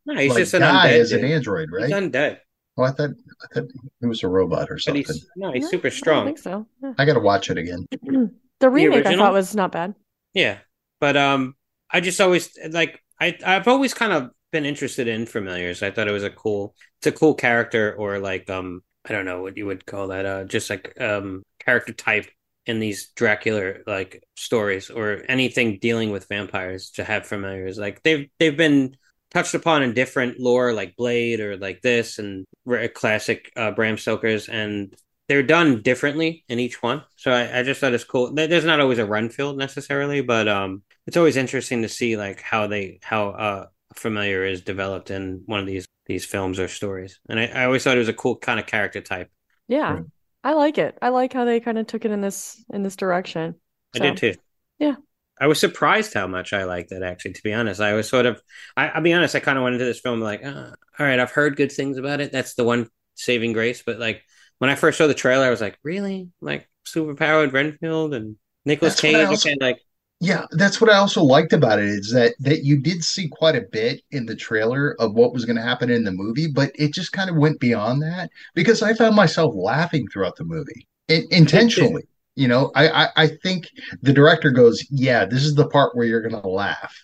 No, 0.07 0.15
he's 0.17 0.31
like, 0.31 0.39
just 0.39 0.55
an 0.55 0.63
guy 0.63 0.93
undead. 0.93 0.99
is 0.99 1.13
an 1.13 1.23
dude. 1.23 1.31
android, 1.33 1.69
He's 1.77 1.91
right? 1.91 1.91
undead, 1.91 2.39
Oh, 2.77 2.85
I 2.85 2.91
thought 2.93 3.11
I 3.43 3.55
thought 3.55 3.69
he 4.01 4.07
was 4.07 4.23
a 4.23 4.29
robot 4.29 4.71
or 4.71 4.79
something. 4.79 5.05
he's 5.05 5.27
no, 5.37 5.53
he's 5.53 5.65
Yeah, 5.65 5.69
super 5.69 5.89
I 5.89 5.91
don't 5.91 6.25
think 6.25 6.39
so. 6.39 6.67
Yeah. 6.83 6.95
I 6.99 7.05
got 7.05 7.15
to 7.15 7.21
watch 7.21 7.51
it 7.51 7.59
again. 7.59 7.87
The 8.61 8.71
remake 8.71 9.07
I 9.07 9.17
thought 9.17 9.33
was 9.33 9.57
not 9.57 9.73
bad. 9.73 9.95
Yeah, 10.35 10.59
but 11.01 11.17
um, 11.17 11.57
I 11.91 12.01
just 12.01 12.21
always 12.21 12.57
like 12.71 13.03
I 13.21 13.37
I've 13.45 13.67
always 13.67 13.93
kind 13.93 14.13
of 14.13 14.31
been 14.53 14.65
interested 14.65 15.09
in 15.09 15.27
familiars. 15.27 15.83
I 15.83 15.91
thought 15.91 16.07
it 16.07 16.13
was 16.13 16.23
a 16.23 16.31
cool, 16.31 16.75
it's 17.01 17.09
a 17.09 17.13
cool 17.13 17.35
character, 17.35 17.93
or 17.95 18.21
like 18.21 18.49
um, 18.49 18.83
I 19.05 19.13
don't 19.13 19.25
know 19.25 19.43
what 19.43 19.57
you 19.57 19.67
would 19.67 19.85
call 19.85 20.09
that, 20.09 20.27
uh, 20.27 20.45
just 20.45 20.71
like 20.71 20.95
um, 21.01 21.43
character 21.59 21.93
type 21.93 22.27
in 22.67 22.79
these 22.79 23.11
Dracula 23.17 23.75
like 23.87 24.23
stories 24.37 24.91
or 24.91 25.23
anything 25.29 25.79
dealing 25.81 26.11
with 26.11 26.29
vampires 26.29 26.91
to 26.93 27.05
have 27.05 27.27
familiars. 27.27 27.79
Like 27.79 28.03
they've 28.03 28.29
they've 28.39 28.57
been 28.57 28.97
touched 29.31 29.55
upon 29.55 29.83
in 29.83 29.95
different 29.95 30.39
lore, 30.39 30.73
like 30.73 30.97
Blade 30.97 31.41
or 31.41 31.57
like 31.57 31.83
this, 31.83 32.19
and 32.19 32.47
re- 32.65 32.89
classic 32.89 33.51
uh, 33.57 33.71
Bram 33.73 33.97
Stoker's, 33.99 34.49
and 34.49 34.95
they're 35.29 35.43
done 35.43 35.83
differently 35.83 36.45
in 36.49 36.59
each 36.61 36.83
one. 36.83 37.03
So 37.17 37.33
I, 37.33 37.61
I 37.61 37.63
just 37.63 37.81
thought 37.81 37.95
it's 37.95 38.05
cool. 38.05 38.33
There's 38.35 38.65
not 38.65 38.81
always 38.81 38.99
a 38.99 39.07
Renfield 39.07 39.57
necessarily, 39.57 40.21
but 40.21 40.49
um, 40.49 40.83
it's 41.07 41.17
always 41.17 41.37
interesting 41.37 41.83
to 41.83 41.89
see 41.89 42.17
like 42.17 42.41
how 42.41 42.67
they 42.67 43.01
how 43.03 43.31
uh 43.31 43.67
familiar 43.95 44.45
is 44.45 44.63
developed 44.63 45.11
in 45.11 45.43
one 45.47 45.61
of 45.61 45.67
these 45.67 45.87
these 46.07 46.25
films 46.25 46.59
or 46.59 46.69
stories. 46.69 47.21
And 47.29 47.39
I, 47.39 47.47
I 47.47 47.65
always 47.65 47.85
thought 47.85 47.97
it 47.97 48.01
was 48.01 48.09
a 48.09 48.15
cool 48.15 48.37
kind 48.37 48.59
of 48.61 48.67
character 48.67 49.01
type. 49.01 49.31
Yeah. 49.69 50.01
Right. 50.45 50.51
I 50.51 50.55
like 50.55 50.79
it. 50.79 50.99
I 51.03 51.09
like 51.11 51.33
how 51.33 51.45
they 51.45 51.61
kind 51.61 51.79
of 51.79 51.87
took 51.87 52.05
it 52.05 52.11
in 52.11 52.21
this 52.21 52.63
in 52.73 52.83
this 52.83 52.97
direction. 52.97 53.55
I 53.95 53.99
did 53.99 54.17
too. 54.17 54.35
yeah. 54.79 54.95
I 55.41 55.47
was 55.47 55.59
surprised 55.59 56.15
how 56.15 56.27
much 56.29 56.53
I 56.53 56.65
liked 56.65 56.93
it. 56.93 57.03
Actually, 57.03 57.33
to 57.33 57.43
be 57.43 57.53
honest, 57.53 57.81
I 57.81 57.95
was 57.95 58.09
sort 58.09 58.27
of. 58.27 58.41
I, 58.77 58.89
I'll 58.91 59.03
be 59.03 59.13
honest. 59.13 59.35
I 59.35 59.41
kind 59.41 59.59
of 59.59 59.65
went 59.65 59.75
into 59.75 59.85
this 59.87 59.99
film 60.01 60.21
like, 60.21 60.45
uh, 60.45 60.71
all 60.99 61.07
right, 61.07 61.19
I've 61.19 61.33
heard 61.33 61.57
good 61.57 61.73
things 61.73 61.99
about 61.99 62.21
it. 62.21 62.31
That's 62.33 62.55
the 62.55 62.65
one 62.65 62.89
saving 63.17 63.53
grace. 63.53 63.83
But 63.85 63.99
like 63.99 64.23
when 64.59 64.71
I 64.71 64.75
first 64.77 64.99
saw 64.99 65.07
the 65.07 65.15
trailer, 65.15 65.47
I 65.47 65.51
was 65.51 65.61
like, 65.61 65.79
really, 65.83 66.29
like 66.41 66.69
superpowered 66.87 67.53
Renfield 67.53 68.15
and 68.15 68.37
Nicolas 68.65 68.95
That's 68.95 69.03
what 69.03 69.15
I 69.15 69.19
Cage. 69.25 69.29
also- 69.29 69.49
Okay, 69.51 69.59
like 69.61 69.81
Yeah, 70.23 70.47
that's 70.53 70.81
what 70.81 70.89
I 70.89 70.99
also 70.99 71.21
liked 71.25 71.53
about 71.53 71.81
it 71.81 71.87
is 71.87 72.13
that 72.13 72.35
that 72.39 72.63
you 72.63 72.81
did 72.81 73.03
see 73.03 73.29
quite 73.29 73.57
a 73.57 73.67
bit 73.73 74.03
in 74.13 74.25
the 74.25 74.37
trailer 74.37 74.95
of 75.01 75.15
what 75.15 75.33
was 75.33 75.45
going 75.45 75.57
to 75.57 75.63
happen 75.63 75.91
in 75.91 76.05
the 76.05 76.13
movie, 76.13 76.47
but 76.47 76.71
it 76.77 76.95
just 76.95 77.11
kind 77.11 77.29
of 77.29 77.35
went 77.37 77.59
beyond 77.59 78.03
that 78.03 78.31
because 78.55 78.83
I 78.83 78.95
found 78.95 79.17
myself 79.17 79.53
laughing 79.57 80.07
throughout 80.13 80.37
the 80.37 80.45
movie 80.45 80.87
in, 81.09 81.27
intentionally. 81.33 82.05
You 82.37 82.47
know, 82.49 82.71
I, 82.77 83.05
I 83.05 83.09
I 83.17 83.27
think 83.43 83.69
the 84.01 84.13
director 84.13 84.53
goes, 84.53 84.83
"Yeah, 84.91 85.25
this 85.27 85.43
is 85.45 85.55
the 85.57 85.69
part 85.69 85.97
where 85.97 86.07
you're 86.07 86.23
going 86.27 86.41
to 86.41 86.49
laugh," 86.49 86.95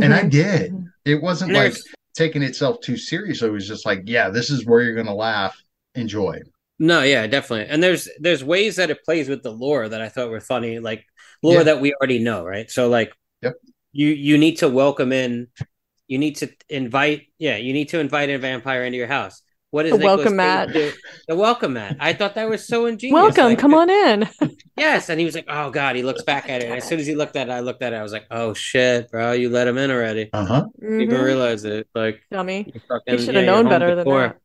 and 0.00 0.12
I 0.12 0.24
Mhm. 0.24 0.30
did. 0.30 0.72
It 1.04 1.22
wasn't 1.22 1.52
like 1.52 1.76
taking 2.14 2.42
itself 2.42 2.80
too 2.82 2.96
seriously. 2.96 3.48
It 3.48 3.52
was 3.52 3.68
just 3.68 3.86
like, 3.86 4.02
"Yeah, 4.06 4.30
this 4.30 4.50
is 4.50 4.66
where 4.66 4.82
you're 4.82 4.94
going 4.94 5.06
to 5.06 5.14
laugh, 5.14 5.56
enjoy." 5.94 6.40
no, 6.78 7.02
yeah, 7.02 7.26
definitely. 7.26 7.66
And 7.72 7.82
there's 7.82 8.08
there's 8.18 8.42
ways 8.42 8.76
that 8.76 8.90
it 8.90 9.04
plays 9.04 9.28
with 9.28 9.42
the 9.42 9.52
lore 9.52 9.88
that 9.88 10.00
I 10.00 10.08
thought 10.08 10.30
were 10.30 10.40
funny, 10.40 10.78
like 10.80 11.04
lore 11.44 11.58
Yeah. 11.58 11.62
that 11.64 11.80
we 11.80 11.94
already 11.94 12.18
know, 12.18 12.44
right? 12.44 12.70
So 12.70 12.88
like, 12.88 13.12
Yep. 13.42 13.54
you 13.92 14.08
you 14.08 14.38
need 14.38 14.56
to 14.58 14.68
welcome 14.68 15.12
in, 15.12 15.48
you 16.08 16.18
need 16.18 16.36
to 16.36 16.48
invite, 16.68 17.22
yeah, 17.38 17.56
you 17.56 17.72
need 17.72 17.88
to 17.90 18.00
invite 18.00 18.30
a 18.30 18.38
vampire 18.38 18.82
into 18.84 18.96
your 18.98 19.06
house. 19.06 19.42
What 19.70 19.86
is 19.86 19.92
The 19.92 19.98
Nicolas 19.98 20.16
welcome 20.18 20.32
Cage 20.32 20.36
mat. 20.36 20.72
do? 20.72 20.92
The 21.28 21.34
welcome 21.36 21.72
mat. 21.74 21.96
I 21.98 22.12
thought 22.12 22.36
that 22.36 22.48
was 22.48 22.64
so 22.66 22.86
ingenious. 22.86 23.12
Welcome, 23.20 23.44
Like, 23.46 23.58
come 23.58 23.74
on 23.74 23.90
in. 23.90 24.28
Yes, 24.76 25.08
and 25.08 25.20
he 25.20 25.24
was 25.24 25.36
like, 25.36 25.44
"Oh 25.48 25.70
God!" 25.70 25.94
He 25.94 26.02
looks 26.02 26.22
back 26.24 26.48
at 26.50 26.60
it, 26.60 26.66
and 26.66 26.74
as 26.74 26.82
soon 26.88 26.98
as 26.98 27.06
he 27.06 27.14
looked 27.14 27.36
at 27.36 27.48
it, 27.48 27.52
I 27.52 27.60
looked 27.60 27.80
at 27.80 27.92
it. 27.92 27.96
I 27.96 28.02
was 28.02 28.10
like, 28.12 28.26
"Oh 28.32 28.54
shit, 28.54 29.08
bro! 29.08 29.30
You 29.30 29.48
let 29.48 29.68
him 29.68 29.78
in 29.78 29.88
already. 29.88 30.30
Uh 30.32 30.44
huh. 30.44 30.64
You 30.82 30.98
didn't 31.06 31.14
Mhm. 31.14 31.24
realize 31.24 31.62
it. 31.64 31.86
Like, 31.94 32.16
Dummy. 32.28 32.72
you 32.74 32.80
fucking, 32.88 33.18
He 33.18 33.24
should 33.24 33.36
have 33.36 33.44
you're 33.44 33.52
known 33.54 33.66
home 33.66 33.70
better 33.70 33.94
than 33.94 34.04
that. 34.08 34.36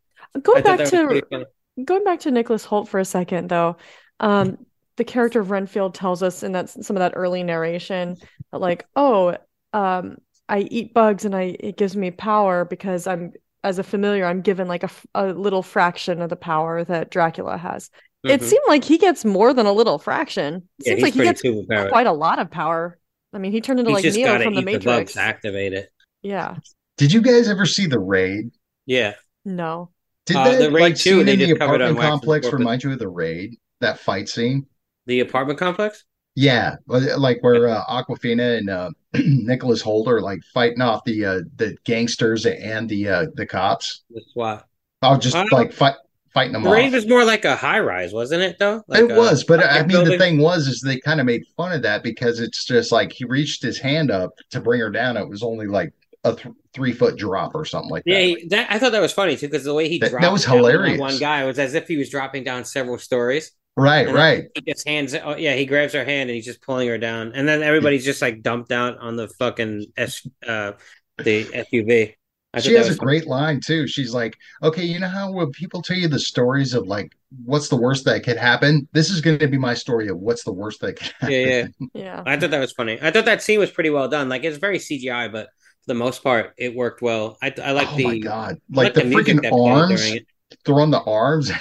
Going 0.43 0.61
thought 0.61 0.77
back 0.77 0.89
that 0.89 1.21
to 1.31 1.45
going 1.83 2.03
back 2.03 2.19
to 2.21 2.31
Nicholas 2.31 2.63
Hoult 2.63 2.87
for 2.89 2.99
a 2.99 3.05
second, 3.05 3.49
though, 3.49 3.77
um, 4.19 4.59
the 4.99 5.03
character 5.03 5.39
of 5.39 5.49
Renfield 5.49 5.95
tells 5.95 6.21
us 6.21 6.43
in 6.43 6.51
that 6.51 6.69
some 6.69 6.95
of 6.95 6.99
that 6.99 7.13
early 7.15 7.41
narration 7.41 8.15
that, 8.51 8.59
like, 8.59 8.85
oh, 8.95 9.35
um, 9.73 10.17
I 10.47 10.59
eat 10.59 10.93
bugs 10.93 11.25
and 11.25 11.35
I 11.35 11.55
it 11.59 11.77
gives 11.77 11.95
me 11.97 12.11
power 12.11 12.65
because 12.65 13.07
I'm 13.07 13.33
as 13.63 13.79
a 13.79 13.83
familiar, 13.83 14.25
I'm 14.25 14.41
given 14.41 14.67
like 14.67 14.83
a, 14.83 14.85
f- 14.85 15.05
a 15.15 15.27
little 15.33 15.61
fraction 15.63 16.21
of 16.21 16.29
the 16.29 16.35
power 16.35 16.83
that 16.85 17.11
Dracula 17.11 17.57
has. 17.57 17.89
It 18.23 18.41
Mhm. 18.41 18.43
seemed 18.43 18.63
like 18.67 18.83
he 18.83 18.97
gets 18.97 19.25
more 19.25 19.53
than 19.53 19.65
a 19.65 19.73
little 19.73 19.97
fraction. 19.99 20.67
It 20.79 20.85
Yeah, 20.85 20.91
seems 20.91 21.01
like 21.03 21.13
he 21.13 21.21
gets 21.23 21.41
superpowered. 21.41 21.89
quite 21.89 22.07
a 22.07 22.11
lot 22.13 22.39
of 22.39 22.49
power. 22.51 22.97
I 23.33 23.37
mean, 23.37 23.51
he 23.51 23.61
turned 23.61 23.79
into 23.79 23.91
He's 23.91 24.03
like 24.05 24.13
Neo 24.15 24.27
gotta 24.27 24.43
from 24.45 24.53
the 24.55 24.61
eat 24.61 24.65
the 24.65 24.79
bugs 24.79 25.15
Matrix. 25.15 25.17
activate 25.17 25.73
it. 25.73 25.89
Yeah. 26.21 26.55
Did 26.97 27.11
you 27.13 27.21
guys 27.21 27.47
ever 27.49 27.65
see 27.65 27.85
the 27.87 27.99
raid? 27.99 28.51
Yeah, 28.85 29.15
No. 29.45 29.91
Did 30.25 30.35
Uh, 30.37 30.43
that 30.45 30.59
the 30.59 30.71
Raid 30.71 30.81
like 30.81 30.95
2, 30.95 31.17
scene 31.17 31.25
they 31.25 31.33
in 31.33 31.39
the 31.39 31.45
just 31.47 31.59
covered 31.59 31.81
on 31.81 31.91
apartment 31.91 32.09
complex 32.11 32.43
Corpus. 32.45 32.59
remind 32.59 32.83
you 32.83 32.91
of 32.91 32.99
the 32.99 33.07
raid? 33.09 33.57
That 33.81 33.99
fight 33.99 34.29
scene? 34.29 34.67
The 35.09 35.21
apartment 35.21 35.57
complex. 35.57 36.05
Yeah, 36.35 36.75
like 36.87 37.39
where 37.41 37.67
uh, 37.67 37.83
Awkwafina 37.85 38.59
and 38.59 38.69
uh, 38.69 38.91
Nicholas 39.25 39.81
Holder 39.81 40.21
like 40.21 40.39
fighting 40.53 40.81
off 40.81 41.03
the 41.03 41.25
uh, 41.25 41.39
the 41.55 41.75
gangsters 41.83 42.45
and 42.45 42.87
the 42.87 43.09
uh, 43.09 43.25
the 43.33 43.47
cops. 43.47 44.03
The 44.11 44.21
SWAT. 44.31 44.67
Oh, 45.01 45.17
just 45.17 45.35
Uh, 45.35 45.45
like 45.51 45.73
fight 45.73 45.95
fighting 46.33 46.53
them 46.53 46.61
The 46.61 46.69
off. 46.69 46.75
raid 46.75 46.93
was 46.93 47.07
more 47.07 47.25
like 47.25 47.43
a 47.43 47.55
high 47.55 47.79
rise, 47.79 48.13
wasn't 48.13 48.43
it? 48.43 48.57
Though 48.59 48.83
Like 48.87 49.05
it 49.05 49.11
a- 49.11 49.15
was, 49.15 49.43
but 49.43 49.61
I 49.61 49.79
apartment 49.79 49.87
mean, 50.03 50.11
the 50.11 50.17
thing 50.19 50.37
was, 50.37 50.67
is 50.67 50.79
they 50.81 50.99
kind 50.99 51.19
of 51.19 51.25
made 51.25 51.41
fun 51.57 51.73
of 51.73 51.81
that 51.81 52.03
because 52.03 52.39
it's 52.39 52.63
just 52.65 52.91
like 52.91 53.11
he 53.11 53.25
reached 53.25 53.63
his 53.63 53.79
hand 53.79 54.11
up 54.11 54.29
to 54.51 54.61
bring 54.61 54.79
her 54.79 54.91
down. 54.91 55.17
It 55.17 55.27
was 55.27 55.41
only 55.41 55.65
like 55.65 55.91
a 56.23 56.35
th- 56.35 56.53
three 56.73 56.93
foot 56.93 57.17
drop 57.17 57.55
or 57.55 57.65
something 57.65 57.89
like 57.89 58.03
Yeah, 58.05 58.19
that. 58.19 58.23
he, 58.25 58.47
that 58.49 58.71
I 58.71 58.77
thought 58.77 58.91
that 58.91 59.01
was 59.01 59.11
funny 59.13 59.35
too 59.35 59.47
because 59.47 59.63
the 59.63 59.73
way 59.73 59.89
he 59.89 59.97
That- 59.97 60.11
that 60.21 60.31
was 60.31 60.45
down 60.45 60.57
on 60.57 60.61
that 60.63 60.69
hilarious. 60.71 60.99
One 60.99 61.17
guy 61.17 61.43
was 61.45 61.57
as 61.57 61.73
if 61.73 61.87
he 61.87 61.97
was 61.97 62.09
dropping 62.11 62.43
down 62.43 62.63
several 62.63 62.99
stories. 62.99 63.51
Right, 63.79 64.07
And 64.07 64.15
right. 64.15 64.43
He 64.55 64.61
gets 64.61 64.83
hands. 64.83 65.15
Oh, 65.15 65.35
yeah, 65.35 65.53
he 65.55 65.65
grabs 65.65 65.93
her 65.93 66.03
hand 66.03 66.29
and 66.29 66.35
he's 66.35 66.45
just 66.45 66.61
pulling 66.61 66.87
her 66.87 66.97
down, 66.97 67.31
and 67.33 67.47
then 67.47 67.63
everybody's 67.63 68.03
just 68.03 68.21
like 68.21 68.41
dumped 68.41 68.71
out 68.71 68.97
on 68.99 69.15
the 69.15 69.27
fucking 69.39 69.85
S, 69.95 70.27
uh, 70.45 70.73
the 71.17 71.45
SUV. 71.53 72.15
I 72.53 72.59
She 72.59 72.73
has 72.73 72.87
a 72.87 72.89
was 72.89 72.97
great 72.97 73.27
line 73.27 73.61
too. 73.63 73.87
She's 73.87 74.13
like, 74.13 74.35
"Okay, 74.63 74.83
you 74.83 74.99
know 74.99 75.07
how 75.07 75.31
when 75.31 75.51
people 75.51 75.81
tell 75.81 75.95
you 75.97 76.07
the 76.07 76.19
stories 76.19 76.73
of 76.73 76.87
like 76.87 77.11
what's 77.45 77.69
the 77.69 77.75
worst 77.75 78.05
that 78.05 78.23
could 78.23 78.37
happen? 78.37 78.87
This 78.91 79.09
is 79.11 79.21
going 79.21 79.39
to 79.39 79.47
be 79.47 79.57
my 79.57 79.75
story 79.75 80.07
of 80.07 80.17
what's 80.17 80.43
the 80.43 80.51
worst 80.53 80.81
that 80.81 80.97
could 80.97 81.13
happen." 81.19 81.31
Yeah, 81.31 81.45
yeah. 81.45 81.67
Yeah. 81.93 82.23
I 82.25 82.37
thought 82.37 82.51
that 82.51 82.59
was 82.59 82.73
funny. 82.73 82.97
I 83.01 83.11
thought 83.11 83.25
that 83.25 83.41
scene 83.41 83.59
was 83.59 83.71
pretty 83.71 83.91
well 83.91 84.07
done. 84.07 84.29
Like 84.29 84.43
it's 84.43 84.57
very 84.57 84.79
CGI, 84.79 85.31
but 85.31 85.45
for 85.45 85.87
the 85.87 85.93
most 85.93 86.23
part, 86.23 86.53
it 86.57 86.75
worked 86.75 87.01
well. 87.01 87.37
I 87.41 87.53
I 87.63 87.71
like 87.71 87.87
oh 87.91 87.97
the 87.97 88.03
my 88.03 88.17
god! 88.17 88.57
I 88.75 88.75
Like 88.75 88.93
the 88.93 89.03
music 89.05 89.37
freaking 89.37 89.67
arms, 89.67 90.05
it. 90.05 90.25
Throwing 90.65 90.91
the 90.91 91.01
arms. 91.01 91.51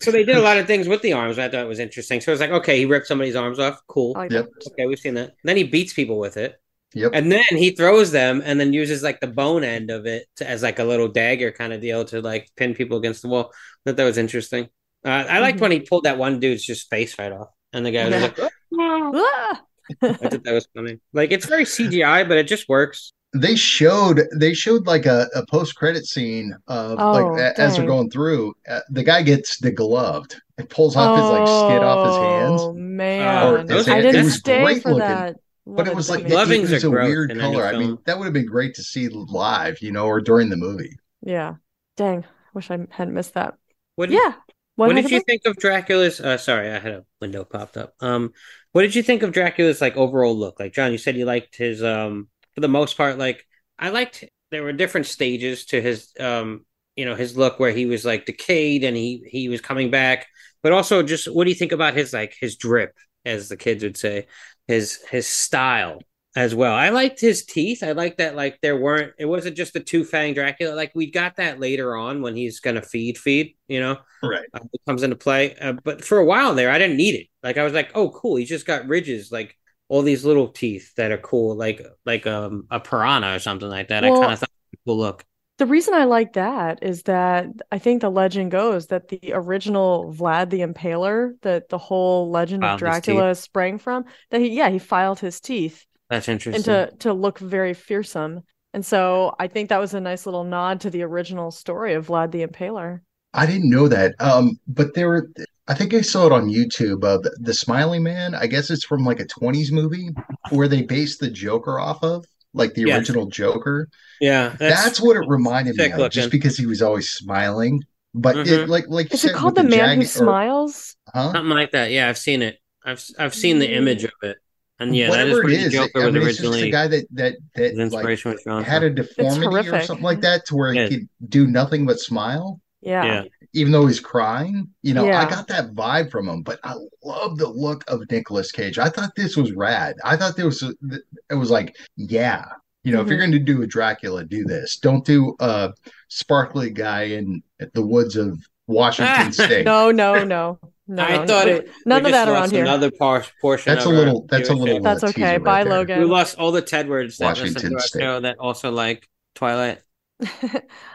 So 0.00 0.10
they 0.10 0.24
did 0.24 0.36
a 0.36 0.40
lot 0.42 0.58
of 0.58 0.66
things 0.66 0.88
with 0.88 1.02
the 1.02 1.12
arms. 1.14 1.38
I 1.38 1.48
thought 1.48 1.60
it 1.64 1.68
was 1.68 1.78
interesting. 1.78 2.20
So 2.20 2.30
it 2.30 2.34
was 2.34 2.40
like, 2.40 2.50
okay, 2.50 2.78
he 2.78 2.84
ripped 2.86 3.06
somebody's 3.06 3.36
arms 3.36 3.58
off. 3.58 3.80
Cool. 3.88 4.14
I 4.16 4.28
Yep. 4.30 4.48
Okay, 4.72 4.86
we've 4.86 4.98
seen 4.98 5.14
that. 5.14 5.34
Then 5.44 5.56
he 5.56 5.64
beats 5.64 5.92
people 5.92 6.18
with 6.18 6.36
it. 6.36 6.56
Yep. 6.94 7.12
And 7.14 7.30
then 7.30 7.44
he 7.50 7.70
throws 7.70 8.10
them 8.10 8.42
and 8.44 8.58
then 8.58 8.72
uses 8.72 9.02
like 9.02 9.20
the 9.20 9.26
bone 9.28 9.62
end 9.64 9.90
of 9.90 10.06
it 10.06 10.26
to, 10.36 10.48
as 10.48 10.62
like 10.62 10.78
a 10.80 10.84
little 10.84 11.08
dagger 11.08 11.52
kind 11.52 11.72
of 11.72 11.80
deal 11.80 12.04
to 12.06 12.20
like 12.20 12.50
pin 12.56 12.74
people 12.74 12.98
against 12.98 13.22
the 13.22 13.28
wall. 13.28 13.52
I 13.86 13.90
thought 13.90 13.96
that 13.96 14.04
was 14.04 14.18
interesting. 14.18 14.68
Uh, 15.04 15.08
I 15.28 15.38
liked 15.38 15.58
Mhm. 15.58 15.62
when 15.62 15.72
he 15.72 15.80
pulled 15.80 16.04
that 16.04 16.18
one 16.18 16.40
dude's 16.40 16.64
just 16.64 16.90
face 16.90 17.18
right 17.18 17.32
off. 17.32 17.48
And 17.72 17.86
the 17.86 17.90
guy 17.92 18.08
was 18.08 18.22
like, 18.22 18.38
"Ah." 18.40 18.50
Ah! 19.14 19.62
I 20.02 20.12
thought 20.12 20.44
that 20.44 20.52
was 20.54 20.68
funny. 20.74 20.98
Like 21.12 21.32
it's 21.32 21.46
very 21.46 21.64
CGI, 21.64 22.26
but 22.28 22.38
it 22.38 22.46
just 22.48 22.68
works. 22.68 23.12
They 23.32 23.54
showed 23.56 24.20
they 24.36 24.54
showed 24.54 24.86
like 24.86 25.06
a, 25.06 25.28
a 25.34 25.46
post 25.46 25.76
credit 25.76 26.04
scene 26.06 26.54
of 26.66 26.98
Oh, 26.98 27.12
like 27.12 27.40
a- 27.40 27.60
as 27.60 27.76
they're 27.76 27.86
going 27.86 28.10
through. 28.10 28.54
Uh, 28.68 28.80
the 28.90 29.04
guy 29.04 29.22
gets 29.22 29.60
degloved. 29.60 30.34
It 30.58 30.68
pulls 30.68 30.96
off 30.96 31.16
his 31.16 31.26
like 31.30 31.46
skin 31.46 31.82
off 31.84 32.06
his 32.06 32.16
hands. 32.16 32.60
Oh 32.62 32.72
man, 32.74 33.54
Or 33.70 33.74
his 33.74 33.88
I 33.88 33.92
hand- 33.92 34.02
didn't 34.02 34.20
it 34.20 34.24
was 34.24 34.34
stay 34.34 34.62
great 34.62 34.82
for 34.82 34.90
looking, 34.90 35.00
that. 35.08 35.36
But 35.66 35.86
it 35.86 35.94
was 35.94 36.10
like 36.10 36.26
dummy. 36.26 36.56
it, 36.56 36.64
it 36.64 36.70
was 36.70 36.84
a 36.84 36.90
weird 36.90 37.38
color. 37.38 37.64
I 37.66 37.76
mean, 37.78 37.98
that 38.06 38.18
would 38.18 38.24
have 38.24 38.34
been 38.34 38.46
great 38.46 38.74
to 38.74 38.82
see 38.82 39.08
live, 39.08 39.80
you 39.80 39.92
know, 39.92 40.06
or 40.06 40.20
during 40.20 40.48
the 40.48 40.56
movie. 40.56 40.96
yeah. 41.22 41.54
Dang, 41.96 42.24
I 42.24 42.26
wish 42.54 42.70
I 42.70 42.78
hadn't 42.90 43.14
missed 43.14 43.34
that. 43.34 43.54
What 43.96 44.10
Yeah. 44.10 44.32
What, 44.76 44.94
did 44.94 45.10
you 45.10 45.20
think 45.20 45.42
of 45.44 45.56
Dracula's? 45.56 46.20
Uh, 46.20 46.38
sorry, 46.38 46.70
I 46.70 46.78
had 46.78 46.92
a 46.92 47.04
window 47.20 47.44
popped 47.44 47.76
up. 47.76 47.92
Um, 48.00 48.32
what 48.72 48.80
did 48.82 48.94
you 48.94 49.02
think 49.02 49.22
of 49.22 49.32
Dracula's 49.32 49.82
like 49.82 49.96
overall 49.96 50.34
look? 50.36 50.58
Like 50.58 50.72
John, 50.72 50.90
you 50.92 50.96
said 50.98 51.16
you 51.16 51.26
liked 51.26 51.56
his. 51.56 51.82
Um, 51.84 52.28
for 52.54 52.60
the 52.60 52.68
most 52.68 52.96
part, 52.96 53.18
like 53.18 53.44
I 53.78 53.90
liked. 53.90 54.24
There 54.50 54.62
were 54.64 54.72
different 54.72 55.06
stages 55.06 55.66
to 55.66 55.80
his. 55.80 56.12
Um, 56.18 56.64
you 56.96 57.04
know, 57.04 57.14
his 57.14 57.36
look 57.36 57.58
where 57.60 57.72
he 57.72 57.86
was 57.86 58.04
like 58.04 58.26
decayed 58.26 58.84
and 58.84 58.96
he 58.96 59.22
he 59.26 59.48
was 59.48 59.60
coming 59.60 59.90
back, 59.90 60.26
but 60.62 60.72
also 60.72 61.02
just 61.02 61.32
what 61.32 61.44
do 61.44 61.50
you 61.50 61.56
think 61.56 61.72
about 61.72 61.94
his 61.94 62.12
like 62.12 62.34
his 62.40 62.56
drip, 62.56 62.94
as 63.24 63.48
the 63.48 63.56
kids 63.56 63.82
would 63.84 63.96
say, 63.96 64.26
his 64.66 65.00
his 65.10 65.26
style 65.26 66.00
as 66.36 66.54
well. 66.54 66.74
I 66.74 66.90
liked 66.90 67.20
his 67.20 67.44
teeth. 67.44 67.82
I 67.82 67.92
liked 67.92 68.18
that 68.18 68.36
like 68.36 68.58
there 68.60 68.76
weren't. 68.76 69.12
It 69.18 69.26
wasn't 69.26 69.56
just 69.56 69.72
the 69.72 69.80
two 69.80 70.04
fang 70.04 70.34
Dracula. 70.34 70.74
Like 70.74 70.92
we 70.94 71.10
got 71.10 71.36
that 71.36 71.60
later 71.60 71.96
on 71.96 72.22
when 72.22 72.36
he's 72.36 72.60
gonna 72.60 72.82
feed 72.82 73.18
feed. 73.18 73.56
You 73.68 73.80
know 73.80 73.98
Right. 74.22 74.46
uh, 74.54 74.60
it 74.72 74.80
comes 74.86 75.02
into 75.02 75.16
play. 75.16 75.54
Uh, 75.56 75.74
but 75.84 76.04
for 76.04 76.18
a 76.18 76.24
while 76.24 76.54
there, 76.54 76.70
I 76.70 76.78
didn't 76.78 76.96
need 76.96 77.14
it. 77.14 77.26
Like 77.42 77.56
I 77.58 77.64
was 77.64 77.72
like, 77.72 77.92
oh, 77.94 78.10
cool. 78.10 78.36
He's 78.36 78.48
just 78.48 78.66
got 78.66 78.86
ridges, 78.88 79.30
like 79.32 79.56
all 79.90 80.02
these 80.02 80.24
little 80.24 80.48
teeth 80.48 80.94
that 80.94 81.10
are 81.10 81.18
cool, 81.18 81.56
like 81.56 81.84
like 82.06 82.26
um 82.26 82.66
a 82.70 82.78
piranha 82.78 83.34
or 83.34 83.40
something 83.40 83.68
like 83.68 83.88
that. 83.88 84.04
I 84.04 84.08
kind 84.08 84.32
of 84.32 84.38
thought 84.38 84.48
it 84.48 84.70
was 84.70 84.80
a 84.80 84.84
cool 84.86 84.98
look. 84.98 85.24
The 85.58 85.66
reason 85.66 85.92
I 85.92 86.04
like 86.04 86.34
that 86.34 86.78
is 86.80 87.02
that 87.02 87.48
I 87.70 87.78
think 87.78 88.00
the 88.00 88.08
legend 88.08 88.50
goes 88.50 88.86
that 88.86 89.08
the 89.08 89.32
original 89.34 90.14
Vlad 90.16 90.48
the 90.48 90.60
Impaler, 90.60 91.32
that 91.42 91.68
the 91.68 91.76
whole 91.76 92.30
legend 92.30 92.64
of 92.64 92.80
Filed 92.80 92.94
his 92.94 93.02
teeth. 93.02 93.04
Dracula 93.04 93.34
sprang 93.34 93.78
from, 93.78 94.04
that 94.30 94.40
he 94.40 94.50
yeah, 94.56 94.70
he 94.70 94.78
filed 94.78 95.18
his 95.18 95.40
teeth 95.40 95.84
That's 96.08 96.28
and 96.28 96.36
interesting. 96.36 96.62
to 96.62 96.92
to 97.00 97.12
look 97.12 97.38
very 97.38 97.74
fearsome. 97.74 98.42
And 98.72 98.86
so 98.86 99.34
I 99.40 99.48
think 99.48 99.68
that 99.68 99.80
was 99.80 99.92
a 99.92 100.00
nice 100.00 100.24
little 100.24 100.44
nod 100.44 100.82
to 100.82 100.90
the 100.90 101.02
original 101.02 101.50
story 101.50 101.94
of 101.94 102.06
Vlad 102.06 102.30
the 102.30 102.46
Impaler. 102.46 103.00
I 103.34 103.44
didn't 103.44 103.68
know 103.68 103.88
that. 103.88 104.14
Um, 104.20 104.60
but 104.66 104.94
there 104.94 105.08
were, 105.08 105.30
I 105.70 105.74
think 105.74 105.94
I 105.94 106.00
saw 106.00 106.26
it 106.26 106.32
on 106.32 106.48
YouTube. 106.48 107.04
Uh, 107.04 107.18
the, 107.18 107.30
the 107.40 107.54
Smiling 107.54 108.02
Man. 108.02 108.34
I 108.34 108.46
guess 108.48 108.70
it's 108.70 108.84
from 108.84 109.04
like 109.04 109.20
a 109.20 109.24
'20s 109.24 109.70
movie 109.70 110.08
where 110.50 110.66
they 110.66 110.82
based 110.82 111.20
the 111.20 111.30
Joker 111.30 111.78
off 111.78 112.02
of, 112.02 112.26
like 112.52 112.74
the 112.74 112.82
Yeah. 112.82 112.96
original 112.96 113.26
Joker. 113.26 113.88
yeah, 114.20 114.54
That's, 114.58 115.00
what 115.00 115.16
it 115.16 115.24
reminded 115.28 115.76
me 115.76 115.84
sick 115.84 115.94
of, 115.94 116.10
just 116.10 116.30
because 116.32 116.56
he 116.58 116.66
was 116.66 116.82
always 116.82 117.08
smiling. 117.08 117.82
But 118.12 118.34
Mhm. 118.36 118.46
it, 118.48 118.68
like, 118.68 118.86
like 118.88 119.14
Is 119.14 119.24
it 119.24 119.32
called 119.34 119.56
with 119.56 119.64
The 119.64 119.70
Man 119.76 119.96
Who 119.98 120.02
jagged- 120.02 120.02
or- 120.02 120.24
Smiles? 120.24 120.96
huh? 121.14 121.32
something 121.32 121.48
like 121.50 121.70
that. 121.70 121.92
Yeah, 121.92 122.08
I've 122.08 122.18
seen 122.18 122.42
it. 122.42 122.58
I've 122.84 123.04
I've 123.18 123.34
seen 123.34 123.60
the 123.60 123.72
image 123.72 124.02
of 124.04 124.10
it, 124.22 124.38
and 124.80 124.96
yeah, 124.96 125.10
that 125.10 125.28
is 125.28 125.34
Whatever 125.34 125.42
where 125.44 125.56
the 125.56 125.64
is, 125.66 125.72
Joker 125.72 125.90
I 126.02 126.04
was 126.06 126.14
mean, 126.14 126.22
it's 126.26 126.26
just 126.38 126.40
a 126.40 126.48
originally 126.48 126.70
guy 126.72 126.88
that 126.88 127.06
that 127.12 127.34
that 127.54 127.62
his 127.62 127.76
like 127.78 127.78
inspiration 127.84 128.32
was 128.32 128.42
drawn 128.42 128.64
had 128.64 128.82
a 128.82 128.90
deformity 128.90 129.68
or 129.68 129.80
something 129.82 130.02
like 130.04 130.22
that, 130.22 130.46
to 130.46 130.56
where 130.56 130.74
Yeah. 130.74 130.88
he 130.88 130.96
could 130.96 131.08
do 131.28 131.46
nothing 131.46 131.86
but 131.86 132.00
smile. 132.00 132.60
Yeah. 132.82 133.04
Yeah. 133.04 133.24
even 133.52 133.72
though 133.72 133.86
he's 133.86 134.00
crying. 134.00 134.68
You 134.82 134.94
know, 134.94 135.04
Yeah. 135.04 135.20
I 135.20 135.28
got 135.28 135.46
that 135.48 135.72
vibe 135.74 136.10
from 136.10 136.28
him, 136.28 136.42
but 136.42 136.60
I 136.64 136.74
love 137.04 137.36
the 137.36 137.48
look 137.48 137.84
of 137.88 138.08
Nicolas 138.10 138.50
Cage. 138.52 138.78
I 138.78 138.88
thought 138.88 139.14
this 139.16 139.36
was 139.36 139.52
rad. 139.52 139.96
I 140.04 140.16
thought 140.16 140.36
there 140.36 140.46
was 140.46 140.62
it 140.62 141.34
was 141.34 141.50
like, 141.50 141.76
yeah, 141.96 142.44
you 142.84 142.92
know, 142.92 143.00
if 143.02 143.08
you're 143.08 143.18
Mm-hmm. 143.18 143.32
going 143.32 143.44
to 143.44 143.52
do 143.52 143.62
a 143.62 143.66
Dracula, 143.66 144.24
do 144.24 144.44
this. 144.44 144.78
Don't 144.78 145.04
do 145.04 145.34
a 145.40 145.72
sparkly 146.08 146.70
guy 146.70 147.02
in 147.04 147.42
the 147.74 147.84
woods 147.84 148.16
of 148.16 148.38
Washington 148.66 149.32
State. 149.32 149.64
No, 149.66 149.90
no, 149.90 150.24
no. 150.24 150.58
No, 150.88 151.02
I 151.04 151.18
no, 151.18 151.26
thought 151.26 151.46
no. 151.46 151.52
it- 151.56 151.70
none 151.86 151.98
of 152.06 152.10
just 152.10 152.12
that 152.12 152.28
around 152.32 152.50
here. 152.50 152.62
Another 152.64 152.90
par- 152.90 153.24
portion. 153.40 153.72
That's 153.74 153.84
a 153.84 153.88
of 153.90 153.94
our 153.94 154.00
little- 154.04 154.26
that's 154.28 154.48
a 154.48 154.54
little- 154.54 154.80
That's 154.80 155.00
teaser 155.02 155.10
okay. 155.10 155.32
right 155.34 155.44
Bye, 155.44 155.64
there. 155.64 155.72
Logan. 155.74 155.98
We 156.00 156.04
lost 156.06 156.38
all 156.38 156.50
the 156.50 156.62
Tedwards 156.62 157.18
that 157.18 157.26
Washington 157.26 157.72
to 157.74 157.80
State. 157.80 158.00
show 158.02 158.20
that 158.20 158.38
also 158.38 158.70
like 158.72 159.08
Twilight. 159.34 159.80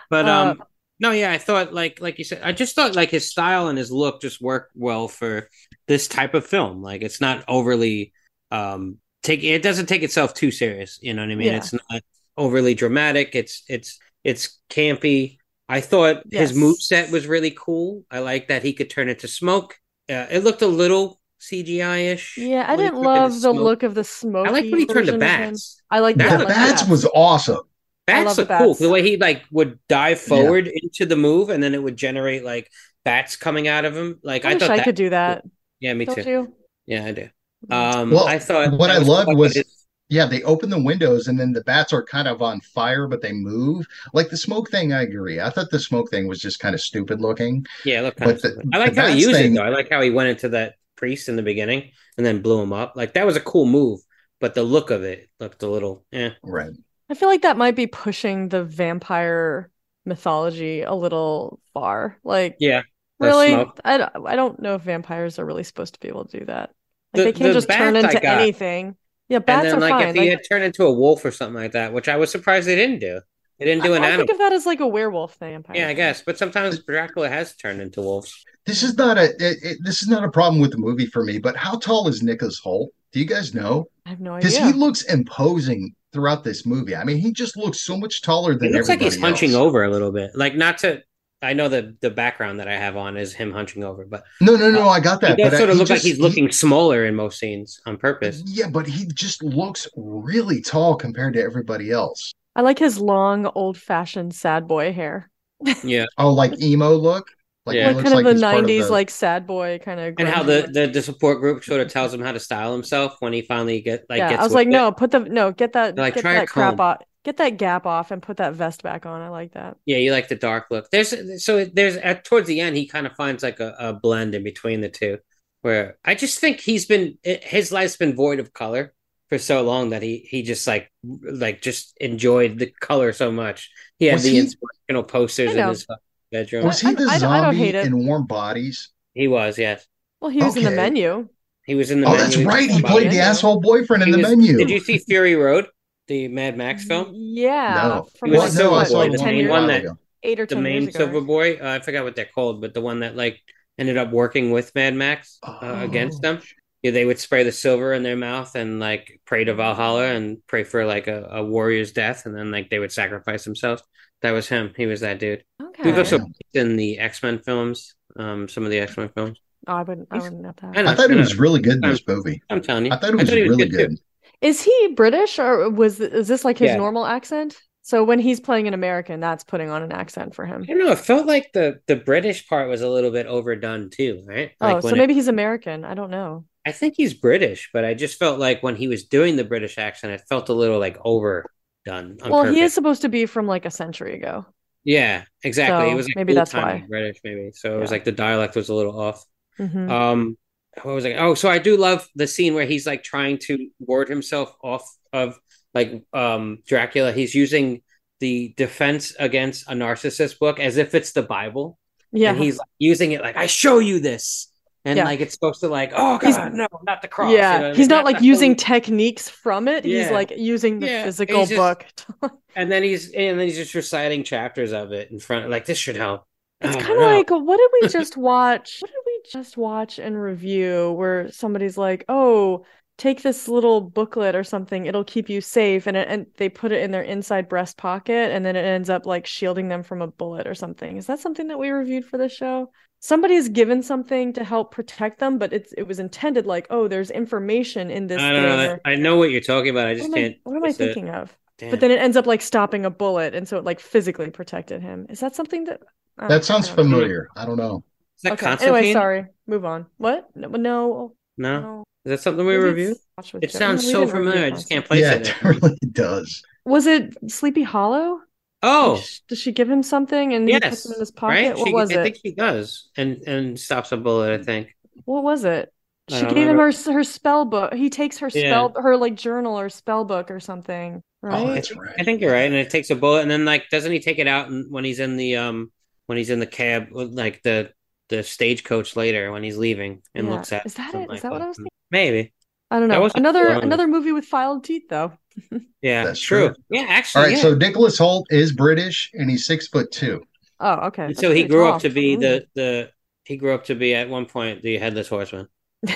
But 0.09 0.27
Uh, 0.27 0.31
um, 0.59 0.63
no, 0.99 1.11
yeah, 1.11 1.31
I 1.31 1.37
thought 1.37 1.73
like 1.73 1.99
like 2.01 2.17
you 2.17 2.23
said, 2.23 2.41
I 2.43 2.51
just 2.51 2.75
thought 2.75 2.95
like 2.95 3.09
his 3.11 3.29
style 3.29 3.67
and 3.67 3.77
his 3.77 3.91
look 3.91 4.21
just 4.21 4.41
work 4.41 4.69
well 4.75 5.07
for 5.07 5.49
this 5.87 6.07
type 6.07 6.33
of 6.33 6.45
film. 6.45 6.81
Like 6.81 7.01
it's 7.01 7.19
not 7.21 7.43
overly 7.47 8.13
um 8.51 8.97
take 9.23 9.43
it 9.43 9.61
doesn't 9.63 9.87
take 9.87 10.03
itself 10.03 10.33
too 10.33 10.51
serious. 10.51 10.99
You 11.01 11.13
know 11.13 11.21
what 11.23 11.31
I 11.31 11.35
mean? 11.35 11.47
Yeah. 11.47 11.57
It's 11.57 11.73
not 11.73 12.01
overly 12.37 12.73
dramatic. 12.75 13.35
It's 13.35 13.63
it's 13.67 13.99
it's 14.23 14.59
campy. 14.69 15.37
I 15.67 15.81
thought 15.81 16.23
Yes. 16.29 16.49
his 16.49 16.57
move 16.57 16.79
set 16.81 17.11
was 17.11 17.27
really 17.27 17.51
cool. 17.51 18.03
I 18.11 18.19
like 18.19 18.47
that 18.49 18.63
he 18.63 18.73
could 18.73 18.89
turn 18.89 19.09
into 19.09 19.27
smoke. 19.27 19.75
Uh, 20.09 20.27
it 20.29 20.43
looked 20.43 20.61
a 20.61 20.67
little 20.67 21.19
CGI 21.41 22.13
ish. 22.13 22.37
yeah, 22.37 22.65
I 22.67 22.75
didn't 22.75 23.01
love 23.01 23.41
the 23.41 23.51
look 23.51 23.83
of 23.83 23.95
the 23.95 24.03
smoke. 24.03 24.47
I 24.47 24.51
like 24.51 24.65
when 24.71 24.79
he 24.79 24.85
turned 24.85 25.07
to 25.07 25.17
bats. 25.17 25.81
I 25.91 25.99
like 25.99 26.17
That 26.17 26.29
that. 26.29 26.39
the 26.39 26.45
bats 26.45 26.87
was 26.87 27.05
awesome. 27.13 27.61
I 28.07 28.23
love 28.23 28.25
Bats 28.25 28.35
the 28.37 28.45
cool. 28.57 28.73
The 28.75 28.89
way 28.89 29.01
he 29.01 29.17
like 29.17 29.43
would 29.51 29.79
dive 29.87 30.19
forward 30.19 30.67
into 30.67 31.05
the 31.05 31.15
move, 31.15 31.49
and 31.49 31.61
then 31.63 31.73
it 31.73 31.81
would 31.81 31.97
generate 31.97 32.43
like 32.43 32.69
bats 33.03 33.35
coming 33.35 33.67
out 33.67 33.85
of 33.85 33.95
him. 33.95 34.19
Like 34.23 34.45
I, 34.45 34.51
I, 34.51 34.53
wish 34.53 34.61
thought 34.61 34.71
I 34.71 34.77
that. 34.77 34.83
could 34.85 34.95
do 34.95 35.09
that. 35.09 35.43
Yeah, 35.79 35.93
me 35.93 36.05
Don't 36.05 36.23
too. 36.23 36.29
you? 36.29 36.53
Yeah, 36.85 37.05
I 37.05 37.11
do. 37.11 37.29
Um, 37.71 38.11
Well, 38.11 38.27
I 38.27 38.37
thought 38.39 38.73
what 38.77 38.91
I 38.91 38.97
loved 38.99 39.27
cool. 39.29 39.37
was- 39.37 39.55
His- 39.55 39.85
Yeah, 40.09 40.27
they 40.27 40.43
open 40.43 40.69
the 40.69 40.79
windows 40.81 41.27
and 41.27 41.39
then 41.39 41.51
the 41.51 41.63
bats 41.63 41.91
are 41.93 42.03
kind 42.03 42.27
of 42.27 42.43
on 42.43 42.61
fire, 42.61 43.07
but 43.07 43.21
they 43.23 43.31
move. 43.33 43.87
Like 44.13 44.29
the 44.29 44.37
smoke 44.37 44.69
thing, 44.69 44.93
I 44.93 45.01
agree. 45.01 45.39
I 45.39 45.49
thought 45.49 45.71
the 45.71 45.79
smoke 45.79 46.11
thing 46.11 46.27
was 46.27 46.39
just 46.39 46.59
kind 46.59 46.75
of 46.75 46.81
stupid 46.81 47.21
looking. 47.21 47.65
yeah, 47.85 48.01
look 48.01 48.15
but 48.17 48.39
the- 48.41 48.63
I 48.71 48.77
like 48.77 48.95
how 48.95 49.07
he 49.07 49.19
used 49.19 49.31
thing- 49.33 49.53
it 49.53 49.55
though. 49.57 49.63
I 49.63 49.69
like 49.69 49.89
how 49.89 50.01
he 50.01 50.11
went 50.11 50.29
into 50.29 50.49
that 50.49 50.75
priest 50.95 51.27
in 51.27 51.35
the 51.37 51.41
beginning 51.43 51.89
and 52.17 52.25
then 52.25 52.43
blew 52.43 52.61
him 52.61 52.71
up. 52.71 52.93
Like 52.95 53.13
that 53.15 53.25
was 53.25 53.35
a 53.35 53.41
cool 53.41 53.65
move, 53.65 53.99
but 54.39 54.53
the 54.53 54.63
look 54.63 54.91
of 54.91 55.03
it 55.03 55.27
looked 55.39 55.63
a 55.63 55.67
little. 55.67 56.05
Yeah, 56.11 56.33
Right. 56.43 56.69
I 57.09 57.13
feel 57.13 57.29
like 57.29 57.43
that 57.43 57.57
might 57.57 57.75
be 57.75 57.87
pushing 57.87 58.49
the 58.49 58.63
vampire 58.63 59.69
mythology 60.05 60.81
a 60.81 60.93
little 60.93 61.59
far. 61.73 62.17
Like, 62.23 62.57
yeah. 62.59 62.83
really, 63.19 63.49
smoke. 63.49 63.79
I, 63.85 63.97
don't- 63.97 64.27
I 64.27 64.35
don't 64.35 64.59
know 64.59 64.75
if 64.75 64.81
vampires 64.81 65.39
are 65.39 65.45
really 65.45 65.63
supposed 65.63 65.93
to 65.95 65.99
be 65.99 66.07
able 66.07 66.25
to 66.25 66.39
do 66.39 66.45
that. 66.45 66.71
The- 67.13 67.25
Like, 67.25 67.35
they 67.35 67.39
can't 67.39 67.53
the 67.53 67.59
just 67.61 67.69
turn 67.69 67.95
into 67.95 68.23
anything. 68.25 68.95
Yeah, 69.29 69.37
And 69.37 69.45
bats 69.45 69.65
then 69.65 69.77
are 69.77 69.79
like 69.79 69.89
fine. 69.91 70.09
if 70.09 70.15
he 70.15 70.21
Like, 70.21 70.29
had 70.29 70.39
turned 70.49 70.63
into 70.63 70.83
a 70.85 70.93
wolf 70.93 71.25
or 71.25 71.31
something 71.31 71.55
like 71.55 71.71
that, 71.71 71.93
which 71.93 72.07
I 72.07 72.17
was 72.17 72.31
surprised 72.31 72.67
they 72.67 72.75
didn't 72.75 72.99
do. 72.99 73.21
They 73.57 73.65
didn't 73.65 73.83
do 73.83 73.93
I, 73.93 73.97
an 73.97 74.03
I 74.03 74.07
animal. 74.09 74.27
think 74.27 74.31
of 74.33 74.37
that 74.39 74.53
as 74.53 74.65
like 74.65 74.81
a 74.81 74.87
werewolf 74.87 75.33
thing. 75.35 75.53
Vampire 75.53 75.77
Yeah, 75.77 75.87
I 75.87 75.93
guess. 75.93 76.21
But 76.21 76.37
sometimes 76.37 76.83
Dracula 76.83 77.29
has 77.29 77.55
turned 77.55 77.81
into 77.81 78.01
wolves. 78.01 78.35
This 78.65 78.83
is 78.83 78.95
not 78.97 79.17
a 79.17 79.25
it, 79.39 79.57
it, 79.63 79.77
this 79.83 80.01
is 80.03 80.09
not 80.09 80.23
a 80.23 80.29
problem 80.29 80.61
with 80.61 80.71
the 80.71 80.77
movie 80.77 81.05
for 81.05 81.23
me, 81.23 81.39
but 81.39 81.55
how 81.55 81.77
tall 81.79 82.07
is 82.07 82.21
Nicholas 82.21 82.59
Hoult? 82.63 82.89
Do 83.13 83.19
you 83.19 83.25
guys 83.25 83.53
know? 83.55 83.85
I 84.05 84.09
have 84.09 84.19
no 84.19 84.33
idea. 84.33 84.49
Because 84.51 84.67
he 84.67 84.77
looks 84.77 85.03
imposing 85.03 85.95
throughout 86.16 86.43
this 86.43 86.66
movie. 86.66 86.95
I 86.95 87.03
mean, 87.03 87.18
he 87.18 87.32
just 87.32 87.55
looks 87.57 87.82
so 87.82 87.95
much 87.95 88.24
taller 88.24 88.53
It 88.53 88.59
than 88.61 88.72
looks 88.72 88.89
like 88.89 88.95
everybody 88.97 89.16
he's 89.16 89.22
hunching 89.22 89.53
over 89.53 89.84
a 89.84 89.89
little 89.91 90.11
bit. 90.11 90.32
Like 90.34 90.55
not 90.55 90.80
to 90.80 91.03
I 91.41 91.53
know 91.53 91.68
the 91.68 91.95
the 92.01 92.09
background 92.09 92.59
that 92.59 92.68
I 92.68 92.76
have 92.78 92.95
on 92.97 93.18
is 93.18 93.34
him 93.34 93.51
hunching 93.51 93.84
over, 93.84 94.05
but 94.05 94.24
No, 94.41 94.55
no, 94.55 94.72
no, 94.72 94.88
I 94.89 94.99
got 94.99 95.22
he 95.22 95.28
that. 95.28 95.38
does 95.38 95.51
but 95.51 95.53
uh, 95.53 95.57
sort 95.57 95.70
I- 95.70 95.74
of 95.74 95.78
he 95.78 95.80
look 95.82 95.89
like 95.91 96.01
he's 96.01 96.20
looking 96.20 96.49
smaller 96.51 97.05
in 97.05 97.13
most 97.13 97.38
scenes 97.38 97.80
on 97.86 97.97
purpose. 97.97 98.41
Yeah, 98.47 98.70
but 98.70 98.88
he 98.88 99.05
just 99.13 99.43
looks 99.43 99.88
really 99.95 100.61
tall 100.61 100.95
compared 100.95 101.34
to 101.36 101.43
everybody 101.43 101.91
else. 101.91 102.34
I 102.55 102.61
like 102.61 102.80
his 102.80 102.97
long, 102.99 103.45
old-fashioned 103.53 104.34
sad 104.34 104.68
boy 104.68 104.93
hair. 104.93 105.30
Yeah. 105.84 106.05
Oh, 106.18 106.34
like 106.34 106.59
emo 106.61 106.95
look? 106.95 107.28
Like 107.66 107.76
Yeah. 107.78 107.89
he 107.89 107.95
like 107.95 107.95
looks 107.95 108.09
kind 108.09 108.20
of 108.20 108.26
he's 108.26 108.41
the 108.41 108.47
part 108.49 108.63
of 108.63 108.70
'90s, 108.70 108.88
the- 108.88 108.91
like 108.91 109.09
sad 109.09 109.47
boy 109.47 109.80
kind 109.84 109.99
of. 109.99 110.16
And 110.20 110.28
how 110.28 110.43
the, 110.43 110.70
the 110.72 110.88
the 110.88 111.01
support 111.01 111.39
group 111.39 111.63
sort 111.63 111.82
of 111.82 111.89
tells 111.91 112.13
him 112.13 112.22
how 112.22 112.32
to 112.32 112.39
style 112.39 112.72
himself 112.74 113.16
when 113.20 113.34
he 113.34 113.41
finally 113.41 113.82
get 113.82 114.05
like 114.09 114.20
yeah, 114.20 114.30
gets 114.30 114.41
I 114.41 114.43
was 114.43 114.53
like, 114.53 114.68
it. 114.68 114.72
no, 114.72 114.91
put 114.91 115.11
the 115.11 115.20
no, 115.20 115.51
get 115.51 115.74
that, 115.74 115.95
They're 115.95 116.05
like, 116.05 116.13
get 116.16 116.22
"Try 116.22 116.34
that 116.36 116.47
crap 116.47 116.80
off, 116.80 116.97
get 117.24 117.38
that 117.38 117.57
gap 117.57 117.86
off, 117.88 118.11
and 118.11 118.22
put 118.22 118.38
that 118.38 118.53
vest 118.53 118.84
back 118.84 119.05
on. 119.07 119.22
I 119.22 119.30
like 119.30 119.53
that. 119.53 119.78
Yeah, 119.86 119.97
you 119.97 120.11
like 120.11 120.28
the 120.28 120.36
dark 120.36 120.68
look. 120.70 120.89
There's 120.91 121.43
so 121.43 121.66
there's 121.66 121.95
at 121.97 122.24
towards 122.24 122.47
the 122.47 122.59
end 122.61 122.76
he 122.78 122.88
kind 122.88 123.07
of 123.07 123.13
finds 123.16 123.41
like 123.41 123.59
a, 123.59 123.76
a 123.80 123.93
blend 123.93 124.36
in 124.36 124.43
between 124.43 124.82
the 124.82 124.89
two, 124.89 125.18
where 125.61 125.97
I 126.05 126.13
just 126.16 126.39
think 126.39 126.59
he's 126.59 126.86
been 126.86 127.18
his 127.24 127.72
life's 127.72 127.97
been 127.97 128.16
void 128.16 128.39
of 128.39 128.53
color 128.53 128.93
for 129.30 129.39
so 129.39 129.63
long 129.63 129.89
that 129.89 130.03
he 130.03 130.18
he 130.30 130.43
just 130.43 130.68
like 130.68 130.91
like 131.03 131.61
just 131.63 131.97
enjoyed 131.99 132.59
the 132.59 132.68
color 132.80 133.11
so 133.11 133.32
much. 133.32 133.72
He 133.97 134.05
had 134.05 134.16
Was 134.16 134.24
the 134.24 134.30
he- 134.32 134.39
inspirational 134.39 135.03
posters 135.03 135.49
I 135.49 135.51
in 135.53 135.57
know. 135.57 135.70
his 135.70 135.86
uh, 135.89 135.95
bedroom. 136.32 136.65
Was 136.65 136.82
he 136.82 136.93
the 136.93 137.03
I- 137.03 137.13
I 137.13 137.15
I 137.15 137.19
don't 137.19 137.30
zombie 137.41 137.57
hate 137.57 137.76
in 137.76 138.05
Warm 138.05 138.26
Bodies? 138.28 138.89
He 139.13 139.28
was, 139.28 139.57
yes. 139.57 139.86
Well, 140.21 140.32
he 140.32 140.43
was 140.43 140.55
in 140.57 140.63
the 140.63 140.71
menu. 140.71 141.28
He 141.65 141.76
was 141.76 141.91
in 141.91 142.01
the 142.01 142.07
Oh, 142.07 142.11
menu. 142.11 142.23
that's 142.26 142.38
right. 142.38 142.69
He 142.69 142.80
About 142.80 142.91
played 142.91 143.11
the 143.11 143.19
asshole 143.19 143.59
boyfriend 143.61 144.03
in 144.03 144.11
the 144.11 144.17
was- 144.19 144.30
menu. 144.30 144.57
Did 144.57 144.69
you 144.69 144.80
see 144.80 144.97
Fury 144.99 145.36
Road, 145.36 145.67
the 146.07 146.28
Mad 146.28 146.57
Max 146.57 146.86
film? 146.86 147.11
Yeah, 147.13 147.73
No. 147.76 148.07
from 148.19 148.30
He 148.30 148.38
Well, 148.38 148.45
was 148.45 148.55
like, 148.55 148.63
the 148.63 148.69
no, 148.69 148.76
I 148.76 148.84
saw 148.84 148.93
Boy, 149.05 149.11
the 149.11 149.17
10 149.17 149.28
main 149.36 149.47
one 149.49 149.67
that- 149.67 149.86
eight 150.23 150.39
or 150.39 150.45
The 150.45 150.55
ten 150.55 150.63
main 150.63 150.82
years 150.84 150.95
ago. 150.95 151.05
Silver 151.05 151.21
Boy. 151.21 151.55
Uh, 151.61 151.76
I 151.76 151.80
forgot 151.80 152.03
what 152.03 152.15
they're 152.15 152.26
called, 152.34 152.59
but 152.61 152.73
the 152.73 152.82
one 152.82 153.01
that 153.01 153.15
like 153.15 153.39
ended 153.78 153.97
up 153.97 154.11
working 154.11 154.51
with 154.51 154.73
Mad 154.76 154.95
Max 154.95 155.38
uh, 155.43 155.57
Oh. 155.61 155.84
against 155.84 156.21
them. 156.21 156.39
Yeah, 156.82 156.91
they 156.91 157.05
would 157.05 157.19
spray 157.19 157.43
the 157.43 157.51
silver 157.51 157.93
in 157.93 158.03
their 158.03 158.15
mouth 158.15 158.55
and 158.55 158.80
like 158.80 159.19
pray 159.26 159.43
to 159.43 159.53
Valhalla 159.55 160.05
and 160.05 160.38
pray 160.47 160.63
for 160.63 160.86
like 160.86 161.07
a, 161.07 161.28
a 161.32 161.43
warrior's 161.43 161.91
death, 161.91 162.26
and 162.26 162.36
then 162.36 162.51
like 162.51 162.69
they 162.69 162.80
would 162.80 162.91
sacrifice 162.91 163.43
themselves. 163.43 163.82
That 164.22 164.32
was 164.32 164.47
him. 164.47 164.74
He 164.76 164.86
was 164.86 165.01
that 165.01 165.20
dude. 165.20 165.43
He 165.59 165.63
was 165.66 165.74
Okay. 165.80 165.97
also 165.97 166.18
Yeah. 166.53 166.61
in 166.61 166.76
the 166.78 166.99
X 166.99 167.22
Men 167.22 167.39
films. 167.39 167.95
Um, 168.18 168.47
some 168.47 168.63
of 168.63 168.72
the 168.72 168.80
X 168.80 168.97
Men 168.97 169.09
films. 169.09 169.39
Oh, 169.68 169.74
I 169.76 169.84
wouldn't. 169.84 170.07
I 170.11 170.18
wouldn't 170.20 170.41
know 170.41 170.53
I 170.61 170.72
that. 170.72 170.86
know. 170.86 170.91
I 170.91 170.95
thought 170.95 171.11
it 171.11 171.18
was 171.18 171.38
really 171.38 171.59
good 171.61 171.76
in 171.76 171.82
this 171.82 172.01
movie. 172.07 172.41
I'm 172.49 172.61
telling 172.61 172.86
you. 172.86 172.91
I 172.91 172.97
thought 172.97 173.11
it 173.11 173.18
was 173.18 173.30
he 173.30 173.41
really 173.41 173.70
too. 173.70 173.78
good. 173.78 173.99
Is 174.41 174.61
he 174.61 174.93
British 174.95 175.39
or 175.39 175.70
was 175.70 175.99
is 175.99 176.28
this 176.28 176.45
like 176.45 176.57
his 176.57 176.70
Yeah. 176.72 176.78
normal 176.78 177.05
accent? 177.05 177.55
So 177.82 178.03
when 178.03 178.18
he's 178.20 178.39
playing 178.39 178.68
an 178.68 178.74
American, 178.74 179.20
that's 179.20 179.43
putting 179.43 179.70
on 179.70 179.84
an 179.84 179.91
accent 179.91 180.34
for 180.34 180.45
him. 180.45 180.63
I 180.63 180.74
don't 180.74 180.80
know. 180.80 180.91
It 180.91 180.99
felt 180.99 181.28
like 181.28 181.51
the 181.53 181.80
the 181.88 181.95
British 181.95 182.47
part 182.47 182.68
was 182.70 182.82
a 182.82 182.89
little 182.89 183.11
bit 183.11 183.28
overdone 183.28 183.89
too, 183.91 184.24
right? 184.26 184.51
Like 184.59 184.78
Oh, 184.78 184.80
so 184.82 184.86
when 184.88 184.95
it- 184.95 184.97
maybe 184.97 185.13
he's 185.13 185.28
American. 185.28 185.84
I 185.86 185.93
don't 185.93 186.09
know. 186.09 186.45
I 186.66 186.72
think 186.72 186.95
he's 186.97 187.13
British, 187.13 187.70
but 187.74 187.86
I 187.86 187.93
just 187.93 188.18
felt 188.18 188.39
like 188.39 188.63
when 188.63 188.76
he 188.76 188.88
was 188.88 189.03
doing 189.05 189.36
the 189.36 189.43
British 189.43 189.78
accent, 189.78 190.13
it 190.13 190.22
felt 190.28 190.49
a 190.49 190.53
little 190.53 190.80
like 190.80 190.97
overdone. 191.05 191.45
On 191.89 192.17
Well, 192.25 192.45
he 192.45 192.61
is 192.61 192.73
supposed 192.73 193.01
to 193.03 193.09
be 193.09 193.25
from 193.25 193.47
like 193.47 193.65
a 193.65 193.71
century 193.71 194.15
ago. 194.15 194.45
Yeah, 194.83 195.23
exactly. 195.43 195.88
So, 195.88 195.91
it 195.91 195.95
was 195.95 196.07
like 196.07 196.15
maybe 196.15 196.33
that's 196.33 196.53
why. 196.53 196.86
British, 196.88 197.19
maybe. 197.23 197.51
So 197.53 197.75
it 197.75 197.81
was 197.81 197.91
like 197.91 198.03
the 198.03 198.11
dialect 198.11 198.55
was 198.55 198.69
a 198.69 198.73
little 198.73 198.99
off. 198.99 199.25
Mhm. 199.59 199.89
Um, 199.89 200.38
what 200.83 200.95
was 200.95 201.05
it? 201.05 201.15
Oh, 201.17 201.33
so 201.33 201.49
I 201.49 201.57
do 201.57 201.77
love 201.77 202.07
the 202.15 202.27
scene 202.27 202.53
where 202.53 202.65
he's 202.65 202.86
like 202.86 203.03
trying 203.03 203.39
to 203.39 203.69
ward 203.79 204.09
himself 204.09 204.55
off 204.63 204.88
of 205.13 205.39
like 205.73 206.03
um 206.13 206.59
Dracula. 206.67 207.11
He's 207.11 207.33
using 207.33 207.81
the 208.19 208.53
defense 208.57 209.15
against 209.17 209.69
a 209.69 209.73
narcissist 209.73 210.39
book 210.39 210.59
as 210.59 210.77
if 210.77 210.93
it's 210.93 211.13
the 211.13 211.23
Bible, 211.23 211.77
yeah. 212.11 212.31
and 212.31 212.39
he's 212.39 212.57
like, 212.57 212.67
using 212.77 213.11
it 213.13 213.21
like 213.21 213.38
I 213.38 213.47
show 213.47 213.79
you 213.79 213.99
this, 213.99 214.47
and 214.86 214.97
Yeah. 214.97 215.03
like 215.03 215.20
it's 215.20 215.33
supposed 215.33 215.59
to 215.62 215.67
like 215.67 215.91
oh 215.95 216.20
He's- 216.20 216.37
god 216.37 216.53
no 216.53 216.67
not 216.83 217.01
the 217.01 217.07
cross. 217.07 217.32
yeah, 217.33 217.55
you 217.55 217.62
know, 217.62 217.74
he's 217.74 217.87
not 217.89 218.05
the 218.05 218.12
like 218.13 218.21
using 218.21 218.55
techniques 218.55 219.28
from 219.28 219.67
it. 219.67 219.83
He's 219.83 220.09
like 220.12 220.32
using 220.37 220.79
the 220.79 220.87
Yeah, 220.87 221.03
physical 221.03 221.39
he's 221.39 221.49
just- 221.49 222.07
book. 222.21 222.32
and 222.55 222.71
then 222.71 222.83
he's 222.83 223.12
and 223.12 223.39
then 223.39 223.47
he's 223.47 223.57
just 223.57 223.74
reciting 223.75 224.24
chapters 224.24 224.71
of 224.71 224.91
it 224.93 225.12
in 225.12 225.20
front. 225.20 225.49
Like 225.49 225.66
this 225.66 225.78
should 225.78 225.95
help. 225.97 226.25
It's 226.62 226.75
kind 226.78 226.97
of 227.01 227.12
like 227.12 227.29
what 227.32 227.57
did 227.57 227.70
we 227.82 227.87
just 227.89 228.16
watch? 228.16 228.78
What 228.82 228.91
did 228.91 229.01
we 229.05 229.20
just 229.32 229.57
watch 229.57 229.99
and 229.99 230.20
review 230.21 230.91
where 230.93 231.29
somebody's 231.32 231.78
like, 231.78 232.05
"Oh, 232.07 232.63
take 232.97 233.21
this 233.24 233.47
little 233.49 233.82
booklet 233.82 234.36
or 234.36 234.43
something. 234.43 234.86
It'll 234.86 235.03
keep 235.03 235.28
you 235.29 235.41
safe." 235.41 235.86
And 235.86 235.97
it, 235.97 236.07
and 236.07 236.28
they 236.37 236.47
put 236.47 236.71
it 236.71 236.82
in 236.82 236.91
their 236.91 237.01
inside 237.01 237.49
breast 237.49 237.75
pocket 237.78 238.32
and 238.32 238.45
then 238.45 238.55
it 238.55 238.63
ends 238.63 238.89
up 238.89 239.05
like 239.05 239.25
shielding 239.25 239.67
them 239.67 239.83
from 239.83 240.01
a 240.01 240.07
bullet 240.07 240.47
or 240.47 240.55
something. 240.55 240.95
Is 240.97 241.07
that 241.07 241.20
something 241.20 241.47
that 241.49 241.59
we 241.59 241.70
reviewed 241.71 242.05
for 242.05 242.17
the 242.17 242.29
show? 242.29 242.71
Somebody's 243.05 243.49
given 243.49 243.83
something 243.83 244.33
to 244.33 244.43
help 244.43 244.71
protect 244.71 245.19
them, 245.19 245.37
but 245.37 245.53
it's 245.53 245.73
it 245.73 245.83
was 245.83 245.99
intended 245.99 246.47
like, 246.47 246.65
"Oh, 246.71 246.87
there's 246.87 247.11
information 247.11 247.91
in 247.91 248.07
this 248.07 248.19
I 248.19 248.32
don't 248.32 248.43
know. 248.43 248.71
or- 248.71 248.82
I 248.83 248.95
know 248.95 249.15
what 249.17 249.29
you're 249.29 249.41
talking 249.41 249.69
about. 249.69 249.87
I 249.87 249.93
just 249.93 250.07
am 250.07 250.13
I, 250.15 250.17
can't. 250.21 250.36
what 250.43 250.55
am 250.55 250.63
I 250.63 250.67
place 250.67 250.79
it. 250.79 250.86
thinking 250.93 251.09
of? 251.09 251.37
Damn. 251.59 251.69
But 251.69 251.82
then 251.82 251.91
it 251.91 251.99
ends 251.99 252.17
up 252.17 252.25
like 252.25 252.41
stopping 252.41 252.83
a 252.83 252.89
bullet, 252.89 253.36
and 253.36 253.47
so 253.47 253.57
it 253.59 253.63
like 253.63 253.79
physically 253.79 254.32
protected 254.32 254.82
him. 254.82 255.05
Is 255.09 255.19
that 255.19 255.36
something 255.36 255.65
that? 255.65 255.82
I- 256.17 256.29
That 256.29 256.45
sounds 256.45 256.67
I 256.67 256.75
don't 256.75 256.89
know. 256.89 256.95
familiar. 256.97 257.27
I 257.36 257.45
don't 257.45 257.57
know. 257.57 257.83
Is 258.17 258.21
that 258.23 258.33
Okay. 258.33 258.45
Constantine? 258.47 258.75
Anyway, 258.75 258.93
sorry. 258.93 259.25
Move 259.45 259.65
on. 259.65 259.86
What? 259.97 260.27
No, 260.36 260.47
no. 260.47 261.13
No, 261.37 261.59
no. 261.61 261.83
is 262.05 262.09
that 262.09 262.21
something 262.21 262.43
we 262.45 262.53
Maybe 262.57 262.63
reviewed? 262.69 262.91
it's 262.93 263.05
Watch 263.17 263.33
with 263.33 263.43
It 263.43 263.51
sounds 263.51 263.86
so 263.89 264.07
familiar. 264.07 264.45
I 264.45 264.49
just 264.49 264.67
can't 264.67 264.83
Constantine. 264.87 264.87
place 264.87 265.01
yeah, 265.01 265.49
it. 265.51 265.55
it 265.59 265.61
really 265.61 265.77
does. 265.91 266.41
Was 266.65 266.87
it 266.87 267.13
Sleepy 267.29 267.61
Hollow? 267.61 268.21
Oh, 268.67 269.01
does 269.28 269.39
she 269.39 269.51
give 269.51 269.70
him 269.70 269.83
something 269.83 270.33
and 270.33 270.50
he 270.50 270.59
puts 270.59 270.83
yes, 270.83 270.86
it 270.86 270.93
in 270.93 271.00
his 271.00 271.12
pocket? 271.12 271.58
right. 271.58 271.58
What 271.58 271.71
She, 271.71 271.71
was 271.71 271.93
I 271.93 271.97
it? 271.97 272.01
I 272.01 272.09
think 272.09 272.17
she 272.24 272.33
does, 272.33 272.89
and 272.97 273.21
and 273.28 273.59
stops 273.59 273.92
a 273.92 273.97
bullet. 273.97 274.39
I 274.39 274.43
think. 274.43 274.75
What 275.05 275.24
was 275.24 275.43
it? 275.46 275.74
She 276.08 276.25
gave 276.28 276.47
him 276.47 276.58
her 276.58 276.71
her 276.71 277.04
spell 277.04 277.46
book. 277.46 277.74
He 277.74 277.89
takes 277.89 278.20
her 278.20 278.29
Yeah. 278.33 278.67
spell 278.70 278.74
her 278.79 278.96
like 278.97 279.16
journal 279.16 279.59
or 279.59 279.70
spell 279.70 280.05
book 280.05 280.29
or 280.29 280.39
something, 280.39 281.01
Oh, 281.29 281.47
right? 281.47 281.54
that's 281.54 281.75
right. 281.75 281.96
I 282.00 282.04
think 282.04 282.21
you're 282.21 282.32
right, 282.32 282.46
and 282.46 282.54
it 282.55 282.70
takes 282.70 282.89
a 282.92 282.96
bullet, 282.96 283.21
and 283.21 283.32
then 283.32 283.46
like, 283.46 283.70
doesn't 283.70 283.92
he 283.92 284.00
take 284.00 284.20
it 284.20 284.28
out 284.28 284.50
and 284.50 284.71
when 284.71 284.86
he's 284.86 285.00
in 285.00 285.17
the 285.17 285.37
um 285.37 285.71
when 286.05 286.17
he's 286.17 286.29
in 286.29 286.39
the 286.39 286.47
cab, 286.47 286.89
like 286.92 287.42
the 287.43 287.74
the 288.09 288.24
stagecoach 288.24 288.96
later 288.96 289.32
when 289.32 289.43
he's 289.43 289.58
leaving 289.58 290.04
and 290.13 290.29
Yeah. 290.29 290.29
looks 290.29 290.54
at 290.54 290.66
Is 290.66 290.74
that 290.75 290.93
it? 290.96 291.12
Is 291.13 291.21
like 291.21 291.21
that 291.21 291.32
what 291.32 291.42
I 291.42 291.47
was 291.47 291.58
thinking? 291.58 291.71
Maybe. 291.92 292.33
I 292.75 292.79
don't 292.79 292.89
That 292.89 292.95
know. 292.95 293.01
wasn't 293.01 293.19
Another 293.19 293.45
wrong. 293.45 293.63
another 293.63 293.87
movie 293.87 294.11
with 294.11 294.25
filed 294.25 294.63
teeth 294.63 294.83
though. 294.89 295.13
Yeah, 295.81 296.05
That's 296.05 296.19
true. 296.19 296.47
true. 296.47 296.55
Yeah, 296.71 296.81
All 296.81 296.87
actually, 296.89 297.23
right, 297.25 297.31
yeah. 297.33 297.41
so 297.43 297.55
Nicholas 297.55 297.99
Hoult 297.99 298.25
is 298.31 298.51
British 298.51 299.11
and 299.13 299.29
he's 299.29 299.45
six 299.45 299.67
foot 299.67 299.91
two. 299.91 300.23
Oh, 300.59 300.87
okay. 300.87 301.03
And 301.03 301.09
That's 301.11 301.19
so 301.21 301.31
he 301.31 301.43
grew 301.43 301.63
tall. 301.65 301.73
up 301.73 301.81
to 301.83 301.89
be 301.89 302.17
Mm. 302.17 302.21
the 302.21 302.45
the 302.55 302.89
he 303.25 303.37
grew 303.37 303.53
up 303.53 303.65
to 303.65 303.75
be 303.75 303.93
at 303.93 304.09
one 304.09 304.25
point 304.25 304.61
the 304.63 304.77
headless 304.77 305.07
horseman. 305.07 305.47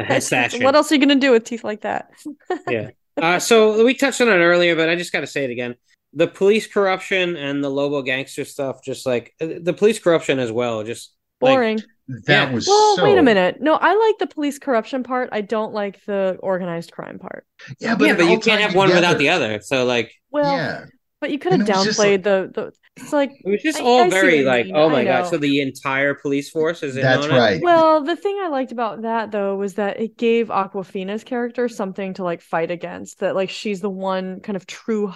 Yeah, 0.00 0.20
head. 0.20 0.52
What 0.62 0.74
else 0.74 0.90
are 0.90 0.94
you 0.96 1.00
gonna 1.00 1.14
do 1.16 1.30
with 1.32 1.44
teeth 1.44 1.62
like 1.64 1.82
that? 1.82 2.10
Yeah. 2.68 2.90
Uh, 3.16 3.38
so 3.38 3.84
we 3.84 3.94
touched 3.94 4.20
on 4.20 4.28
it 4.28 4.32
earlier, 4.32 4.74
but 4.74 4.88
I 4.88 4.96
just 4.96 5.12
got 5.12 5.20
to 5.20 5.26
say 5.28 5.44
it 5.44 5.50
again. 5.50 5.76
The 6.14 6.26
police 6.26 6.66
corruption 6.66 7.36
and 7.36 7.62
the 7.62 7.68
Lobo 7.70 8.02
gangster 8.02 8.44
stuff, 8.44 8.82
just 8.84 9.06
like 9.06 9.34
uh, 9.40 9.46
the 9.62 9.72
police 9.72 10.00
corruption 10.00 10.40
as 10.40 10.50
well, 10.50 10.82
just 10.82 11.12
like, 11.40 11.54
Boring. 11.54 11.80
That 12.08 12.50
Yeah. 12.50 12.54
was 12.54 12.66
Well, 12.66 12.96
so. 12.96 13.04
wait 13.04 13.16
a 13.18 13.22
minute. 13.22 13.60
No, 13.60 13.74
I 13.74 13.94
like 13.94 14.18
the 14.18 14.26
police 14.26 14.58
corruption 14.58 15.02
part. 15.02 15.30
I 15.32 15.40
don't 15.40 15.72
like 15.72 16.04
the 16.04 16.36
organized 16.42 16.92
crime 16.92 17.18
part. 17.18 17.46
Yeah, 17.80 17.94
but, 17.96 18.04
yeah, 18.08 18.14
but 18.16 18.26
you 18.28 18.38
can't 18.40 18.60
tied 18.60 18.60
have 18.60 18.74
one 18.74 18.88
without 18.90 19.18
the 19.18 19.30
other. 19.30 19.60
So 19.60 19.84
like, 19.84 20.12
Well, 20.30 20.44
yeah, 20.56 20.84
but 21.20 21.30
you 21.30 21.38
could 21.38 21.52
have 21.52 21.60
And 21.60 21.68
it 21.68 21.72
was 21.72 21.82
just 21.82 21.98
downplayed 21.98 22.22
the 22.24 22.50
the. 22.52 22.72
It's 22.96 23.12
like 23.12 23.30
it 23.44 23.50
was 23.50 23.62
just 23.62 23.80
I- 23.80 23.84
all 23.84 24.02
I 24.02 24.08
very 24.10 24.42
like, 24.44 24.66
mean. 24.66 24.76
oh 24.76 24.88
my 24.90 25.04
god! 25.04 25.24
So 25.24 25.36
the 25.38 25.60
entire 25.60 26.14
police 26.14 26.50
force 26.50 26.82
is 26.82 26.96
in 26.96 27.02
That's 27.02 27.26
on 27.26 27.30
it? 27.30 27.38
right. 27.38 27.62
Well, 27.62 28.02
the 28.04 28.16
thing 28.16 28.38
I 28.42 28.48
liked 28.48 28.72
about 28.72 29.02
that 29.02 29.32
though 29.32 29.56
was 29.56 29.74
that 29.74 30.00
it 30.00 30.16
gave 30.16 30.48
Awkwafina's 30.48 31.24
character 31.24 31.68
something 31.68 32.14
to 32.14 32.24
like 32.24 32.40
fight 32.40 32.70
against. 32.70 33.18
That 33.20 33.34
like 33.34 33.50
she's 33.50 33.80
the 33.80 33.90
one 33.90 34.40
kind 34.40 34.56
of 34.56 34.64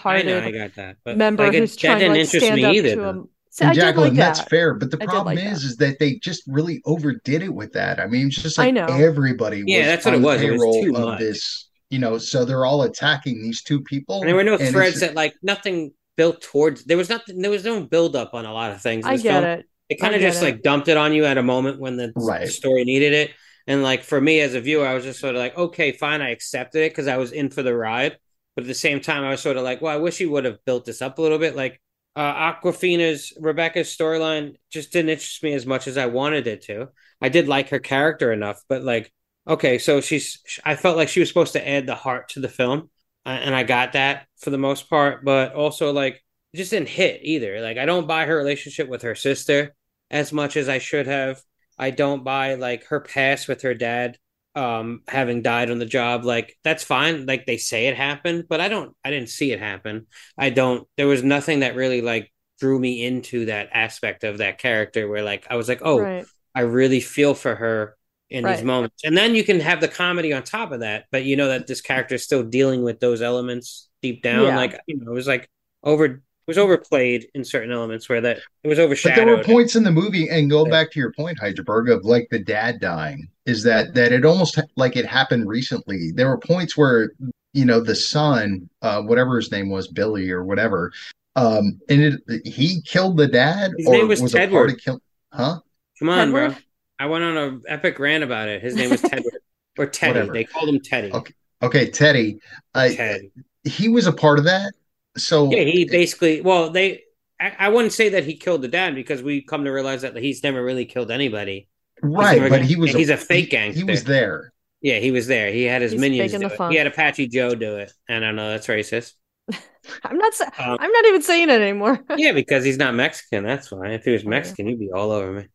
I 0.09 0.23
know, 0.23 0.41
I 0.41 0.51
true-hearted 0.51 0.53
got 0.53 0.75
that, 0.77 0.97
but 1.05 1.17
member 1.17 1.45
like, 1.45 1.53
who's 1.53 1.77
that 1.83 1.97
trying 1.97 2.01
to 2.03 2.09
didn't 2.09 2.11
like 2.11 2.21
interest 2.21 2.47
stand 2.47 2.55
me 2.55 2.65
up 2.65 2.75
either. 2.75 2.91
to 2.91 2.97
though. 2.97 3.11
him. 3.11 3.29
See, 3.59 3.65
and 3.65 3.71
I 3.71 3.75
did 3.75 3.81
Jacqueline, 3.81 4.09
like 4.11 4.17
that's 4.17 4.41
fair. 4.43 4.75
But 4.75 4.91
the 4.93 4.99
I 5.03 5.07
problem 5.07 5.35
like 5.37 5.45
is, 5.45 5.63
that. 5.63 5.67
is 5.69 5.77
that 5.79 5.99
they 5.99 6.15
just 6.17 6.45
really 6.47 6.81
overdid 6.85 7.43
it 7.43 7.53
with 7.53 7.73
that. 7.73 7.99
I 7.99 8.07
mean, 8.07 8.29
it's 8.29 8.41
just 8.41 8.59
I 8.59 8.67
like 8.67 8.75
know. 8.75 8.87
everybody 8.87 9.65
Yeah, 9.67 9.79
was 9.79 9.87
that's 9.87 10.05
what 10.05 10.15
it 10.15 10.21
was. 10.21 10.41
It 10.43 10.51
was 10.53 10.61
payroll 10.61 10.83
too 10.85 10.97
of 10.97 11.05
much. 11.05 11.19
this. 11.19 11.69
You 11.91 11.99
know, 11.99 12.19
so 12.19 12.45
they're 12.45 12.65
all 12.67 12.83
attacking 12.83 13.43
these 13.43 13.63
two 13.63 13.81
people. 13.83 14.21
And 14.21 14.29
there 14.29 14.37
were 14.37 14.45
no 14.45 14.57
and 14.57 14.69
threads 14.71 15.01
just- 15.01 15.07
that 15.07 15.15
like 15.15 15.35
nothing 15.43 15.93
built 16.17 16.41
towards. 16.43 16.85
There 16.85 16.97
was 16.97 17.09
nothing. 17.09 17.41
There 17.41 17.51
was 17.51 17.65
no 17.65 17.83
build 17.83 18.15
up 18.15 18.33
on 18.35 18.45
a 18.47 18.53
lot 18.53 18.71
of 18.71 18.81
things. 18.81 19.05
I 19.05 19.17
get 19.17 19.43
film. 19.43 19.45
it. 19.45 19.67
It 19.89 20.01
kind 20.01 20.15
of 20.15 20.21
just 20.21 20.41
it. 20.43 20.45
like 20.45 20.63
dumped 20.63 20.89
it 20.89 20.97
on 20.97 21.13
you 21.13 21.25
at 21.25 21.37
a 21.39 21.43
moment 21.43 21.81
when 21.81 21.97
the, 21.97 22.13
Right. 22.15 22.43
the 22.43 22.47
story 22.53 22.85
needed 22.85 23.13
it. 23.15 23.31
And 23.67 23.83
like 23.83 24.05
for 24.05 24.21
me 24.21 24.41
as 24.41 24.55
a 24.55 24.61
viewer, 24.61 24.87
I 24.87 24.95
was 24.95 25.03
just 25.05 25.19
sort 25.19 25.35
of 25.35 25.41
like, 25.41 25.57
okay, 25.57 25.93
fine, 25.93 26.21
I 26.23 26.31
accepted 26.31 26.83
it 26.85 26.93
because 26.93 27.09
I 27.09 27.17
was 27.17 27.33
in 27.33 27.51
for 27.51 27.63
the 27.63 27.75
ride. 27.75 28.19
But 28.55 28.65
at 28.65 28.69
the 28.69 28.75
same 28.75 29.01
time, 29.01 29.25
I 29.25 29.31
was 29.31 29.41
sort 29.41 29.57
of 29.57 29.63
like, 29.63 29.81
well, 29.81 29.93
I 29.93 29.97
wish 30.01 30.19
he 30.19 30.27
would 30.27 30.45
have 30.45 30.63
built 30.65 30.85
this 30.85 31.01
up 31.01 31.19
a 31.19 31.23
little 31.23 31.39
bit. 31.39 31.57
Like 31.57 31.81
uh, 32.17 32.53
Awkwafina's 32.53 33.33
Rebecca's 33.39 33.95
storyline 33.95 34.57
just 34.71 34.93
didn't 34.93 35.11
interest 35.11 35.43
me 35.43 35.53
as 35.53 35.67
much 35.67 35.87
as 35.87 35.97
I 35.97 36.07
wanted 36.07 36.47
it 36.47 36.63
to. 36.63 36.89
I 37.21 37.29
did 37.29 37.49
like 37.49 37.69
her 37.71 37.79
character 37.79 38.33
enough, 38.33 38.63
but 38.69 38.83
like, 38.83 39.13
okay, 39.47 39.79
so 39.79 40.01
she's. 40.01 40.43
I 40.65 40.77
felt 40.77 40.97
like 40.97 41.09
she 41.09 41.21
was 41.21 41.29
supposed 41.29 41.53
to 41.55 41.69
add 41.69 41.87
the 41.87 41.95
heart 41.95 42.31
to 42.31 42.41
the 42.41 42.49
film, 42.49 42.91
uh, 43.25 43.31
and 43.31 43.55
I 43.55 43.63
got 43.63 43.93
that 43.93 44.27
for 44.41 44.51
the 44.51 44.59
most 44.59 44.91
part. 44.91 45.25
But 45.25 45.55
also, 45.55 45.93
like, 45.93 46.23
it 46.53 46.57
just 46.57 46.71
didn't 46.71 46.89
hit 46.89 47.21
either. 47.23 47.61
Like, 47.61 47.79
I 47.79 47.87
don't 47.87 48.07
buy 48.07 48.27
her 48.27 48.37
relationship 48.37 48.89
with 48.89 49.03
her 49.03 49.15
sister 49.15 49.75
as 50.11 50.33
much 50.33 50.57
as 50.57 50.69
I 50.69 50.79
should 50.79 51.07
have. 51.07 51.41
I 51.79 51.91
don't 51.91 52.25
buy 52.25 52.55
like 52.55 52.85
her 52.87 53.01
past 53.01 53.49
with 53.49 53.63
her 53.63 53.75
dad 53.75 54.19
um 54.55 55.03
having 55.07 55.43
died 55.43 55.71
on 55.71 55.79
the 55.79 55.87
job 55.87 56.25
like 56.25 56.57
that's 56.65 56.83
fine 56.83 57.27
like 57.27 57.47
they 57.47 57.59
say 57.59 57.87
it 57.87 57.97
happened 57.97 58.45
but 58.49 58.61
I 58.61 58.69
don't 58.69 58.97
I 59.05 59.11
didn't 59.11 59.29
see 59.29 59.53
it 59.53 59.61
happen. 59.61 60.07
I 60.37 60.51
don't 60.51 60.87
there 60.97 61.07
was 61.07 61.23
nothing 61.23 61.61
that 61.61 61.77
really 61.77 62.01
like 62.01 62.33
drew 62.61 62.79
me 62.79 63.05
into 63.05 63.47
that 63.47 63.69
aspect 63.73 64.25
of 64.25 64.39
that 64.39 64.59
character 64.59 65.09
where 65.09 65.23
like 65.23 65.47
I 65.51 65.57
was 65.57 65.69
like 65.69 65.83
oh 65.85 66.01
Right. 66.01 66.27
I 66.55 66.63
really 66.63 67.01
feel 67.01 67.35
for 67.35 67.55
her 67.55 67.97
in 68.31 68.45
these 68.45 68.63
moments. 68.63 69.03
And 69.05 69.17
then 69.17 69.35
you 69.35 69.45
can 69.45 69.61
have 69.61 69.81
the 69.81 69.89
comedy 69.89 70.33
on 70.33 70.43
top 70.43 70.73
of 70.73 70.81
that, 70.81 71.05
but 71.11 71.25
you 71.25 71.37
know 71.37 71.49
that 71.49 71.67
this 71.67 71.81
character 71.81 72.17
is 72.17 72.25
still 72.25 72.43
dealing 72.43 72.83
with 72.83 73.01
those 73.01 73.23
elements 73.23 73.89
deep 74.03 74.23
down. 74.23 74.45
Yeah. 74.45 74.57
Like, 74.57 74.79
you 74.87 74.99
know, 74.99 75.11
it 75.11 75.15
was 75.15 75.27
like 75.27 75.49
over 75.83 76.23
was 76.49 76.59
overplayed 76.59 77.29
in 77.35 77.45
certain 77.45 77.71
elements 77.71 78.09
where 78.09 78.21
that 78.23 78.39
it 78.65 78.69
was 78.69 78.79
overshadowed. 78.81 79.17
But 79.19 79.25
there 79.27 79.37
were 79.37 79.45
points 79.45 79.77
in 79.77 79.85
the 79.85 79.93
movie, 79.93 80.29
and 80.29 80.51
go 80.51 80.65
Yeah. 80.65 80.71
back 80.71 80.91
to 80.93 80.99
your 80.99 81.13
point, 81.13 81.39
Heidelberg, 81.39 81.91
of 81.91 82.05
like 82.05 82.27
the 82.31 82.39
dad 82.41 82.81
dying. 82.81 83.29
Is 83.47 83.63
that 83.63 83.95
that 83.95 84.11
it 84.13 84.25
almost 84.25 84.59
like 84.77 84.97
it 84.97 85.07
happened 85.07 85.47
recently? 85.47 86.11
There 86.13 86.27
were 86.29 86.39
points 86.39 86.77
where 86.77 87.13
you 87.53 87.65
know 87.65 87.81
the 87.81 87.95
son, 87.95 88.69
uh, 88.83 89.03
whatever 89.03 89.37
his 89.37 89.53
name 89.53 89.69
was, 89.71 89.87
Billy 89.89 90.31
or 90.31 90.43
whatever, 90.45 90.91
um, 91.37 91.79
and 91.89 92.03
it, 92.03 92.47
he 92.47 92.81
killed 92.83 93.17
the 93.19 93.27
dad, 93.29 93.71
His 93.79 93.87
or 93.87 93.93
name 93.93 94.09
was 94.09 94.23
was 94.23 94.35
a 94.35 94.39
part 94.39 94.51
Tedward. 94.51 94.73
of 94.73 94.79
kill? 94.81 95.01
Huh? 95.33 95.61
Come 95.99 96.09
on, 96.09 96.31
bro. 96.33 96.55
I 96.99 97.07
went 97.07 97.23
on 97.25 97.37
an 97.37 97.63
epic 97.69 97.99
rant 97.99 98.25
about 98.25 98.49
it. 98.49 98.61
His 98.63 98.75
name 98.75 98.91
was 98.91 99.03
Tedward. 99.03 99.37
or 99.79 99.87
Teddy. 99.87 100.13
Whatever. 100.15 100.33
They 100.33 100.45
called 100.45 100.69
him 100.69 100.81
Teddy. 100.81 101.13
Okay. 101.13 101.33
Okay, 101.63 101.91
Teddy. 101.91 102.39
Uh, 102.75 102.89
Ted. 102.89 103.21
he 103.65 103.89
was 103.89 104.07
a 104.07 104.13
part 104.13 104.39
of 104.39 104.45
that. 104.47 104.73
So 105.19 105.51
Yeah, 105.51 105.65
he 105.65 105.85
basically 105.85 106.41
well, 106.41 106.71
they 106.71 107.03
I, 107.41 107.53
I 107.59 107.69
wouldn't 107.69 107.93
say 107.93 108.09
that 108.11 108.25
he 108.25 108.37
killed 108.37 108.63
the 108.63 108.69
dad 108.69 108.95
because 108.95 109.23
we 109.23 109.43
come 109.43 109.65
to 109.65 109.71
realize 109.71 110.03
that 110.03 110.17
he's 110.17 110.43
never 110.43 110.63
really 110.65 110.85
killed 110.87 111.11
anybody. 111.11 111.69
right, 112.03 112.39
never- 112.39 112.49
but 112.51 112.63
he 112.63 112.77
was 112.77 112.93
he's 112.93 113.11
a 113.11 113.17
fake 113.17 113.45
he- 113.47 113.51
gangster. 113.51 113.79
He 113.79 113.85
was 113.85 114.05
there. 114.05 114.53
Yeah, 114.81 114.99
he 115.01 115.11
was 115.11 115.27
there. 115.27 115.51
He 115.51 115.65
had 115.65 115.83
his 115.83 115.93
He's 115.93 116.01
minions. 116.01 116.33
Do 116.33 116.47
it. 116.47 116.53
funk. 116.53 116.71
He 116.73 116.79
had 116.79 116.87
Apache 116.87 117.27
Joe 117.29 117.55
do 117.57 117.79
it. 117.79 117.93
And 118.09 118.25
I 118.25 118.29
don't 118.29 118.37
know. 118.37 118.51
That's 118.51 118.67
racist. 118.69 119.15
I'm 120.05 120.19
not. 120.19 120.33
Um, 120.59 120.77
I'm 120.81 120.91
not 120.93 121.05
even 121.07 121.23
saying 121.23 121.49
it 121.51 121.61
anymore. 121.61 121.99
Yeah, 122.17 122.33
because 122.33 122.65
he's 122.65 122.79
not 122.79 122.95
Mexican. 122.95 123.43
That's 123.45 123.71
why. 123.73 123.89
If 123.91 124.05
he 124.05 124.13
was 124.13 124.25
Oh. 124.25 124.29
Mexican, 124.29 124.67
he'd 124.69 124.79
be 124.79 124.91
all 124.93 125.11
over 125.11 125.33
me. 125.33 125.47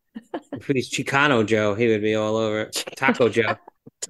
If 0.52 0.66
he's 0.66 0.90
Chicano 0.90 1.44
Joe, 1.46 1.74
he 1.74 1.88
would 1.88 2.02
be 2.02 2.14
all 2.14 2.36
over. 2.36 2.70
Taco 2.96 3.28
Joe. 3.28 3.56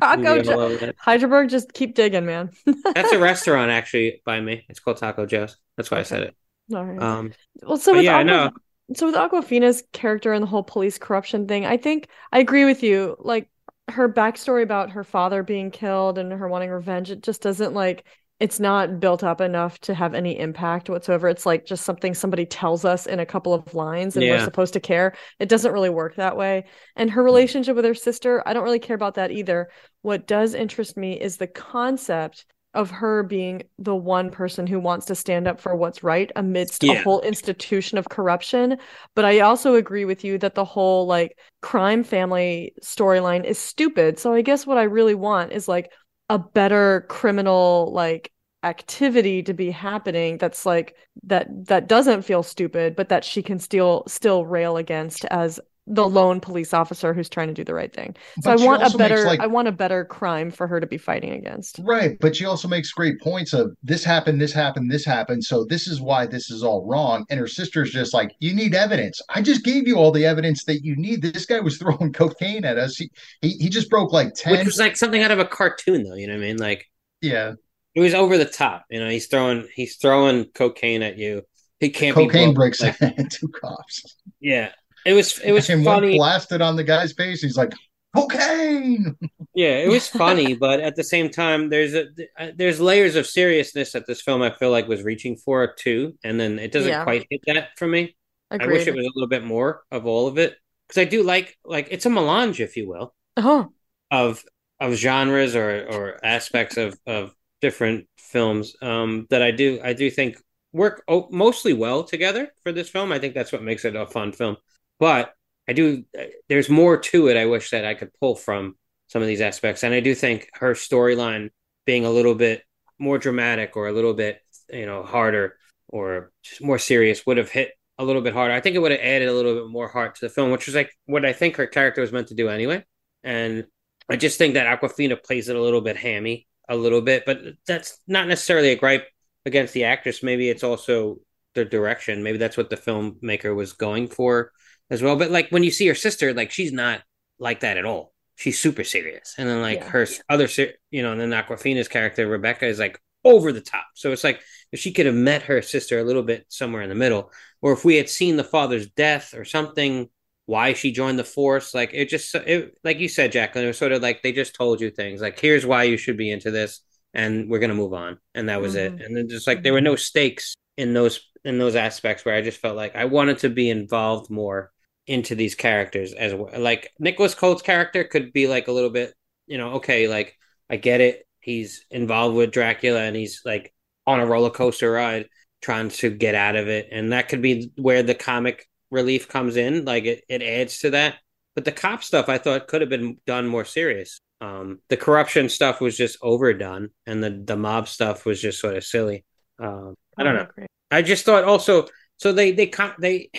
Taco 0.00 0.42
Joe. 0.42 0.92
Heidelberg, 0.98 1.48
just 1.50 1.72
keep 1.72 1.94
digging, 1.94 2.26
man. 2.26 2.50
That's 2.94 3.12
a 3.12 3.18
restaurant 3.18 3.70
actually 3.70 4.22
by 4.24 4.40
me. 4.40 4.64
It's 4.68 4.80
called 4.80 4.96
Taco 4.98 5.26
Joe's. 5.26 5.56
That's 5.76 5.90
why 5.90 5.98
I 5.98 6.02
said 6.02 6.22
it. 6.24 6.36
All 6.74 6.84
right. 6.84 7.00
Um, 7.02 7.32
Well, 7.62 7.76
so 7.76 7.92
with 7.94 8.04
yeah, 8.04 8.16
I 8.16 8.20
Aqua- 8.20 8.24
know. 8.24 8.50
so 8.94 9.06
with 9.06 9.14
Awkwafina's 9.14 9.82
character 9.92 10.32
and 10.32 10.42
the 10.42 10.46
whole 10.46 10.62
police 10.62 10.98
corruption 10.98 11.46
thing, 11.46 11.66
I 11.66 11.76
think 11.76 12.08
I 12.32 12.38
agree 12.38 12.64
with 12.64 12.82
you. 12.82 13.16
Like 13.18 13.50
her 13.88 14.08
backstory 14.08 14.62
about 14.62 14.90
her 14.92 15.04
father 15.04 15.42
being 15.42 15.70
killed 15.70 16.18
and 16.18 16.32
her 16.32 16.48
wanting 16.48 16.70
revenge, 16.70 17.10
it 17.10 17.22
just 17.22 17.42
doesn't 17.42 17.74
like 17.74 18.04
it's 18.44 18.60
not 18.60 19.00
built 19.00 19.24
up 19.24 19.40
enough 19.40 19.78
to 19.78 19.94
have 19.94 20.12
any 20.12 20.38
impact 20.38 20.90
whatsoever. 20.90 21.28
It's 21.28 21.46
like 21.46 21.64
just 21.64 21.82
something 21.82 22.12
somebody 22.12 22.44
tells 22.44 22.84
us 22.84 23.06
in 23.06 23.18
a 23.18 23.24
couple 23.24 23.54
of 23.54 23.72
lines 23.72 24.18
and 24.18 24.26
we're 24.26 24.44
supposed 24.44 24.74
to 24.74 24.80
care. 24.80 25.14
It 25.38 25.48
doesn't 25.48 25.72
really 25.72 25.88
work 25.88 26.16
that 26.16 26.36
way. 26.36 26.66
And 26.94 27.10
her 27.10 27.22
hmm. 27.22 27.24
relationship 27.24 27.74
with 27.74 27.86
her 27.86 27.94
sister, 27.94 28.46
I 28.46 28.52
don't 28.52 28.62
really 28.62 28.78
care 28.78 28.96
about 28.96 29.14
that 29.14 29.30
either. 29.30 29.70
What 30.02 30.26
does 30.26 30.52
interest 30.52 30.94
me 30.94 31.18
is 31.18 31.38
the 31.38 31.46
concept 31.46 32.44
of 32.74 32.90
her 32.90 33.22
being 33.22 33.62
the 33.78 33.96
one 33.96 34.28
person 34.28 34.66
who 34.66 34.78
wants 34.78 35.06
to 35.06 35.14
stand 35.14 35.48
up 35.48 35.58
for 35.58 35.74
what's 35.74 36.02
right 36.02 36.30
amidst 36.36 36.84
a 36.84 37.02
whole 37.02 37.22
institution 37.22 37.96
of 37.96 38.10
corruption. 38.10 38.76
But 39.14 39.24
I 39.24 39.40
also 39.40 39.74
agree 39.76 40.04
with 40.04 40.22
you 40.22 40.36
that 40.38 40.54
the 40.54 40.66
whole 40.66 41.06
like 41.06 41.38
crime 41.62 42.04
family 42.04 42.74
storyline 42.82 43.44
is 43.44 43.58
stupid. 43.58 44.18
So 44.18 44.34
I 44.34 44.42
guess 44.42 44.66
what 44.66 44.76
I 44.76 44.82
really 44.82 45.14
want 45.14 45.52
is 45.52 45.66
like 45.66 45.90
a 46.28 46.38
better 46.38 47.06
criminal 47.08 47.90
like 47.94 48.30
activity 48.64 49.42
to 49.42 49.52
be 49.52 49.70
happening 49.70 50.38
that's 50.38 50.64
like 50.66 50.96
that 51.22 51.46
that 51.66 51.86
doesn't 51.88 52.22
feel 52.22 52.42
stupid 52.42 52.96
but 52.96 53.08
that 53.08 53.24
she 53.24 53.42
can 53.42 53.58
still 53.58 54.02
still 54.06 54.44
rail 54.46 54.76
against 54.76 55.24
as 55.26 55.60
the 55.86 56.08
lone 56.08 56.40
police 56.40 56.72
officer 56.72 57.12
who's 57.12 57.28
trying 57.28 57.48
to 57.48 57.52
do 57.54 57.62
the 57.62 57.74
right 57.74 57.92
thing. 57.92 58.16
So 58.40 58.50
But 58.50 58.60
I 58.60 58.64
want 58.64 58.80
a 58.80 58.84
also 58.84 58.98
makes, 58.98 59.10
better 59.10 59.26
like- 59.26 59.40
I 59.40 59.46
want 59.46 59.68
a 59.68 59.72
better 59.72 60.04
crime 60.04 60.50
for 60.50 60.66
her 60.66 60.80
to 60.80 60.86
be 60.86 60.96
fighting 60.96 61.32
against. 61.32 61.78
Right, 61.82 62.16
but 62.20 62.34
she 62.34 62.46
also 62.46 62.68
makes 62.68 62.90
great 62.90 63.20
points 63.20 63.52
of 63.52 63.76
this 63.82 64.02
happened, 64.02 64.40
this 64.40 64.52
happened, 64.52 64.90
this 64.90 65.04
happened, 65.04 65.44
so 65.44 65.64
this 65.64 65.86
is 65.86 66.00
why 66.00 66.26
this 66.26 66.50
is 66.50 66.62
all 66.62 66.86
wrong. 66.86 67.26
And 67.28 67.38
her 67.38 67.46
sister's 67.46 67.90
just 67.90 68.14
like, 68.14 68.34
you 68.40 68.54
need 68.54 68.74
evidence. 68.74 69.20
I 69.28 69.42
just 69.42 69.62
gave 69.62 69.86
you 69.86 69.96
all 69.96 70.10
the 70.10 70.24
evidence 70.24 70.64
that 70.64 70.82
you 70.84 70.96
need. 70.96 71.20
This 71.20 71.44
guy 71.44 71.60
was 71.60 71.76
throwing 71.78 72.12
cocaine 72.12 72.64
at 72.64 72.78
us. 72.78 72.96
He 72.96 73.10
he, 73.42 73.50
he 73.50 73.68
just 73.68 73.90
broke 73.90 74.12
like 74.12 74.32
ten. 74.34 74.52
Which 74.52 74.64
was 74.64 74.78
like 74.78 74.96
something 74.96 75.22
out 75.22 75.32
of 75.32 75.38
a 75.38 75.44
cartoon, 75.44 76.04
though. 76.04 76.14
You 76.14 76.28
know 76.28 76.34
what 76.34 76.44
I 76.44 76.46
mean? 76.46 76.56
Like 76.56 76.86
yeah, 77.20 77.54
it 77.94 78.00
was 78.00 78.14
over 78.14 78.38
the 78.38 78.44
top. 78.44 78.84
You 78.90 79.00
know, 79.00 79.08
he's 79.10 79.26
throwing 79.28 79.66
he's 79.74 79.96
throwing 79.96 80.46
cocaine 80.54 81.02
at 81.02 81.18
you. 81.18 81.42
He 81.80 81.90
can't 81.90 82.14
cocaine 82.14 82.48
booked. 82.54 82.56
bricks 82.78 82.80
Like, 82.82 82.98
two 83.30 83.48
cops. 83.48 84.16
yeah, 84.40 84.70
it 85.04 85.12
was 85.12 85.38
it 85.40 85.52
was 85.52 85.68
and 85.70 85.84
one 85.84 86.00
funny. 86.02 86.16
blasted 86.16 86.60
on 86.62 86.76
the 86.76 86.84
guy's 86.84 87.12
face. 87.12 87.42
He's 87.42 87.56
like, 87.56 87.72
cocaine. 88.16 89.16
Yeah, 89.54 89.78
it 89.78 89.88
was 89.88 90.08
funny, 90.24 90.54
but 90.54 90.80
at 90.80 90.96
the 90.96 91.04
same 91.04 91.30
time, 91.30 91.68
there's 91.68 91.94
a 91.94 92.06
uh, 92.38 92.50
there's 92.56 92.80
layers 92.80 93.16
of 93.16 93.26
seriousness 93.26 93.92
that 93.92 94.06
this 94.06 94.22
film 94.22 94.42
I 94.42 94.50
feel 94.50 94.70
like 94.70 94.88
was 94.88 95.02
reaching 95.02 95.36
for 95.36 95.72
too, 95.74 96.14
and 96.24 96.38
then 96.40 96.58
it 96.58 96.72
doesn't 96.72 96.88
Yeah. 96.90 97.04
quite 97.04 97.26
hit 97.30 97.40
that 97.46 97.70
for 97.76 97.86
me. 97.86 98.16
I 98.50 98.66
wish 98.66 98.86
it 98.86 98.94
was 98.94 99.04
a 99.04 99.10
little 99.14 99.28
bit 99.28 99.44
more 99.44 99.82
of 99.90 100.06
all 100.06 100.28
of 100.28 100.38
it 100.38 100.54
because 100.88 101.00
I 101.00 101.04
do 101.06 101.22
like 101.24 101.56
like 101.64 101.88
it's 101.90 102.06
a 102.06 102.10
melange, 102.10 102.60
if 102.60 102.76
you 102.76 102.88
will, 102.88 103.14
Oh, 103.36 103.72
of 104.10 104.44
of 104.80 104.94
genres 104.94 105.56
or 105.56 105.86
or 105.90 106.24
aspects 106.24 106.76
of 106.76 106.96
of 107.06 107.34
different 107.64 108.06
films 108.18 108.76
um, 108.82 109.26
that 109.30 109.40
I 109.40 109.50
do 109.50 109.80
I 109.82 109.94
do 109.94 110.10
think 110.10 110.36
work 110.74 111.02
mostly 111.30 111.72
well 111.72 112.04
together 112.04 112.52
for 112.62 112.72
this 112.72 112.90
film. 112.90 113.10
I 113.10 113.18
think 113.18 113.32
that's 113.32 113.52
what 113.52 113.62
makes 113.62 113.86
it 113.86 113.96
a 113.96 114.06
fun 114.06 114.32
film. 114.32 114.58
But 115.00 115.32
I 115.66 115.72
do 115.72 116.04
there's 116.50 116.68
more 116.68 116.98
to 116.98 117.28
it. 117.28 117.38
I 117.38 117.46
wish 117.46 117.70
that 117.70 117.86
I 117.86 117.94
could 117.94 118.12
pull 118.20 118.34
from 118.34 118.76
some 119.08 119.22
of 119.22 119.28
these 119.28 119.40
aspects, 119.40 119.82
and 119.82 119.94
I 119.94 120.00
do 120.00 120.14
think 120.14 120.50
her 120.54 120.74
storyline 120.74 121.48
being 121.86 122.04
a 122.04 122.10
little 122.10 122.34
bit 122.34 122.62
more 122.98 123.16
dramatic 123.16 123.78
or 123.78 123.88
a 123.88 123.92
little 123.92 124.12
bit 124.12 124.42
you 124.70 124.84
know 124.84 125.02
harder 125.02 125.56
or 125.88 126.32
just 126.42 126.62
more 126.62 126.78
serious 126.78 127.24
would 127.24 127.38
have 127.38 127.50
hit 127.50 127.70
a 127.96 128.04
little 128.04 128.20
bit 128.20 128.34
harder. 128.34 128.52
I 128.52 128.60
think 128.60 128.76
it 128.76 128.80
would 128.80 128.92
have 128.92 129.00
added 129.00 129.28
a 129.28 129.32
little 129.32 129.54
bit 129.54 129.70
more 129.70 129.88
heart 129.88 130.16
to 130.16 130.20
the 130.26 130.34
film, 130.36 130.50
which 130.50 130.66
was 130.66 130.74
like 130.74 130.92
what 131.06 131.24
I 131.24 131.32
think 131.32 131.56
her 131.56 131.66
character 131.66 132.02
was 132.02 132.12
meant 132.12 132.28
to 132.28 132.34
do 132.34 132.50
anyway. 132.50 132.84
And 133.22 133.64
I 134.10 134.16
just 134.16 134.36
think 134.36 134.54
that 134.54 134.66
Awkwafina 134.66 135.24
plays 135.24 135.48
it 135.48 135.56
a 135.56 135.62
little 135.62 135.80
bit 135.80 135.96
hammy, 135.96 136.46
a 136.68 136.76
little 136.76 137.00
bit, 137.00 137.24
but 137.26 137.40
that's 137.66 137.98
not 138.06 138.28
necessarily 138.28 138.70
a 138.70 138.76
gripe 138.76 139.06
against 139.46 139.74
the 139.74 139.84
actress. 139.84 140.22
Maybe 140.22 140.48
it's 140.48 140.64
also 140.64 141.18
the 141.54 141.64
direction. 141.64 142.22
Maybe 142.22 142.38
that's 142.38 142.56
what 142.56 142.70
the 142.70 142.76
filmmaker 142.76 143.54
was 143.54 143.72
going 143.72 144.08
for 144.08 144.52
as 144.90 145.02
well. 145.02 145.16
But 145.16 145.30
like 145.30 145.50
when 145.50 145.62
you 145.62 145.70
see 145.70 145.86
her 145.88 145.94
sister, 145.94 146.32
like 146.34 146.50
she's 146.50 146.72
not 146.72 147.02
like 147.38 147.60
that 147.60 147.76
at 147.76 147.84
all. 147.84 148.12
She's 148.36 148.58
super 148.58 148.82
serious, 148.82 149.34
and 149.38 149.48
then 149.48 149.60
like 149.62 149.78
Yeah. 149.78 149.88
her 149.90 150.06
other, 150.28 150.48
you 150.90 151.02
know, 151.02 151.12
and 151.12 151.20
then 151.20 151.30
Awkwafina's 151.30 151.86
character 151.86 152.26
Rebecca 152.26 152.66
is 152.66 152.80
like 152.80 152.98
over 153.24 153.52
the 153.52 153.60
top. 153.60 153.86
So 153.94 154.10
it's 154.10 154.24
like 154.24 154.40
if 154.72 154.80
she 154.80 154.92
could 154.92 155.06
have 155.06 155.14
met 155.14 155.42
her 155.42 155.62
sister 155.62 156.00
a 156.00 156.04
little 156.04 156.24
bit 156.24 156.44
somewhere 156.48 156.82
in 156.82 156.88
the 156.88 156.96
middle, 156.96 157.30
or 157.62 157.72
if 157.72 157.84
we 157.84 157.94
had 157.94 158.08
seen 158.08 158.36
the 158.36 158.42
father's 158.44 158.88
death 158.90 159.34
or 159.34 159.44
something, 159.44 160.08
why 160.46 160.72
she 160.74 160.92
joined 160.92 161.18
the 161.18 161.24
force, 161.24 161.74
like 161.74 161.90
it 161.94 162.08
just, 162.08 162.34
it, 162.34 162.76
like 162.84 162.98
you 162.98 163.08
said, 163.08 163.32
Jacqueline, 163.32 163.64
it 163.64 163.68
was 163.68 163.78
sort 163.78 163.92
of 163.92 164.02
like 164.02 164.22
they 164.22 164.32
just 164.32 164.54
told 164.54 164.80
you 164.80 164.90
things, 164.90 165.20
like 165.22 165.40
here's 165.40 165.64
why 165.64 165.84
you 165.84 165.96
should 165.96 166.16
be 166.16 166.30
into 166.30 166.50
this, 166.50 166.80
and 167.14 167.48
we're 167.48 167.60
gonna 167.60 167.74
move 167.74 167.94
on, 167.94 168.18
and 168.34 168.48
that 168.48 168.60
was 168.60 168.74
Mhm. 168.74 168.78
it. 168.78 169.02
And 169.02 169.16
then 169.16 169.28
just 169.28 169.46
like 169.46 169.62
there 169.62 169.72
were 169.72 169.80
no 169.80 169.96
stakes 169.96 170.54
in 170.76 170.92
those 170.92 171.20
in 171.44 171.58
those 171.58 171.76
aspects 171.76 172.24
where 172.24 172.34
I 172.34 172.40
just 172.42 172.60
felt 172.60 172.76
like 172.76 172.96
I 172.96 173.04
wanted 173.04 173.38
to 173.40 173.50
be 173.50 173.68
involved 173.70 174.30
more 174.30 174.72
into 175.06 175.34
these 175.34 175.54
characters 175.54 176.14
as 176.14 176.34
well. 176.34 176.58
Like 176.58 176.90
Nicholas 176.98 177.34
Hoult's 177.34 177.62
character 177.62 178.04
could 178.04 178.32
be 178.32 178.46
like 178.46 178.68
a 178.68 178.72
little 178.72 178.90
bit, 178.90 179.12
you 179.46 179.58
know, 179.58 179.74
okay, 179.74 180.08
like 180.08 180.36
I 180.70 180.76
get 180.76 181.00
it. 181.02 181.26
He's 181.40 181.84
involved 181.90 182.34
with 182.36 182.50
Dracula 182.52 183.02
and 183.02 183.14
he's 183.14 183.42
like 183.44 183.74
on 184.06 184.20
a 184.20 184.26
roller 184.26 184.50
coaster 184.50 184.90
ride 184.90 185.28
trying 185.60 185.90
to 185.90 186.10
get 186.10 186.34
out 186.34 186.56
of 186.56 186.68
it. 186.68 186.88
And 186.90 187.12
that 187.12 187.28
could 187.28 187.42
be 187.42 187.70
where 187.76 188.02
the 188.02 188.14
comic 188.14 188.66
relief 188.90 189.28
comes 189.28 189.56
in. 189.56 189.84
Like 189.84 190.04
it, 190.04 190.24
it 190.28 190.42
adds 190.42 190.80
to 190.80 190.90
that. 190.90 191.16
But 191.54 191.64
the 191.64 191.72
cop 191.72 192.02
stuff 192.02 192.28
I 192.28 192.38
thought 192.38 192.66
could 192.68 192.80
have 192.80 192.90
been 192.90 193.18
done 193.26 193.46
more 193.46 193.64
serious. 193.64 194.20
Um, 194.40 194.80
the 194.88 194.96
corruption 194.96 195.48
stuff 195.48 195.80
was 195.80 195.96
just 195.96 196.18
overdone 196.20 196.90
and 197.06 197.22
the, 197.22 197.30
the 197.30 197.56
mob 197.56 197.88
stuff 197.88 198.26
was 198.26 198.40
just 198.42 198.60
sort 198.60 198.76
of 198.76 198.84
silly. 198.84 199.24
Um, 199.58 199.94
I 200.18 200.22
don't 200.24 200.34
know. 200.34 200.42
agree. 200.42 200.66
I 200.90 201.02
just 201.02 201.24
thought 201.24 201.44
also 201.44 201.86
so 202.18 202.32
they 202.32 202.52
they 202.52 202.66
con- 202.66 202.94
they 202.98 203.30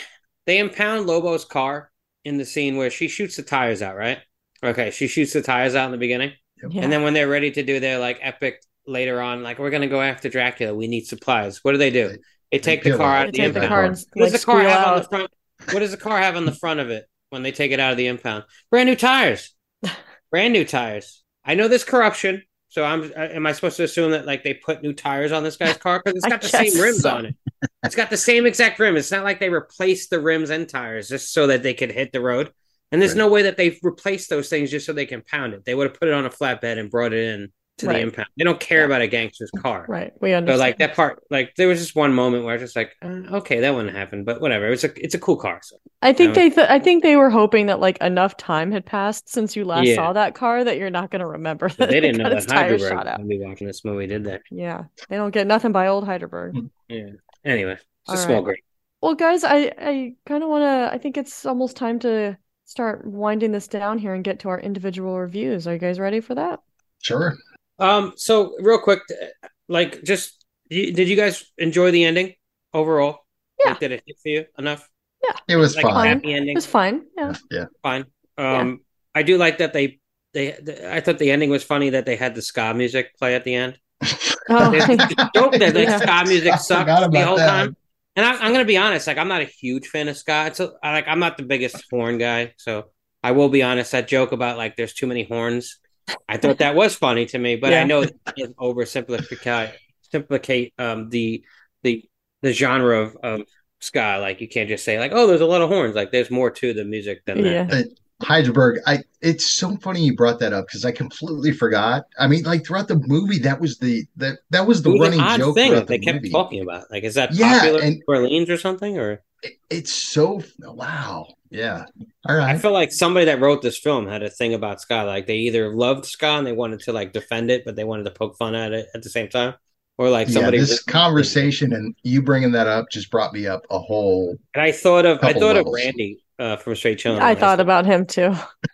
they 0.46 0.58
impound 0.60 1.06
Lobo's 1.08 1.46
car 1.46 1.92
in 2.24 2.38
the 2.38 2.46
scene 2.46 2.76
where 2.78 2.90
she 2.90 3.08
shoots 3.08 3.36
the 3.36 3.44
tires 3.44 3.82
out, 3.82 3.96
right? 3.96 4.20
Okay, 4.64 4.92
she 4.92 5.08
shoots 5.08 5.34
the 5.34 5.42
tires 5.42 5.76
out 5.76 5.86
in 5.86 5.92
the 5.92 5.98
beginning, 5.98 6.32
Yeah. 6.70 6.82
and 6.84 6.92
then 6.92 7.04
when 7.04 7.14
they're 7.14 7.28
ready 7.28 7.52
to 7.52 7.64
do 7.64 7.80
their 7.80 8.00
like 8.00 8.20
epic 8.22 8.62
later 8.88 9.22
on, 9.22 9.44
like 9.44 9.60
we're 9.60 9.70
gonna 9.70 9.88
go 9.88 10.02
after 10.02 10.28
Dracula, 10.30 10.74
we 10.74 10.88
need 10.88 11.06
supplies. 11.06 11.64
What 11.64 11.74
do 11.74 11.78
they 11.78 11.92
do? 11.92 12.18
They 12.56 12.78
take 12.78 12.84
the 12.84 12.98
car 12.98 13.16
it. 13.16 13.20
out 13.20 13.28
of 13.28 13.32
the 13.34 13.38
take 13.40 13.54
the 13.54 13.64
impound. 13.64 13.86
and 13.88 14.06
What 14.14 14.26
does 14.26 14.34
like, 14.34 14.42
the 14.42 14.46
car 14.46 14.60
squeal 14.60 14.70
have 14.70 14.88
on 14.88 14.98
the 15.00 15.04
front? 15.08 15.32
What 15.72 15.80
does 15.80 15.92
the 15.92 15.98
car 15.98 16.18
have 16.20 16.36
on 16.36 16.46
the 16.46 16.52
front 16.52 16.80
of 16.80 16.90
it 16.90 17.06
when 17.30 17.44
they 17.44 17.52
take 17.52 17.72
it 17.72 17.80
out 17.80 17.92
of 17.92 17.98
the 17.98 18.08
impound? 18.08 18.44
Brand 18.72 18.88
new 18.90 18.96
tires, 18.96 19.54
brand 20.32 20.54
new 20.54 20.66
tires. 20.66 21.24
I 21.44 21.56
know 21.56 21.68
there's 21.68 21.84
corruption, 21.84 22.44
so 22.70 22.84
I'm. 22.84 23.12
Am 23.16 23.46
I 23.46 23.52
supposed 23.52 23.78
to 23.78 23.84
assume 23.84 24.12
that 24.12 24.26
like 24.26 24.44
they 24.44 24.54
put 24.54 24.82
new 24.84 24.94
tires 24.94 25.32
on 25.32 25.44
this 25.44 25.58
guy's 25.58 25.78
car 25.78 26.02
because 26.04 26.18
it's 26.18 26.26
got 26.32 26.42
the 26.42 26.48
same 26.50 26.80
rims 26.82 27.02
so. 27.02 27.10
on 27.12 27.26
it? 27.28 27.36
It's 27.84 27.96
got 27.96 28.10
the 28.10 28.18
same 28.18 28.46
exact 28.46 28.80
rim. 28.80 28.98
It's 28.98 29.12
not 29.12 29.24
like 29.24 29.40
they 29.40 29.50
replaced 29.50 30.10
the 30.10 30.20
rims 30.20 30.50
and 30.50 30.68
tires 30.68 31.10
just 31.10 31.34
so 31.34 31.48
that 31.48 31.64
they 31.64 31.74
could 31.74 31.92
hit 31.92 32.12
the 32.12 32.22
road. 32.22 32.52
And 32.92 33.02
there's 33.02 33.12
Right. 33.12 33.18
no 33.20 33.28
way 33.30 33.42
that 33.44 33.58
they've 33.58 33.78
replaced 33.82 34.30
those 34.30 34.48
things 34.50 34.70
just 34.72 34.86
so 34.86 34.94
they 34.94 35.06
can 35.08 35.22
pound 35.22 35.54
it. 35.54 35.66
They 35.66 35.74
would 35.76 35.88
have 35.90 36.00
put 36.00 36.08
it 36.08 36.14
on 36.14 36.26
a 36.26 36.30
flatbed 36.30 36.78
and 36.78 36.90
brought 36.92 37.14
it 37.14 37.28
in 37.34 37.52
to 37.80 37.88
Right. 37.88 37.94
the 37.96 38.00
impound. 38.04 38.28
They 38.38 38.44
don't 38.46 38.60
care 38.60 38.80
Yeah. 38.80 38.86
about 38.86 39.02
a 39.02 39.08
gangster's 39.08 39.52
car. 39.52 39.86
Right. 39.90 40.14
We 40.22 40.32
So 40.32 40.38
understand. 40.38 40.60
like 40.60 40.78
that 40.78 40.96
part, 40.96 41.22
like 41.30 41.54
there 41.56 41.68
was 41.68 41.80
just 41.80 41.96
one 41.96 42.14
moment 42.14 42.44
where 42.46 42.54
I 42.54 42.56
was 42.56 42.62
just 42.64 42.76
like, 42.76 42.94
uh, 43.02 43.38
okay, 43.38 43.60
that 43.60 43.74
wouldn't 43.76 43.96
happen, 43.96 44.24
but 44.24 44.40
whatever. 44.40 44.68
It's 44.68 44.84
a 44.86 44.92
it's 45.04 45.14
a 45.16 45.20
cool 45.20 45.36
car. 45.36 45.60
So. 45.62 45.76
I 46.02 46.14
think 46.14 46.30
Um, 46.30 46.34
they 46.36 46.50
th- 46.52 46.68
I 46.70 46.80
think 46.80 47.04
they 47.04 47.16
were 47.16 47.30
hoping 47.30 47.66
that 47.66 47.80
like 47.80 47.98
enough 48.02 48.38
time 48.38 48.72
had 48.72 48.86
passed 48.86 49.28
since 49.30 49.56
you 49.56 49.66
last 49.66 49.88
Yeah. 49.88 49.96
saw 49.96 50.14
that 50.14 50.36
car 50.36 50.64
that 50.64 50.78
you're 50.78 50.90
not 50.90 51.12
going 51.12 51.20
to 51.22 51.26
remember 51.28 51.68
that 51.70 51.90
They 51.90 52.00
didn't 52.02 52.18
know 52.18 52.24
got 52.26 52.30
that 52.30 52.38
its 52.38 52.46
tires 52.46 52.82
Heidelberg 52.82 52.90
shot 52.98 53.08
out. 53.08 53.20
would 53.20 53.28
be 53.30 53.40
watching 53.44 53.68
this 53.68 53.84
movie, 53.84 54.08
did 54.08 54.24
they? 54.24 54.40
Yeah, 54.52 54.84
they 55.10 55.18
don't 55.18 55.32
get 55.34 55.46
nothing 55.48 55.72
by 55.72 55.88
old 55.88 56.06
Heidelberg. 56.06 56.56
Yeah. 56.88 57.08
Anyway, 57.44 57.74
it's 57.74 58.14
a 58.14 58.18
small 58.18 58.38
right. 58.38 58.44
grade. 58.46 58.60
Well, 59.02 59.16
guys, 59.16 59.44
I 59.44 59.72
I 59.78 60.14
kind 60.26 60.44
of 60.44 60.50
want 60.50 60.64
to. 60.64 60.90
I 60.94 60.98
think 60.98 61.18
it's 61.18 61.46
almost 61.46 61.76
time 61.76 62.00
to 62.00 62.38
start 62.64 63.06
winding 63.06 63.52
this 63.52 63.68
down 63.68 63.98
here 64.00 64.14
and 64.16 64.24
get 64.24 64.40
to 64.40 64.50
our 64.50 64.60
individual 64.60 65.20
reviews. 65.20 65.68
Are 65.68 65.74
you 65.74 65.80
guys 65.80 66.00
ready 66.00 66.22
for 66.22 66.34
that? 66.36 66.62
Sure. 67.04 67.36
Um. 67.80 68.14
So 68.16 68.56
real 68.60 68.80
quick, 68.80 69.02
uh, 69.12 69.48
like, 69.68 70.04
just 70.04 70.46
you, 70.70 70.94
did 70.94 71.08
you 71.10 71.16
guys 71.16 71.44
enjoy 71.58 71.92
the 71.92 72.06
ending 72.06 72.34
overall? 72.74 73.20
Yeah. 73.64 73.72
Like, 73.72 73.80
did 73.80 73.92
it 73.92 74.04
hit 74.06 74.16
for 74.22 74.30
you 74.30 74.46
enough? 74.58 74.88
Yeah, 75.24 75.36
it 75.48 75.56
was 75.58 75.76
Like 75.76 75.86
fine. 75.86 76.08
happy 76.08 76.34
It 76.34 76.56
was 76.56 76.66
fine. 76.66 77.04
Yeah. 77.18 77.34
Yeah. 77.52 77.66
Fine. 77.84 78.06
Um. 78.38 78.82
I 79.14 79.24
do 79.24 79.38
like 79.38 79.58
that 79.60 79.74
they 79.74 80.00
they. 80.34 80.52
the- 80.52 80.94
I 80.94 81.00
thought 81.02 81.20
the 81.20 81.32
ending 81.32 81.50
was 81.50 81.64
funny 81.64 81.92
that 81.92 82.06
they 82.06 82.16
had 82.16 82.36
the 82.36 82.42
ska 82.42 82.74
music 82.74 83.16
play 83.18 83.36
at 83.36 83.44
the 83.44 83.56
end. 83.56 83.80
Oh, 84.48 84.70
There's 84.70 84.84
a 84.88 84.98
joke 85.34 85.54
that 85.54 85.74
the 85.74 85.82
Yeah. 85.84 85.98
ska 85.98 86.30
music 86.30 86.54
I 86.54 86.58
sucks 86.58 86.86
the 87.12 87.26
whole 87.26 87.38
that. 87.38 87.48
time. 87.48 87.76
And 88.16 88.24
I, 88.24 88.34
I'm 88.38 88.52
gonna 88.52 88.64
be 88.64 88.78
honest, 88.78 89.08
like 89.08 89.18
I'm 89.18 89.28
not 89.28 89.42
a 89.42 89.46
huge 89.46 89.88
fan 89.88 90.08
of 90.08 90.16
ska. 90.18 90.46
It's 90.48 90.60
a, 90.60 90.72
I, 90.84 90.92
like 90.94 91.08
I'm 91.08 91.18
not 91.20 91.36
the 91.38 91.44
biggest 91.44 91.84
horn 91.90 92.20
guy, 92.20 92.54
so 92.58 92.92
I 93.24 93.32
will 93.32 93.50
be 93.50 93.64
honest. 93.64 93.92
That 93.94 94.08
joke 94.08 94.32
about 94.34 94.56
like 94.56 94.76
there's 94.76 94.94
too 94.94 95.08
many 95.08 95.24
horns, 95.24 95.80
I 96.30 96.38
thought 96.38 96.60
that 96.60 96.76
was 96.76 96.96
funny 96.96 97.26
to 97.28 97.38
me, 97.38 97.56
but 97.56 97.72
Yeah. 97.72 97.82
I 97.82 97.84
know 97.86 98.02
it 98.02 98.16
oversimplify 98.58 99.72
simplicate 100.12 100.74
um 100.78 101.10
the 101.10 101.44
the 101.84 102.04
the 102.42 102.54
genre 102.54 103.00
of, 103.02 103.18
of 103.24 103.42
ska. 103.80 104.18
Like 104.22 104.42
you 104.42 104.48
can't 104.48 104.70
just 104.70 104.86
say 104.86 105.00
like, 105.00 105.12
oh, 105.14 105.28
there's 105.28 105.42
a 105.42 105.46
lot 105.46 105.62
of 105.62 105.70
horns. 105.70 105.96
Like 105.96 106.12
there's 106.12 106.30
more 106.32 106.52
to 106.52 106.74
the 106.74 106.86
music 106.86 107.24
than 107.26 107.42
that. 107.42 107.70
yeah. 107.72 107.82
Heidelberg, 108.24 108.80
I 108.88 109.00
it's 109.22 109.46
so 109.46 109.76
funny 109.78 110.02
you 110.02 110.16
brought 110.16 110.40
that 110.40 110.54
up 110.54 110.68
because 110.68 110.86
I 110.86 110.94
completely 110.94 111.52
forgot. 111.52 112.04
I 112.18 112.28
mean, 112.28 112.44
like 112.44 112.66
throughout 112.66 112.88
the 112.88 112.96
movie, 113.08 113.40
that 113.40 113.60
was 113.60 113.78
the 113.80 114.06
that 114.16 114.38
that 114.52 114.66
was 114.66 114.84
the 114.84 114.92
It 114.92 114.94
was 114.94 115.02
running 115.02 115.20
an 115.20 115.26
odd 115.26 115.38
joke 115.40 115.56
thing 115.56 115.72
throughout 115.72 115.80
that 115.82 115.88
they 115.88 115.98
the 115.98 116.06
kept 116.06 116.32
talking 116.32 116.62
about. 116.62 116.90
Like, 116.90 117.04
is 117.04 117.16
that 117.16 117.34
Yeah, 117.34 117.60
popular 117.60 117.82
in 117.82 117.88
and- 117.88 118.04
Orleans 118.08 118.50
or 118.50 118.58
something? 118.58 118.98
Or 118.98 119.12
It- 119.12 119.22
it's 119.70 119.94
so 119.94 120.42
wow, 120.60 121.28
yeah. 121.50 121.86
All 122.28 122.40
I 122.40 122.58
feel 122.58 122.72
like 122.72 122.92
somebody 122.92 123.26
that 123.26 123.40
wrote 123.40 123.62
this 123.62 123.78
film 123.78 124.08
had 124.08 124.24
a 124.24 124.30
thing 124.30 124.54
about 124.54 124.82
ska. 124.82 125.04
Like 125.04 125.28
they 125.28 125.38
either 125.38 125.74
loved 125.74 126.06
ska 126.06 126.38
and 126.38 126.48
they 126.48 126.54
wanted 126.54 126.80
to 126.82 126.94
like 126.94 127.14
defend 127.14 127.52
it, 127.52 127.64
but 127.66 127.76
they 127.76 127.84
wanted 127.84 128.04
to 128.04 128.12
poke 128.12 128.38
fun 128.38 128.56
at 128.56 128.74
it 128.74 128.88
at 128.94 129.04
the 129.04 129.10
same 129.10 129.30
time, 129.30 129.56
or 129.98 130.10
like 130.10 130.28
yeah. 130.28 130.34
somebody. 130.34 130.58
This 130.60 130.84
conversation 130.84 131.74
and 131.74 131.96
you 132.04 132.22
bringing 132.22 132.52
that 132.54 132.68
up 132.68 132.90
just 132.90 133.12
brought 133.12 133.34
me 133.34 133.48
up 133.48 133.66
a 133.70 133.80
whole. 133.80 134.38
And 134.54 134.62
I 134.62 134.72
thought 134.72 135.06
of 135.06 135.20
I 135.22 135.34
thought 135.34 135.56
levels. 135.56 135.68
of 135.68 135.74
Randy 135.74 136.24
uh, 136.40 136.58
from 136.58 136.76
Straight 136.76 137.00
Chillin'. 137.00 137.20
I 137.20 137.36
thought 137.36 137.60
about 137.60 137.86
him 137.86 138.06
too. 138.06 138.34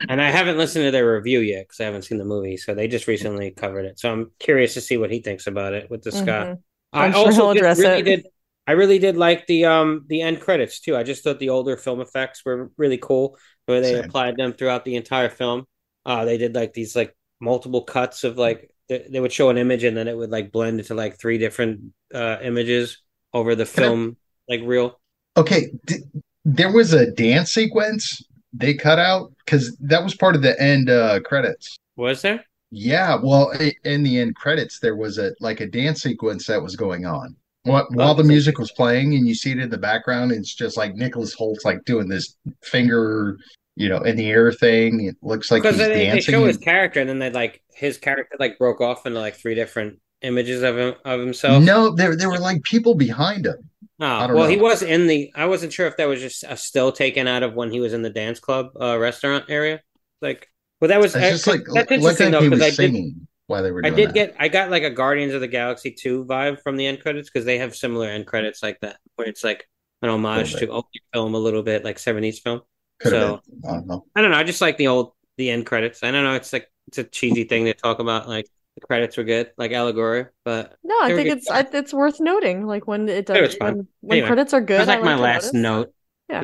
and 0.09 0.21
I 0.21 0.29
haven't 0.29 0.57
listened 0.57 0.85
to 0.85 0.91
their 0.91 1.15
review 1.15 1.39
yet 1.39 1.67
because 1.67 1.79
I 1.79 1.85
haven't 1.85 2.03
seen 2.03 2.17
the 2.17 2.25
movie. 2.25 2.57
So 2.57 2.73
they 2.73 2.87
just 2.87 3.07
recently 3.07 3.51
covered 3.51 3.85
it. 3.85 3.99
So 3.99 4.11
I'm 4.11 4.31
curious 4.39 4.73
to 4.75 4.81
see 4.81 4.97
what 4.97 5.11
he 5.11 5.19
thinks 5.19 5.47
about 5.47 5.73
it 5.73 5.89
with 5.89 6.03
the 6.03 6.11
ska. 6.11 6.25
Mhm. 6.25 6.59
I 6.93 7.05
I'm 7.05 7.13
sure 7.13 7.31
he'll 7.31 7.41
also 7.43 7.49
address 7.51 7.79
really 7.79 7.99
it. 7.99 8.03
did. 8.03 8.27
I 8.67 8.73
really 8.73 8.99
did 8.99 9.17
like 9.17 9.47
the 9.47 9.65
um 9.65 10.05
the 10.07 10.21
end 10.21 10.39
credits 10.39 10.79
too. 10.79 10.95
I 10.95 11.03
just 11.03 11.23
thought 11.23 11.39
the 11.39 11.49
older 11.49 11.77
film 11.77 11.99
effects 12.01 12.43
were 12.45 12.71
really 12.77 12.97
cool, 12.97 13.37
where 13.65 13.81
they 13.81 13.93
Same. 13.93 14.05
applied 14.05 14.37
them 14.37 14.53
throughout 14.53 14.85
the 14.85 14.95
entire 14.95 15.29
film. 15.29 15.65
Uh, 16.05 16.25
they 16.25 16.37
did 16.37 16.55
like 16.55 16.73
these 16.73 16.95
like 16.95 17.15
multiple 17.39 17.83
cuts 17.83 18.23
of 18.23 18.37
like 18.37 18.69
they, 18.87 19.05
they 19.09 19.19
would 19.19 19.31
show 19.33 19.49
an 19.49 19.57
image 19.57 19.83
and 19.83 19.95
then 19.97 20.07
it 20.07 20.15
would 20.17 20.29
like 20.31 20.51
blend 20.51 20.79
into 20.79 20.93
like 20.93 21.19
three 21.19 21.37
different 21.37 21.93
uh 22.13 22.37
images 22.41 23.01
over 23.33 23.55
the 23.55 23.65
Can 23.65 23.83
I- 23.83 23.87
film 23.87 24.17
like 24.49 24.61
reel. 24.63 24.99
Okay, 25.37 25.71
d- 25.85 26.03
there 26.43 26.71
was 26.73 26.93
a 26.93 27.09
dance 27.11 27.53
sequence 27.53 28.21
they 28.53 28.73
cut 28.73 28.99
out 28.99 29.31
because 29.45 29.75
that 29.79 30.03
was 30.03 30.13
part 30.13 30.35
of 30.35 30.41
the 30.41 30.59
end 30.61 30.89
uh, 30.89 31.21
credits. 31.21 31.77
Was 31.95 32.21
there? 32.21 32.43
Yeah, 32.69 33.17
well, 33.21 33.51
in 33.85 34.03
the 34.03 34.19
end 34.19 34.35
credits, 34.35 34.79
there 34.79 34.95
was 34.95 35.17
a 35.17 35.31
like 35.39 35.61
a 35.61 35.67
dance 35.67 36.01
sequence 36.01 36.47
that 36.47 36.61
was 36.61 36.75
going 36.75 37.05
on. 37.05 37.35
While, 37.63 37.87
while 37.91 38.15
the 38.15 38.23
music 38.23 38.57
was 38.57 38.71
playing, 38.71 39.13
and 39.13 39.27
you 39.27 39.35
see 39.35 39.51
it 39.51 39.59
in 39.59 39.69
the 39.69 39.77
background, 39.77 40.31
it's 40.31 40.53
just 40.53 40.77
like 40.77 40.95
Nicholas 40.95 41.35
Hoult's 41.35 41.63
like 41.63 41.85
doing 41.85 42.07
this 42.07 42.35
finger 42.63 43.37
you 43.75 43.89
know, 43.89 43.99
in 43.99 44.15
the 44.15 44.29
air 44.29 44.51
thing. 44.51 45.05
It 45.05 45.17
looks 45.21 45.51
like 45.51 45.63
because 45.63 45.77
he's 45.77 45.87
they, 45.87 46.09
they 46.09 46.21
show 46.21 46.45
his 46.45 46.57
character 46.57 46.99
and 46.99 47.09
then 47.09 47.19
they 47.19 47.29
like 47.29 47.63
his 47.73 47.97
character 47.97 48.35
like 48.39 48.57
broke 48.57 48.81
off 48.81 49.05
into 49.05 49.19
like 49.19 49.35
three 49.35 49.55
different 49.55 49.99
images 50.21 50.61
of 50.61 50.77
him 50.77 50.95
of 51.05 51.19
himself. 51.19 51.63
no, 51.63 51.95
there 51.95 52.15
there 52.15 52.29
were 52.29 52.39
like 52.39 52.61
people 52.63 52.95
behind 52.95 53.45
him. 53.45 53.69
Oh, 53.99 54.05
I 54.05 54.31
well, 54.31 54.47
he 54.47 54.57
was 54.57 54.81
in 54.81 55.07
the. 55.07 55.31
I 55.35 55.45
wasn't 55.45 55.73
sure 55.73 55.87
if 55.87 55.97
that 55.97 56.07
was 56.07 56.19
just 56.19 56.43
a 56.47 56.57
still 56.57 56.91
taken 56.91 57.27
out 57.27 57.43
of 57.43 57.53
when 57.53 57.71
he 57.71 57.79
was 57.79 57.93
in 57.93 58.01
the 58.01 58.09
dance 58.09 58.39
club 58.39 58.71
uh, 58.79 58.97
restaurant 58.97 59.45
area. 59.47 59.81
Like, 60.21 60.47
well, 60.79 60.89
that 60.89 60.99
was 60.99 61.15
It's 61.15 61.29
just 61.29 61.47
like 61.47 61.61
that's 61.73 61.91
interesting 61.91 62.31
like 62.31 62.41
though 62.41 62.49
because 62.49 62.79
I 62.79 62.87
did 62.87 63.15
singing 63.51 63.63
while 63.63 63.63
they 63.63 63.71
were 63.71 63.85
I 63.85 63.89
did 63.89 64.09
that. 64.09 64.13
get 64.13 64.35
I 64.39 64.47
got 64.47 64.71
like 64.71 64.83
a 64.83 64.89
Guardians 64.89 65.33
of 65.33 65.41
the 65.41 65.47
Galaxy 65.47 65.91
2 65.91 66.25
vibe 66.25 66.61
from 66.61 66.77
the 66.77 66.87
end 66.87 67.01
credits 67.01 67.29
because 67.29 67.45
they 67.45 67.57
have 67.59 67.75
similar 67.75 68.07
end 68.07 68.27
credits 68.27 68.63
like 68.63 68.79
that 68.81 68.97
where 69.15 69.27
it's 69.27 69.43
like 69.43 69.67
an 70.01 70.09
homage 70.09 70.55
to 70.55 70.67
old 70.67 70.85
film 71.13 71.35
a 71.35 71.39
little 71.39 71.63
bit 71.63 71.83
like 71.83 71.97
70s 71.97 72.39
film. 72.39 72.61
Could 72.99 73.11
so- 73.11 73.41
I 73.67 73.73
don't 73.73 73.87
know. 73.87 74.05
I 74.15 74.21
don't 74.21 74.31
know, 74.31 74.37
I 74.37 74.43
just 74.43 74.61
like 74.61 74.77
the 74.77 74.87
old 74.87 75.13
the 75.37 75.49
end 75.51 75.65
credits. 75.65 76.03
I 76.03 76.11
don't 76.11 76.23
know, 76.23 76.33
it's 76.35 76.53
like 76.53 76.67
it's 76.87 76.97
a 76.97 77.03
cheesy 77.03 77.43
thing 77.45 77.65
to 77.65 77.73
talk 77.73 77.99
about 77.99 78.27
like 78.27 78.47
the 78.75 78.81
credits 78.81 79.17
were 79.17 79.23
good, 79.23 79.51
like 79.57 79.71
allegory, 79.71 80.27
but 80.45 80.77
No, 80.83 80.95
I 81.01 81.13
think 81.13 81.29
it's 81.29 81.49
I, 81.49 81.67
it's 81.73 81.93
worth 81.93 82.19
noting. 82.19 82.65
Like 82.65 82.87
when 82.87 83.07
it 83.09 83.29
It 83.29 83.41
was 83.41 83.49
does 83.51 83.55
fun. 83.57 83.75
when, 83.75 83.87
when 84.01 84.17
Anyway, 84.19 84.27
credits 84.27 84.53
are 84.53 84.61
good. 84.61 84.79
that 84.79 84.87
was 84.87 84.89
I 84.89 84.95
like 84.95 85.03
my 85.03 85.15
last 85.15 85.53
notice. 85.53 85.53
note. 85.53 85.93
Yeah. 86.29 86.43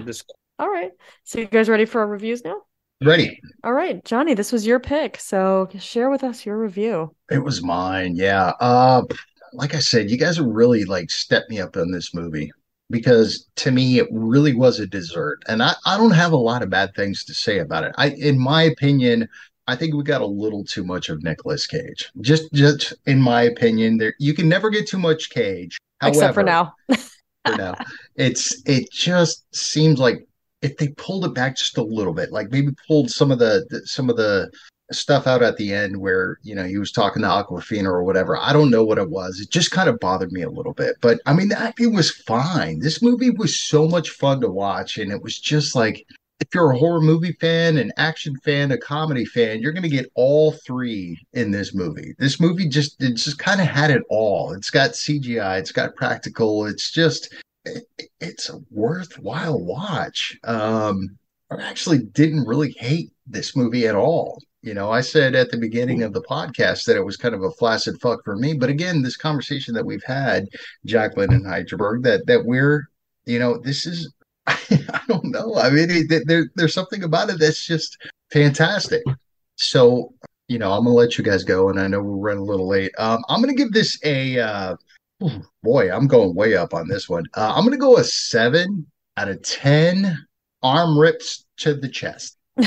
All 0.60 0.70
right. 0.70 0.92
So 1.24 1.40
you 1.40 1.46
guys 1.46 1.70
ready 1.70 1.86
for 1.86 2.02
our 2.02 2.08
reviews 2.08 2.44
now? 2.44 2.62
Ready. 3.04 3.40
All 3.64 3.74
right, 3.74 4.04
Johnny, 4.06 4.34
this 4.34 4.52
was 4.52 4.66
your 4.66 4.80
pick. 4.80 5.20
So 5.20 5.70
share 5.80 6.10
with 6.10 6.24
us 6.24 6.46
your 6.46 6.58
review. 6.58 7.14
It 7.30 7.44
was 7.44 7.62
mine, 7.62 8.16
yeah. 8.16 8.54
Uh, 8.60 9.04
like 9.54 9.76
I 9.76 9.80
said, 9.80 10.10
you 10.10 10.18
guys 10.18 10.40
really 10.40 10.84
like 10.84 11.12
stepped 11.12 11.50
me 11.50 11.60
up 11.60 11.78
on 11.78 11.92
this 11.92 12.14
movie 12.14 12.52
because 12.90 13.48
to 13.58 13.72
me 13.72 14.00
it 14.00 14.08
really 14.12 14.56
was 14.56 14.80
a 14.80 14.88
dessert, 14.88 15.44
and 15.48 15.62
I 15.62 15.76
I 15.86 15.98
don't 15.98 16.12
have 16.12 16.32
a 16.32 16.38
lot 16.38 16.64
of 16.64 16.72
bad 16.72 16.96
things 16.96 17.24
to 17.26 17.34
say 17.36 17.60
about 17.60 17.84
it. 17.84 17.94
I, 17.98 18.10
in 18.10 18.40
my 18.40 18.64
opinion, 18.64 19.28
I 19.68 19.76
think 19.76 19.94
we 19.94 20.04
got 20.04 20.22
a 20.22 20.26
little 20.26 20.64
too 20.64 20.84
much 20.84 21.10
of 21.10 21.22
Nicolas 21.22 21.68
Cage. 21.68 22.10
Just 22.22 22.52
just 22.54 22.94
in 23.06 23.22
my 23.22 23.44
opinion, 23.44 23.98
there 23.98 24.16
you 24.20 24.34
can 24.34 24.50
never 24.50 24.72
get 24.72 24.88
too 24.88 25.00
much 25.00 25.30
Cage. 25.30 25.78
Except 26.02 26.34
for 26.34 26.44
now. 26.44 26.74
for 26.90 27.58
now. 27.58 27.76
It's 28.16 28.62
it 28.66 28.92
just 28.92 29.46
seems 29.54 30.00
like 30.00 30.28
if 30.62 30.78
they 30.78 30.90
pulled 30.90 31.26
it 31.26 31.34
back 31.34 31.56
just 31.58 31.78
a 31.78 31.84
little 31.84 32.14
bit, 32.14 32.32
like 32.32 32.52
maybe 32.52 32.72
pulled 32.88 33.10
some 33.10 33.32
of 33.32 33.40
the, 33.40 33.66
the 33.70 33.86
some 33.86 34.10
of 34.10 34.18
the 34.18 34.50
stuff 34.92 35.28
out 35.28 35.44
at 35.44 35.58
the 35.58 35.74
end 35.74 35.98
where 35.98 36.38
you 36.44 36.56
know 36.56 36.64
he 36.64 36.78
was 36.78 36.92
talking 36.92 37.22
to 37.22 37.28
Awkwafina 37.28 37.86
or 37.86 38.04
whatever. 38.04 38.38
I 38.38 38.54
don't 38.54 38.72
know 38.72 38.84
what 38.84 38.98
it 38.98 39.10
was. 39.10 39.40
It 39.40 39.52
just 39.52 39.72
kind 39.72 39.90
of 39.90 40.00
bothered 40.00 40.32
me 40.32 40.42
a 40.42 40.50
little 40.50 40.74
bit. 40.74 40.96
But 41.02 41.20
I 41.26 41.34
mean, 41.34 41.50
that 41.50 41.76
it 41.80 41.88
was 41.88 42.12
fine. 42.12 42.80
This 42.80 43.02
movie 43.02 43.32
was 43.32 43.60
so 43.60 43.88
much 43.88 44.12
fun 44.12 44.42
to 44.42 44.50
watch, 44.50 44.98
and 44.98 45.12
it 45.12 45.22
was 45.22 45.38
just 45.38 45.76
like 45.76 46.06
if 46.40 46.48
you're 46.54 46.72
a 46.72 46.78
horror 46.78 47.02
movie 47.02 47.34
fan, 47.34 47.78
an 47.78 47.92
action 47.98 48.36
fan, 48.44 48.72
a 48.72 48.78
comedy 48.78 49.26
fan, 49.26 49.60
you're 49.60 49.72
going 49.72 49.84
to 49.84 49.90
get 49.90 50.12
all 50.16 50.52
three 50.52 51.20
in 51.34 51.52
this 51.52 51.74
movie. 51.74 52.14
This 52.20 52.40
movie 52.40 52.68
just 52.68 53.02
it 53.02 53.16
just 53.16 53.40
kind 53.40 53.60
of 53.60 53.68
had 53.68 53.92
it 53.92 54.04
all. 54.10 54.54
It's 54.54 54.70
got 54.70 54.92
CGI, 54.92 55.60
it's 55.60 55.72
got 55.72 55.96
practical, 55.96 56.66
it's 56.66 56.92
just 56.92 57.34
it, 57.68 58.10
it's 58.20 58.50
a 58.50 58.60
worthwhile 58.72 59.60
watch. 59.64 60.38
Um, 60.44 61.18
I 61.52 61.62
actually 61.62 62.00
didn't 62.00 62.48
really 62.48 62.72
hate 62.72 63.12
this 63.26 63.56
movie 63.56 63.88
at 63.88 63.96
all. 63.96 64.40
You 64.62 64.74
know, 64.74 64.92
I 64.92 65.02
said 65.02 65.36
at 65.36 65.50
the 65.52 65.58
beginning 65.58 66.04
of 66.04 66.14
the 66.14 66.24
podcast 66.24 66.86
that 66.86 66.98
it 66.98 67.06
was 67.06 67.16
kind 67.16 67.36
of 67.36 67.44
a 67.44 67.52
flaccid 67.52 68.02
fuck 68.02 68.24
for 68.26 68.36
me, 68.36 68.54
but 68.54 68.70
again, 68.70 69.02
this 69.02 69.16
conversation 69.16 69.74
that 69.76 69.86
we've 69.86 70.04
had, 70.04 70.46
Jacqueline 70.86 71.32
and 71.32 71.46
Heidelberg, 71.46 72.04
that 72.04 72.26
that 72.28 72.44
we're, 72.46 72.90
you 73.26 73.40
know, 73.40 73.58
this 73.58 73.86
is 73.86 74.12
I 74.48 75.02
don't 75.08 75.26
know. 75.26 75.56
I 75.56 75.70
mean, 75.70 75.90
it, 75.90 76.28
there, 76.28 76.50
there's 76.56 76.74
something 76.74 77.04
about 77.04 77.30
it 77.30 77.40
that's 77.40 77.66
just 77.66 77.98
fantastic. 78.32 79.04
So, 79.56 80.14
you 80.48 80.58
know, 80.58 80.72
I'm 80.72 80.86
gonna 80.86 80.96
let 80.96 81.18
you 81.18 81.24
guys 81.24 81.44
go, 81.44 81.70
and 81.70 81.80
I 81.80 81.88
know 81.88 82.02
we're 82.02 82.30
running 82.30 82.44
a 82.44 82.46
little 82.46 82.68
late. 82.68 82.92
Um, 82.98 83.24
I'm 83.30 83.42
gonna 83.42 83.54
give 83.54 83.74
this 83.74 84.00
a 84.04 84.40
uh, 84.40 84.76
boy. 85.64 85.92
I'm 85.92 86.08
going 86.08 86.36
way 86.36 86.56
up 86.56 86.74
on 86.74 86.88
this 86.88 87.10
one. 87.10 87.26
Uh, 87.36 87.54
I'm 87.56 87.64
gonna 87.64 87.78
go 87.78 87.98
a 87.98 88.04
seven 88.04 88.88
out 89.18 89.30
of 89.30 89.42
ten. 89.42 90.26
Arm 90.64 90.98
rips 90.98 91.46
to 91.58 91.74
the 91.74 91.90
chest. 91.90 92.38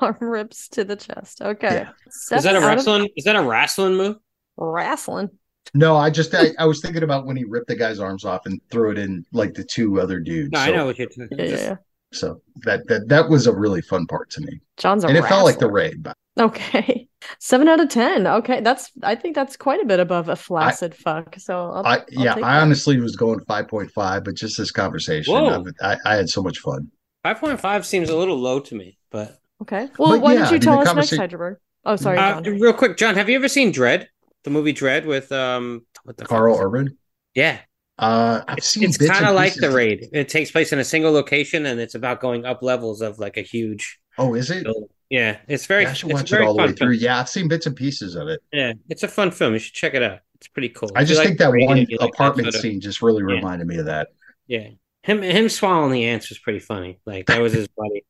Arm 0.00 0.16
rips 0.20 0.68
to 0.68 0.84
the 0.84 0.96
chest. 0.96 1.42
Okay. 1.42 1.74
Yeah. 1.74 1.90
Is 2.06 2.28
that 2.30 2.38
a 2.38 2.42
Seven 2.42 2.56
out 2.56 2.62
of- 2.62 2.76
wrestling 2.76 3.08
is 3.16 3.24
that 3.24 3.36
a 3.36 3.42
wrestling 3.42 3.96
move? 3.96 4.16
Wrestling. 4.56 5.30
No, 5.74 5.96
I 5.96 6.10
just 6.10 6.34
I, 6.34 6.48
I 6.58 6.66
was 6.66 6.80
thinking 6.80 7.02
about 7.02 7.26
when 7.26 7.36
he 7.36 7.44
ripped 7.44 7.68
the 7.68 7.76
guy's 7.76 7.98
arms 8.00 8.24
off 8.24 8.46
and 8.46 8.60
threw 8.70 8.90
it 8.90 8.98
in 8.98 9.24
like 9.32 9.54
the 9.54 9.64
two 9.64 10.00
other 10.00 10.20
dudes. 10.20 10.50
No, 10.52 10.58
so, 10.58 10.64
I 10.64 10.76
know 10.76 10.86
what 10.86 10.98
you're 10.98 11.08
Yeah, 11.18 11.26
yeah, 11.30 11.56
yeah. 11.56 11.76
So 12.12 12.42
that 12.64 12.86
that 12.88 13.08
that 13.08 13.28
was 13.28 13.46
a 13.46 13.54
really 13.54 13.80
fun 13.80 14.06
part 14.06 14.28
to 14.30 14.42
me, 14.42 14.60
John's 14.76 15.04
a 15.04 15.08
and 15.08 15.16
it 15.16 15.24
felt 15.24 15.44
like 15.44 15.58
the 15.58 15.70
raid. 15.70 16.02
But 16.02 16.16
Okay. 16.38 17.08
Seven 17.38 17.68
out 17.68 17.80
of 17.80 17.88
ten. 17.88 18.26
Okay. 18.26 18.60
That's 18.60 18.90
I 19.02 19.14
think 19.14 19.34
that's 19.34 19.56
quite 19.56 19.80
a 19.80 19.84
bit 19.86 20.00
above 20.00 20.28
a 20.28 20.36
flaccid 20.36 20.94
fuck. 20.94 21.36
So 21.38 21.54
I'll, 21.70 21.86
I 21.86 21.96
I'll 21.98 22.04
yeah, 22.10 22.32
I 22.34 22.40
that. 22.40 22.62
honestly 22.62 22.98
was 22.98 23.16
going 23.16 23.40
five 23.40 23.68
point 23.68 23.90
five, 23.92 24.24
but 24.24 24.34
just 24.34 24.56
this 24.58 24.70
conversation, 24.70 25.34
I, 25.34 25.92
I, 25.92 25.96
I 26.04 26.16
had 26.16 26.28
so 26.28 26.42
much 26.42 26.58
fun. 26.58 26.90
5.5 27.24 27.84
seems 27.84 28.10
a 28.10 28.16
little 28.16 28.36
low 28.36 28.58
to 28.58 28.74
me, 28.74 28.98
but 29.12 29.38
Okay. 29.60 29.88
Well, 29.96 30.10
But 30.10 30.22
why 30.22 30.32
yeah, 30.32 30.38
don't 30.42 30.52
you 30.54 30.58
tell 30.58 30.82
the 30.82 30.90
us 30.90 30.96
next, 30.96 31.10
conversa- 31.12 31.18
Heidelberg? 31.18 31.58
Oh, 31.84 31.94
sorry, 31.94 32.18
uh, 32.18 32.40
John. 32.40 32.58
real 32.58 32.72
quick, 32.72 32.96
John, 32.96 33.14
have 33.14 33.28
you 33.28 33.36
ever 33.36 33.46
seen 33.46 33.72
Dredd? 33.72 34.06
The 34.42 34.50
movie 34.50 34.74
Dredd 34.74 35.04
with 35.06 35.30
um 35.30 35.86
what 36.02 36.16
the 36.16 36.24
Karl? 36.26 36.58
Urban. 36.60 36.98
Yeah. 37.36 37.60
Uh, 37.96 38.40
I've 38.48 38.64
seen 38.64 38.82
It's 38.82 38.98
bits 38.98 39.12
kind 39.12 39.26
of 39.26 39.36
like 39.36 39.54
the 39.54 39.70
raid. 39.70 40.08
It 40.12 40.28
takes 40.28 40.50
place 40.50 40.72
in 40.72 40.80
a 40.80 40.84
single 40.84 41.12
location 41.12 41.66
and 41.66 41.78
it's 41.78 41.94
about 41.94 42.18
going 42.20 42.44
up 42.44 42.60
levels 42.62 43.02
of 43.02 43.20
like 43.20 43.36
a 43.36 43.42
huge 43.42 44.00
Oh, 44.18 44.34
is 44.34 44.50
it? 44.50 44.64
building. 44.64 44.88
Yeah, 45.12 45.36
it's 45.46 45.66
very 45.66 45.82
Yeah, 45.82 45.90
I 45.90 45.92
should 45.92 46.10
watch 46.10 46.32
it 46.32 46.40
all 46.40 46.54
the 46.54 46.62
way 46.62 46.68
through. 46.72 46.94
film. 46.96 47.02
Yeah, 47.04 47.20
I've 47.20 47.28
seen 47.28 47.46
bits 47.46 47.66
and 47.66 47.76
pieces 47.76 48.14
of 48.16 48.28
it. 48.28 48.40
Yeah, 48.50 48.72
it's 48.88 49.02
a 49.02 49.08
fun 49.08 49.30
film. 49.30 49.52
You 49.52 49.58
should 49.58 49.74
check 49.74 49.92
it 49.92 50.02
out. 50.02 50.20
It's 50.36 50.48
pretty 50.48 50.70
cool. 50.70 50.90
I 50.96 51.04
just 51.04 51.18
like 51.18 51.26
think 51.28 51.38
that 51.40 51.50
one 51.50 51.60
like 51.80 51.88
that 51.88 52.02
apartment 52.02 52.48
of- 52.48 52.54
scene 52.54 52.80
just 52.80 53.02
really 53.02 53.22
Yeah. 53.28 53.36
reminded 53.36 53.66
me 53.68 53.76
of 53.76 53.84
that. 53.86 54.08
Yeah. 54.46 54.68
Him 55.02 55.20
him 55.20 55.50
swallowing 55.50 55.92
the 55.92 56.04
ants 56.06 56.30
was 56.30 56.38
pretty 56.38 56.60
funny. 56.60 56.98
Like 57.04 57.26
that 57.26 57.42
was 57.42 57.52
his 57.52 57.68
buddy. 57.76 58.04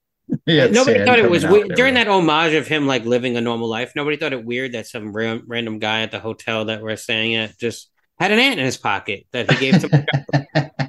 Yeah, 0.47 0.69
nobody 0.69 1.05
thought 1.05 1.19
it 1.19 1.29
was 1.29 1.45
weird 1.45 1.75
during 1.75 1.95
that 1.95 2.07
homage 2.07 2.55
of 2.55 2.69
him 2.69 2.87
like 2.87 3.05
living 3.05 3.37
a 3.37 3.41
normal 3.41 3.69
life. 3.69 3.93
Nobody 3.97 4.17
thought 4.17 4.33
it 4.33 4.45
weird 4.45 4.73
that 4.73 4.87
some 4.87 5.13
random 5.13 5.81
guy 5.81 6.03
at 6.03 6.13
the 6.13 6.21
hotel 6.21 6.67
that 6.67 6.83
we're 6.83 6.95
staying 6.97 7.35
at 7.35 7.59
just 7.59 7.91
had 8.19 8.31
an 8.31 8.39
ant 8.39 8.59
in 8.59 8.65
his 8.65 8.77
pocket 8.77 9.27
that 9.33 9.51
he 9.51 9.59
gave 9.59 9.81
to. 9.81 10.07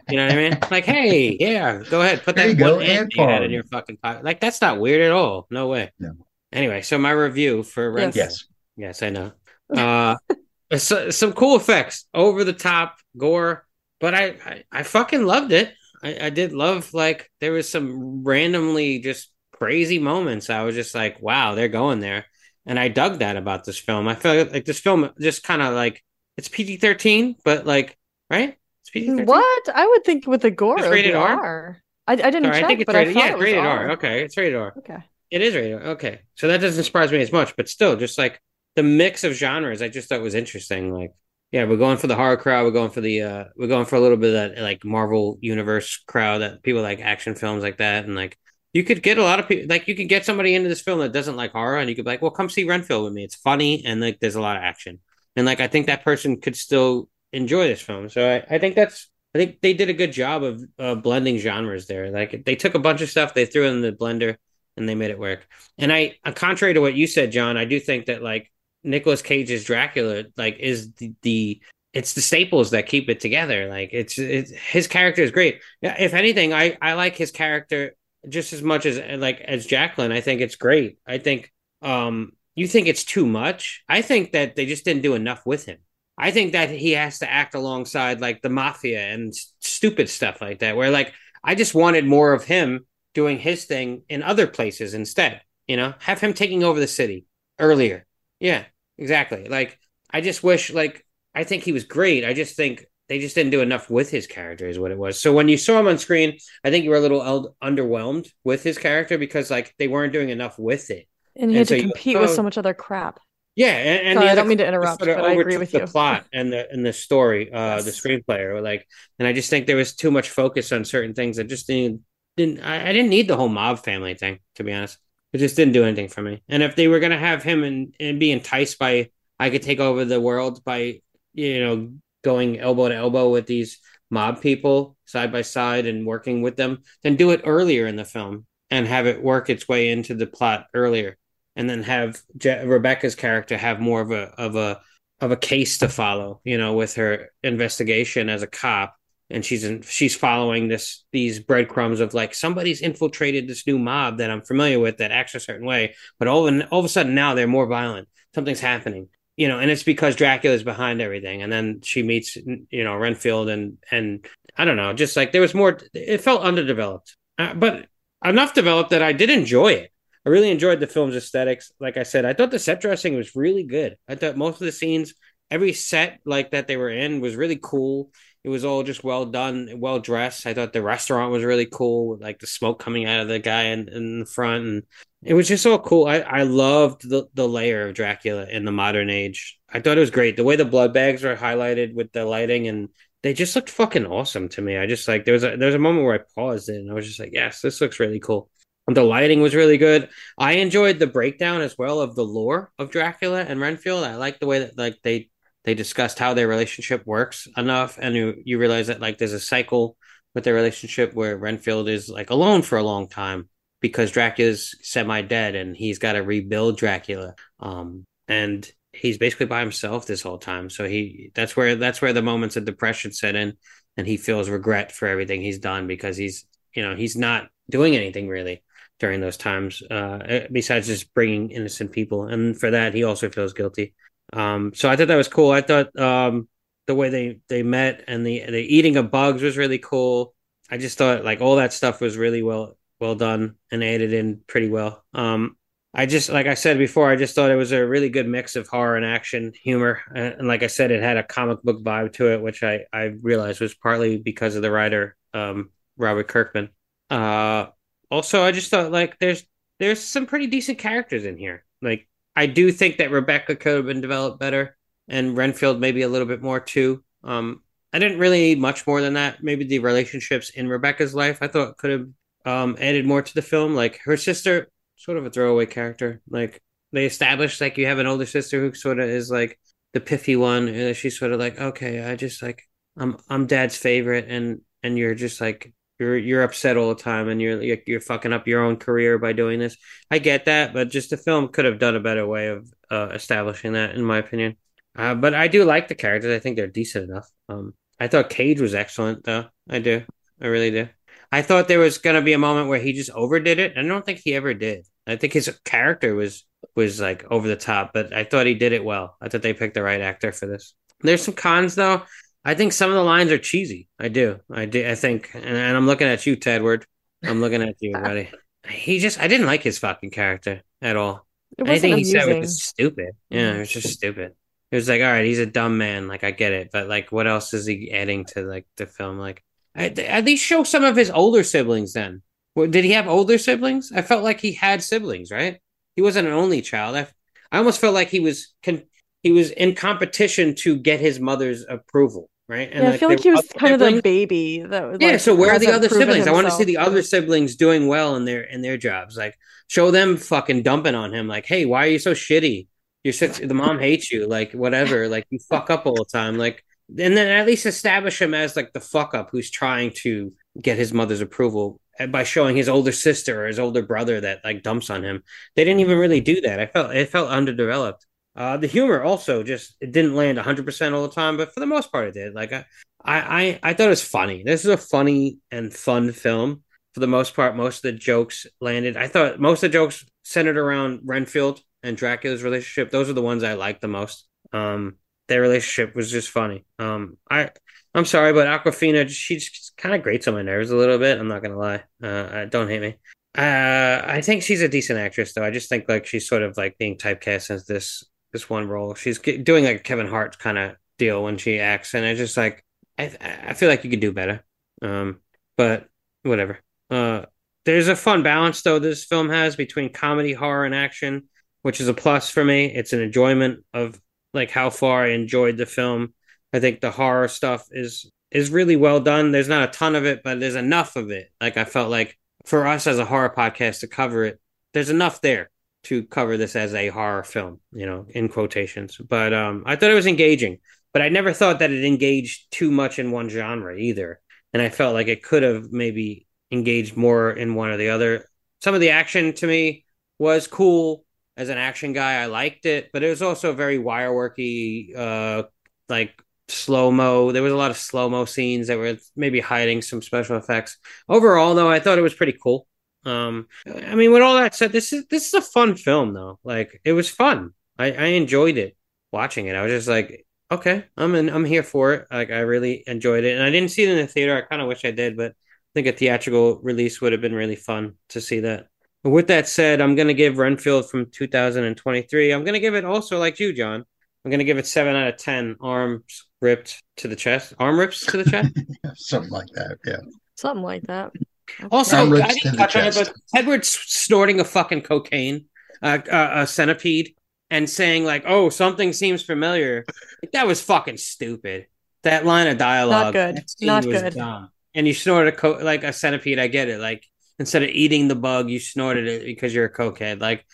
you 0.10 0.18
know 0.18 0.28
what 0.28 0.34
I 0.34 0.36
mean? 0.36 0.58
Like, 0.70 0.86
hey, 0.86 1.36
yeah, 1.40 1.82
go 1.90 2.02
ahead, 2.02 2.24
put 2.24 2.36
There 2.36 2.46
that 2.48 2.54
you 2.54 2.58
go, 2.58 2.76
one 2.76 2.86
ant 2.86 3.00
ant 3.00 3.14
you 3.16 3.24
had 3.24 3.44
in 3.44 3.52
your 3.52 3.64
fucking 3.64 3.98
pocket. 3.98 4.24
Like, 4.24 4.40
that's 4.40 4.62
not 4.62 4.80
weird 4.80 5.02
at 5.02 5.12
all. 5.12 5.48
No 5.50 5.68
way. 5.68 5.92
No. 6.00 6.14
Anyway, 6.52 6.82
so 6.82 6.98
my 6.98 7.12
review 7.12 7.64
for 7.64 7.92
Renfield. 7.92 8.16
Yes. 8.16 8.46
Yes, 8.76 9.04
I 9.04 9.10
know. 9.10 9.32
Uh, 9.76 10.16
so, 10.78 11.10
some 11.10 11.34
cool 11.34 11.56
effects, 11.56 12.08
over 12.14 12.44
the 12.44 12.54
top 12.54 12.98
gore, 13.18 13.66
but 14.00 14.14
I, 14.14 14.26
I, 14.46 14.64
I 14.72 14.84
fucking 14.84 15.26
loved 15.26 15.52
it. 15.52 15.74
I, 16.04 16.28
I 16.28 16.30
did 16.30 16.54
love 16.54 16.94
like 16.94 17.32
there 17.40 17.52
was 17.52 17.70
some 17.70 18.24
randomly 18.24 19.00
just 19.00 19.32
crazy 19.52 20.00
moments. 20.00 20.50
I 20.50 20.64
was 20.64 20.76
just 20.76 20.94
like, 20.94 21.22
wow, 21.22 21.56
they're 21.56 21.68
going 21.70 22.00
there, 22.00 22.26
and 22.66 22.80
I 22.80 22.88
dug 22.90 23.20
that 23.20 23.38
about 23.38 23.64
this 23.64 23.80
film. 23.80 24.08
I 24.08 24.16
feel 24.16 24.46
like 24.46 24.66
this 24.66 24.80
film 24.80 25.10
just 25.20 25.44
kind 25.44 25.62
of 25.62 25.74
like 25.74 26.04
it's 26.38 26.50
PG 26.50 26.78
thirteen, 26.78 27.36
but 27.44 27.66
like 27.66 27.98
right, 28.30 28.58
it's 28.82 28.90
PG 28.90 29.08
thirteen. 29.08 29.26
What? 29.26 29.70
I 29.74 29.88
would 29.88 30.04
think 30.04 30.28
with 30.28 30.42
the 30.42 30.52
gore, 30.52 30.80
It's 30.80 30.88
rated 30.88 31.16
R? 31.16 31.40
R. 31.40 31.84
I, 32.08 32.14
I 32.14 32.16
didn't 32.16 32.44
Sorry, 32.44 32.56
check, 32.56 32.64
I 32.64 32.68
think 32.68 32.82
it's 32.82 32.88
but 32.88 32.96
rated. 32.96 33.18
I 33.18 33.20
thought 33.20 33.26
Yeah, 33.26 33.32
it 33.32 33.38
was 33.38 33.44
rated 33.46 33.66
R. 33.66 33.80
R. 33.80 33.92
Okay, 33.92 34.24
it's 34.24 34.38
rated 34.38 34.56
R. 34.56 34.74
Okay. 34.78 34.98
It 35.32 35.42
is 35.42 35.56
rated 35.56 35.74
R. 35.74 35.82
Okay, 35.92 36.22
so 36.36 36.48
that 36.48 36.62
doesn't 36.62 36.84
surprise 36.84 37.12
me 37.12 37.22
as 37.22 37.32
much, 37.32 37.56
but 37.56 37.70
still, 37.70 37.96
just 37.96 38.18
like 38.18 38.42
the 38.76 38.84
mix 38.84 39.24
of 39.24 39.34
genres, 39.34 39.82
I 39.82 39.90
just 39.90 40.10
thought 40.10 40.22
was 40.22 40.36
interesting. 40.36 40.92
Like, 40.94 41.14
yeah, 41.52 41.66
we're 41.66 41.78
going 41.78 41.98
for 41.98 42.08
the 42.08 42.16
horror 42.16 42.38
crowd. 42.38 42.66
We're 42.66 42.72
going 42.72 42.90
for 42.92 43.02
the 43.02 43.22
uh, 43.22 43.46
we're 43.56 43.68
going 43.68 43.86
for 43.86 43.96
a 43.96 44.00
little 44.00 44.18
bit 44.18 44.36
of 44.36 44.56
that 44.56 44.62
like 44.62 44.84
Marvel 44.84 45.38
universe 45.42 45.98
crowd 46.08 46.40
that 46.40 46.64
people 46.64 46.82
like 46.82 47.00
action 47.00 47.36
films 47.36 47.64
like 47.64 47.78
that, 47.78 48.06
and 48.06 48.16
like 48.16 48.38
you 48.74 48.84
could 48.84 49.04
get 49.04 49.18
a 49.18 49.24
lot 49.24 49.40
of 49.40 49.48
people 49.48 49.68
like 49.68 49.88
you 49.88 49.96
could 49.96 50.10
get 50.10 50.26
somebody 50.26 50.56
into 50.56 50.70
this 50.70 50.82
film 50.82 51.00
that 51.00 51.14
doesn't 51.14 51.36
like 51.36 51.52
horror, 51.52 51.78
and 51.78 51.90
you 51.90 51.96
could 51.96 52.06
be 52.06 52.12
like, 52.12 52.22
well, 52.22 52.32
come 52.32 52.50
see 52.50 52.64
Renfield 52.66 53.04
with 53.06 53.14
me. 53.14 53.24
It's 53.24 53.36
funny 53.36 53.86
and 53.86 54.02
like 54.02 54.20
there's 54.20 54.36
a 54.36 54.42
lot 54.42 54.58
of 54.58 54.64
action, 54.64 55.00
and 55.36 55.46
like 55.46 55.60
I 55.60 55.68
think 55.68 55.88
that 55.88 56.04
person 56.04 56.40
could 56.40 56.56
still 56.56 57.10
enjoy 57.32 57.68
this 57.68 57.82
film. 57.82 58.10
So 58.10 58.30
I, 58.30 58.56
I 58.56 58.60
think 58.60 58.76
that's 58.76 59.10
I 59.36 59.40
think 59.40 59.62
they 59.62 59.74
did 59.74 59.90
a 59.90 59.94
good 59.94 60.12
job 60.12 60.44
of 60.44 60.64
uh, 60.78 60.96
blending 60.96 61.38
genres 61.40 61.88
there. 61.88 62.12
Like 62.12 62.46
they 62.46 62.56
took 62.56 62.76
a 62.76 62.80
bunch 62.80 63.02
of 63.02 63.10
stuff, 63.10 63.34
they 63.34 63.46
threw 63.46 63.66
in 63.66 63.82
the 63.82 63.92
blender, 63.92 64.38
and 64.78 64.88
they 64.88 64.96
made 64.96 65.12
it 65.12 65.20
work. 65.20 65.48
And 65.78 65.92
I, 65.92 66.18
uh, 66.24 66.32
contrary 66.32 66.74
to 66.76 66.82
what 66.82 66.94
you 66.94 67.08
said, 67.08 67.32
John, 67.32 67.58
I 67.58 67.66
do 67.66 67.80
think 67.80 68.06
that 68.06 68.22
like 68.22 68.52
Nicolas 68.84 69.22
Cage's 69.22 69.64
Dracula, 69.64 70.26
like, 70.38 70.58
is 70.60 70.94
the, 70.94 71.14
the 71.22 71.62
it's 71.94 72.14
the 72.14 72.22
staples 72.22 72.72
that 72.72 72.88
keep 72.88 73.10
it 73.10 73.20
together. 73.20 73.68
Like 73.68 73.90
it's, 73.92 74.18
it's 74.18 74.52
his 74.52 74.88
character 74.88 75.22
is 75.22 75.32
great. 75.32 75.62
If 75.82 76.14
anything, 76.14 76.54
I 76.54 76.78
I 76.82 76.94
like 76.94 77.16
his 77.16 77.32
character 77.32 77.96
just 78.28 78.54
as 78.54 78.62
much 78.62 78.86
as 78.86 79.00
like 79.20 79.42
as 79.42 79.66
Jacqueline. 79.66 80.12
I 80.12 80.22
think 80.22 80.42
it's 80.42 80.56
great. 80.56 80.98
I 81.06 81.20
think 81.20 81.52
um 81.82 82.34
you 82.56 82.68
think 82.68 82.88
it's 82.88 83.04
too 83.04 83.26
much. 83.26 83.84
I 83.90 84.02
think 84.02 84.32
that 84.34 84.56
they 84.56 84.66
just 84.66 84.86
didn't 84.86 85.02
do 85.02 85.16
enough 85.16 85.46
with 85.46 85.66
him. 85.66 85.80
I 86.18 86.32
think 86.32 86.52
that 86.52 86.70
he 86.70 86.92
has 86.92 87.20
to 87.20 87.32
act 87.32 87.56
alongside 87.56 88.22
like 88.22 88.42
the 88.42 88.50
mafia 88.50 89.02
and 89.02 89.34
stupid 89.60 90.10
stuff 90.10 90.42
like 90.42 90.60
that. 90.60 90.76
Where 90.78 90.92
like 90.92 91.14
I 91.44 91.56
just 91.56 91.74
wanted 91.74 92.06
more 92.06 92.34
of 92.34 92.44
him 92.44 92.86
doing 93.14 93.40
his 93.40 93.66
thing 93.66 94.04
in 94.10 94.24
other 94.24 94.48
places 94.48 94.94
instead. 94.94 95.42
You 95.68 95.78
know, 95.78 95.94
have 96.00 96.20
him 96.20 96.34
taking 96.34 96.64
over 96.64 96.80
the 96.80 96.88
city 96.88 97.26
earlier. 97.58 98.06
Yeah, 98.40 98.66
exactly. 98.98 99.48
Like 99.48 99.80
I 100.12 100.22
just 100.22 100.44
wish 100.44 100.72
like 100.72 101.06
I 101.34 101.44
think 101.44 101.64
he 101.64 101.72
was 101.72 101.86
great. 101.86 102.26
I 102.26 102.34
just 102.34 102.56
think 102.56 102.86
they 103.10 103.20
just 103.20 103.36
didn't 103.36 103.52
do 103.52 103.62
enough 103.62 103.90
with 103.90 104.10
his 104.10 104.28
character 104.28 104.68
is 104.68 104.80
what 104.80 104.92
it 104.92 104.98
was. 104.98 105.20
So 105.20 105.34
when 105.34 105.50
you 105.50 105.58
saw 105.58 105.80
him 105.80 105.88
on 105.88 105.98
screen, 105.98 106.38
I 106.64 106.70
think 106.70 106.84
you 106.84 106.92
were 106.92 106.98
a 106.98 107.02
little 107.02 107.24
el- 107.24 107.56
underwhelmed 107.62 108.30
with 108.44 108.64
his 108.64 108.78
character 108.78 109.18
because 109.18 109.50
like 109.50 109.74
they 109.78 109.88
weren't 109.88 110.14
doing 110.14 110.30
enough 110.30 110.60
with 110.60 110.92
it. 110.92 111.08
And 111.36 111.52
he 111.52 111.58
And 111.58 111.58
had 111.58 111.68
so 111.68 111.76
to 111.76 111.82
compete 111.82 112.20
with 112.20 112.30
oh. 112.30 112.34
so 112.34 112.44
much 112.44 112.58
other 112.58 112.74
crap. 112.74 113.20
Yeah, 113.56 113.68
and, 113.74 114.08
and 114.08 114.20
Sorry, 114.20 114.30
I 114.30 114.36
don't 114.36 114.48
mean 114.48 114.58
to 114.60 114.68
interrupt, 114.68 115.04
sort 115.04 115.12
of 115.12 115.18
but 115.18 115.26
I 115.26 115.34
agree 115.34 115.58
with 115.58 115.72
the 115.72 115.82
you. 115.82 115.88
plot 115.88 116.26
and 116.34 116.52
the 116.52 116.70
and 116.72 116.84
the 116.86 116.94
story, 116.94 117.52
uh, 117.54 117.82
the 117.84 117.92
screenplay, 117.92 118.40
or 118.40 118.62
like, 118.62 118.88
and 119.20 119.28
I 119.28 119.34
just 119.34 119.50
think 119.50 119.68
there 119.68 119.76
was 119.78 119.96
too 119.96 120.10
much 120.10 120.30
focus 120.32 120.72
on 120.72 120.86
certain 120.86 121.14
things. 121.14 121.38
I 121.38 121.44
just 121.44 121.68
didn't 121.68 122.02
didn't 122.36 122.62
I, 122.62 122.90
I 122.90 122.94
didn't 122.94 123.10
need 123.10 123.28
the 123.28 123.38
whole 123.38 123.50
mob 123.50 123.80
family 123.84 124.16
thing 124.16 124.40
to 124.56 124.64
be 124.64 124.74
honest. 124.74 124.98
It 125.34 125.38
just 125.38 125.56
didn't 125.56 125.74
do 125.74 125.84
anything 125.84 126.10
for 126.10 126.22
me. 126.22 126.42
And 126.50 126.64
if 126.64 126.76
they 126.76 126.88
were 126.88 127.00
gonna 127.00 127.20
have 127.20 127.44
him 127.44 127.64
and 127.64 127.94
and 128.00 128.20
be 128.20 128.32
enticed 128.32 128.80
by 128.80 129.12
I 129.40 129.52
could 129.52 129.62
take 129.62 129.80
over 129.80 130.04
the 130.04 130.22
world 130.22 130.64
by 130.64 131.02
you 131.34 131.60
know 131.60 131.94
going 132.24 132.60
elbow 132.60 132.90
to 132.90 132.96
elbow 132.96 133.30
with 133.30 133.46
these 133.46 133.80
mob 134.10 134.42
people 134.42 134.96
side 135.06 135.32
by 135.32 135.42
side 135.44 135.86
and 135.86 136.08
working 136.08 136.42
with 136.42 136.56
them, 136.58 136.84
then 137.04 137.16
do 137.18 137.32
it 137.32 137.42
earlier 137.46 137.86
in 137.86 137.98
the 137.98 138.06
film 138.06 138.48
and 138.72 138.88
have 138.88 139.06
it 139.06 139.22
work 139.22 139.50
its 139.50 139.68
way 139.68 139.90
into 139.92 140.16
the 140.16 140.26
plot 140.28 140.68
earlier 140.74 141.18
and 141.56 141.70
then 141.70 141.84
have 141.84 142.22
Je- 142.38 142.66
Rebecca's 142.66 143.16
character 143.16 143.58
have 143.58 143.80
more 143.80 144.02
of 144.02 144.12
a 144.12 144.34
of 144.38 144.56
a 144.56 144.82
of 145.22 145.32
a 145.32 145.38
case 145.38 145.78
to 145.78 145.88
follow, 145.88 146.42
you 146.44 146.58
know, 146.58 146.74
with 146.74 146.96
her 146.96 147.30
investigation 147.44 148.30
as 148.30 148.44
a 148.44 148.48
cop, 148.48 148.96
and 149.30 149.46
she's 149.46 149.64
in, 149.64 149.82
she's 149.82 150.16
following 150.16 150.68
this 150.68 151.04
these 151.12 151.40
breadcrumbs 151.40 152.00
of 152.00 152.14
like 152.14 152.34
somebody's 152.34 152.82
infiltrated 152.82 153.48
this 153.48 153.66
new 153.66 153.80
mob 153.80 154.18
that 154.18 154.30
I'm 154.30 154.42
familiar 154.42 154.80
with 154.80 154.98
that 154.98 155.12
acts 155.12 155.36
a 155.36 155.40
certain 155.40 155.66
way, 155.66 155.96
but 156.20 156.28
all 156.28 156.48
of, 156.48 156.68
all 156.72 156.80
of 156.80 156.86
a 156.86 156.90
sudden 156.90 157.16
now 157.16 157.34
they're 157.34 157.48
more 157.48 157.68
violent. 157.68 158.10
Something's 158.36 158.60
happening, 158.60 159.10
you 159.38 159.48
know, 159.48 159.60
and 159.60 159.72
it's 159.72 159.84
because 159.84 160.16
Dracula's 160.16 160.64
behind 160.64 161.02
everything. 161.02 161.42
And 161.42 161.52
then 161.52 161.82
she 161.84 162.04
meets, 162.04 162.36
you 162.36 162.84
know, 162.84 162.96
Renfield 162.98 163.50
and 163.50 163.78
and 163.92 164.26
I 164.58 164.66
don't 164.66 164.78
know, 164.78 164.94
just 164.94 165.16
like 165.16 165.32
there 165.32 165.42
was 165.42 165.54
more. 165.54 165.80
It 165.94 166.22
felt 166.22 166.42
underdeveloped, 166.42 167.16
uh, 167.38 167.54
but 167.54 167.88
enough 168.26 168.54
developed 168.54 168.90
that 168.90 169.04
I 169.04 169.14
did 169.14 169.30
enjoy 169.30 169.74
it. 169.74 169.93
I 170.26 170.30
really 170.30 170.52
enjoyed 170.52 170.80
the 170.80 170.88
film's 170.88 171.16
aesthetics. 171.16 171.72
Like 171.80 171.98
I 171.98 172.04
said, 172.04 172.26
I 172.26 172.34
thought 172.34 172.52
the 172.52 172.60
set 172.60 172.82
dressing 172.82 173.16
was 173.16 173.36
really 173.36 173.64
good. 173.64 173.98
I 174.08 174.16
thought 174.16 174.38
most 174.38 174.62
of 174.62 174.66
the 174.66 174.72
scenes, 174.72 175.14
every 175.52 175.74
set 175.74 176.20
like 176.26 176.52
that 176.52 176.68
they 176.68 176.78
were 176.78 176.90
in 176.90 177.22
was 177.22 177.36
really 177.36 177.60
cool. 177.62 178.12
It 178.44 178.50
was 178.50 178.66
all 178.66 178.84
just 178.84 179.04
well 179.04 179.26
done, 179.26 179.70
well 179.78 180.00
dressed. 180.00 180.46
I 180.46 180.54
thought 180.54 180.74
the 180.74 180.82
restaurant 180.82 181.32
was 181.32 181.44
really 181.44 181.66
cool, 181.66 182.18
like 182.20 182.40
the 182.40 182.48
smoke 182.48 182.80
coming 182.80 183.06
out 183.06 183.22
of 183.22 183.28
the 183.28 183.40
guy 183.40 183.64
in, 183.66 183.88
in 183.90 184.20
the 184.20 184.26
front, 184.26 184.66
and 184.66 184.84
it 185.22 185.34
was 185.34 185.48
just 185.48 185.66
all 185.66 185.80
cool. 185.80 186.08
I, 186.08 186.20
I 186.20 186.44
loved 186.44 187.10
the 187.10 187.28
the 187.34 187.48
layer 187.48 187.88
of 187.88 187.96
Dracula 187.96 188.46
in 188.50 188.66
the 188.66 188.72
modern 188.72 189.10
age. 189.10 189.58
I 189.70 189.80
thought 189.80 189.98
it 189.98 190.02
was 190.02 190.12
great. 190.12 190.36
The 190.36 190.44
way 190.44 190.56
the 190.58 190.66
blood 190.66 190.94
bags 190.94 191.24
were 191.24 191.36
highlighted 191.36 191.94
with 191.94 192.12
the 192.12 192.26
lighting 192.26 192.68
and 192.68 192.90
they 193.24 193.34
just 193.34 193.56
looked 193.56 193.70
fucking 193.70 194.06
awesome 194.06 194.50
to 194.50 194.62
me. 194.62 194.78
I 194.78 194.86
just 194.86 195.08
like 195.08 195.24
there 195.24 195.34
was 195.34 195.46
a 195.46 195.56
there 195.56 195.68
was 195.68 195.76
a 195.76 195.80
moment 195.80 196.06
where 196.06 196.16
I 196.16 196.24
paused 196.36 196.68
it 196.70 196.76
and 196.76 196.92
I 196.92 196.94
was 196.94 197.08
just 197.08 197.20
like, 197.20 197.32
yes, 197.34 197.62
this 197.62 197.80
looks 197.80 198.00
really 198.00 198.20
cool. 198.20 198.50
The 198.88 199.04
lighting 199.04 199.42
was 199.42 199.56
really 199.56 199.78
good. 199.78 200.10
I 200.38 200.54
enjoyed 200.54 201.00
the 201.00 201.08
breakdown 201.08 201.62
as 201.62 201.78
well 201.78 202.02
of 202.02 202.16
the 202.16 202.26
lore 202.26 202.72
of 202.78 202.92
Dracula 202.92 203.42
and 203.42 203.62
Renfield. 203.62 204.04
I 204.04 204.16
like 204.16 204.40
the 204.40 204.46
way 204.46 204.60
that 204.60 204.78
like 204.78 204.98
they 205.04 205.30
they 205.64 205.74
discussed 205.74 206.20
how 206.20 206.34
their 206.34 206.50
relationship 206.50 207.06
works 207.06 207.48
enough, 207.56 207.98
and 208.02 208.14
you 208.14 208.36
you 208.44 208.58
realize 208.60 208.88
that 208.88 209.00
like 209.00 209.18
there's 209.18 209.34
a 209.34 209.40
cycle 209.40 209.96
with 210.36 210.44
their 210.44 210.54
relationship 210.54 211.14
where 211.14 211.38
Renfield 211.38 211.88
is 211.88 212.10
like 212.10 212.30
alone 212.30 212.62
for 212.62 212.78
a 212.78 212.84
long 212.84 213.08
time 213.08 213.48
because 213.80 214.12
Dracula's 214.12 214.76
semi 214.82 215.22
dead 215.22 215.56
and 215.56 215.76
he's 215.76 216.00
got 216.00 216.14
to 216.14 216.20
rebuild 216.20 216.78
Dracula. 216.78 217.36
Um, 217.60 218.06
and 218.28 218.70
he's 218.92 219.18
basically 219.18 219.46
by 219.46 219.60
himself 219.60 220.06
this 220.06 220.22
whole 220.22 220.38
time. 220.38 220.70
So 220.70 220.88
he 220.88 221.32
that's 221.34 221.56
where 221.56 221.76
that's 221.76 222.02
where 222.02 222.14
the 222.14 222.22
moments 222.22 222.58
of 222.58 222.66
depression 222.66 223.14
set 223.14 223.36
in, 223.36 223.54
and 223.96 224.06
he 224.06 224.18
feels 224.18 224.50
regret 224.50 224.92
for 224.92 225.08
everything 225.08 225.42
he's 225.42 225.60
done 225.60 225.88
because 225.88 226.18
he's 226.18 226.46
you 226.74 226.84
know 226.84 226.96
he's 226.96 227.16
not 227.16 227.48
doing 227.70 227.96
anything 227.96 228.28
really 228.28 228.62
during 229.04 229.20
those 229.20 229.36
times 229.36 229.84
uh 229.92 230.48
besides 230.50 230.88
just 230.88 231.14
bringing 231.14 231.52
innocent 231.52 231.92
people. 231.92 232.28
And 232.28 232.58
for 232.58 232.72
that 232.72 232.94
he 232.94 233.04
also 233.04 233.30
feels 233.30 233.52
guilty. 233.52 233.94
Um 234.32 234.74
so 234.74 234.90
i 234.90 234.96
thought 234.96 235.10
that 235.10 235.18
was 235.18 235.28
cool. 235.28 235.52
I 235.52 235.60
thought 235.60 235.94
um 236.00 236.48
the 236.88 236.96
way 236.96 237.10
they 237.10 237.40
they 237.50 237.64
met 237.64 238.06
and 238.08 238.26
the 238.26 238.46
the 238.50 238.62
eating 238.76 238.96
of 238.96 239.12
bugs 239.12 239.42
was 239.42 239.58
really 239.58 239.78
cool. 239.78 240.34
I 240.72 240.78
just 240.78 240.98
thought 240.98 241.26
like 241.26 241.42
all 241.42 241.58
that 241.58 241.74
stuff 241.74 242.00
was 242.00 242.16
really 242.16 242.44
well 242.44 242.78
well 243.02 243.16
done 243.16 243.56
and 243.70 243.84
added 243.84 244.14
in 244.14 244.40
pretty 244.48 244.70
well. 244.70 245.04
Um 245.14 245.58
i 245.94 246.06
just 246.06 246.30
like 246.30 246.48
i 246.48 246.56
said 246.56 246.78
before 246.80 247.08
i 247.12 247.16
just 247.16 247.36
thought 247.36 247.52
it 247.52 247.56
was 247.56 247.72
a 247.72 247.86
really 247.86 248.10
good 248.10 248.28
mix 248.28 248.56
of 248.56 248.70
horror 248.70 248.96
and 248.96 249.06
action 249.06 249.52
humor. 249.62 250.00
And, 250.16 250.36
and 250.40 250.48
like 250.48 250.64
i 250.64 250.68
said 250.68 250.92
it 250.92 251.04
had 251.04 251.18
a 251.18 251.24
comic 251.24 251.62
book 251.62 251.84
vibe 251.84 252.14
to 252.14 252.32
it 252.32 252.42
which 252.42 252.64
i 252.64 252.86
i 252.94 253.04
realized 253.22 253.60
was 253.60 253.76
partly 253.76 254.18
because 254.18 254.56
of 254.56 254.62
the 254.62 254.72
writer 254.72 255.18
um 255.34 255.72
robert 255.98 256.30
kirkman. 256.30 256.70
Uh 257.10 257.68
also 258.12 258.44
i 258.44 258.52
just 258.52 258.70
thought 258.70 258.92
like 258.92 259.18
there's 259.20 259.44
there's 259.80 260.04
some 260.04 260.26
pretty 260.26 260.48
decent 260.48 260.78
characters 260.78 261.26
in 261.26 261.38
here. 261.38 261.66
Like 261.82 262.08
i 262.36 262.46
do 262.46 262.72
think 262.72 262.98
that 262.98 263.12
rebecca 263.12 263.56
could 263.56 263.76
have 263.76 263.86
been 263.86 264.02
developed 264.02 264.40
better 264.40 264.78
and 265.08 265.38
renfield 265.38 265.80
maybe 265.80 266.02
a 266.04 266.08
little 266.10 266.28
bit 266.28 266.42
more 266.42 266.60
too. 266.60 267.04
Um 267.24 267.62
i 267.92 268.00
didn't 268.00 268.20
really 268.20 268.40
need 268.40 268.60
much 268.60 268.86
more 268.88 269.02
than 269.02 269.14
that. 269.14 269.44
Maybe 269.44 269.66
the 269.66 269.80
relationships 269.80 270.50
in 270.52 270.68
rebecca's 270.68 271.14
life 271.16 271.40
i 271.42 271.48
thought 271.48 271.78
could 271.78 271.92
have 271.92 272.08
um 272.46 272.78
added 272.80 273.06
more 273.06 273.22
to 273.22 273.34
the 273.34 273.42
film. 273.42 273.76
Like 273.76 274.00
her 274.06 274.18
sister 274.18 274.70
sort 274.96 275.18
of 275.18 275.26
a 275.26 275.30
throwaway 275.30 275.66
character. 275.66 276.22
Like 276.30 276.62
they 276.92 277.06
established 277.06 277.60
like 277.60 277.78
you 277.78 277.88
have 277.88 278.00
an 278.00 278.08
older 278.08 278.26
sister 278.26 278.62
who 278.62 278.74
sort 278.74 279.00
of 279.00 279.10
is 279.10 279.30
like 279.30 279.60
the 279.94 280.00
piffy 280.00 280.38
one 280.38 280.68
and 280.68 280.96
she's 280.96 281.18
sort 281.20 281.32
of 281.32 281.40
like 281.40 281.60
okay 281.60 282.04
i 282.04 282.16
just 282.16 282.42
like 282.42 282.64
i'm 282.98 283.18
i'm 283.30 283.46
dad's 283.46 283.78
favorite 283.78 284.26
and 284.28 284.62
and 284.82 284.98
you're 284.98 285.16
just 285.16 285.40
like 285.40 285.74
you're 286.04 286.18
you're 286.18 286.44
upset 286.44 286.76
all 286.76 286.90
the 286.90 287.02
time 287.02 287.30
and 287.30 287.42
you're 287.42 287.62
you're, 287.86 288.02
fucking 288.02 288.34
up 288.34 288.48
your 288.48 288.62
own 288.62 288.76
career 288.76 289.18
by 289.18 289.32
doing 289.32 289.60
this. 289.60 289.78
I 290.12 290.20
get 290.20 290.46
that, 290.46 290.74
but 290.74 290.90
just 290.90 291.10
the 291.10 291.18
film 291.18 291.48
could 291.48 291.66
have 291.66 291.80
done 291.80 291.96
a 291.96 292.02
better 292.02 292.28
way 292.28 292.48
of 292.48 292.72
uh, 292.92 293.10
establishing 293.14 293.74
that, 293.74 293.96
in 293.96 294.04
my 294.04 294.18
opinion. 294.18 294.58
Uh, 294.96 295.16
but 295.16 295.34
I 295.34 295.48
do 295.48 295.64
like 295.64 295.88
the 295.88 295.96
characters. 295.96 296.36
I 296.36 296.40
think 296.40 296.58
they're 296.58 296.68
decent 296.68 297.10
enough. 297.10 297.28
Um, 297.48 297.74
I 298.00 298.08
thought 298.08 298.30
Cage 298.30 298.60
was 298.60 298.76
excellent, 298.76 299.24
though. 299.24 299.46
I 299.70 299.80
do. 299.80 300.04
I 300.42 300.48
really 300.48 300.72
do. 300.72 300.90
I 301.32 301.42
thought 301.42 301.68
there 301.68 301.80
was 301.80 301.98
gonna 301.98 302.22
be 302.22 302.34
a 302.34 302.38
moment 302.38 302.68
where 302.68 302.80
he 302.80 302.94
just 302.94 303.12
overdid 303.12 303.60
it. 303.60 303.78
I 303.78 303.84
don't 303.84 304.06
think 304.06 304.20
he 304.20 304.36
ever 304.36 304.54
did. 304.54 304.86
I 305.08 305.16
think 305.16 305.34
his 305.34 305.50
character 305.64 306.14
was 306.16 306.46
was 306.76 307.00
like 307.00 307.26
over 307.32 307.48
the 307.48 307.56
top, 307.56 307.92
but 307.94 308.14
I 308.14 308.24
thought 308.26 308.46
he 308.46 308.56
did 308.56 308.74
it 308.74 308.84
well. 308.84 309.16
I 309.22 309.30
thought 309.30 309.42
they 309.42 309.54
picked 309.54 309.74
the 309.74 309.84
right 309.84 310.02
actor 310.02 310.32
for 310.32 310.48
this. 310.48 310.74
There's 311.02 311.24
some 311.24 311.34
cons 311.34 311.76
though. 311.76 312.04
I 312.46 312.56
think 312.56 312.74
some 312.74 312.90
of 312.90 312.96
the 312.96 313.04
lines 313.04 313.32
are 313.32 313.38
cheesy. 313.38 313.88
I 314.00 314.10
do. 314.10 314.40
I 314.52 314.66
do. 314.66 314.88
I 314.88 314.96
think, 314.96 315.32
and, 315.34 315.46
and 315.46 315.78
I'm 315.78 315.86
looking 315.86 316.08
at 316.08 316.26
you, 316.26 316.36
Tedward. 316.36 316.84
I'm 317.24 317.40
looking 317.40 317.62
at 317.62 317.76
you, 317.80 317.94
buddy. 317.94 318.30
He 318.68 319.00
just, 319.00 319.20
I 319.20 319.28
didn't 319.28 319.48
like 319.48 319.64
his 319.64 319.80
fucking 319.80 320.12
character 320.12 320.62
at 320.82 320.98
all. 320.98 321.26
Anything 321.58 321.98
he 321.98 322.04
said 322.04 322.24
amusing. 322.24 322.42
was 322.42 322.64
stupid. 322.64 323.12
Yeah, 323.30 323.54
it 323.54 323.60
was 323.60 323.72
just 323.72 323.90
stupid. 323.90 324.34
It 324.72 324.76
was 324.76 324.90
like, 324.90 325.02
all 325.02 325.08
right, 325.08 325.26
he's 325.26 325.40
a 325.40 325.46
dumb 325.46 325.78
man. 325.78 326.08
Like, 326.08 326.24
I 326.24 326.32
get 326.32 326.52
it, 326.52 326.70
but 326.74 326.88
like, 326.88 327.12
what 327.12 327.28
else 327.28 327.54
is 327.54 327.66
he 327.66 327.92
adding 327.92 328.26
to 328.34 328.42
like 328.42 328.66
the 328.78 328.88
film? 328.88 329.20
Like, 329.20 329.44
at, 329.76 330.00
at 330.00 330.26
least 330.26 330.44
show 330.44 330.64
some 330.64 330.84
of 330.84 330.96
his 330.96 331.12
older 331.12 331.44
siblings. 331.44 331.94
Then, 331.94 332.24
did 332.56 332.84
he 332.84 332.92
have 332.92 333.08
older 333.08 333.38
siblings? 333.38 333.92
I 333.94 334.02
felt 334.02 334.24
like 334.24 334.40
he 334.40 334.54
had 334.54 334.82
siblings, 334.82 335.32
right? 335.32 335.60
He 335.96 336.02
wasn't 336.02 336.28
an 336.28 336.34
only 336.34 336.62
child. 336.62 336.96
I, 336.96 337.08
I 337.52 337.60
almost 337.60 337.80
felt 337.80 337.94
like 337.94 338.10
he 338.10 338.20
was 338.20 338.54
con- 338.64 338.84
he 339.22 339.32
was 339.32 339.52
in 339.52 339.76
competition 339.76 340.56
to 340.56 340.76
get 340.76 341.00
his 341.00 341.20
mother's 341.20 341.64
approval, 341.70 342.30
right? 342.48 342.72
yeah, 342.74 342.90
I 342.90 342.98
feel 342.98 343.10
like 343.10 343.22
he 343.22 343.32
was 343.32 343.48
kind 343.58 343.74
of 343.74 343.80
the 343.80 344.02
baby 344.02 344.62
that 344.62 344.84
was 344.84 344.98
Yeah, 345.00 345.12
like, 345.12 345.20
so 345.20 345.36
where 345.36 345.52
are 345.52 345.60
the 345.60 345.72
other 345.72 345.90
siblings? 345.90 346.28
I 346.28 346.32
want 346.32 346.48
to 346.48 346.52
see 346.52 346.64
the 346.64 346.78
other 346.78 347.02
siblings 347.02 347.56
doing 347.56 347.88
well 347.88 348.16
in 348.16 348.26
their 348.26 348.42
in 348.42 348.62
their 348.62 348.78
jobs. 348.78 349.18
Like 349.18 349.38
show 349.68 349.92
them 349.92 350.18
fucking 350.18 350.64
dumping 350.64 350.96
on 350.96 351.14
him. 351.14 351.28
Like, 351.28 351.46
hey, 351.46 351.66
why 351.66 351.86
are 351.86 351.90
you 351.90 352.00
so 352.00 352.14
shitty? 352.14 352.68
You're 353.04 353.14
such 353.14 353.38
the 353.38 353.54
mom 353.54 353.80
hates 353.80 354.12
you. 354.12 354.28
Like 354.28 354.54
whatever. 354.54 355.08
Like 355.08 355.26
you 355.30 355.40
fuck 355.50 355.70
up 355.70 355.86
all 355.86 355.96
the 355.96 356.06
time. 356.06 356.38
Like 356.38 356.64
and 356.90 357.18
then 357.18 357.28
at 357.28 357.48
least 357.48 357.66
establish 357.66 358.22
him 358.22 358.34
as 358.34 358.56
like 358.56 358.74
the 358.74 358.80
fuck 358.80 359.14
up 359.14 359.30
who's 359.32 359.50
trying 359.50 359.92
to 360.02 360.34
get 360.62 360.78
his 360.78 360.94
mother's 360.94 361.22
approval 361.22 361.80
by 362.10 362.24
showing 362.24 362.56
his 362.56 362.70
older 362.70 362.92
sister 362.92 363.44
or 363.44 363.48
his 363.48 363.60
older 363.60 363.82
brother 363.82 364.20
that 364.22 364.42
like 364.44 364.64
dumps 364.64 364.90
on 364.90 365.04
him. 365.04 365.24
They 365.56 365.64
didn't 365.64 365.82
even 365.82 365.98
really 365.98 366.22
do 366.22 366.42
that. 366.42 366.60
I 366.60 366.66
felt 366.66 366.96
it 366.96 367.10
felt 367.10 367.30
underdeveloped. 367.30 368.06
Uh, 368.36 368.58
the 368.58 368.68
humor 368.68 369.04
also 369.04 369.44
just 369.44 369.76
it 369.80 369.92
didn't 369.92 370.16
land 370.16 370.38
100% 370.38 370.94
all 370.94 371.04
the 371.04 371.14
time, 371.14 371.38
but 371.38 371.54
for 371.54 371.60
the 371.60 371.66
most 371.66 371.92
part 371.92 372.08
it 372.08 372.14
did. 372.14 372.34
Like 372.34 372.52
I, 372.52 372.66
I, 373.06 373.60
I, 373.62 373.74
thought 373.74 373.88
it 373.88 373.90
was 373.90 374.04
funny. 374.04 374.44
This 374.44 374.62
is 374.62 374.72
a 374.72 374.78
funny 374.78 375.38
and 375.52 375.74
fun 375.74 376.12
film 376.12 376.64
for 376.94 377.00
the 377.00 377.08
most 377.08 377.36
part. 377.36 377.56
Most 377.56 377.78
of 377.78 377.92
the 377.94 378.00
jokes 378.00 378.48
landed. 378.60 378.98
I 378.98 379.08
thought 379.08 379.40
most 379.40 379.64
of 379.64 379.72
the 379.72 379.78
jokes 379.78 380.06
centered 380.24 380.58
around 380.58 381.02
Renfield 381.06 381.62
and 381.84 381.96
Dracula's 381.96 382.44
relationship. 382.44 382.90
Those 382.90 383.10
are 383.10 383.14
the 383.14 383.22
ones 383.22 383.44
I 383.44 383.54
liked 383.54 383.82
the 383.82 383.88
most. 383.88 384.26
Um, 384.52 384.96
their 385.28 385.42
relationship 385.42 385.96
was 385.96 386.12
just 386.12 386.30
funny. 386.30 386.66
Um, 386.80 387.18
I 387.30 387.52
I'm 387.94 388.06
sorry, 388.06 388.34
but 388.34 388.48
Awkwafina, 388.48 389.08
she 389.10 389.36
just 389.36 389.74
kind 389.78 389.94
of 389.94 390.02
grates 390.02 390.28
on 390.28 390.34
my 390.34 390.42
nerves 390.42 390.72
a 390.72 390.76
little 390.76 390.98
bit. 390.98 391.20
I'm 391.20 391.28
not 391.28 391.44
gonna 391.44 391.58
lie. 391.58 391.84
Uh, 392.02 392.46
don't 392.46 392.68
hate 392.68 392.82
me. 392.82 392.96
Uh, 393.38 394.02
I 394.06 394.22
think 394.22 394.44
she's 394.44 394.62
a 394.62 394.68
decent 394.68 395.00
actress 395.00 395.34
though. 395.34 395.44
I 395.44 395.52
just 395.52 395.70
think 395.70 395.88
like 395.88 396.06
she's 396.06 396.28
sort 396.28 396.42
of 396.42 396.58
like 396.58 396.78
being 396.78 396.98
typecast 396.98 397.52
as 397.52 397.66
this 397.66 398.04
this 398.34 398.50
one 398.50 398.68
role. 398.68 398.96
She's 398.96 399.20
doing 399.20 399.64
like 399.64 399.84
Kevin 399.84 400.08
Hart 400.08 400.38
kind 400.40 400.58
of 400.58 400.76
deal 400.98 401.24
when 401.24 401.38
she 401.38 401.60
acts, 401.60 401.94
and 401.94 402.06
I 402.06 402.16
just 402.16 402.36
like 402.36 402.66
I 402.98 403.12
I 403.22 403.54
feel 403.54 403.70
like 403.70 403.84
you 403.84 403.90
could 403.90 404.02
do 404.02 404.12
better. 404.12 404.44
Um, 404.82 405.22
but 405.56 405.88
whatever. 406.24 406.60
Uh, 406.90 407.26
there's 407.66 407.88
a 407.88 407.96
fun 407.96 408.24
balance 408.24 408.62
though 408.62 408.80
this 408.80 409.06
film 409.06 409.30
has 409.30 409.56
between 409.56 409.94
comedy, 409.94 410.34
horror, 410.34 410.66
and 410.66 410.76
action, 410.76 411.30
which 411.62 411.80
is 411.80 411.88
a 411.88 411.94
plus 411.94 412.30
for 412.30 412.44
me. 412.44 412.66
It's 412.66 412.92
an 412.92 413.02
enjoyment 413.02 413.64
of 413.74 414.00
like 414.34 414.52
how 414.52 414.70
far 414.70 415.04
I 415.06 415.12
enjoyed 415.12 415.58
the 415.58 415.66
film. 415.66 416.14
I 416.52 416.60
think 416.60 416.82
the 416.82 416.92
horror 416.92 417.28
stuff 417.28 417.68
is 417.72 418.12
is 418.32 418.50
really 418.50 418.76
well 418.76 419.00
done. 419.00 419.32
There's 419.32 419.48
not 419.48 419.70
a 419.70 419.72
ton 419.72 419.96
of 419.96 420.06
it, 420.06 420.24
but 420.24 420.40
there's 420.40 420.56
enough 420.56 420.96
of 420.96 421.12
it. 421.12 421.30
Like 421.40 421.56
I 421.56 421.66
felt 421.66 421.90
like 421.90 422.18
for 422.46 422.68
us 422.68 422.88
as 422.88 423.00
a 423.00 423.06
horror 423.06 423.34
podcast 423.36 423.82
to 423.82 423.88
cover 423.88 424.26
it, 424.26 424.40
there's 424.74 424.90
enough 424.90 425.22
there 425.22 425.50
to 425.84 426.04
cover 426.04 426.38
this 426.38 426.56
as 426.56 426.74
a 426.74 426.90
horror 426.90 427.24
film, 427.24 427.60
you 427.72 427.86
know, 427.86 428.06
in 428.10 428.30
quotations. 428.30 428.98
But 428.98 429.34
um 429.34 429.64
I 429.66 429.76
thought 429.76 429.92
it 429.92 429.96
was 429.96 430.08
engaging, 430.08 430.60
but 430.94 431.02
I 431.02 431.10
never 431.10 431.34
thought 431.34 431.60
that 431.60 431.72
it 431.72 431.84
engaged 431.86 432.52
too 432.52 432.72
much 432.72 433.00
in 433.00 433.12
one 433.12 433.30
genre 433.30 433.76
either. 433.78 434.20
And 434.54 434.62
I 434.62 434.70
felt 434.70 434.94
like 434.94 435.08
it 435.08 435.24
could 435.24 435.44
have 435.44 435.72
maybe 435.72 436.28
engaged 436.52 436.96
more 436.96 437.32
in 437.32 437.56
one 437.56 437.70
or 437.70 437.78
the 437.78 437.90
other. 437.90 438.30
Some 438.62 438.76
of 438.76 438.82
the 438.82 438.92
action 438.92 439.34
to 439.34 439.48
me 439.48 439.86
was 440.20 440.48
cool 440.48 441.06
as 441.36 441.50
an 441.50 441.58
action 441.58 441.94
guy. 441.94 442.22
I 442.22 442.28
liked 442.28 442.66
it, 442.66 442.92
but 442.94 443.04
it 443.04 443.10
was 443.10 443.22
also 443.22 443.54
very 443.54 443.80
wireworky, 443.80 444.96
uh, 444.96 445.44
like 445.90 446.22
slow 446.48 446.92
mo. 446.92 447.32
There 447.32 447.42
was 447.42 447.54
a 447.54 447.58
lot 447.58 447.72
of 447.72 447.78
slow 447.78 448.10
mo 448.10 448.26
scenes 448.26 448.68
that 448.68 448.78
were 448.78 448.98
maybe 449.16 449.40
hiding 449.40 449.82
some 449.82 450.02
special 450.02 450.38
effects. 450.38 450.78
Overall, 451.10 451.56
though, 451.56 451.70
I 451.70 451.80
thought 451.80 451.98
it 451.98 452.02
was 452.04 452.14
pretty 452.14 452.38
cool. 452.42 452.68
Um, 453.06 453.48
I 453.68 453.96
mean, 453.96 454.12
with 454.12 454.22
all 454.22 454.36
that 454.36 454.56
said, 454.56 454.72
this 454.72 454.94
is 454.94 455.06
this 455.08 455.28
is 455.28 455.34
a 455.34 455.42
fun 455.42 455.76
film, 455.76 456.14
though. 456.14 456.40
Like, 456.44 456.82
it 456.84 456.94
was 456.94 457.10
fun. 457.10 457.52
I, 457.78 457.92
I 457.92 458.06
enjoyed 458.06 458.58
it 458.58 458.78
watching 459.12 459.48
it. 459.48 459.56
I 459.56 459.64
was 459.64 459.72
just 459.72 459.88
like, 459.88 460.26
okay, 460.52 460.86
I'm 460.96 461.16
in, 461.16 461.30
I'm 461.30 461.46
here 461.46 461.64
for 461.64 461.94
it. 461.94 462.08
Like, 462.12 462.32
I 462.32 462.40
really 462.40 462.84
enjoyed 462.88 463.24
it, 463.24 463.36
and 463.36 463.44
I 463.44 463.50
didn't 463.50 463.72
see 463.72 463.84
it 463.84 463.90
in 463.90 463.98
the 463.98 464.08
theater. 464.08 464.36
I 464.36 464.42
kind 464.42 464.62
of 464.62 464.68
wish 464.68 464.86
I 464.86 464.92
did, 464.92 465.18
but 465.18 465.32
I 465.32 465.72
think 465.74 465.88
a 465.88 465.92
theatrical 465.92 466.60
release 466.62 467.02
would 467.02 467.12
have 467.12 467.22
been 467.22 467.36
really 467.36 467.56
fun 467.56 467.96
to 468.10 468.22
see 468.22 468.42
that. 468.42 468.68
But 469.04 469.10
with 469.10 469.28
that 469.28 469.48
said, 469.48 469.82
I'm 469.82 469.96
going 469.96 470.08
to 470.08 470.14
give 470.14 470.38
Renfield 470.38 470.90
from 470.90 471.08
2023. 471.12 472.32
I'm 472.32 472.44
going 472.44 472.54
to 472.54 472.60
give 472.60 472.76
it 472.76 472.86
also 472.86 473.20
like 473.20 473.40
you, 473.40 473.52
John. 473.52 473.84
I'm 474.24 474.32
going 474.32 474.40
to 474.40 474.46
give 474.46 474.58
it 474.58 474.66
seven 474.66 474.96
out 474.96 475.10
of 475.10 475.18
10 475.18 475.58
arms 475.60 476.28
ripped 476.42 476.82
to 476.98 477.10
the 477.10 477.16
chest. 477.16 477.54
Arm 477.60 477.78
rips 477.78 478.06
to 478.06 478.18
the 478.18 478.30
chest? 478.30 478.54
Something 478.96 479.32
like 479.32 479.50
that. 479.56 479.78
Yeah. 479.86 479.98
Something 480.36 480.64
like 480.64 480.84
that. 480.84 481.12
Okay. 481.50 481.68
Also, 481.72 482.14
I 482.16 482.28
didn't 482.34 482.58
touch 482.58 482.76
on 482.76 482.86
it, 482.86 482.96
but 482.96 483.14
Edward's 483.36 483.70
snorting 483.70 484.40
a 484.40 484.44
fucking 484.44 484.82
cocaine, 484.82 485.46
uh, 485.82 486.00
uh, 486.10 486.32
a 486.36 486.48
centipede, 486.48 487.16
and 487.50 487.70
saying, 487.70 488.06
like, 488.06 488.24
oh, 488.26 488.50
something 488.50 488.94
seems 488.94 489.22
familiar. 489.24 489.86
that 490.34 490.48
was 490.48 490.62
fucking 490.62 490.98
stupid. 490.98 491.68
That 492.04 492.26
line 492.26 492.48
of 492.48 492.58
dialogue. 492.58 493.14
Not 493.14 493.34
good. 493.34 493.44
Not 493.62 493.84
good. 493.84 494.14
Dumb. 494.14 494.50
And 494.76 494.88
you 494.88 494.94
snort 494.94 495.28
a 495.28 495.32
co- 495.32 495.60
like 495.62 495.84
a 495.84 495.94
centipede. 495.94 496.40
I 496.40 496.48
get 496.48 496.68
it. 496.68 496.80
Like, 496.80 497.06
instead 497.40 497.64
of 497.64 497.70
eating 497.70 498.08
the 498.08 498.16
bug, 498.16 498.50
you 498.50 498.60
snorted 498.60 499.08
it 499.08 499.26
because 499.26 499.54
you're 499.54 499.66
a 499.66 499.74
cokehead. 499.74 500.22
Like 500.22 500.46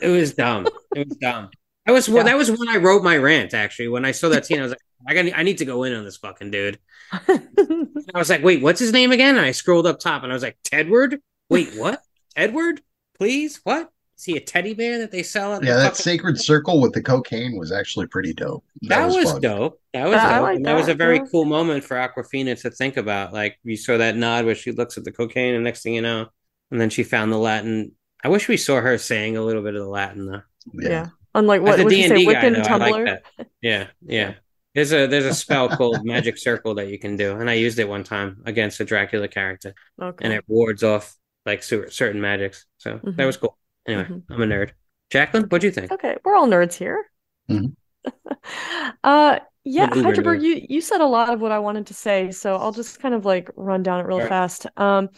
it 0.00 0.08
was 0.08 0.34
dumb. 0.34 0.66
it 0.94 1.08
was 1.08 1.16
dumb. 1.18 1.50
That 1.86 1.92
was 1.92 2.08
yeah. 2.08 2.22
that 2.22 2.36
was 2.36 2.50
when 2.50 2.68
I 2.68 2.76
wrote 2.76 3.02
my 3.02 3.16
rant. 3.16 3.54
Actually, 3.54 3.88
when 3.88 4.04
I 4.04 4.12
saw 4.12 4.28
that 4.28 4.46
scene, 4.46 4.60
I 4.60 4.62
was 4.62 4.70
like, 4.70 4.80
I 5.06 5.14
got, 5.14 5.38
I 5.38 5.42
need 5.42 5.58
to 5.58 5.64
go 5.64 5.82
in 5.84 5.94
on 5.94 6.04
this 6.04 6.16
fucking 6.16 6.50
dude. 6.50 6.78
I 7.12 8.18
was 8.18 8.30
like, 8.30 8.42
wait, 8.42 8.62
what's 8.62 8.80
his 8.80 8.92
name 8.92 9.12
again? 9.12 9.36
And 9.36 9.44
I 9.44 9.52
scrolled 9.52 9.86
up 9.86 10.00
top, 10.00 10.22
and 10.22 10.32
I 10.32 10.34
was 10.34 10.42
like, 10.42 10.58
Tedward. 10.64 11.18
Wait, 11.48 11.72
what? 11.76 12.02
Edward? 12.36 12.80
Please, 13.18 13.60
what? 13.64 13.90
Is 14.16 14.24
he 14.24 14.36
a 14.36 14.40
teddy 14.40 14.72
bear 14.72 14.98
that 14.98 15.10
they 15.10 15.22
sell? 15.22 15.54
At 15.54 15.64
yeah, 15.64 15.74
that 15.74 15.82
fucking- 15.90 15.96
sacred 15.96 16.40
circle 16.40 16.80
with 16.80 16.92
the 16.92 17.02
cocaine 17.02 17.58
was 17.58 17.72
actually 17.72 18.06
pretty 18.06 18.32
dope. 18.32 18.64
That, 18.82 18.88
that 18.88 19.06
was, 19.06 19.16
was 19.16 19.40
dope. 19.40 19.80
That 19.92 20.08
was 20.08 20.20
dope. 20.20 20.42
Like 20.42 20.58
that. 20.58 20.64
that. 20.64 20.74
was 20.74 20.88
a 20.88 20.94
very 20.94 21.16
yeah. 21.16 21.24
cool 21.30 21.44
moment 21.44 21.84
for 21.84 21.96
Awkwafina 21.96 22.60
to 22.60 22.70
think 22.70 22.96
about. 22.96 23.32
Like 23.32 23.58
you 23.64 23.76
saw 23.76 23.98
that 23.98 24.16
nod 24.16 24.44
where 24.44 24.54
she 24.54 24.70
looks 24.72 24.96
at 24.96 25.04
the 25.04 25.12
cocaine, 25.12 25.54
and 25.54 25.64
next 25.64 25.82
thing 25.82 25.94
you 25.94 26.02
know, 26.02 26.28
and 26.70 26.80
then 26.80 26.88
she 26.88 27.02
found 27.02 27.32
the 27.32 27.36
Latin. 27.36 27.92
I 28.22 28.28
wish 28.28 28.46
we 28.46 28.56
saw 28.56 28.80
her 28.80 28.96
saying 28.96 29.36
a 29.36 29.42
little 29.42 29.62
bit 29.62 29.74
of 29.74 29.82
the 29.82 29.90
Latin 29.90 30.26
though. 30.26 30.42
Yeah. 30.72 30.88
yeah. 30.88 31.06
Unlike 31.34 31.62
what 31.62 31.88
D 31.88 32.04
and 32.04 32.14
D 32.14 32.26
guy, 32.26 32.50
though, 32.50 32.60
I 32.60 32.90
like. 32.90 33.24
Yeah, 33.60 33.88
yeah. 34.02 34.34
There's 34.74 34.92
a 34.92 35.06
there's 35.06 35.26
a 35.26 35.34
spell 35.34 35.68
called 35.68 36.04
Magic 36.04 36.38
Circle 36.38 36.76
that 36.76 36.88
you 36.88 36.98
can 36.98 37.16
do, 37.16 37.36
and 37.36 37.50
I 37.50 37.54
used 37.54 37.78
it 37.78 37.88
one 37.88 38.04
time 38.04 38.42
against 38.46 38.80
a 38.80 38.84
Dracula 38.84 39.28
character, 39.28 39.74
okay. 40.00 40.24
and 40.24 40.32
it 40.32 40.44
wards 40.46 40.82
off 40.82 41.14
like 41.44 41.62
certain 41.62 42.20
magics. 42.20 42.66
So 42.78 42.94
mm-hmm. 42.94 43.16
that 43.16 43.26
was 43.26 43.36
cool. 43.36 43.58
Anyway, 43.86 44.04
mm-hmm. 44.04 44.32
I'm 44.32 44.42
a 44.42 44.46
nerd. 44.46 44.70
Jacqueline, 45.10 45.44
what 45.48 45.60
do 45.60 45.66
you 45.66 45.72
think? 45.72 45.92
Okay, 45.92 46.16
we're 46.24 46.34
all 46.34 46.48
nerds 46.48 46.74
here. 46.74 47.04
Mm-hmm. 47.50 48.32
uh, 49.04 49.38
yeah, 49.64 49.88
Heidelberg, 49.92 50.42
you 50.42 50.64
you 50.68 50.80
said 50.80 51.00
a 51.00 51.06
lot 51.06 51.28
of 51.32 51.40
what 51.40 51.52
I 51.52 51.58
wanted 51.58 51.86
to 51.88 51.94
say, 51.94 52.30
so 52.30 52.56
I'll 52.56 52.72
just 52.72 52.98
kind 53.00 53.14
of 53.14 53.24
like 53.24 53.50
run 53.56 53.82
down 53.82 54.00
it 54.00 54.06
real 54.06 54.20
right. 54.20 54.28
fast. 54.28 54.66
Um, 54.76 55.10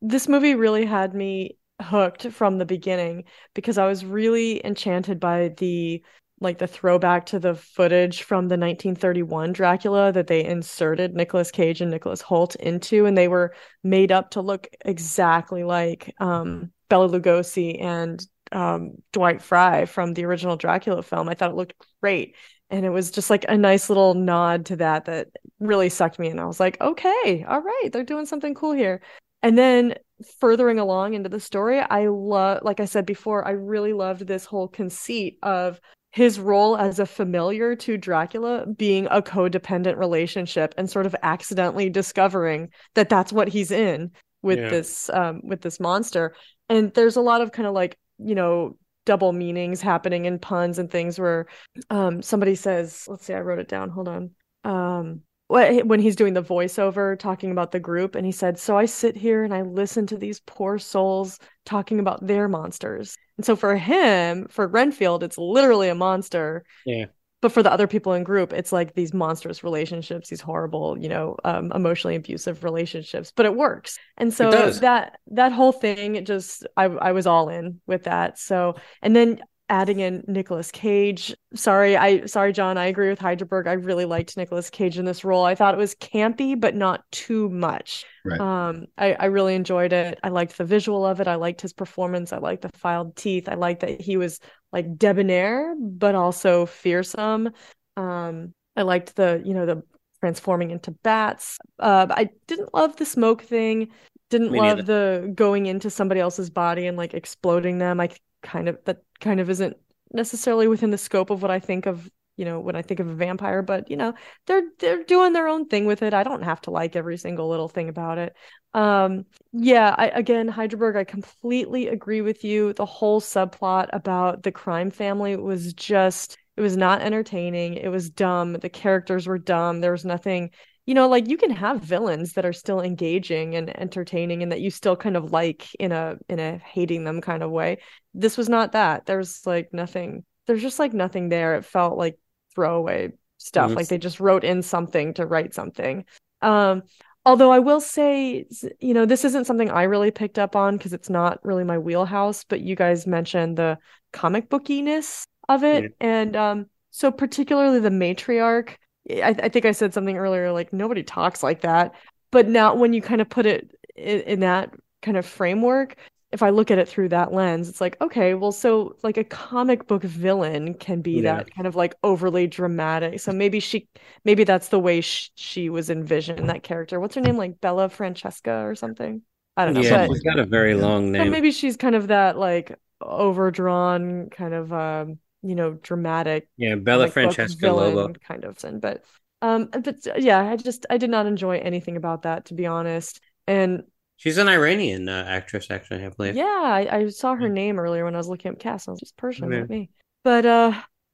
this 0.00 0.26
movie 0.26 0.54
really 0.54 0.84
had 0.84 1.14
me 1.14 1.58
hooked 1.80 2.28
from 2.32 2.58
the 2.58 2.64
beginning 2.64 3.24
because 3.54 3.78
I 3.78 3.86
was 3.86 4.04
really 4.04 4.64
enchanted 4.64 5.20
by 5.20 5.48
the 5.58 6.02
like 6.42 6.58
the 6.58 6.66
throwback 6.66 7.26
to 7.26 7.38
the 7.38 7.54
footage 7.54 8.22
from 8.22 8.48
the 8.48 8.58
1931 8.58 9.52
Dracula 9.52 10.12
that 10.12 10.26
they 10.26 10.44
inserted 10.44 11.14
Nicolas 11.14 11.50
Cage 11.50 11.80
and 11.80 11.90
Nicholas 11.90 12.22
Hoult 12.22 12.56
into 12.56 13.06
and 13.06 13.16
they 13.16 13.28
were 13.28 13.54
made 13.82 14.12
up 14.12 14.30
to 14.30 14.40
look 14.40 14.68
exactly 14.84 15.64
like 15.64 16.14
um, 16.20 16.72
Bela 16.88 17.08
Lugosi 17.08 17.80
and 17.82 18.24
um, 18.50 18.96
Dwight 19.12 19.40
Frye 19.40 19.86
from 19.86 20.14
the 20.14 20.24
original 20.24 20.56
Dracula 20.56 21.02
film. 21.02 21.28
I 21.28 21.34
thought 21.34 21.50
it 21.50 21.56
looked 21.56 21.74
great 22.02 22.36
and 22.68 22.84
it 22.84 22.90
was 22.90 23.10
just 23.10 23.30
like 23.30 23.44
a 23.48 23.56
nice 23.56 23.88
little 23.88 24.14
nod 24.14 24.66
to 24.66 24.76
that 24.76 25.04
that 25.04 25.28
really 25.60 25.88
sucked 25.88 26.18
me 26.18 26.28
in. 26.28 26.38
I 26.38 26.46
was 26.46 26.58
like, 26.58 26.80
okay, 26.80 27.44
all 27.48 27.60
right, 27.60 27.90
they're 27.92 28.02
doing 28.02 28.26
something 28.26 28.54
cool 28.54 28.72
here. 28.72 29.02
And 29.42 29.58
then 29.58 29.94
furthering 30.40 30.78
along 30.78 31.14
into 31.14 31.28
the 31.28 31.40
story, 31.40 31.80
I 31.80 32.06
love, 32.06 32.60
like 32.62 32.80
I 32.80 32.84
said 32.84 33.06
before, 33.06 33.46
I 33.46 33.52
really 33.52 33.92
loved 33.92 34.26
this 34.26 34.44
whole 34.44 34.68
conceit 34.68 35.38
of 35.42 35.80
his 36.12 36.38
role 36.38 36.76
as 36.76 36.98
a 36.98 37.06
familiar 37.06 37.74
to 37.74 37.96
Dracula 37.96 38.66
being 38.66 39.06
a 39.10 39.22
codependent 39.22 39.96
relationship 39.96 40.74
and 40.76 40.88
sort 40.88 41.06
of 41.06 41.16
accidentally 41.22 41.88
discovering 41.88 42.68
that 42.94 43.08
that's 43.08 43.32
what 43.32 43.48
he's 43.48 43.70
in 43.70 44.12
with 44.42 44.58
yeah. 44.58 44.68
this 44.68 45.10
um 45.10 45.40
with 45.42 45.62
this 45.62 45.80
monster. 45.80 46.34
And 46.68 46.92
there's 46.92 47.16
a 47.16 47.22
lot 47.22 47.40
of 47.40 47.52
kind 47.52 47.66
of 47.66 47.74
like, 47.74 47.98
you 48.18 48.34
know, 48.34 48.76
double 49.06 49.32
meanings 49.32 49.80
happening 49.80 50.26
in 50.26 50.38
puns 50.38 50.78
and 50.78 50.90
things 50.90 51.18
where 51.18 51.46
um 51.88 52.20
somebody 52.20 52.54
says, 52.54 53.04
let's 53.08 53.24
see, 53.24 53.34
I 53.34 53.40
wrote 53.40 53.58
it 53.58 53.68
down. 53.68 53.88
Hold 53.88 54.08
on. 54.08 54.30
Um 54.64 55.22
when 55.48 56.00
he's 56.00 56.16
doing 56.16 56.32
the 56.32 56.42
voiceover 56.42 57.18
talking 57.18 57.50
about 57.50 57.72
the 57.72 57.80
group 57.80 58.14
and 58.14 58.24
he 58.24 58.32
said 58.32 58.58
so 58.58 58.74
i 58.78 58.86
sit 58.86 59.14
here 59.14 59.44
and 59.44 59.52
i 59.52 59.60
listen 59.60 60.06
to 60.06 60.16
these 60.16 60.40
poor 60.40 60.78
souls 60.78 61.38
talking 61.66 62.00
about 62.00 62.26
their 62.26 62.48
monsters 62.48 63.18
and 63.36 63.46
so 63.46 63.56
for 63.56 63.76
him 63.76 64.46
for 64.50 64.66
renfield 64.66 65.22
it's 65.22 65.38
literally 65.38 65.88
a 65.88 65.94
monster. 65.94 66.64
Yeah. 66.84 67.06
But 67.40 67.50
for 67.50 67.64
the 67.64 67.72
other 67.72 67.88
people 67.88 68.12
in 68.12 68.22
group 68.22 68.52
it's 68.52 68.72
like 68.72 68.94
these 68.94 69.12
monstrous 69.12 69.64
relationships 69.64 70.28
these 70.28 70.40
horrible 70.40 70.96
you 70.98 71.08
know 71.08 71.36
um, 71.44 71.72
emotionally 71.74 72.16
abusive 72.16 72.62
relationships 72.62 73.32
but 73.34 73.46
it 73.46 73.56
works. 73.56 73.98
And 74.16 74.32
so 74.32 74.70
that 74.70 75.18
that 75.28 75.52
whole 75.52 75.72
thing 75.72 76.16
it 76.16 76.26
just 76.26 76.66
I, 76.76 76.84
I 76.84 77.12
was 77.12 77.26
all 77.26 77.48
in 77.48 77.80
with 77.86 78.04
that. 78.04 78.38
So 78.38 78.76
and 79.02 79.16
then 79.16 79.40
adding 79.72 80.00
in 80.00 80.22
Nicolas 80.28 80.70
Cage. 80.70 81.34
Sorry, 81.54 81.96
I 81.96 82.26
sorry, 82.26 82.52
John. 82.52 82.76
I 82.76 82.84
agree 82.86 83.08
with 83.08 83.18
Heidelberg. 83.18 83.66
I 83.66 83.72
really 83.72 84.04
liked 84.04 84.36
Nicolas 84.36 84.68
Cage 84.68 84.98
in 84.98 85.06
this 85.06 85.24
role. 85.24 85.46
I 85.46 85.54
thought 85.54 85.72
it 85.72 85.78
was 85.78 85.94
campy, 85.94 86.60
but 86.60 86.74
not 86.74 87.10
too 87.10 87.48
much. 87.48 88.04
Right. 88.22 88.38
Um, 88.38 88.84
I, 88.98 89.14
I 89.14 89.24
really 89.26 89.54
enjoyed 89.54 89.94
it. 89.94 90.20
I 90.22 90.28
liked 90.28 90.58
the 90.58 90.66
visual 90.66 91.06
of 91.06 91.20
it. 91.20 91.26
I 91.26 91.36
liked 91.36 91.62
his 91.62 91.72
performance. 91.72 92.34
I 92.34 92.36
liked 92.36 92.62
the 92.62 92.70
filed 92.74 93.16
teeth. 93.16 93.48
I 93.48 93.54
liked 93.54 93.80
that 93.80 93.98
he 93.98 94.18
was 94.18 94.40
like 94.72 94.98
debonair, 94.98 95.74
but 95.80 96.14
also 96.14 96.66
fearsome. 96.66 97.48
Um, 97.96 98.52
I 98.76 98.82
liked 98.82 99.16
the, 99.16 99.42
you 99.42 99.54
know, 99.54 99.64
the 99.64 99.82
transforming 100.20 100.70
into 100.70 100.90
bats. 100.90 101.58
Uh, 101.78 102.08
I 102.10 102.28
didn't 102.46 102.74
love 102.74 102.96
the 102.96 103.06
smoke 103.06 103.42
thing. 103.42 103.88
Didn't 104.28 104.52
Me 104.52 104.60
love 104.60 104.76
neither. 104.78 104.82
the 104.82 105.32
going 105.32 105.64
into 105.64 105.88
somebody 105.88 106.20
else's 106.20 106.50
body 106.50 106.86
and 106.86 106.98
like 106.98 107.14
exploding 107.14 107.78
them. 107.78 108.00
I 108.00 108.10
kind 108.42 108.68
of 108.68 108.78
that 108.84 109.02
kind 109.20 109.40
of 109.40 109.50
isn't 109.50 109.76
necessarily 110.12 110.68
within 110.68 110.90
the 110.90 110.98
scope 110.98 111.30
of 111.30 111.42
what 111.42 111.50
I 111.50 111.60
think 111.60 111.86
of 111.86 112.10
you 112.36 112.44
know 112.44 112.60
when 112.60 112.76
I 112.76 112.82
think 112.82 113.00
of 113.00 113.08
a 113.08 113.14
vampire 113.14 113.62
but 113.62 113.90
you 113.90 113.96
know 113.96 114.14
they're 114.46 114.62
they're 114.78 115.04
doing 115.04 115.32
their 115.32 115.48
own 115.48 115.66
thing 115.66 115.86
with 115.86 116.02
it 116.02 116.14
I 116.14 116.22
don't 116.22 116.42
have 116.42 116.60
to 116.62 116.70
like 116.70 116.96
every 116.96 117.16
single 117.16 117.48
little 117.48 117.68
thing 117.68 117.88
about 117.88 118.18
it 118.18 118.34
um 118.74 119.26
yeah 119.52 119.94
I 119.96 120.08
again 120.08 120.48
Heidelberg 120.48 120.96
I 120.96 121.04
completely 121.04 121.88
agree 121.88 122.20
with 122.20 122.42
you 122.44 122.72
the 122.72 122.86
whole 122.86 123.20
subplot 123.20 123.88
about 123.92 124.42
the 124.42 124.52
crime 124.52 124.90
family 124.90 125.36
was 125.36 125.72
just 125.74 126.38
it 126.56 126.60
was 126.60 126.76
not 126.76 127.00
entertaining. 127.00 127.74
It 127.74 127.88
was 127.88 128.10
dumb. 128.10 128.52
The 128.54 128.68
characters 128.68 129.26
were 129.26 129.38
dumb. 129.38 129.80
There 129.80 129.92
was 129.92 130.04
nothing, 130.04 130.50
you 130.86 130.94
know, 130.94 131.08
like 131.08 131.28
you 131.28 131.36
can 131.36 131.50
have 131.50 131.80
villains 131.80 132.32
that 132.32 132.44
are 132.44 132.52
still 132.52 132.80
engaging 132.80 133.54
and 133.54 133.76
entertaining 133.78 134.42
and 134.42 134.50
that 134.50 134.60
you 134.60 134.70
still 134.70 134.96
kind 134.96 135.16
of 135.16 135.32
like 135.32 135.72
in 135.76 135.92
a 135.92 136.16
in 136.28 136.38
a 136.38 136.58
hating 136.58 137.04
them 137.04 137.20
kind 137.20 137.42
of 137.42 137.50
way. 137.50 137.78
This 138.14 138.36
was 138.36 138.48
not 138.48 138.72
that. 138.72 139.06
There's 139.06 139.46
like 139.46 139.72
nothing. 139.72 140.24
There's 140.46 140.62
just 140.62 140.78
like 140.78 140.92
nothing 140.92 141.28
there. 141.28 141.54
It 141.54 141.64
felt 141.64 141.96
like 141.96 142.18
throwaway 142.54 143.12
stuff. 143.38 143.74
Like 143.74 143.88
they 143.88 143.98
just 143.98 144.20
wrote 144.20 144.44
in 144.44 144.62
something 144.62 145.14
to 145.14 145.26
write 145.26 145.54
something. 145.54 146.04
Um 146.40 146.82
although 147.24 147.52
I 147.52 147.60
will 147.60 147.80
say, 147.80 148.46
you 148.80 148.94
know, 148.94 149.06
this 149.06 149.24
isn't 149.24 149.46
something 149.46 149.70
I 149.70 149.84
really 149.84 150.10
picked 150.10 150.38
up 150.38 150.56
on 150.56 150.76
because 150.76 150.92
it's 150.92 151.10
not 151.10 151.38
really 151.44 151.64
my 151.64 151.78
wheelhouse, 151.78 152.44
but 152.44 152.60
you 152.60 152.74
guys 152.74 153.06
mentioned 153.06 153.56
the 153.56 153.78
comic 154.12 154.50
bookiness 154.50 155.26
of 155.48 155.62
it. 155.62 155.94
And 156.00 156.34
um, 156.36 156.66
so 156.90 157.12
particularly 157.12 157.78
the 157.78 157.90
matriarch, 157.90 158.74
I, 159.20 159.28
I 159.30 159.48
think 159.48 159.64
I 159.64 159.72
said 159.72 159.94
something 159.94 160.16
earlier, 160.16 160.52
like 160.52 160.72
nobody 160.72 161.02
talks 161.02 161.42
like 161.42 161.62
that. 161.62 161.94
But 162.30 162.48
now 162.48 162.74
when 162.74 162.92
you 162.92 163.02
kind 163.02 163.20
of 163.20 163.28
put 163.28 163.46
it 163.46 163.70
in, 163.96 164.20
in 164.22 164.40
that 164.40 164.74
kind 165.02 165.16
of 165.16 165.26
framework, 165.26 165.96
if 166.30 166.42
I 166.42 166.48
look 166.50 166.70
at 166.70 166.78
it 166.78 166.88
through 166.88 167.10
that 167.10 167.32
lens, 167.32 167.68
it's 167.68 167.80
like, 167.80 168.00
okay, 168.00 168.32
well, 168.34 168.52
so 168.52 168.96
like 169.02 169.18
a 169.18 169.24
comic 169.24 169.86
book 169.86 170.02
villain 170.02 170.74
can 170.74 171.02
be 171.02 171.20
Yeah. 171.20 171.22
that 171.22 171.54
kind 171.54 171.66
of 171.66 171.76
like 171.76 171.94
overly 172.02 172.46
dramatic. 172.46 173.20
So 173.20 173.32
maybe 173.32 173.60
she, 173.60 173.86
maybe 174.24 174.44
that's 174.44 174.68
the 174.68 174.78
way 174.80 175.02
sh- 175.02 175.30
she 175.34 175.68
was 175.68 175.90
envisioned, 175.90 176.48
that 176.48 176.62
character. 176.62 176.98
What's 177.00 177.14
her 177.16 177.20
name? 177.20 177.36
Like 177.36 177.60
Bella 177.60 177.88
Francesca 177.90 178.64
or 178.64 178.74
something? 178.74 179.22
I 179.56 179.66
don't 179.66 179.74
know. 179.74 179.80
Yeah, 179.82 180.06
but 180.06 180.14
she's 180.14 180.22
got 180.22 180.38
a 180.38 180.46
very 180.46 180.74
long 180.74 181.12
so 181.16 181.24
name. 181.24 181.30
maybe 181.30 181.50
she's 181.52 181.76
kind 181.76 181.94
of 181.94 182.08
that 182.08 182.38
like 182.38 182.78
overdrawn, 183.02 184.30
kind 184.30 184.54
of, 184.54 184.72
um, 184.72 185.18
you 185.42 185.54
know, 185.54 185.72
dramatic 185.72 186.48
yeah, 186.56 186.74
Bella 186.76 187.04
book 187.04 187.12
Francesca 187.12 187.66
Lobo. 187.70 188.12
kind 188.26 188.44
of 188.44 188.58
thing. 188.58 188.80
But 188.80 189.04
um, 189.40 189.66
but 189.72 190.06
uh, 190.06 190.14
yeah, 190.18 190.40
I 190.40 190.56
just 190.56 190.86
I 190.88 190.98
did 190.98 191.10
not 191.10 191.26
enjoy 191.26 191.58
anything 191.58 191.96
about 191.96 192.22
that 192.22 192.46
to 192.46 192.54
be 192.54 192.66
honest. 192.66 193.20
And 193.46 193.82
She's 194.16 194.38
an 194.38 194.48
Iranian 194.48 195.08
uh, 195.08 195.24
actress, 195.26 195.68
actually, 195.68 196.04
I 196.04 196.08
believe. 196.10 196.36
yeah, 196.36 196.44
I, 196.44 196.96
I 196.98 197.08
saw 197.08 197.34
her 197.34 197.48
Yeah. 197.48 197.52
name 197.52 197.80
earlier 197.80 198.04
when 198.04 198.14
I 198.14 198.18
was 198.18 198.28
looking 198.28 198.52
up 198.52 198.60
cast. 198.60 198.86
and 198.86 198.92
I 198.92 198.94
was 198.94 199.00
just 199.00 199.16
Persian, 199.16 199.50
Yeah. 199.50 199.60
not 199.60 199.70
me. 199.70 199.90
But 200.22 200.46
uh, 200.46 200.72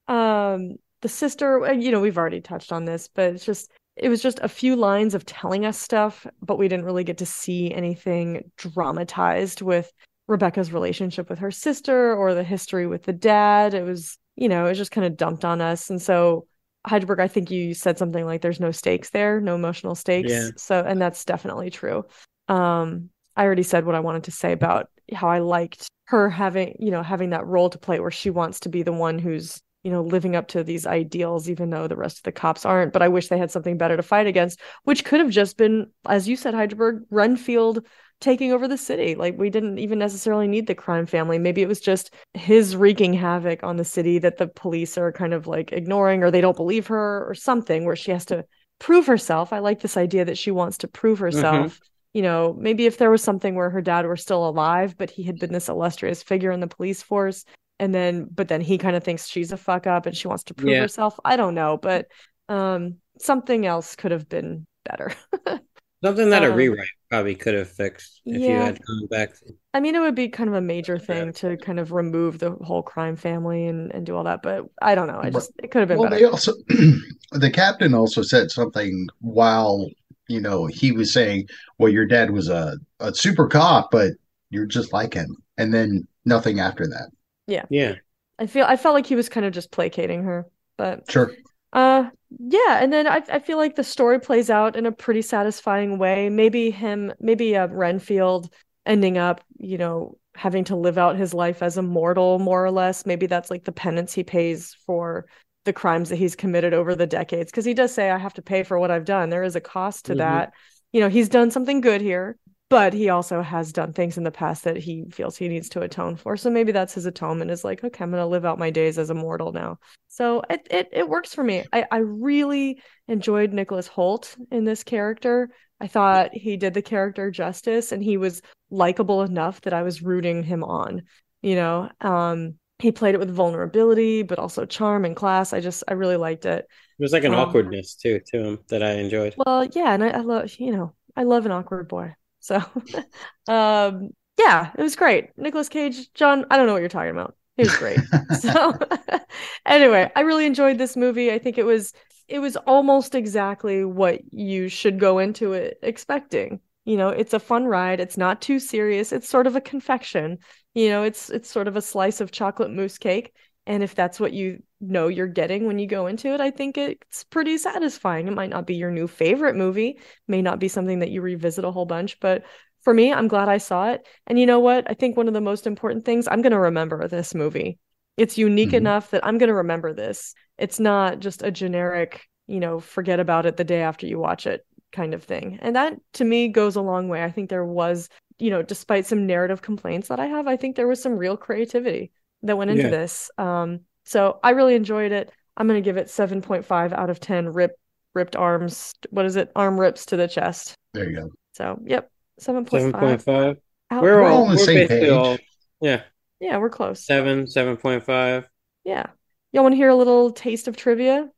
um, 0.09 0.77
the 1.01 1.09
sister, 1.09 1.65
uh, 1.65 1.73
you 1.73 1.91
know, 1.91 2.01
we've 2.01 2.19
already 2.19 2.43
touched 2.43 2.71
on 2.71 2.85
this, 2.85 3.09
but 3.09 3.33
it's 3.35 3.47
just 3.47 3.71
it 3.97 4.11
was 4.11 4.23
just 4.23 4.39
a 4.41 4.49
few 4.49 4.77
lines 4.77 5.15
of 5.15 5.25
telling 5.25 5.65
us 5.65 5.79
stuff, 5.79 6.27
but 6.43 6.59
we 6.59 6.69
didn't 6.69 6.85
really 6.85 7.03
get 7.05 7.19
to 7.19 7.27
see 7.27 7.73
anything 7.73 8.51
dramatized 8.57 9.63
with 9.63 9.91
Rebecca's 10.29 10.73
relationship 10.73 11.29
with 11.29 11.41
her 11.41 11.51
sister 11.51 12.15
or 12.15 12.35
the 12.35 12.45
history 12.45 12.87
with 12.87 13.03
the 13.03 13.13
dad. 13.13 13.75
It 13.75 13.85
was, 13.85 14.19
you 14.37 14.49
know, 14.49 14.67
it 14.67 14.69
was 14.69 14.79
just 14.79 14.93
kind 14.93 15.07
of 15.07 15.17
dumped 15.17 15.45
on 15.45 15.61
us. 15.61 15.91
And 15.91 16.01
so 16.01 16.47
Heidelberg, 16.87 17.19
I 17.19 17.29
think 17.29 17.51
you 17.51 17.75
said 17.75 17.99
something 17.99 18.25
like 18.25 18.43
there's 18.43 18.61
no 18.61 18.71
stakes 18.71 19.11
there, 19.11 19.41
no 19.41 19.55
emotional 19.55 19.95
stakes. 19.95 20.31
Yeah. 20.31 20.51
So, 20.57 20.85
and 20.87 21.01
that's 21.01 21.25
definitely 21.25 21.71
true. 21.71 22.05
Um, 22.47 23.11
I 23.37 23.45
already 23.45 23.63
said 23.63 23.87
what 23.87 23.95
I 23.95 24.01
wanted 24.01 24.25
to 24.25 24.31
say 24.31 24.53
about 24.53 24.91
how 25.13 25.29
I 25.29 25.39
liked 25.39 25.89
her 26.05 26.29
having, 26.29 26.77
you 26.79 26.91
know, 26.91 27.03
having 27.03 27.31
that 27.31 27.47
role 27.47 27.71
to 27.71 27.79
play 27.79 27.99
where 27.99 28.11
she 28.11 28.31
wants 28.31 28.61
to 28.61 28.69
be 28.69 28.83
the 28.83 28.93
one 28.93 29.19
who's, 29.19 29.63
you 29.83 29.91
know, 29.91 30.03
living 30.03 30.37
up 30.37 30.49
to 30.49 30.63
these 30.63 30.87
ideals, 30.87 31.49
even 31.49 31.71
though 31.71 31.87
the 31.87 31.97
rest 31.97 32.19
of 32.19 32.23
the 32.25 32.33
cops 32.33 32.67
aren't. 32.67 32.93
But 32.93 33.03
I 33.03 33.09
wish 33.09 33.29
they 33.29 33.39
had 33.39 33.51
something 33.51 33.79
better 33.79 33.97
to 33.97 34.03
fight 34.03 34.27
against, 34.27 34.61
which 34.85 35.05
could 35.05 35.21
have 35.21 35.31
just 35.31 35.57
been, 35.57 35.91
as 36.07 36.29
you 36.29 36.37
said, 36.37 36.55
Heidelberg, 36.55 37.05
Renfield 37.11 37.87
taking 38.21 38.53
over 38.53 38.67
the 38.67 38.77
city. 38.79 39.15
Like 39.15 39.39
we 39.39 39.51
didn't 39.51 39.79
even 39.79 39.99
necessarily 39.99 40.49
need 40.49 40.67
the 40.67 40.75
crime 40.75 41.07
family. 41.07 41.39
Maybe 41.39 41.63
it 41.63 41.69
was 41.69 41.81
just 41.81 42.13
his 42.35 42.75
wreaking 42.77 43.15
havoc 43.15 43.63
on 43.63 43.77
the 43.77 43.85
city 43.85 44.19
that 44.19 44.39
the 44.39 44.49
police 44.49 44.99
are 44.99 45.13
kind 45.13 45.33
of 45.35 45.47
like 45.47 45.73
ignoring 45.73 46.23
or 46.23 46.31
they 46.31 46.41
don't 46.41 46.57
believe 46.57 46.89
her 46.89 47.29
or 47.29 47.35
something 47.35 47.85
where 47.85 47.97
she 47.97 48.11
has 48.11 48.25
to 48.27 48.45
prove 48.79 49.07
herself. 49.07 49.53
I 49.53 49.59
like 49.61 49.81
this 49.81 49.97
idea 49.97 50.25
that 50.25 50.39
she 50.39 50.51
wants 50.51 50.79
to 50.79 50.89
prove 50.89 51.19
herself. 51.19 51.79
You 52.15 52.23
know, 52.23 52.57
maybe 52.59 52.87
if 52.87 52.99
there 52.99 53.11
was 53.11 53.23
something 53.23 53.55
where 53.55 53.71
her 53.71 53.83
dad 53.83 54.07
were 54.07 54.17
still 54.17 54.49
alive, 54.49 54.97
but 54.97 55.11
he 55.11 55.23
had 55.23 55.39
been 55.39 55.53
this 55.53 55.69
illustrious 55.69 56.23
figure 56.23 56.51
in 56.51 56.61
the 56.61 56.67
police 56.67 57.03
force, 57.03 57.45
and 57.79 57.95
then 57.95 58.27
but 58.31 58.49
then 58.49 58.61
he 58.61 58.79
kind 58.79 58.97
of 58.97 59.05
thinks 59.05 59.29
she's 59.29 59.53
a 59.53 59.57
fuck 59.57 59.87
up 59.87 60.07
and 60.07 60.17
she 60.17 60.27
wants 60.27 60.45
to 60.45 60.55
prove 60.55 60.75
Yeah. 60.75 60.81
herself. 60.81 61.19
I 61.25 61.37
don't 61.37 61.55
know, 61.55 61.77
but 61.77 62.07
um 62.49 62.97
something 63.21 63.67
else 63.67 63.95
could 63.95 64.11
have 64.11 64.29
been 64.29 64.67
better. 64.85 65.13
Something 66.05 66.31
that 66.31 66.45
a 66.45 66.51
Um, 66.51 66.53
rewrite 66.53 66.89
probably 67.11 67.35
could 67.35 67.55
have 67.55 67.71
fixed 67.71 68.23
if 68.31 68.47
you 68.49 68.61
yeah. 68.61 68.65
had 68.65 68.79
gone 68.87 69.07
back. 69.09 69.35
I 69.75 69.81
mean, 69.81 69.95
it 69.95 70.01
would 70.01 70.15
be 70.15 70.29
kind 70.29 70.49
of 70.49 70.55
a 70.57 70.61
major 70.61 70.99
Yeah. 71.09 71.25
thing 71.25 71.33
to 71.35 71.57
kind 71.59 71.79
of 71.79 71.93
remove 71.93 72.39
the 72.39 72.53
whole 72.53 72.83
crime 72.83 73.17
family 73.17 73.67
and, 73.67 73.93
and 73.95 74.07
do 74.07 74.17
all 74.17 74.25
that, 74.25 74.43
but 74.43 74.67
I 74.81 74.95
don't 74.95 75.07
know. 75.09 75.21
I 75.21 75.31
just 75.31 75.53
it 75.63 75.71
could 75.71 75.81
have 75.81 75.89
been 75.89 76.01
Well, 76.01 76.03
better. 76.03 76.19
they 76.19 76.25
also 76.25 76.53
the 77.33 77.51
captain 77.53 77.95
also 77.95 78.23
said 78.23 78.51
something 78.51 79.09
while 79.21 79.89
you 80.29 80.41
know 80.41 80.67
he 80.67 80.93
was 80.93 81.13
saying, 81.13 81.49
"Well, 81.79 81.93
your 81.93 82.07
dad 82.07 82.31
was 82.31 82.49
a 82.49 82.77
a 83.01 83.15
super 83.15 83.49
cop, 83.49 83.91
but 83.91 84.13
you're 84.51 84.67
just 84.67 84.93
like 84.93 85.15
him," 85.15 85.37
and 85.57 85.73
then 85.73 86.07
nothing 86.25 86.61
after 86.61 86.87
that. 86.87 87.11
Yeah, 87.47 87.67
yeah. 87.71 87.97
I 88.39 88.47
feel 88.47 88.67
I 88.67 88.77
felt 88.77 88.95
like 88.95 89.07
he 89.07 89.17
was 89.17 89.29
kind 89.29 89.47
of 89.47 89.53
just 89.53 89.71
placating 89.73 90.25
her, 90.25 90.47
but 90.77 91.05
Sure. 91.09 91.33
Uh, 91.73 92.11
yeah, 92.31 92.83
and 92.83 92.93
then 92.93 93.07
I 93.07 93.23
I 93.31 93.39
feel 93.39 93.57
like 93.57 93.77
the 93.77 93.85
story 93.85 94.21
plays 94.21 94.51
out 94.51 94.77
in 94.77 94.87
a 94.87 94.93
pretty 94.93 95.23
satisfying 95.23 95.99
way. 95.99 96.29
Maybe 96.29 96.71
him, 96.71 97.13
maybe 97.21 97.57
uh, 97.57 97.69
Renfield 97.69 98.53
ending 98.85 99.19
up, 99.19 99.43
you 99.59 99.79
know, 99.79 100.19
having 100.35 100.65
to 100.65 100.77
live 100.77 100.99
out 100.99 101.17
his 101.17 101.35
life 101.35 101.63
as 101.63 101.77
a 101.77 101.83
mortal, 101.83 102.39
more 102.39 102.65
or 102.65 102.71
less. 102.71 103.07
Maybe 103.07 103.27
that's 103.27 103.51
like 103.51 103.65
the 103.65 103.73
penance 103.73 104.13
he 104.13 104.25
pays 104.25 104.75
for 104.87 105.27
the 105.65 105.73
crimes 105.73 106.09
that 106.11 106.17
he's 106.17 106.37
committed 106.37 106.75
over 106.75 106.95
the 106.95 107.07
decades. 107.07 107.51
Because 107.51 107.65
he 107.65 107.75
does 107.75 107.93
say, 107.93 108.11
I 108.11 108.19
have 108.19 108.35
to 108.35 108.43
pay 108.43 108.63
for 108.63 108.79
what 108.79 108.91
I've 108.91 109.05
done. 109.05 109.31
There 109.31 109.43
is 109.43 109.57
a 109.57 109.61
cost 109.61 110.07
to 110.07 110.15
Mhm. 110.15 110.19
that. 110.19 110.53
You 110.93 111.01
know, 111.01 111.09
he's 111.09 111.29
done 111.29 111.51
something 111.51 111.81
good 111.81 112.01
here, 112.01 112.39
but 112.71 112.93
he 112.93 113.09
also 113.09 113.41
has 113.43 113.73
done 113.73 113.93
things 113.93 114.19
in 114.19 114.25
the 114.25 114.31
past 114.31 114.65
that 114.65 114.77
he 114.77 115.05
feels 115.11 115.37
he 115.37 115.49
needs 115.49 115.69
to 115.71 115.81
atone 115.81 116.17
for. 116.17 116.37
So 116.37 116.51
maybe 116.51 116.73
that's 116.73 116.95
his 116.95 117.07
atonement 117.07 117.51
is 117.51 117.65
like, 117.65 117.83
okay, 117.83 118.05
I'm 118.05 118.11
gonna 118.11 118.27
live 118.27 118.45
out 118.45 118.59
my 118.59 118.71
days 118.71 118.99
as 118.99 119.11
a 119.11 119.15
mortal 119.15 119.53
now. 119.53 119.79
So 120.09 120.43
it 120.51 120.67
it, 120.71 120.89
it 120.93 121.09
works 121.09 121.35
for 121.35 121.43
me. 121.45 121.65
I, 121.73 121.87
I 121.91 121.99
really 121.99 122.83
enjoyed 123.07 123.53
Nicholas 123.53 123.89
Hoult 123.89 124.37
in 124.51 124.65
this 124.65 124.85
character. 124.85 125.51
I 125.81 125.87
thought 125.87 126.35
he 126.35 126.57
did 126.57 126.75
the 126.75 126.83
character 126.83 127.31
justice 127.31 127.93
and 127.93 128.03
he 128.03 128.17
was 128.17 128.43
likable 128.71 129.23
enough 129.23 129.61
that 129.63 129.73
I 129.73 129.83
was 129.83 130.03
rooting 130.03 130.43
him 130.43 130.65
on. 130.65 131.03
You 131.41 131.55
know, 131.55 131.91
um, 132.01 132.55
he 132.81 132.93
played 132.93 133.15
it 133.15 133.19
with 133.19 133.31
vulnerability, 133.31 134.23
but 134.23 134.39
also 134.39 134.67
charm 134.67 135.05
and 135.05 135.17
class. 135.17 135.53
I 135.53 135.61
just 135.61 135.85
I 135.89 135.93
really 135.95 136.17
liked 136.17 136.45
it. 136.47 136.67
There 136.99 137.05
was 137.05 137.13
like 137.13 137.25
an 137.25 137.33
Um, 137.33 137.41
awkwardness 137.41 137.95
too 137.95 138.21
to 138.27 138.45
him 138.45 138.59
that 138.69 138.83
I 138.83 138.93
enjoyed. 138.95 139.35
Well, 139.37 139.65
yeah, 139.65 139.95
and 139.95 140.03
I, 140.05 140.09
I 140.09 140.21
love, 140.21 140.51
you 140.59 140.73
know, 140.73 140.95
I 141.17 141.23
love 141.23 141.47
an 141.47 141.53
awkward 141.53 141.89
boy. 141.89 142.15
So, 142.49 142.57
um, 143.53 144.11
yeah, 144.39 144.73
it 144.77 144.83
was 144.83 144.97
great. 144.97 145.31
Nicolas 145.37 145.69
Cage, 145.69 146.13
John, 146.15 146.47
I 146.51 146.57
don't 146.57 146.67
know 146.67 146.73
what 146.73 146.81
you're 146.81 146.89
talking 146.89 147.11
about. 147.11 147.37
It 147.59 147.67
was 147.67 147.77
great. 147.77 147.99
so, 148.41 148.73
anyway, 149.67 150.11
I 150.17 150.21
really 150.21 150.47
enjoyed 150.47 150.79
this 150.79 150.97
movie. 150.97 151.31
I 151.31 151.39
think 151.39 151.59
it 151.59 151.67
was 151.67 151.93
it 152.27 152.39
was 152.41 152.57
almost 152.57 153.15
exactly 153.15 153.85
what 153.85 154.21
you 154.33 154.69
should 154.69 154.99
go 154.99 155.19
into 155.19 155.53
it 155.53 155.79
expecting. 155.83 156.61
You 156.85 156.97
know, 156.97 157.09
it's 157.11 157.35
a 157.35 157.41
fun 157.41 157.67
ride. 157.67 158.01
It's 158.01 158.17
not 158.17 158.41
too 158.41 158.59
serious. 158.61 159.13
It's 159.13 159.29
sort 159.29 159.47
of 159.47 159.57
a 159.57 159.61
confection. 159.61 160.39
You 160.75 160.89
know, 160.89 161.03
it's 161.03 161.29
it's 161.29 161.51
sort 161.51 161.69
of 161.69 161.77
a 161.77 161.83
slice 161.83 162.21
of 162.21 162.31
chocolate 162.31 162.71
mousse 162.71 162.97
cake. 162.99 163.35
And 163.69 163.83
if 163.83 163.95
that's 163.95 164.19
what 164.19 164.33
you 164.33 164.63
know 164.81 165.09
you're 165.09 165.27
getting 165.29 165.67
when 165.67 165.79
you 165.79 165.87
go 165.87 166.07
into 166.07 166.29
it, 166.29 166.41
I 166.41 166.51
think 166.51 166.79
it's 166.79 167.25
pretty 167.25 167.59
satisfying. 167.59 168.27
It 168.27 168.33
might 168.35 168.49
not 168.49 168.67
be 168.67 168.75
your 168.75 168.91
new 168.91 169.07
favorite 169.07 169.57
movie, 169.57 170.01
may 170.27 170.41
not 170.41 170.59
be 170.59 170.69
something 170.69 171.01
that 171.01 171.11
you 171.11 171.21
revisit 171.21 171.67
a 171.67 171.71
whole 171.71 171.85
bunch, 171.85 172.19
but 172.19 172.45
for 172.81 172.95
me, 172.95 173.13
I'm 173.13 173.29
glad 173.29 173.49
I 173.51 173.59
saw 173.59 173.91
it. 173.91 174.09
And 174.27 174.39
you 174.41 174.47
know 174.47 174.59
what? 174.59 174.91
I 174.91 174.95
think 174.95 175.17
one 175.17 175.29
of 175.29 175.35
the 175.35 175.43
most 175.43 175.67
important 175.67 176.07
things, 176.07 176.27
I'm 176.27 176.41
going 176.41 176.53
to 176.53 176.59
remember 176.59 177.07
this 177.09 177.35
movie. 177.35 177.79
It's 178.17 178.39
unique 178.39 178.71
Mhm. 178.71 178.79
enough 178.79 179.11
that 179.11 179.25
I'm 179.27 179.37
going 179.37 179.49
to 179.49 179.55
remember 179.55 179.93
this. 179.93 180.35
It's 180.57 180.81
not 180.81 181.19
just 181.21 181.43
a 181.43 181.51
generic, 181.51 182.27
you 182.47 182.61
know, 182.61 182.81
forget 182.81 183.21
about 183.21 183.45
it 183.45 183.59
the 183.59 183.65
day 183.65 183.83
after 183.83 184.07
you 184.07 184.19
watch 184.19 184.47
it 184.47 184.65
kind 184.93 185.13
of 185.13 185.23
thing. 185.25 185.59
And 185.61 185.77
that 185.77 185.95
to 186.15 186.25
me 186.25 186.49
goes 186.49 186.75
a 186.77 186.81
long 186.81 187.09
way. 187.09 187.23
I 187.23 187.31
think 187.31 187.51
there 187.51 187.67
was, 187.67 188.09
you 188.39 188.49
know, 188.49 188.63
despite 188.63 189.05
some 189.05 189.27
narrative 189.27 189.61
complaints 189.61 190.09
that 190.09 190.21
I 190.21 190.27
have, 190.27 190.47
I 190.47 190.57
think 190.57 190.75
there 190.77 190.89
was 190.89 191.03
some 191.03 191.19
real 191.19 191.37
creativity 191.37 192.13
that 192.43 192.57
went 192.59 192.71
into 192.71 192.85
Yeah. 192.85 192.91
this. 192.91 193.31
Um, 193.39 193.81
so 194.05 194.39
I 194.43 194.51
really 194.51 194.75
enjoyed 194.75 195.13
it. 195.13 195.31
I'm 195.57 195.67
going 195.67 195.83
to 195.83 195.85
give 195.85 195.97
it 195.97 196.07
7.5 196.09 196.93
out 196.93 197.11
of 197.11 197.21
10 197.21 197.53
rip 197.53 197.73
ripped 198.15 198.37
arms. 198.37 198.95
What 199.11 199.27
is 199.27 199.37
it? 199.37 199.51
Arm 199.55 199.79
rips 199.79 200.07
to 200.07 200.17
the 200.17 200.29
chest. 200.29 200.75
There 200.95 201.09
you 201.11 201.17
go. 201.17 201.31
So, 201.53 201.81
yep. 201.85 202.11
7.5. 202.41 202.71
Seven 202.71 202.93
point 202.93 203.23
five. 203.23 203.57
Out- 203.91 204.03
We're 204.03 204.23
We're 204.23 204.29
all 204.29 204.37
all 204.39 204.45
on 204.47 204.53
the 204.55 204.59
same 204.59 204.89
page. 204.89 205.09
all 205.11 205.37
yeah. 205.81 206.03
Yeah, 206.41 206.59
we're 206.59 206.71
close. 206.71 207.05
Seven, 207.05 207.47
seven 207.49 207.77
point 207.77 208.05
five. 208.05 208.49
Yeah. 208.85 209.07
Y'all 209.53 209.63
want 209.65 209.73
to 209.73 209.77
hear 209.77 209.89
a 209.89 209.95
little 209.97 210.31
taste 210.31 210.69
of 210.69 210.77
trivia? 210.77 211.29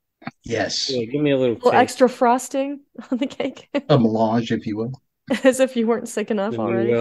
Yes, 0.45 0.91
Yeah, 0.91 1.07
give 1.07 1.23
me 1.23 1.31
a 1.31 1.39
little 1.39 1.55
A 1.57 1.65
little 1.65 1.73
extra 1.73 2.09
frosting 2.09 2.81
on 3.11 3.17
the 3.19 3.27
cake, 3.27 3.69
a 3.89 3.99
melange, 3.99 4.53
if 4.53 4.67
you 4.67 4.77
will. 4.77 4.93
as 5.45 5.61
if 5.61 5.77
you 5.77 5.87
weren't 5.87 6.09
sick 6.09 6.31
enough 6.31 6.53
If 6.55 6.61
already. 6.61 6.93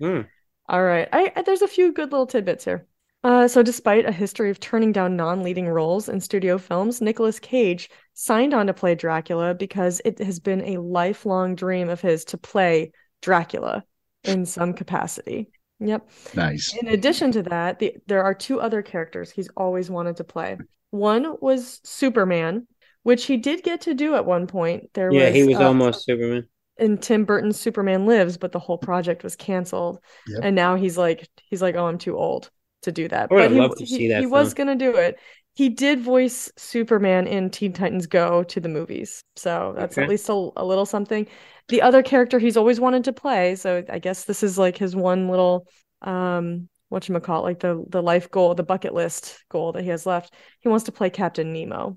Mm. 0.00 0.26
All 0.68 0.82
right. 0.82 1.08
I, 1.12 1.32
I 1.34 1.42
there's 1.42 1.62
a 1.62 1.68
few 1.68 1.92
good 1.92 2.12
little 2.12 2.26
tidbits 2.26 2.64
here. 2.64 2.86
Uh, 3.24 3.46
so, 3.46 3.62
despite 3.62 4.04
a 4.04 4.12
history 4.12 4.50
of 4.50 4.58
turning 4.58 4.90
down 4.90 5.14
non 5.16 5.42
leading 5.42 5.68
roles 5.68 6.08
in 6.08 6.20
studio 6.20 6.58
films, 6.58 7.00
Nicolas 7.00 7.38
Cage 7.38 7.88
signed 8.14 8.52
on 8.52 8.66
to 8.66 8.74
play 8.74 8.96
Dracula 8.96 9.54
because 9.54 10.00
it 10.04 10.18
has 10.18 10.40
been 10.40 10.62
a 10.64 10.80
lifelong 10.80 11.54
dream 11.54 11.88
of 11.88 12.00
his 12.00 12.24
to 12.26 12.38
play 12.38 12.90
Dracula 13.20 13.84
in 14.24 14.44
some 14.44 14.72
capacity. 14.74 15.50
Yep. 15.78 16.10
Nice. 16.34 16.76
In 16.80 16.88
addition 16.88 17.32
to 17.32 17.42
that, 17.44 17.78
the, 17.78 17.96
there 18.06 18.24
are 18.24 18.34
two 18.34 18.60
other 18.60 18.82
characters 18.82 19.30
he's 19.30 19.48
always 19.56 19.88
wanted 19.88 20.16
to 20.16 20.24
play. 20.24 20.58
One 20.90 21.36
was 21.40 21.80
Superman, 21.84 22.66
which 23.04 23.24
he 23.24 23.36
did 23.36 23.62
get 23.62 23.82
to 23.82 23.94
do 23.94 24.14
at 24.14 24.26
one 24.26 24.48
point. 24.48 24.90
There 24.94 25.08
was 25.08 25.16
yeah, 25.16 25.28
was, 25.28 25.34
he 25.34 25.44
was 25.44 25.56
uh, 25.58 25.66
almost 25.66 26.04
Superman. 26.04 26.48
in 26.76 26.98
Tim 26.98 27.24
Burton's 27.24 27.58
Superman 27.58 28.04
Lives, 28.06 28.36
but 28.36 28.50
the 28.50 28.58
whole 28.58 28.78
project 28.78 29.22
was 29.22 29.36
canceled. 29.36 30.00
Yep. 30.26 30.40
And 30.42 30.56
now 30.56 30.74
he's 30.74 30.98
like, 30.98 31.28
he's 31.44 31.62
like, 31.62 31.76
oh, 31.76 31.86
I'm 31.86 31.98
too 31.98 32.16
old 32.16 32.50
to 32.82 32.92
do 32.92 33.08
that. 33.08 33.30
I 33.30 33.34
would 33.34 33.38
but 33.38 33.50
have 33.52 33.76
he, 33.76 33.84
to 33.84 33.86
he, 33.86 33.96
see 33.96 34.08
that 34.08 34.20
he 34.20 34.26
was 34.26 34.54
gonna 34.54 34.76
do 34.76 34.94
it. 34.96 35.18
He 35.54 35.68
did 35.68 36.00
voice 36.00 36.50
Superman 36.56 37.26
in 37.26 37.50
Teen 37.50 37.72
Titans 37.74 38.06
Go 38.06 38.42
to 38.44 38.60
the 38.60 38.68
movies, 38.70 39.22
so 39.36 39.74
that's 39.76 39.98
Okay. 39.98 40.02
at 40.04 40.08
least 40.08 40.28
a, 40.28 40.50
a 40.56 40.64
little 40.64 40.86
something. 40.86 41.26
The 41.68 41.82
other 41.82 42.02
character 42.02 42.38
he's 42.38 42.56
always 42.56 42.80
wanted 42.80 43.04
to 43.04 43.12
play, 43.12 43.56
so 43.56 43.84
I 43.88 43.98
guess 43.98 44.24
this 44.24 44.42
is 44.42 44.58
like 44.58 44.76
his 44.78 44.96
one 44.96 45.28
little 45.28 45.66
um 46.02 46.68
what 46.88 47.08
you 47.08 47.18
call 47.20 47.42
like 47.42 47.60
the 47.60 47.84
the 47.88 48.02
life 48.02 48.30
goal, 48.30 48.54
the 48.54 48.62
bucket 48.62 48.94
list 48.94 49.44
goal 49.50 49.72
that 49.72 49.82
he 49.82 49.90
has 49.90 50.06
left. 50.06 50.34
He 50.60 50.68
wants 50.68 50.84
to 50.86 50.92
play 50.92 51.10
Captain 51.10 51.52
Nemo. 51.52 51.96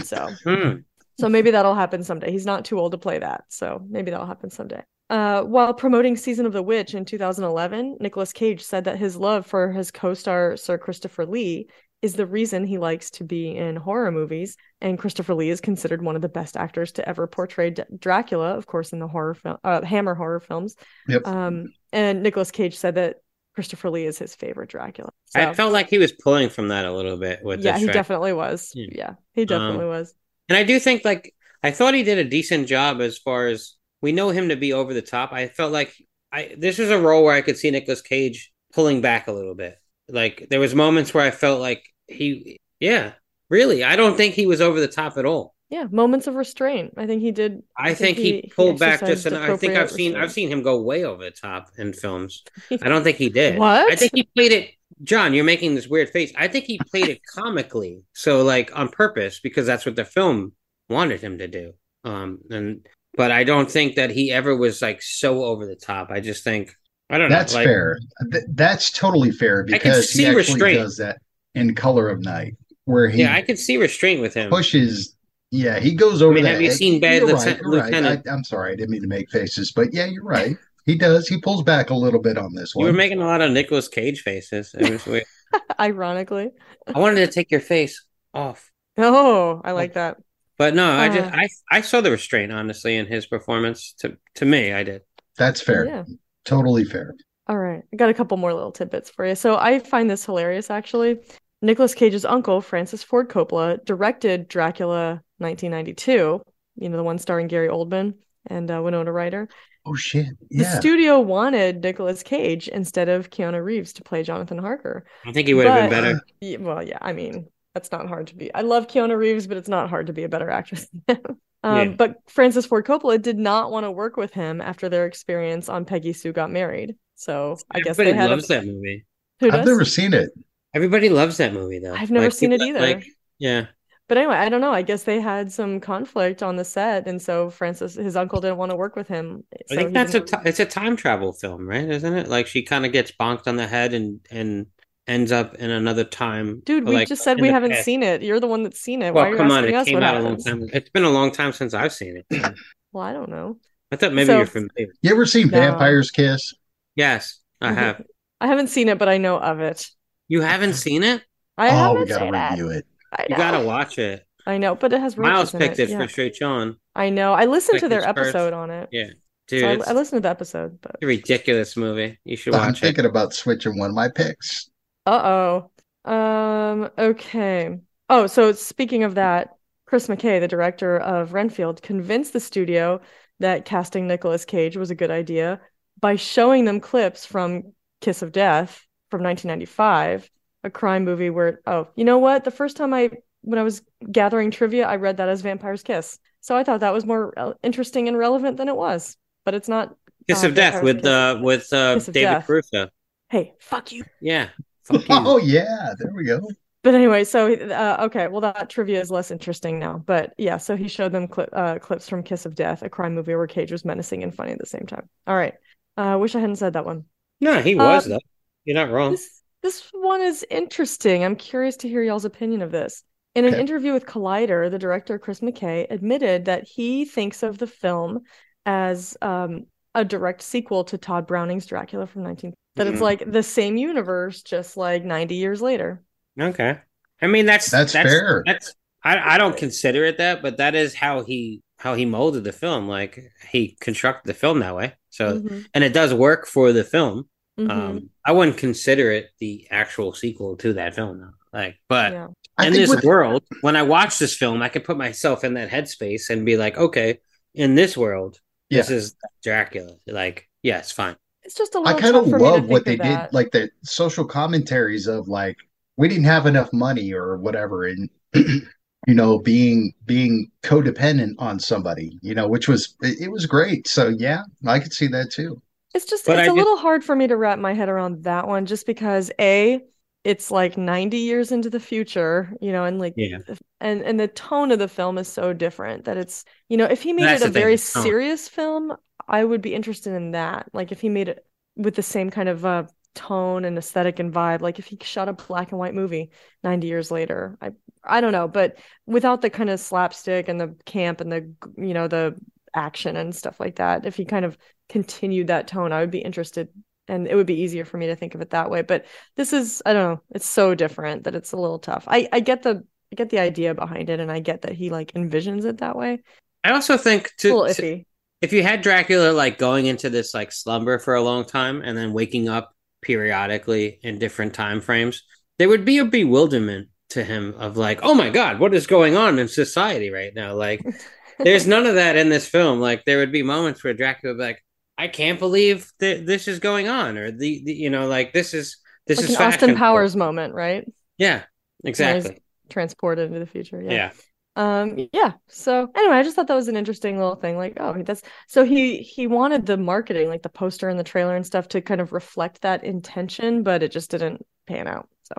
So 0.00 0.38
Hmm. 0.44 0.84
so 1.18 1.28
maybe 1.28 1.50
that'll 1.52 1.74
happen 1.74 2.02
someday. 2.04 2.30
He's 2.30 2.46
not 2.46 2.64
too 2.64 2.78
old 2.78 2.92
to 2.92 2.98
play 2.98 3.18
that. 3.18 3.44
So 3.48 3.84
maybe 3.88 4.10
that'll 4.10 4.26
happen 4.26 4.50
someday. 4.50 4.82
Uh, 5.12 5.42
while 5.42 5.74
promoting 5.74 6.16
Season 6.16 6.46
of 6.46 6.54
the 6.54 6.62
Witch 6.62 6.94
in 6.94 7.04
2011, 7.04 7.98
Nicolas 8.00 8.32
Cage 8.32 8.64
said 8.64 8.84
that 8.84 8.96
his 8.96 9.14
love 9.14 9.44
for 9.44 9.70
his 9.70 9.90
co-star 9.90 10.56
Sir 10.56 10.78
Christopher 10.78 11.26
Lee 11.26 11.68
is 12.00 12.14
the 12.14 12.24
reason 12.24 12.64
he 12.64 12.78
likes 12.78 13.10
to 13.10 13.22
be 13.22 13.54
in 13.54 13.76
horror 13.76 14.10
movies. 14.10 14.56
And 14.80 14.98
Christopher 14.98 15.34
Lee 15.34 15.50
is 15.50 15.60
considered 15.60 16.00
one 16.02 16.16
of 16.16 16.22
the 16.22 16.30
best 16.30 16.56
actors 16.56 16.92
to 16.92 17.06
ever 17.06 17.26
portray 17.26 17.68
D- 17.68 17.82
Dracula, 17.98 18.56
of 18.56 18.66
course, 18.66 18.94
in 18.94 19.00
the 19.00 19.06
horror 19.06 19.34
film, 19.34 19.58
uh, 19.62 19.82
Hammer 19.82 20.14
horror 20.14 20.40
films. 20.40 20.76
Yep. 21.08 21.26
Um, 21.26 21.74
and 21.92 22.22
Nicolas 22.22 22.50
Cage 22.50 22.78
said 22.78 22.94
that 22.94 23.16
Christopher 23.54 23.90
Lee 23.90 24.06
is 24.06 24.18
his 24.18 24.34
favorite 24.34 24.70
Dracula. 24.70 25.10
So, 25.26 25.42
I 25.42 25.52
felt 25.52 25.74
like 25.74 25.90
he 25.90 25.98
was 25.98 26.12
pulling 26.12 26.48
from 26.48 26.68
that 26.68 26.86
a 26.86 26.92
little 26.92 27.18
bit 27.18 27.40
with 27.44 27.60
yeah, 27.60 27.72
this 27.72 27.80
he 27.80 27.86
track. 27.86 27.96
definitely 27.96 28.32
was. 28.32 28.72
Yeah. 28.74 28.86
Yeah, 28.90 29.14
he 29.34 29.44
definitely 29.44 29.84
was. 29.84 30.14
And 30.48 30.56
I 30.56 30.64
do 30.64 30.80
think 30.80 31.04
like 31.04 31.34
I 31.62 31.70
thought 31.70 31.92
he 31.92 32.02
did 32.02 32.16
a 32.16 32.24
decent 32.24 32.66
job 32.66 33.02
as 33.02 33.18
far 33.18 33.48
as 33.48 33.74
we 34.02 34.12
know 34.12 34.30
him 34.30 34.50
to 34.50 34.56
be 34.56 34.72
over 34.72 34.92
the 34.92 35.02
top. 35.02 35.32
I 35.32 35.48
felt 35.48 35.72
like 35.72 35.94
I 36.30 36.54
this 36.58 36.78
was 36.78 36.90
a 36.90 37.00
role 37.00 37.24
where 37.24 37.34
I 37.34 37.40
could 37.40 37.56
see 37.56 37.70
Nicolas 37.70 38.02
Cage 38.02 38.52
pulling 38.74 39.00
back 39.00 39.28
a 39.28 39.32
little 39.32 39.54
bit. 39.54 39.78
Like 40.08 40.48
there 40.50 40.60
was 40.60 40.74
moments 40.74 41.14
where 41.14 41.24
I 41.24 41.30
felt 41.30 41.60
like 41.60 41.84
he 42.06 42.60
yeah, 42.80 43.12
really. 43.48 43.84
I 43.84 43.96
don't 43.96 44.16
think 44.16 44.34
he 44.34 44.46
was 44.46 44.60
over 44.60 44.80
the 44.80 44.88
top 44.88 45.16
at 45.16 45.24
all. 45.24 45.54
Yeah, 45.70 45.86
moments 45.90 46.26
of 46.26 46.34
restraint. 46.34 46.92
I 46.98 47.06
think 47.06 47.22
he 47.22 47.30
did. 47.30 47.62
I, 47.78 47.94
think, 47.94 48.18
he, 48.18 48.52
pulled 48.54 48.78
back 48.78 49.00
just 49.00 49.24
enough. 49.24 49.48
I 49.48 49.56
think 49.56 49.74
I've 49.74 49.90
seen 49.90 50.14
I've 50.14 50.30
seen 50.30 50.50
him 50.50 50.62
go 50.62 50.82
way 50.82 51.04
over 51.04 51.24
the 51.24 51.30
top 51.30 51.70
in 51.78 51.94
films. 51.94 52.42
I 52.70 52.90
don't 52.90 53.02
think 53.02 53.16
he 53.16 53.30
did. 53.30 53.58
What? 53.58 53.90
I 53.90 53.96
think 53.96 54.12
he 54.14 54.28
played 54.34 54.52
it 54.52 54.70
John, 55.02 55.34
you're 55.34 55.44
making 55.44 55.74
this 55.74 55.88
weird 55.88 56.10
face. 56.10 56.32
I 56.36 56.48
think 56.48 56.64
he 56.64 56.78
played 56.78 57.08
it 57.08 57.22
comically. 57.24 58.02
So 58.12 58.42
like 58.42 58.76
on 58.76 58.88
purpose 58.88 59.40
because 59.40 59.66
that's 59.66 59.86
what 59.86 59.96
the 59.96 60.04
film 60.04 60.52
wanted 60.88 61.20
him 61.20 61.38
to 61.38 61.48
do. 61.48 61.72
Um 62.04 62.40
and 62.50 62.86
but 63.16 63.30
I 63.30 63.44
don't 63.44 63.70
think 63.70 63.96
that 63.96 64.10
he 64.10 64.32
ever 64.32 64.56
was 64.56 64.80
like 64.82 65.02
so 65.02 65.44
over 65.44 65.66
the 65.66 65.76
top. 65.76 66.10
I 66.10 66.20
just 66.20 66.44
think 66.44 66.74
I 67.10 67.18
don't 67.18 67.28
That's 67.30 67.52
know. 67.52 67.58
Like, 67.60 67.66
fair. 67.66 67.98
Th- 68.30 68.44
that's 68.54 68.90
totally 68.90 69.30
fair 69.32 69.64
I 69.66 69.70
can 69.70 69.78
because 69.78 70.10
he 70.10 70.18
see 70.18 70.26
actually 70.26 70.36
restraint. 70.54 70.78
does 70.78 70.96
that 70.96 71.20
in 71.54 71.74
Color 71.74 72.08
of 72.08 72.20
Night, 72.20 72.54
where 72.86 73.08
he 73.08 73.20
Yeah, 73.22 73.34
I 73.34 73.42
can 73.42 73.56
see 73.56 73.76
restraint 73.76 74.20
with 74.22 74.32
him. 74.34 74.48
pushes. 74.50 75.14
Yeah, 75.50 75.78
he 75.80 75.94
goes 75.94 76.22
over 76.22 76.32
I 76.32 76.34
mean, 76.36 76.44
that. 76.44 76.52
have 76.52 76.62
you 76.62 76.70
seen 76.70 76.98
Bad 77.00 77.20
You're 77.20 77.32
Lieutenant- 77.36 77.60
right, 77.66 77.92
you're 77.92 78.02
right. 78.02 78.22
I, 78.26 78.30
I'm 78.32 78.42
sorry, 78.44 78.72
I 78.72 78.76
didn't 78.76 78.88
mean 78.90 79.02
to 79.02 79.08
make 79.08 79.28
faces, 79.30 79.70
but 79.72 79.92
yeah, 79.92 80.06
you're 80.06 80.24
right. 80.24 80.56
He 80.86 80.96
does. 80.96 81.28
He 81.28 81.38
pulls 81.40 81.62
back 81.62 81.90
a 81.90 81.94
little 81.94 82.20
bit 82.20 82.38
on 82.38 82.54
this 82.54 82.74
one. 82.74 82.84
You 82.84 82.86
one. 82.88 82.94
were 82.94 82.98
making 82.98 83.20
a 83.20 83.26
lot 83.26 83.42
of 83.42 83.50
Nicolas 83.52 83.86
Cage 83.88 84.22
faces. 84.22 84.74
It 84.78 84.90
was 84.90 85.04
weird. 85.06 85.24
Ironically. 85.78 86.50
I 86.92 86.98
wanted 86.98 87.16
to 87.26 87.26
take 87.30 87.50
your 87.50 87.60
face 87.60 88.02
off. 88.32 88.70
Oh, 88.96 89.60
I 89.62 89.72
like 89.72 89.92
that. 89.94 90.16
But 90.58 90.74
no, 90.74 90.90
I 90.90 91.08
just 91.08 91.32
Uh. 91.32 91.36
I 91.36 91.48
I 91.70 91.80
saw 91.80 92.00
the 92.00 92.10
restraint 92.10 92.52
honestly 92.52 92.96
in 92.96 93.06
his 93.06 93.26
performance. 93.26 93.94
To 94.00 94.16
to 94.36 94.44
me, 94.44 94.72
I 94.72 94.82
did. 94.82 95.02
That's 95.36 95.60
fair. 95.60 95.86
Yeah. 95.86 96.04
Totally 96.44 96.84
fair. 96.84 97.14
All 97.48 97.58
right. 97.58 97.82
I 97.92 97.96
got 97.96 98.10
a 98.10 98.14
couple 98.14 98.36
more 98.36 98.54
little 98.54 98.72
tidbits 98.72 99.10
for 99.10 99.26
you. 99.26 99.34
So 99.34 99.56
I 99.56 99.78
find 99.78 100.08
this 100.10 100.24
hilarious 100.24 100.70
actually. 100.70 101.18
Nicolas 101.60 101.94
Cage's 101.94 102.24
uncle, 102.24 102.60
Francis 102.60 103.02
Ford 103.04 103.28
Coppola, 103.28 103.84
directed 103.84 104.48
Dracula 104.48 105.22
1992, 105.38 106.42
you 106.76 106.88
know, 106.88 106.96
the 106.96 107.04
one 107.04 107.18
starring 107.18 107.46
Gary 107.46 107.68
Oldman 107.68 108.14
and 108.46 108.68
uh, 108.70 108.82
Winona 108.82 109.12
Ryder. 109.12 109.48
Oh 109.86 109.94
shit. 109.94 110.26
Yeah. 110.50 110.62
The 110.64 110.80
studio 110.80 111.20
wanted 111.20 111.82
Nicolas 111.82 112.22
Cage 112.22 112.68
instead 112.68 113.08
of 113.08 113.30
Keanu 113.30 113.62
Reeves 113.62 113.92
to 113.94 114.02
play 114.02 114.22
Jonathan 114.22 114.58
Harker. 114.58 115.04
I 115.24 115.32
think 115.32 115.48
he 115.48 115.54
would 115.54 115.66
have 115.66 115.90
been 115.90 116.20
better. 116.40 116.62
Well, 116.62 116.82
yeah, 116.82 116.98
I 117.00 117.12
mean, 117.12 117.46
that's 117.74 117.90
not 117.92 118.08
hard 118.08 118.28
to 118.28 118.36
be. 118.36 118.52
I 118.54 118.60
love 118.62 118.86
Keanu 118.86 119.16
Reeves, 119.16 119.46
but 119.46 119.56
it's 119.56 119.68
not 119.68 119.88
hard 119.90 120.06
to 120.08 120.12
be 120.12 120.24
a 120.24 120.28
better 120.28 120.50
actress. 120.50 120.86
Um, 121.64 121.76
Yeah. 121.90 121.94
But 121.96 122.16
Francis 122.28 122.66
Ford 122.66 122.84
Coppola 122.84 123.22
did 123.22 123.38
not 123.38 123.70
want 123.70 123.84
to 123.84 123.90
work 123.92 124.16
with 124.16 124.34
him 124.34 124.60
after 124.60 124.88
their 124.88 125.06
experience 125.06 125.68
on 125.68 125.84
Peggy 125.84 126.12
Sue 126.12 126.32
Got 126.32 126.50
Married. 126.50 126.96
So 127.14 127.56
I 127.70 127.78
guess 127.78 127.96
they 127.96 128.10
Everybody 128.10 128.16
had 128.32 128.32
a, 128.36 128.42
that 128.48 128.66
movie. 128.66 129.06
who 129.38 129.46
I've 129.46 129.52
does? 129.52 129.66
never 129.66 129.84
seen 129.84 130.12
it. 130.12 130.30
Everybody 130.74 131.08
loves 131.08 131.36
that 131.36 131.52
movie 131.52 131.78
though. 131.78 131.94
I've 131.94 132.10
never 132.10 132.26
Like, 132.26 132.32
seen 132.32 132.50
it 132.52 132.60
either. 132.62 132.80
Like, 132.80 133.04
yeah, 133.38 133.66
But 134.08 134.18
anyway, 134.18 134.34
I 134.38 134.48
don't 134.48 134.60
know. 134.60 134.72
I 134.72 134.82
guess 134.82 135.04
they 135.04 135.20
had 135.20 135.52
some 135.52 135.78
conflict 135.78 136.42
on 136.42 136.56
the 136.56 136.64
set, 136.64 137.06
and 137.06 137.22
so 137.22 137.48
Francis, 137.50 137.94
his 137.94 138.16
uncle, 138.16 138.40
didn't 138.40 138.56
want 138.56 138.70
to 138.72 138.76
work 138.76 138.96
with 138.96 139.06
him. 139.06 139.44
I 139.70 139.76
think 139.76 139.92
that's 139.92 140.14
a 140.14 140.20
didn't- 140.20 140.42
ti- 140.42 140.48
it's 140.48 140.58
a 140.58 140.66
time 140.66 140.96
travel 140.96 141.32
film, 141.32 141.68
right? 141.68 141.88
Isn't 141.88 142.14
it? 142.14 142.26
Like 142.26 142.48
she 142.48 142.64
kind 142.64 142.84
of 142.84 142.90
gets 142.90 143.12
bonked 143.12 143.46
on 143.46 143.54
the 143.54 143.68
head 143.68 143.94
and 143.94 144.18
and 144.32 144.66
ends 145.06 145.32
up 145.32 145.54
in 145.56 145.70
another 145.70 146.04
time. 146.04 146.60
Dude, 146.64 146.84
or, 146.84 146.86
we 146.86 146.94
like, 146.94 147.08
just 147.08 147.22
said 147.24 147.40
we 147.40 147.48
haven't 147.48 147.72
past. 147.72 147.84
seen 147.84 148.02
it. 148.02 148.22
You're 148.22 148.40
the 148.40 148.46
one 148.46 148.62
that's 148.62 148.80
seen 148.80 149.02
it. 149.02 149.12
Why 149.14 149.22
are 149.22 149.24
Well, 149.24 149.30
you 149.32 149.36
come 149.38 149.50
on, 149.50 149.64
it 149.64 149.84
came 149.86 150.02
out 150.02 150.14
happens? 150.14 150.46
a 150.46 150.50
long 150.50 150.60
time. 150.60 150.70
It's 150.72 150.90
been 150.90 151.04
a 151.04 151.10
long 151.10 151.30
time 151.32 151.52
since 151.52 151.74
I've 151.74 151.92
seen 151.92 152.22
it. 152.30 152.54
Well, 152.94 153.02
I 153.04 153.14
don't 153.14 153.30
know. 153.30 153.56
I 153.90 153.96
thought 153.96 154.12
maybe 154.12 154.26
So- 154.26 154.36
you're 154.36 154.46
familiar. 154.46 154.92
You 155.00 155.10
ever 155.12 155.24
seen 155.24 155.48
No. 155.48 155.58
Vampire's 155.58 156.10
Kiss? 156.10 156.52
Yes, 156.94 157.40
I 157.60 157.72
have. 157.72 158.02
I 158.38 158.46
haven't 158.48 158.66
seen 158.68 158.88
it, 158.90 158.98
but 158.98 159.08
I 159.08 159.16
know 159.16 159.38
of 159.38 159.60
it. 159.60 159.88
You 160.28 160.42
haven't 160.42 160.74
seen 160.74 161.02
it? 161.02 161.22
I 161.56 161.68
oh, 161.68 161.70
haven't 161.70 162.00
we 162.02 162.06
gotta 162.08 162.24
seen 162.26 162.34
it. 162.34 162.50
review 162.50 162.68
it. 162.78 162.86
I 163.12 163.26
You 163.30 163.36
gotta 163.36 163.64
watch 163.64 163.98
it. 163.98 164.26
I 164.46 164.58
know, 164.58 164.74
but 164.74 164.92
it 164.92 165.00
has 165.00 165.16
Miles 165.16 165.54
roaches 165.54 165.54
in 165.54 165.60
picked 165.60 165.78
it, 165.78 165.88
yeah. 165.88 165.98
for 166.02 166.08
straight 166.08 166.42
on. 166.42 166.76
I 166.94 167.08
know. 167.08 167.32
I 167.32 167.46
listened 167.46 167.80
to 167.80 167.88
their 167.88 168.00
it's 168.00 168.06
first. 168.08 168.34
episode 168.34 168.52
on 168.52 168.70
it. 168.70 168.88
Yeah, 168.92 169.08
dude, 169.48 169.60
So 169.60 169.68
I, 169.68 169.90
I 169.90 169.94
listened 169.94 170.18
to 170.18 170.20
the 170.20 170.28
episode, 170.30 170.78
but 170.82 170.96
a 171.02 171.06
ridiculous 171.06 171.76
movie. 171.78 172.18
You 172.24 172.36
should 172.36 172.52
watch 172.52 172.60
I'm 172.60 172.68
watch 172.68 172.78
it. 172.78 172.80
thinking 172.80 173.04
about 173.06 173.32
switching 173.32 173.78
one 173.78 173.88
of 173.90 173.96
my 173.96 174.08
picks. 174.10 174.68
Uh-oh. 175.06 175.70
Um, 176.04 176.90
okay. 176.98 177.78
Oh, 178.08 178.26
so 178.26 178.52
speaking 178.52 179.04
of 179.04 179.14
that, 179.14 179.56
Chris 179.86 180.08
McKay, 180.08 180.40
the 180.40 180.48
director 180.48 180.98
of 180.98 181.32
Renfield, 181.32 181.82
convinced 181.82 182.32
the 182.32 182.40
studio 182.40 183.00
that 183.40 183.64
casting 183.64 184.06
Nicolas 184.06 184.44
Cage 184.44 184.76
was 184.76 184.90
a 184.90 184.94
good 184.94 185.10
idea 185.10 185.60
by 186.00 186.16
showing 186.16 186.64
them 186.64 186.80
clips 186.80 187.26
from 187.26 187.72
Kiss 188.00 188.22
of 188.22 188.32
Death 188.32 188.86
from 189.10 189.22
1995, 189.22 190.30
a 190.64 190.70
crime 190.70 191.04
movie 191.04 191.30
where, 191.30 191.60
oh, 191.66 191.88
you 191.94 192.04
know 192.04 192.18
what? 192.18 192.44
The 192.44 192.50
first 192.50 192.76
time 192.76 192.94
I, 192.94 193.10
when 193.42 193.58
I 193.58 193.62
was 193.62 193.82
gathering 194.10 194.50
trivia, 194.50 194.86
I 194.86 194.96
read 194.96 195.18
that 195.18 195.28
as 195.28 195.42
Vampire's 195.42 195.82
Kiss. 195.82 196.18
So 196.40 196.56
I 196.56 196.64
thought 196.64 196.80
that 196.80 196.92
was 196.94 197.06
more 197.06 197.38
uh, 197.38 197.52
interesting 197.62 198.08
and 198.08 198.18
relevant 198.18 198.56
than 198.56 198.68
it 198.68 198.76
was, 198.76 199.16
but 199.44 199.54
it's 199.54 199.68
not. 199.68 199.94
Kiss 200.28 200.42
uh, 200.42 200.48
of 200.48 200.54
Death 200.54 200.82
with 200.82 201.02
Kiss. 201.02 201.06
uh 201.06 201.38
with 201.42 201.72
uh 201.72 201.98
David 201.98 202.12
Death. 202.12 202.46
Caruso. 202.46 202.88
Hey, 203.28 203.54
fuck 203.60 203.92
you. 203.92 204.04
Yeah. 204.20 204.48
Oh 205.10 205.38
yeah, 205.38 205.94
there 205.98 206.12
we 206.14 206.24
go. 206.24 206.40
But 206.82 206.94
anyway, 206.94 207.22
so 207.24 207.52
uh, 207.54 207.96
okay, 208.06 208.26
well 208.26 208.40
that 208.40 208.68
trivia 208.68 209.00
is 209.00 209.10
less 209.10 209.30
interesting 209.30 209.78
now. 209.78 209.98
But 209.98 210.34
yeah, 210.36 210.56
so 210.56 210.76
he 210.76 210.88
showed 210.88 211.12
them 211.12 211.28
clip, 211.28 211.48
uh, 211.52 211.78
clips 211.78 212.08
from 212.08 212.22
Kiss 212.24 212.44
of 212.44 212.54
Death, 212.56 212.82
a 212.82 212.90
crime 212.90 213.14
movie 213.14 213.34
where 213.36 213.46
Cage 213.46 213.70
was 213.70 213.84
menacing 213.84 214.22
and 214.24 214.34
funny 214.34 214.52
at 214.52 214.58
the 214.58 214.66
same 214.66 214.86
time. 214.86 215.08
All 215.26 215.36
right, 215.36 215.54
I 215.96 216.12
uh, 216.12 216.18
wish 216.18 216.34
I 216.34 216.40
hadn't 216.40 216.56
said 216.56 216.72
that 216.72 216.84
one. 216.84 217.04
No, 217.40 217.60
he 217.60 217.74
was 217.74 218.04
Um, 218.04 218.10
though. 218.10 218.20
You're 218.64 218.76
not 218.76 218.90
wrong. 218.90 219.12
This 219.12 219.42
this 219.62 219.88
one 219.92 220.22
is 220.22 220.44
interesting. 220.50 221.24
I'm 221.24 221.36
curious 221.36 221.76
to 221.78 221.88
hear 221.88 222.02
y'all's 222.02 222.24
opinion 222.24 222.62
of 222.62 222.72
this. 222.72 223.04
In 223.34 223.44
an 223.44 223.54
Okay. 223.54 223.60
interview 223.60 223.92
with 223.92 224.06
Collider, 224.06 224.70
the 224.70 224.78
director 224.78 225.18
Chris 225.18 225.40
McKay 225.40 225.86
admitted 225.88 226.46
that 226.46 226.64
he 226.66 227.04
thinks 227.04 227.42
of 227.42 227.58
the 227.58 227.66
film 227.66 228.22
as 228.66 229.16
um, 229.22 229.66
a 229.94 230.04
direct 230.04 230.42
sequel 230.42 230.84
to 230.84 230.98
Tod 230.98 231.26
Browning's 231.26 231.66
Dracula 231.66 232.06
from 232.06 232.24
19. 232.24 232.54
That 232.76 232.86
it's 232.86 232.98
Mhm. 232.98 233.02
like 233.02 233.30
the 233.30 233.42
same 233.42 233.76
universe, 233.76 234.42
just 234.42 234.76
like 234.76 235.04
90 235.04 235.34
years 235.34 235.60
later. 235.60 236.02
Okay. 236.40 236.78
I 237.20 237.26
mean 237.26 237.46
that's 237.46 237.70
That's 237.70 237.92
fair. 237.92 238.42
That's 238.46 238.74
I 239.04 239.34
I 239.34 239.38
don't 239.38 239.56
consider 239.56 240.04
it 240.04 240.18
that, 240.18 240.42
but 240.42 240.56
that 240.56 240.74
is 240.74 240.94
how 240.94 241.22
he 241.22 241.62
how 241.78 241.94
he 241.94 242.04
molded 242.06 242.44
the 242.44 242.52
film. 242.52 242.88
Like 242.88 243.18
he 243.50 243.76
constructed 243.80 244.28
the 244.28 244.34
film 244.34 244.60
that 244.60 244.74
way. 244.74 244.94
So 245.10 245.40
Mhm. 245.40 245.66
and 245.74 245.84
it 245.84 245.92
does 245.92 246.14
work 246.14 246.46
for 246.46 246.72
the 246.72 246.84
film. 246.84 247.28
Mhm. 247.58 247.70
Um, 247.70 248.10
I 248.24 248.32
wouldn't 248.32 248.56
consider 248.56 249.10
it 249.12 249.30
the 249.38 249.66
actual 249.70 250.14
sequel 250.14 250.56
to 250.58 250.72
that 250.74 250.94
film, 250.94 251.20
though. 251.20 251.32
Like, 251.52 251.76
but 251.88 252.12
yeah. 252.12 252.28
In 252.64 252.72
this 252.72 252.88
with- 252.88 253.04
world, 253.04 253.42
when 253.60 253.76
I 253.76 253.82
watch 253.82 254.18
this 254.18 254.36
film, 254.36 254.62
I 254.62 254.68
could 254.70 254.84
put 254.84 254.96
myself 254.96 255.42
in 255.44 255.54
that 255.54 255.68
headspace 255.70 256.30
and 256.30 256.46
be 256.46 256.56
like, 256.56 256.78
okay, 256.78 257.18
in 257.54 257.74
this 257.74 257.96
world, 257.96 258.38
this 258.70 258.88
is 258.90 259.14
Dracula. 259.42 259.96
Like, 260.06 260.48
yeah, 260.62 260.78
it's 260.78 260.92
fine. 260.92 261.16
It's 261.52 261.58
just 261.58 261.74
a 261.74 261.78
I 261.84 261.92
little 261.92 261.96
I 261.96 262.00
kind 262.00 262.16
of 262.16 262.28
for 262.30 262.38
me 262.40 262.52
to 262.52 262.62
love 262.62 262.66
what 262.68 262.84
they 262.84 262.96
think 262.96 263.02
that. 263.02 263.30
did, 263.30 263.34
like 263.34 263.50
the 263.52 263.70
social 263.84 264.24
commentaries 264.24 265.06
of 265.06 265.28
like 265.28 265.56
we 265.96 266.08
didn't 266.08 266.24
have 266.24 266.46
enough 266.46 266.72
money 266.72 267.12
or 267.12 267.36
whatever, 267.36 267.84
and 267.84 268.08
you 268.34 269.14
know, 269.14 269.38
being 269.38 269.92
being 270.06 270.50
codependent 270.62 271.34
on 271.38 271.58
somebody, 271.60 272.18
you 272.22 272.34
know, 272.34 272.48
which 272.48 272.68
was 272.68 272.94
it, 273.02 273.20
it 273.22 273.28
was 273.28 273.46
great. 273.46 273.86
So 273.86 274.08
yeah, 274.08 274.42
I 274.66 274.78
could 274.78 274.92
see 274.94 275.08
that 275.08 275.30
too. 275.30 275.60
It's 275.94 276.06
just 276.06 276.24
But 276.26 276.38
it's 276.38 276.40
I 276.40 276.42
a 276.44 276.46
just- 276.46 276.56
little 276.56 276.78
hard 276.78 277.04
for 277.04 277.14
me 277.14 277.26
to 277.26 277.36
wrap 277.36 277.58
my 277.58 277.74
head 277.74 277.88
around 277.90 278.24
that 278.24 278.48
one 278.48 278.64
just 278.64 278.86
because 278.86 279.30
A, 279.38 279.80
it's 280.24 280.50
like 280.50 280.78
90 280.78 281.18
years 281.18 281.52
into 281.52 281.68
the 281.68 281.80
future, 281.80 282.50
you 282.62 282.72
know, 282.72 282.84
and 282.84 282.98
like 282.98 283.12
Yeah. 283.16 283.38
and 283.80 284.00
and 284.02 284.18
the 284.18 284.28
tone 284.28 284.70
of 284.72 284.78
the 284.78 284.88
film 284.88 285.18
is 285.18 285.28
so 285.28 285.52
different 285.52 286.04
that 286.04 286.16
it's, 286.16 286.44
you 286.70 286.76
know, 286.78 286.86
if 286.86 287.02
he 287.02 287.12
made 287.12 287.24
That's 287.26 287.42
it 287.42 287.44
a 287.44 287.48
the 287.48 287.52
thing, 287.52 287.62
very 287.62 287.76
serious 287.76 288.48
film, 288.48 288.96
I 289.28 289.44
would 289.44 289.62
be 289.62 289.74
interested 289.74 290.14
in 290.14 290.32
that. 290.32 290.68
Like 290.72 290.92
if 290.92 291.00
he 291.00 291.08
made 291.08 291.28
it 291.28 291.46
with 291.76 291.94
the 291.94 292.02
same 292.02 292.30
kind 292.30 292.48
of 292.48 292.64
uh 292.64 292.84
tone 293.14 293.64
and 293.64 293.76
aesthetic 293.78 294.18
and 294.18 294.32
vibe, 294.32 294.62
like 294.62 294.78
if 294.78 294.86
he 294.86 294.98
shot 295.02 295.28
a 295.28 295.32
black 295.32 295.70
and 295.70 295.78
white 295.78 295.94
movie 295.94 296.30
90 296.64 296.86
years 296.86 297.10
later. 297.10 297.56
I 297.60 297.72
I 298.04 298.20
don't 298.20 298.32
know, 298.32 298.48
but 298.48 298.78
without 299.06 299.42
the 299.42 299.50
kind 299.50 299.70
of 299.70 299.80
slapstick 299.80 300.48
and 300.48 300.60
the 300.60 300.76
camp 300.86 301.20
and 301.20 301.30
the 301.32 301.54
you 301.76 301.94
know, 301.94 302.08
the 302.08 302.36
action 302.74 303.16
and 303.16 303.34
stuff 303.34 303.60
like 303.60 303.76
that, 303.76 304.06
if 304.06 304.16
he 304.16 304.24
kind 304.24 304.44
of 304.44 304.56
continued 304.88 305.48
that 305.48 305.68
tone, 305.68 305.92
I 305.92 306.00
would 306.00 306.10
be 306.10 306.18
interested 306.18 306.68
and 307.08 307.26
it 307.26 307.34
would 307.34 307.46
be 307.46 307.60
easier 307.60 307.84
for 307.84 307.98
me 307.98 308.06
to 308.06 308.16
think 308.16 308.34
of 308.34 308.40
it 308.40 308.50
that 308.50 308.70
way. 308.70 308.82
But 308.82 309.06
this 309.36 309.52
is, 309.52 309.82
I 309.84 309.92
don't 309.92 310.14
know, 310.14 310.22
it's 310.30 310.46
so 310.46 310.74
different 310.74 311.24
that 311.24 311.34
it's 311.34 311.52
a 311.52 311.56
little 311.56 311.78
tough. 311.78 312.04
I, 312.06 312.28
I 312.32 312.40
get 312.40 312.62
the 312.62 312.84
I 313.12 313.14
get 313.14 313.28
the 313.28 313.40
idea 313.40 313.74
behind 313.74 314.08
it 314.08 314.20
and 314.20 314.32
I 314.32 314.40
get 314.40 314.62
that 314.62 314.72
he 314.72 314.88
like 314.88 315.12
envisions 315.12 315.66
it 315.66 315.78
that 315.78 315.96
way. 315.96 316.22
I 316.64 316.70
also 316.70 316.96
think 316.96 317.30
It's 317.34 317.44
a 317.44 317.48
little 317.48 317.66
to, 317.66 317.74
to. 317.74 318.04
If 318.42 318.52
you 318.52 318.62
had 318.62 318.82
Dracula 318.82 319.32
like 319.32 319.56
going 319.56 319.86
into 319.86 320.10
this 320.10 320.34
like 320.34 320.50
slumber 320.52 320.98
for 320.98 321.14
a 321.14 321.22
long 321.22 321.44
time 321.44 321.80
and 321.82 321.96
then 321.96 322.12
waking 322.12 322.48
up 322.48 322.74
periodically 323.00 324.00
in 324.02 324.18
different 324.18 324.52
time 324.52 324.80
frames, 324.80 325.22
there 325.58 325.68
would 325.68 325.84
be 325.84 325.98
a 325.98 326.04
bewilderment 326.04 326.88
to 327.10 327.22
him 327.22 327.54
of 327.56 327.76
like, 327.76 328.00
oh 328.02 328.14
my 328.14 328.30
god, 328.30 328.58
what 328.58 328.74
is 328.74 328.86
going 328.86 329.16
on 329.16 329.38
in 329.38 329.46
society 329.46 330.10
right 330.10 330.34
now? 330.34 330.54
Like, 330.54 330.82
there's 331.38 331.68
none 331.68 331.86
of 331.86 331.94
that 331.94 332.16
in 332.16 332.28
this 332.28 332.48
film. 332.48 332.80
Like, 332.80 333.04
there 333.04 333.18
would 333.18 333.32
be 333.32 333.44
moments 333.44 333.82
where 333.84 333.94
Dracula 333.94 334.34
would 334.34 334.38
be 334.38 334.44
like, 334.44 334.64
I 334.98 335.08
can't 335.08 335.38
believe 335.38 335.90
that 336.00 336.26
this 336.26 336.48
is 336.48 336.58
going 336.58 336.88
on, 336.88 337.16
or 337.16 337.30
the, 337.30 337.62
the 337.64 337.72
you 337.72 337.90
know, 337.90 338.08
like 338.08 338.32
this 338.32 338.54
is 338.54 338.76
this 339.06 339.18
like 339.18 339.30
is 339.30 339.36
an 339.36 339.42
Austin. 339.42 339.76
Powers 339.76 340.14
moment, 340.16 340.54
right? 340.54 340.86
Yeah, 341.16 341.42
exactly. 341.84 342.42
Transported 342.68 343.28
into 343.28 343.40
the 343.40 343.46
future. 343.46 343.80
Yeah. 343.80 343.92
Yeah. 343.92 344.10
Um 344.54 345.08
yeah. 345.12 345.32
So 345.48 345.90
anyway, 345.96 346.16
I 346.16 346.22
just 346.22 346.36
thought 346.36 346.46
that 346.48 346.54
was 346.54 346.68
an 346.68 346.76
interesting 346.76 347.16
little 347.16 347.36
thing. 347.36 347.56
Like, 347.56 347.74
oh, 347.80 348.02
that's 348.02 348.22
so 348.48 348.64
he 348.64 348.98
he 348.98 349.26
wanted 349.26 349.64
the 349.66 349.76
marketing, 349.78 350.28
like 350.28 350.42
the 350.42 350.50
poster 350.50 350.88
and 350.90 350.98
the 350.98 351.04
trailer 351.04 351.34
and 351.36 351.46
stuff 351.46 351.68
to 351.68 351.80
kind 351.80 352.00
of 352.02 352.12
reflect 352.12 352.60
that 352.62 352.84
intention, 352.84 353.62
but 353.62 353.82
it 353.82 353.92
just 353.92 354.10
didn't 354.10 354.44
pan 354.66 354.86
out. 354.88 355.08
So 355.22 355.34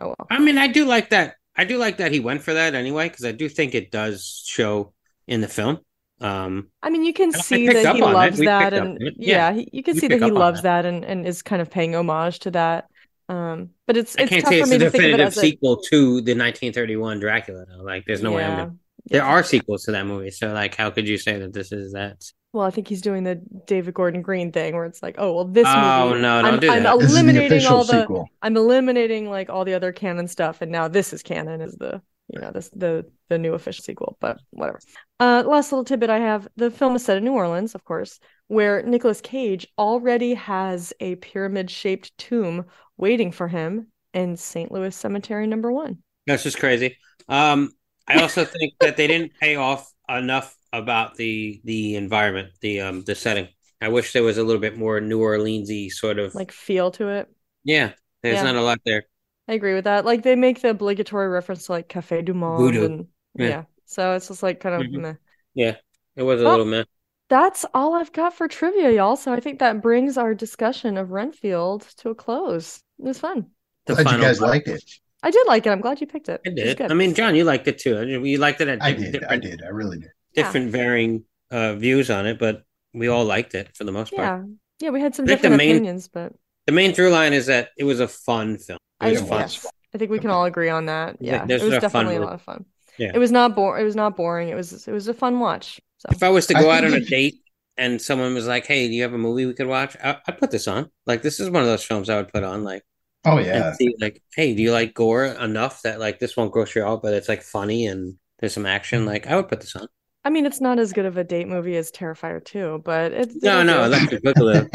oh 0.00 0.14
well. 0.18 0.30
I 0.30 0.38
mean, 0.38 0.58
I 0.58 0.68
do 0.68 0.84
like 0.84 1.10
that. 1.10 1.36
I 1.56 1.64
do 1.64 1.78
like 1.78 1.98
that 1.98 2.12
he 2.12 2.20
went 2.20 2.42
for 2.42 2.54
that 2.54 2.74
anyway 2.74 3.08
because 3.08 3.24
I 3.24 3.32
do 3.32 3.48
think 3.48 3.74
it 3.74 3.90
does 3.90 4.42
show 4.46 4.92
in 5.26 5.40
the 5.40 5.48
film. 5.48 5.80
Um, 6.20 6.70
I 6.82 6.90
mean, 6.90 7.04
you 7.04 7.12
can 7.12 7.32
see 7.32 7.68
that 7.70 7.88
he 7.88 8.02
loves 8.02 8.42
that, 8.44 8.72
and 8.72 9.00
yeah, 9.18 9.48
Yeah. 9.48 9.52
he, 9.52 9.68
you 9.72 9.82
can 9.82 9.94
We 9.94 10.00
see 10.00 10.08
that 10.08 10.20
he 10.20 10.30
loves 10.30 10.62
that. 10.62 10.84
that 10.84 10.86
and, 10.86 11.04
and 11.04 11.26
is 11.26 11.42
kind 11.42 11.60
of 11.60 11.70
paying 11.70 11.94
homage 11.94 12.40
to 12.40 12.50
that. 12.52 12.88
Um, 13.28 13.70
but 13.86 13.96
it's 13.96 14.16
I 14.18 14.22
it's 14.22 14.30
can't 14.30 14.44
tough 14.44 14.50
say 14.52 14.60
it's 14.60 14.70
a 14.70 14.78
to 14.78 14.86
it 14.86 14.90
definitive 14.90 15.26
as 15.28 15.36
a 15.36 15.40
sequel 15.40 15.76
to 15.90 15.98
the 16.22 16.32
1931 16.34 17.20
Dracula. 17.20 17.64
Though. 17.66 17.82
Like, 17.82 18.04
there's 18.06 18.22
no 18.22 18.32
way. 18.32 18.44
I'm 18.44 18.56
gonna... 18.56 18.76
There 19.10 19.22
Yeah. 19.22 19.26
are 19.26 19.42
sequels 19.42 19.84
to 19.84 19.92
that 19.92 20.06
movie, 20.06 20.30
so 20.30 20.52
like, 20.52 20.74
how 20.74 20.90
could 20.90 21.08
you 21.08 21.18
say 21.18 21.38
that 21.38 21.52
this 21.52 21.72
is 21.72 21.92
that? 21.92 22.24
Well, 22.52 22.64
I 22.66 22.70
think 22.70 22.88
he's 22.88 23.02
doing 23.02 23.24
the 23.24 23.40
David 23.66 23.94
Gordon 23.94 24.22
Green 24.22 24.50
thing 24.50 24.74
where 24.74 24.84
it's 24.86 25.02
like, 25.02 25.16
oh 25.18 25.32
well, 25.34 25.44
this 25.44 25.66
Oh, 25.68 26.08
movie, 26.10 26.22
no, 26.22 26.42
don't 26.42 26.54
I'm, 26.54 26.60
do 26.60 26.70
I'm 26.70 26.82
that. 26.84 26.98
This 26.98 27.12
is 27.12 27.20
the 27.20 27.20
eliminating 27.20 27.58
official 27.58 27.76
all 27.76 27.84
the, 27.84 28.00
sequel. 28.00 28.28
I'm 28.42 28.56
eliminating 28.56 29.28
like 29.28 29.50
all 29.50 29.64
the 29.64 29.74
other 29.74 29.92
canon 29.92 30.26
stuff, 30.28 30.62
and 30.62 30.72
now 30.72 30.88
this 30.88 31.12
is 31.12 31.22
canon 31.22 31.60
is 31.60 31.74
the 31.76 32.00
you 32.28 32.40
know 32.40 32.50
this 32.52 32.70
the 32.70 33.04
the 33.28 33.38
new 33.38 33.54
official 33.54 33.82
sequel. 33.84 34.16
But 34.20 34.38
whatever. 34.50 34.80
Uh, 35.20 35.44
last 35.46 35.70
little 35.72 35.84
tidbit 35.84 36.10
I 36.10 36.18
have: 36.18 36.48
the 36.56 36.70
film 36.70 36.96
is 36.96 37.04
set 37.04 37.16
in 37.18 37.24
New 37.24 37.32
Orleans, 37.34 37.74
of 37.74 37.84
course, 37.84 38.18
where 38.48 38.82
Nicolas 38.82 39.20
Cage 39.20 39.66
already 39.78 40.34
has 40.34 40.92
a 41.00 41.16
pyramid-shaped 41.16 42.16
tomb 42.18 42.64
waiting 42.96 43.32
for 43.32 43.48
him 43.48 43.88
in 44.14 44.36
St. 44.36 44.70
Louis 44.72 44.94
Cemetery 44.94 45.46
Number 45.46 45.70
One. 45.72 46.02
That's 46.26 46.42
just 46.42 46.58
crazy. 46.58 46.96
Um, 47.28 47.72
I 48.08 48.20
also 48.20 48.44
think 48.44 48.74
that 48.80 48.96
they 48.96 49.06
didn't 49.06 49.32
pay 49.40 49.56
off 49.56 49.92
enough 50.08 50.56
about 50.72 51.16
the 51.16 51.60
the 51.64 51.96
environment, 51.96 52.52
the 52.60 52.80
um 52.80 53.02
the 53.04 53.14
setting. 53.14 53.48
I 53.80 53.88
wish 53.88 54.12
there 54.12 54.22
was 54.22 54.38
a 54.38 54.42
little 54.44 54.60
bit 54.60 54.76
more 54.76 55.00
New 55.00 55.20
Orleansy 55.20 55.90
sort 55.90 56.18
of 56.18 56.34
Like 56.34 56.52
feel 56.52 56.90
to 56.92 57.08
it. 57.08 57.28
yeah. 57.64 57.92
There's 58.22 58.36
Yeah. 58.36 58.42
not 58.42 58.56
a 58.56 58.62
lot 58.62 58.80
there. 58.84 59.04
I 59.48 59.54
agree 59.54 59.74
with 59.74 59.84
that. 59.84 60.04
Like 60.04 60.22
they 60.22 60.34
make 60.36 60.60
the 60.60 60.70
obligatory 60.70 61.28
reference 61.28 61.66
to 61.66 61.72
like 61.72 61.88
Café 61.88 62.24
du 62.24 62.34
Monde 62.34 62.62
Voodoo. 62.62 62.84
and 62.84 63.08
yeah. 63.38 63.48
Yeah. 63.48 63.64
So 63.84 64.14
it's 64.14 64.28
just 64.28 64.42
like 64.42 64.60
kind 64.60 64.74
of 64.74 64.90
Mhm. 64.90 65.00
meh. 65.00 65.14
Yeah, 65.54 65.76
it 66.16 66.22
was 66.22 66.40
a 66.40 66.44
Well, 66.44 66.50
little 66.50 66.64
meh. 66.66 66.84
That's 67.28 67.64
all 67.74 67.94
I've 67.94 68.12
got 68.12 68.34
for 68.34 68.48
trivia, 68.48 68.90
y'all. 68.92 69.16
So 69.16 69.32
I 69.32 69.40
think 69.40 69.58
that 69.60 69.82
brings 69.82 70.18
our 70.18 70.34
discussion 70.34 70.96
of 70.96 71.12
Renfield 71.12 71.82
to 71.98 72.10
a 72.10 72.14
close. 72.14 72.82
It 72.98 73.04
was 73.04 73.18
fun. 73.18 73.46
The 73.86 73.94
Glad 73.94 74.16
you 74.16 74.20
guys 74.22 74.38
part. 74.38 74.50
liked 74.50 74.68
it. 74.68 74.82
I 75.22 75.30
did 75.30 75.46
like 75.46 75.66
it. 75.66 75.70
I'm 75.70 75.80
glad 75.80 76.00
you 76.00 76.06
picked 76.06 76.28
it. 76.28 76.40
I 76.46 76.50
did. 76.50 76.76
good. 76.78 76.90
I 76.90 76.94
mean, 76.94 77.14
John, 77.14 77.34
you 77.34 77.44
liked 77.44 77.66
it 77.68 77.78
too. 77.78 78.06
You 78.06 78.38
liked 78.38 78.60
it 78.60 78.68
at 78.68 78.82
I 78.82 78.92
did. 78.92 79.24
I 79.24 79.36
did. 79.36 79.62
I 79.62 79.68
really 79.68 79.98
did. 79.98 80.10
Yeah. 80.34 80.44
different 80.44 80.70
varying 80.70 81.24
uh, 81.50 81.74
views 81.74 82.10
on 82.10 82.26
it, 82.26 82.38
but 82.38 82.64
we 82.92 83.08
all 83.08 83.24
liked 83.24 83.54
it 83.54 83.74
for 83.76 83.84
the 83.84 83.92
most 83.92 84.14
part. 84.14 84.26
yeah. 84.26 84.44
Yeah, 84.78 84.90
we 84.90 85.00
had 85.00 85.14
some 85.14 85.24
I 85.24 85.28
the 85.28 85.34
different 85.36 85.56
main- 85.56 85.70
opinions, 85.76 86.08
but 86.08 86.32
The 86.66 86.72
main 86.72 86.92
through 86.92 87.10
line 87.10 87.32
is 87.32 87.46
that 87.46 87.70
it 87.78 87.84
was 87.84 88.00
a 88.00 88.08
fun 88.08 88.58
film. 88.58 88.78
It 89.00 89.06
I 89.06 89.10
was 89.12 89.22
it 89.22 89.26
fun. 89.28 89.40
yes. 89.40 89.66
I 89.94 89.98
think 89.98 90.10
we 90.10 90.18
can 90.18 90.28
all 90.30 90.44
agree 90.44 90.68
on 90.68 90.86
that. 90.86 91.16
Yeah, 91.20 91.32
Yeah. 91.36 91.46
this 91.46 91.62
It 91.62 91.64
was 91.64 91.74
was 91.74 91.78
a 91.78 91.80
definitely 91.80 92.16
a 92.16 92.20
lot 92.20 92.34
of 92.34 92.42
fun. 92.42 92.66
Yeah. 92.98 93.12
It 93.14 93.18
was 93.18 93.30
not 93.32 93.54
bore 93.54 93.78
it 93.78 93.84
was 93.84 93.96
not 93.96 94.16
boring. 94.16 94.48
It 94.50 94.54
was 94.54 94.86
it 94.86 94.92
was 94.92 95.08
a 95.08 95.14
fun 95.14 95.38
watch. 95.40 95.80
So 95.98 96.08
If 96.12 96.22
I 96.22 96.28
was 96.28 96.46
to 96.48 96.56
I 96.56 96.60
go 96.62 96.70
out 96.70 96.84
on 96.84 96.92
a 96.92 97.00
date 97.00 97.36
and 97.78 98.00
someone 98.00 98.34
was 98.34 98.46
like, 98.46 98.66
"Hey, 98.66 98.88
do 98.88 98.94
you 98.94 99.02
have 99.02 99.12
a 99.14 99.18
movie 99.18 99.46
we 99.46 99.54
could 99.54 99.66
watch?" 99.66 99.96
I- 100.02 100.18
I'd 100.26 100.38
put 100.38 100.50
this 100.50 100.68
on. 100.68 100.90
Like, 101.06 101.22
this 101.22 101.40
is 101.40 101.50
one 101.50 101.62
of 101.62 101.68
those 101.68 101.84
films 101.84 102.08
I 102.10 102.16
would 102.16 102.32
put 102.32 102.44
on. 102.44 102.64
Like, 102.64 102.82
Oh 103.24 103.38
yeah. 103.38 103.68
and 103.68 103.76
see, 103.76 103.94
like, 104.00 104.22
hey, 104.34 104.54
do 104.54 104.62
you 104.62 104.72
like 104.72 104.94
gore 104.94 105.24
enough 105.26 105.82
that 105.82 105.98
like 106.00 106.18
this 106.20 106.36
won't 106.36 106.52
gross 106.52 106.74
you 106.76 106.84
out, 106.84 107.02
but 107.02 107.12
it's 107.14 107.28
like 107.28 107.42
funny 107.42 107.86
and 107.86 108.16
there's 108.38 108.54
some 108.54 108.66
action? 108.66 109.00
Mm-hmm. 109.00 109.08
Like, 109.08 109.26
I 109.26 109.36
would 109.36 109.48
put 109.48 109.60
this 109.60 109.74
on. 109.76 109.88
I 110.24 110.30
mean, 110.30 110.44
it's 110.46 110.60
not 110.60 110.78
as 110.80 110.92
good 110.92 111.06
of 111.06 111.16
a 111.16 111.24
date 111.24 111.46
movie 111.48 111.76
as 111.76 111.92
Terrifier 111.92 112.44
2, 112.44 112.82
but 112.84 113.12
it's 113.12 113.36
No, 113.42 113.60
it'll 113.60 113.64
no, 113.64 113.78
do. 113.88 113.94
Electric 113.94 114.22
Boogaloo. 114.24 114.68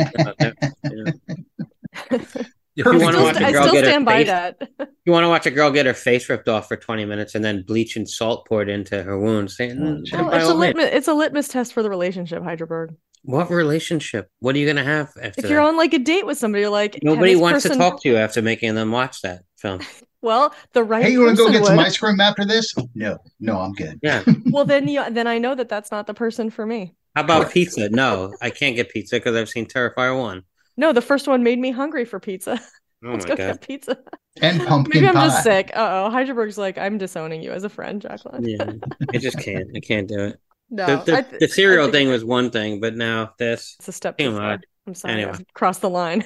Yeah. 2.75 2.87
If 2.87 2.93
you 2.93 2.99
want 3.01 3.15
to 3.15 3.23
watch 3.23 3.35
still, 3.35 3.45
a 3.45 3.49
I 3.49 3.51
girl 3.51 3.63
still 3.63 3.73
get 3.73 3.83
her 3.83 3.89
stand 3.89 4.05
by 4.05 4.17
face, 4.23 4.27
that. 4.27 4.69
you 5.05 5.11
want 5.11 5.23
to 5.25 5.29
watch 5.29 5.45
a 5.45 5.51
girl 5.51 5.71
get 5.71 5.85
her 5.85 5.93
face 5.93 6.29
ripped 6.29 6.47
off 6.47 6.67
for 6.67 6.77
20 6.77 7.05
minutes 7.05 7.35
and 7.35 7.43
then 7.43 7.63
bleach 7.63 7.95
and 7.97 8.09
salt 8.09 8.47
poured 8.47 8.69
into 8.69 9.03
her 9.03 9.19
wounds. 9.19 9.57
Say, 9.57 9.69
mm, 9.69 10.03
Well, 10.11 10.25
Well, 10.27 10.33
it's 10.39 10.49
a 10.49 10.53
litmus, 10.53 10.89
it's 10.93 11.07
a 11.09 11.13
litmus 11.13 11.47
test 11.49 11.73
for 11.73 11.83
the 11.83 11.89
relationship, 11.89 12.43
Heidelberg. 12.43 12.95
What 13.23 13.51
relationship? 13.51 14.29
What 14.39 14.55
are 14.55 14.57
you 14.57 14.65
gonna 14.65 14.83
have 14.83 15.09
after 15.21 15.41
If 15.41 15.49
you're 15.49 15.61
that? 15.61 15.67
on 15.67 15.77
like 15.77 15.93
a 15.93 15.99
date 15.99 16.25
with 16.25 16.37
somebody, 16.37 16.61
you're 16.61 16.71
like, 16.71 16.97
Nobody 17.03 17.35
wants 17.35 17.63
person-" 17.63 17.71
to 17.73 17.77
talk 17.77 18.01
to 18.01 18.09
you 18.09 18.15
after 18.17 18.41
making 18.41 18.73
them 18.75 18.91
watch 18.91 19.21
that 19.21 19.43
film. 19.57 19.81
Well, 20.23 20.53
the 20.73 20.83
right 20.83 21.03
Hey, 21.03 21.13
you 21.13 21.21
want 21.21 21.31
to 21.31 21.35
go 21.35 21.47
person 21.47 21.61
get 21.61 21.67
some 21.67 21.79
ice 21.79 21.97
cream 21.97 22.19
after 22.19 22.45
this? 22.45 22.75
No, 22.93 23.17
no, 23.39 23.59
I'm 23.59 23.73
good. 23.73 23.99
Yeah. 24.03 24.23
Well, 24.51 24.65
then 24.65 24.87
you 24.87 25.03
then 25.09 25.25
I 25.25 25.39
know 25.39 25.55
that 25.55 25.67
that's 25.67 25.89
not 25.89 26.05
the 26.05 26.13
person 26.13 26.51
for 26.51 26.63
me. 26.63 26.93
How 27.15 27.23
about 27.23 27.51
pizza? 27.51 27.89
No, 27.89 28.31
I 28.39 28.51
can't 28.51 28.75
get 28.75 28.89
pizza 28.89 29.15
because 29.15 29.35
I've 29.35 29.49
seen 29.49 29.65
Terrifier 29.65 30.15
one. 30.17 30.43
No, 30.81 30.91
the 30.93 31.01
first 31.01 31.27
one 31.27 31.43
made 31.43 31.59
me 31.59 31.71
hungry 31.71 32.05
for 32.05 32.19
pizza. 32.19 32.59
Oh 33.05 33.11
Let's 33.11 33.25
my 33.25 33.29
go 33.29 33.35
god. 33.37 33.47
get 33.53 33.61
pizza. 33.61 33.97
And 34.41 34.61
pumpkin 34.67 35.03
Maybe 35.03 35.07
I'm 35.07 35.13
pie. 35.13 35.27
just 35.27 35.43
sick. 35.43 35.71
Uh 35.75 36.05
oh, 36.07 36.09
Heidelberg's 36.09 36.57
like, 36.57 36.77
I'm 36.77 36.97
disowning 36.97 37.41
you 37.41 37.51
as 37.51 37.63
a 37.63 37.69
friend, 37.69 38.01
Jacqueline. 38.01 38.43
Yeah, 38.43 38.71
I 39.13 39.17
just 39.17 39.37
can't. 39.45 39.69
I 39.75 39.79
can't 39.79 40.07
do 40.07 40.19
it. 40.19 40.39
No, 40.69 40.85
the 40.87 41.11
the, 41.11 41.21
th- 41.23 41.39
the 41.39 41.47
cereal 41.47 41.85
think 41.85 41.93
thing 41.93 42.09
was 42.09 42.25
one 42.25 42.49
thing, 42.49 42.79
but 42.79 42.95
now 42.95 43.33
this. 43.37 43.75
It's 43.79 43.87
a 43.87 43.91
step 43.91 44.17
Too 44.17 44.31
too 44.31 44.37
far. 44.37 44.59
I'm 44.87 44.95
sorry, 44.95 45.13
Anyway. 45.13 45.31
I've 45.33 45.45
crossed 45.53 45.81
the 45.81 45.89
line. 45.89 46.25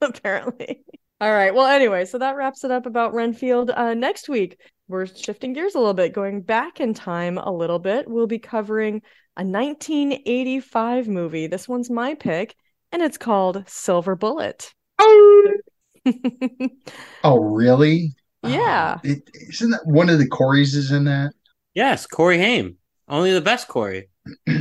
Apparently. 0.00 0.82
All 1.20 1.30
right. 1.32 1.54
Well, 1.54 1.66
anyway, 1.66 2.04
so 2.04 2.18
that 2.18 2.36
wraps 2.36 2.64
it 2.64 2.70
up 2.70 2.86
about 2.86 3.14
Renfield. 3.14 3.70
Uh, 3.70 3.94
next 3.94 4.28
week, 4.28 4.58
we're 4.88 5.06
shifting 5.06 5.52
gears 5.52 5.74
a 5.74 5.78
little 5.78 5.94
bit, 5.94 6.12
going 6.12 6.40
back 6.42 6.80
in 6.80 6.94
time 6.94 7.38
a 7.38 7.52
little 7.52 7.78
bit. 7.78 8.08
We'll 8.08 8.26
be 8.26 8.38
covering 8.40 9.02
a 9.36 9.44
1985 9.44 11.08
movie. 11.08 11.46
This 11.46 11.68
one's 11.68 11.90
my 11.90 12.14
pick, 12.14 12.56
and 12.92 13.02
it's 13.02 13.18
called 13.18 13.64
Silver 13.66 14.14
Bullet. 14.16 14.72
Oh, 17.24 17.38
really? 17.38 18.14
Yeah. 18.44 18.96
Oh, 18.96 19.00
it, 19.08 19.22
isn't 19.50 19.70
that 19.70 19.86
one 19.86 20.10
of 20.10 20.18
the 20.18 20.28
Corys 20.28 20.74
is 20.74 20.90
in 20.90 21.04
that? 21.04 21.32
Yes, 21.74 22.08
Corey 22.08 22.38
Haim. 22.38 22.76
Only 23.06 23.32
the 23.32 23.40
best 23.40 23.68
Corey. 23.68 24.08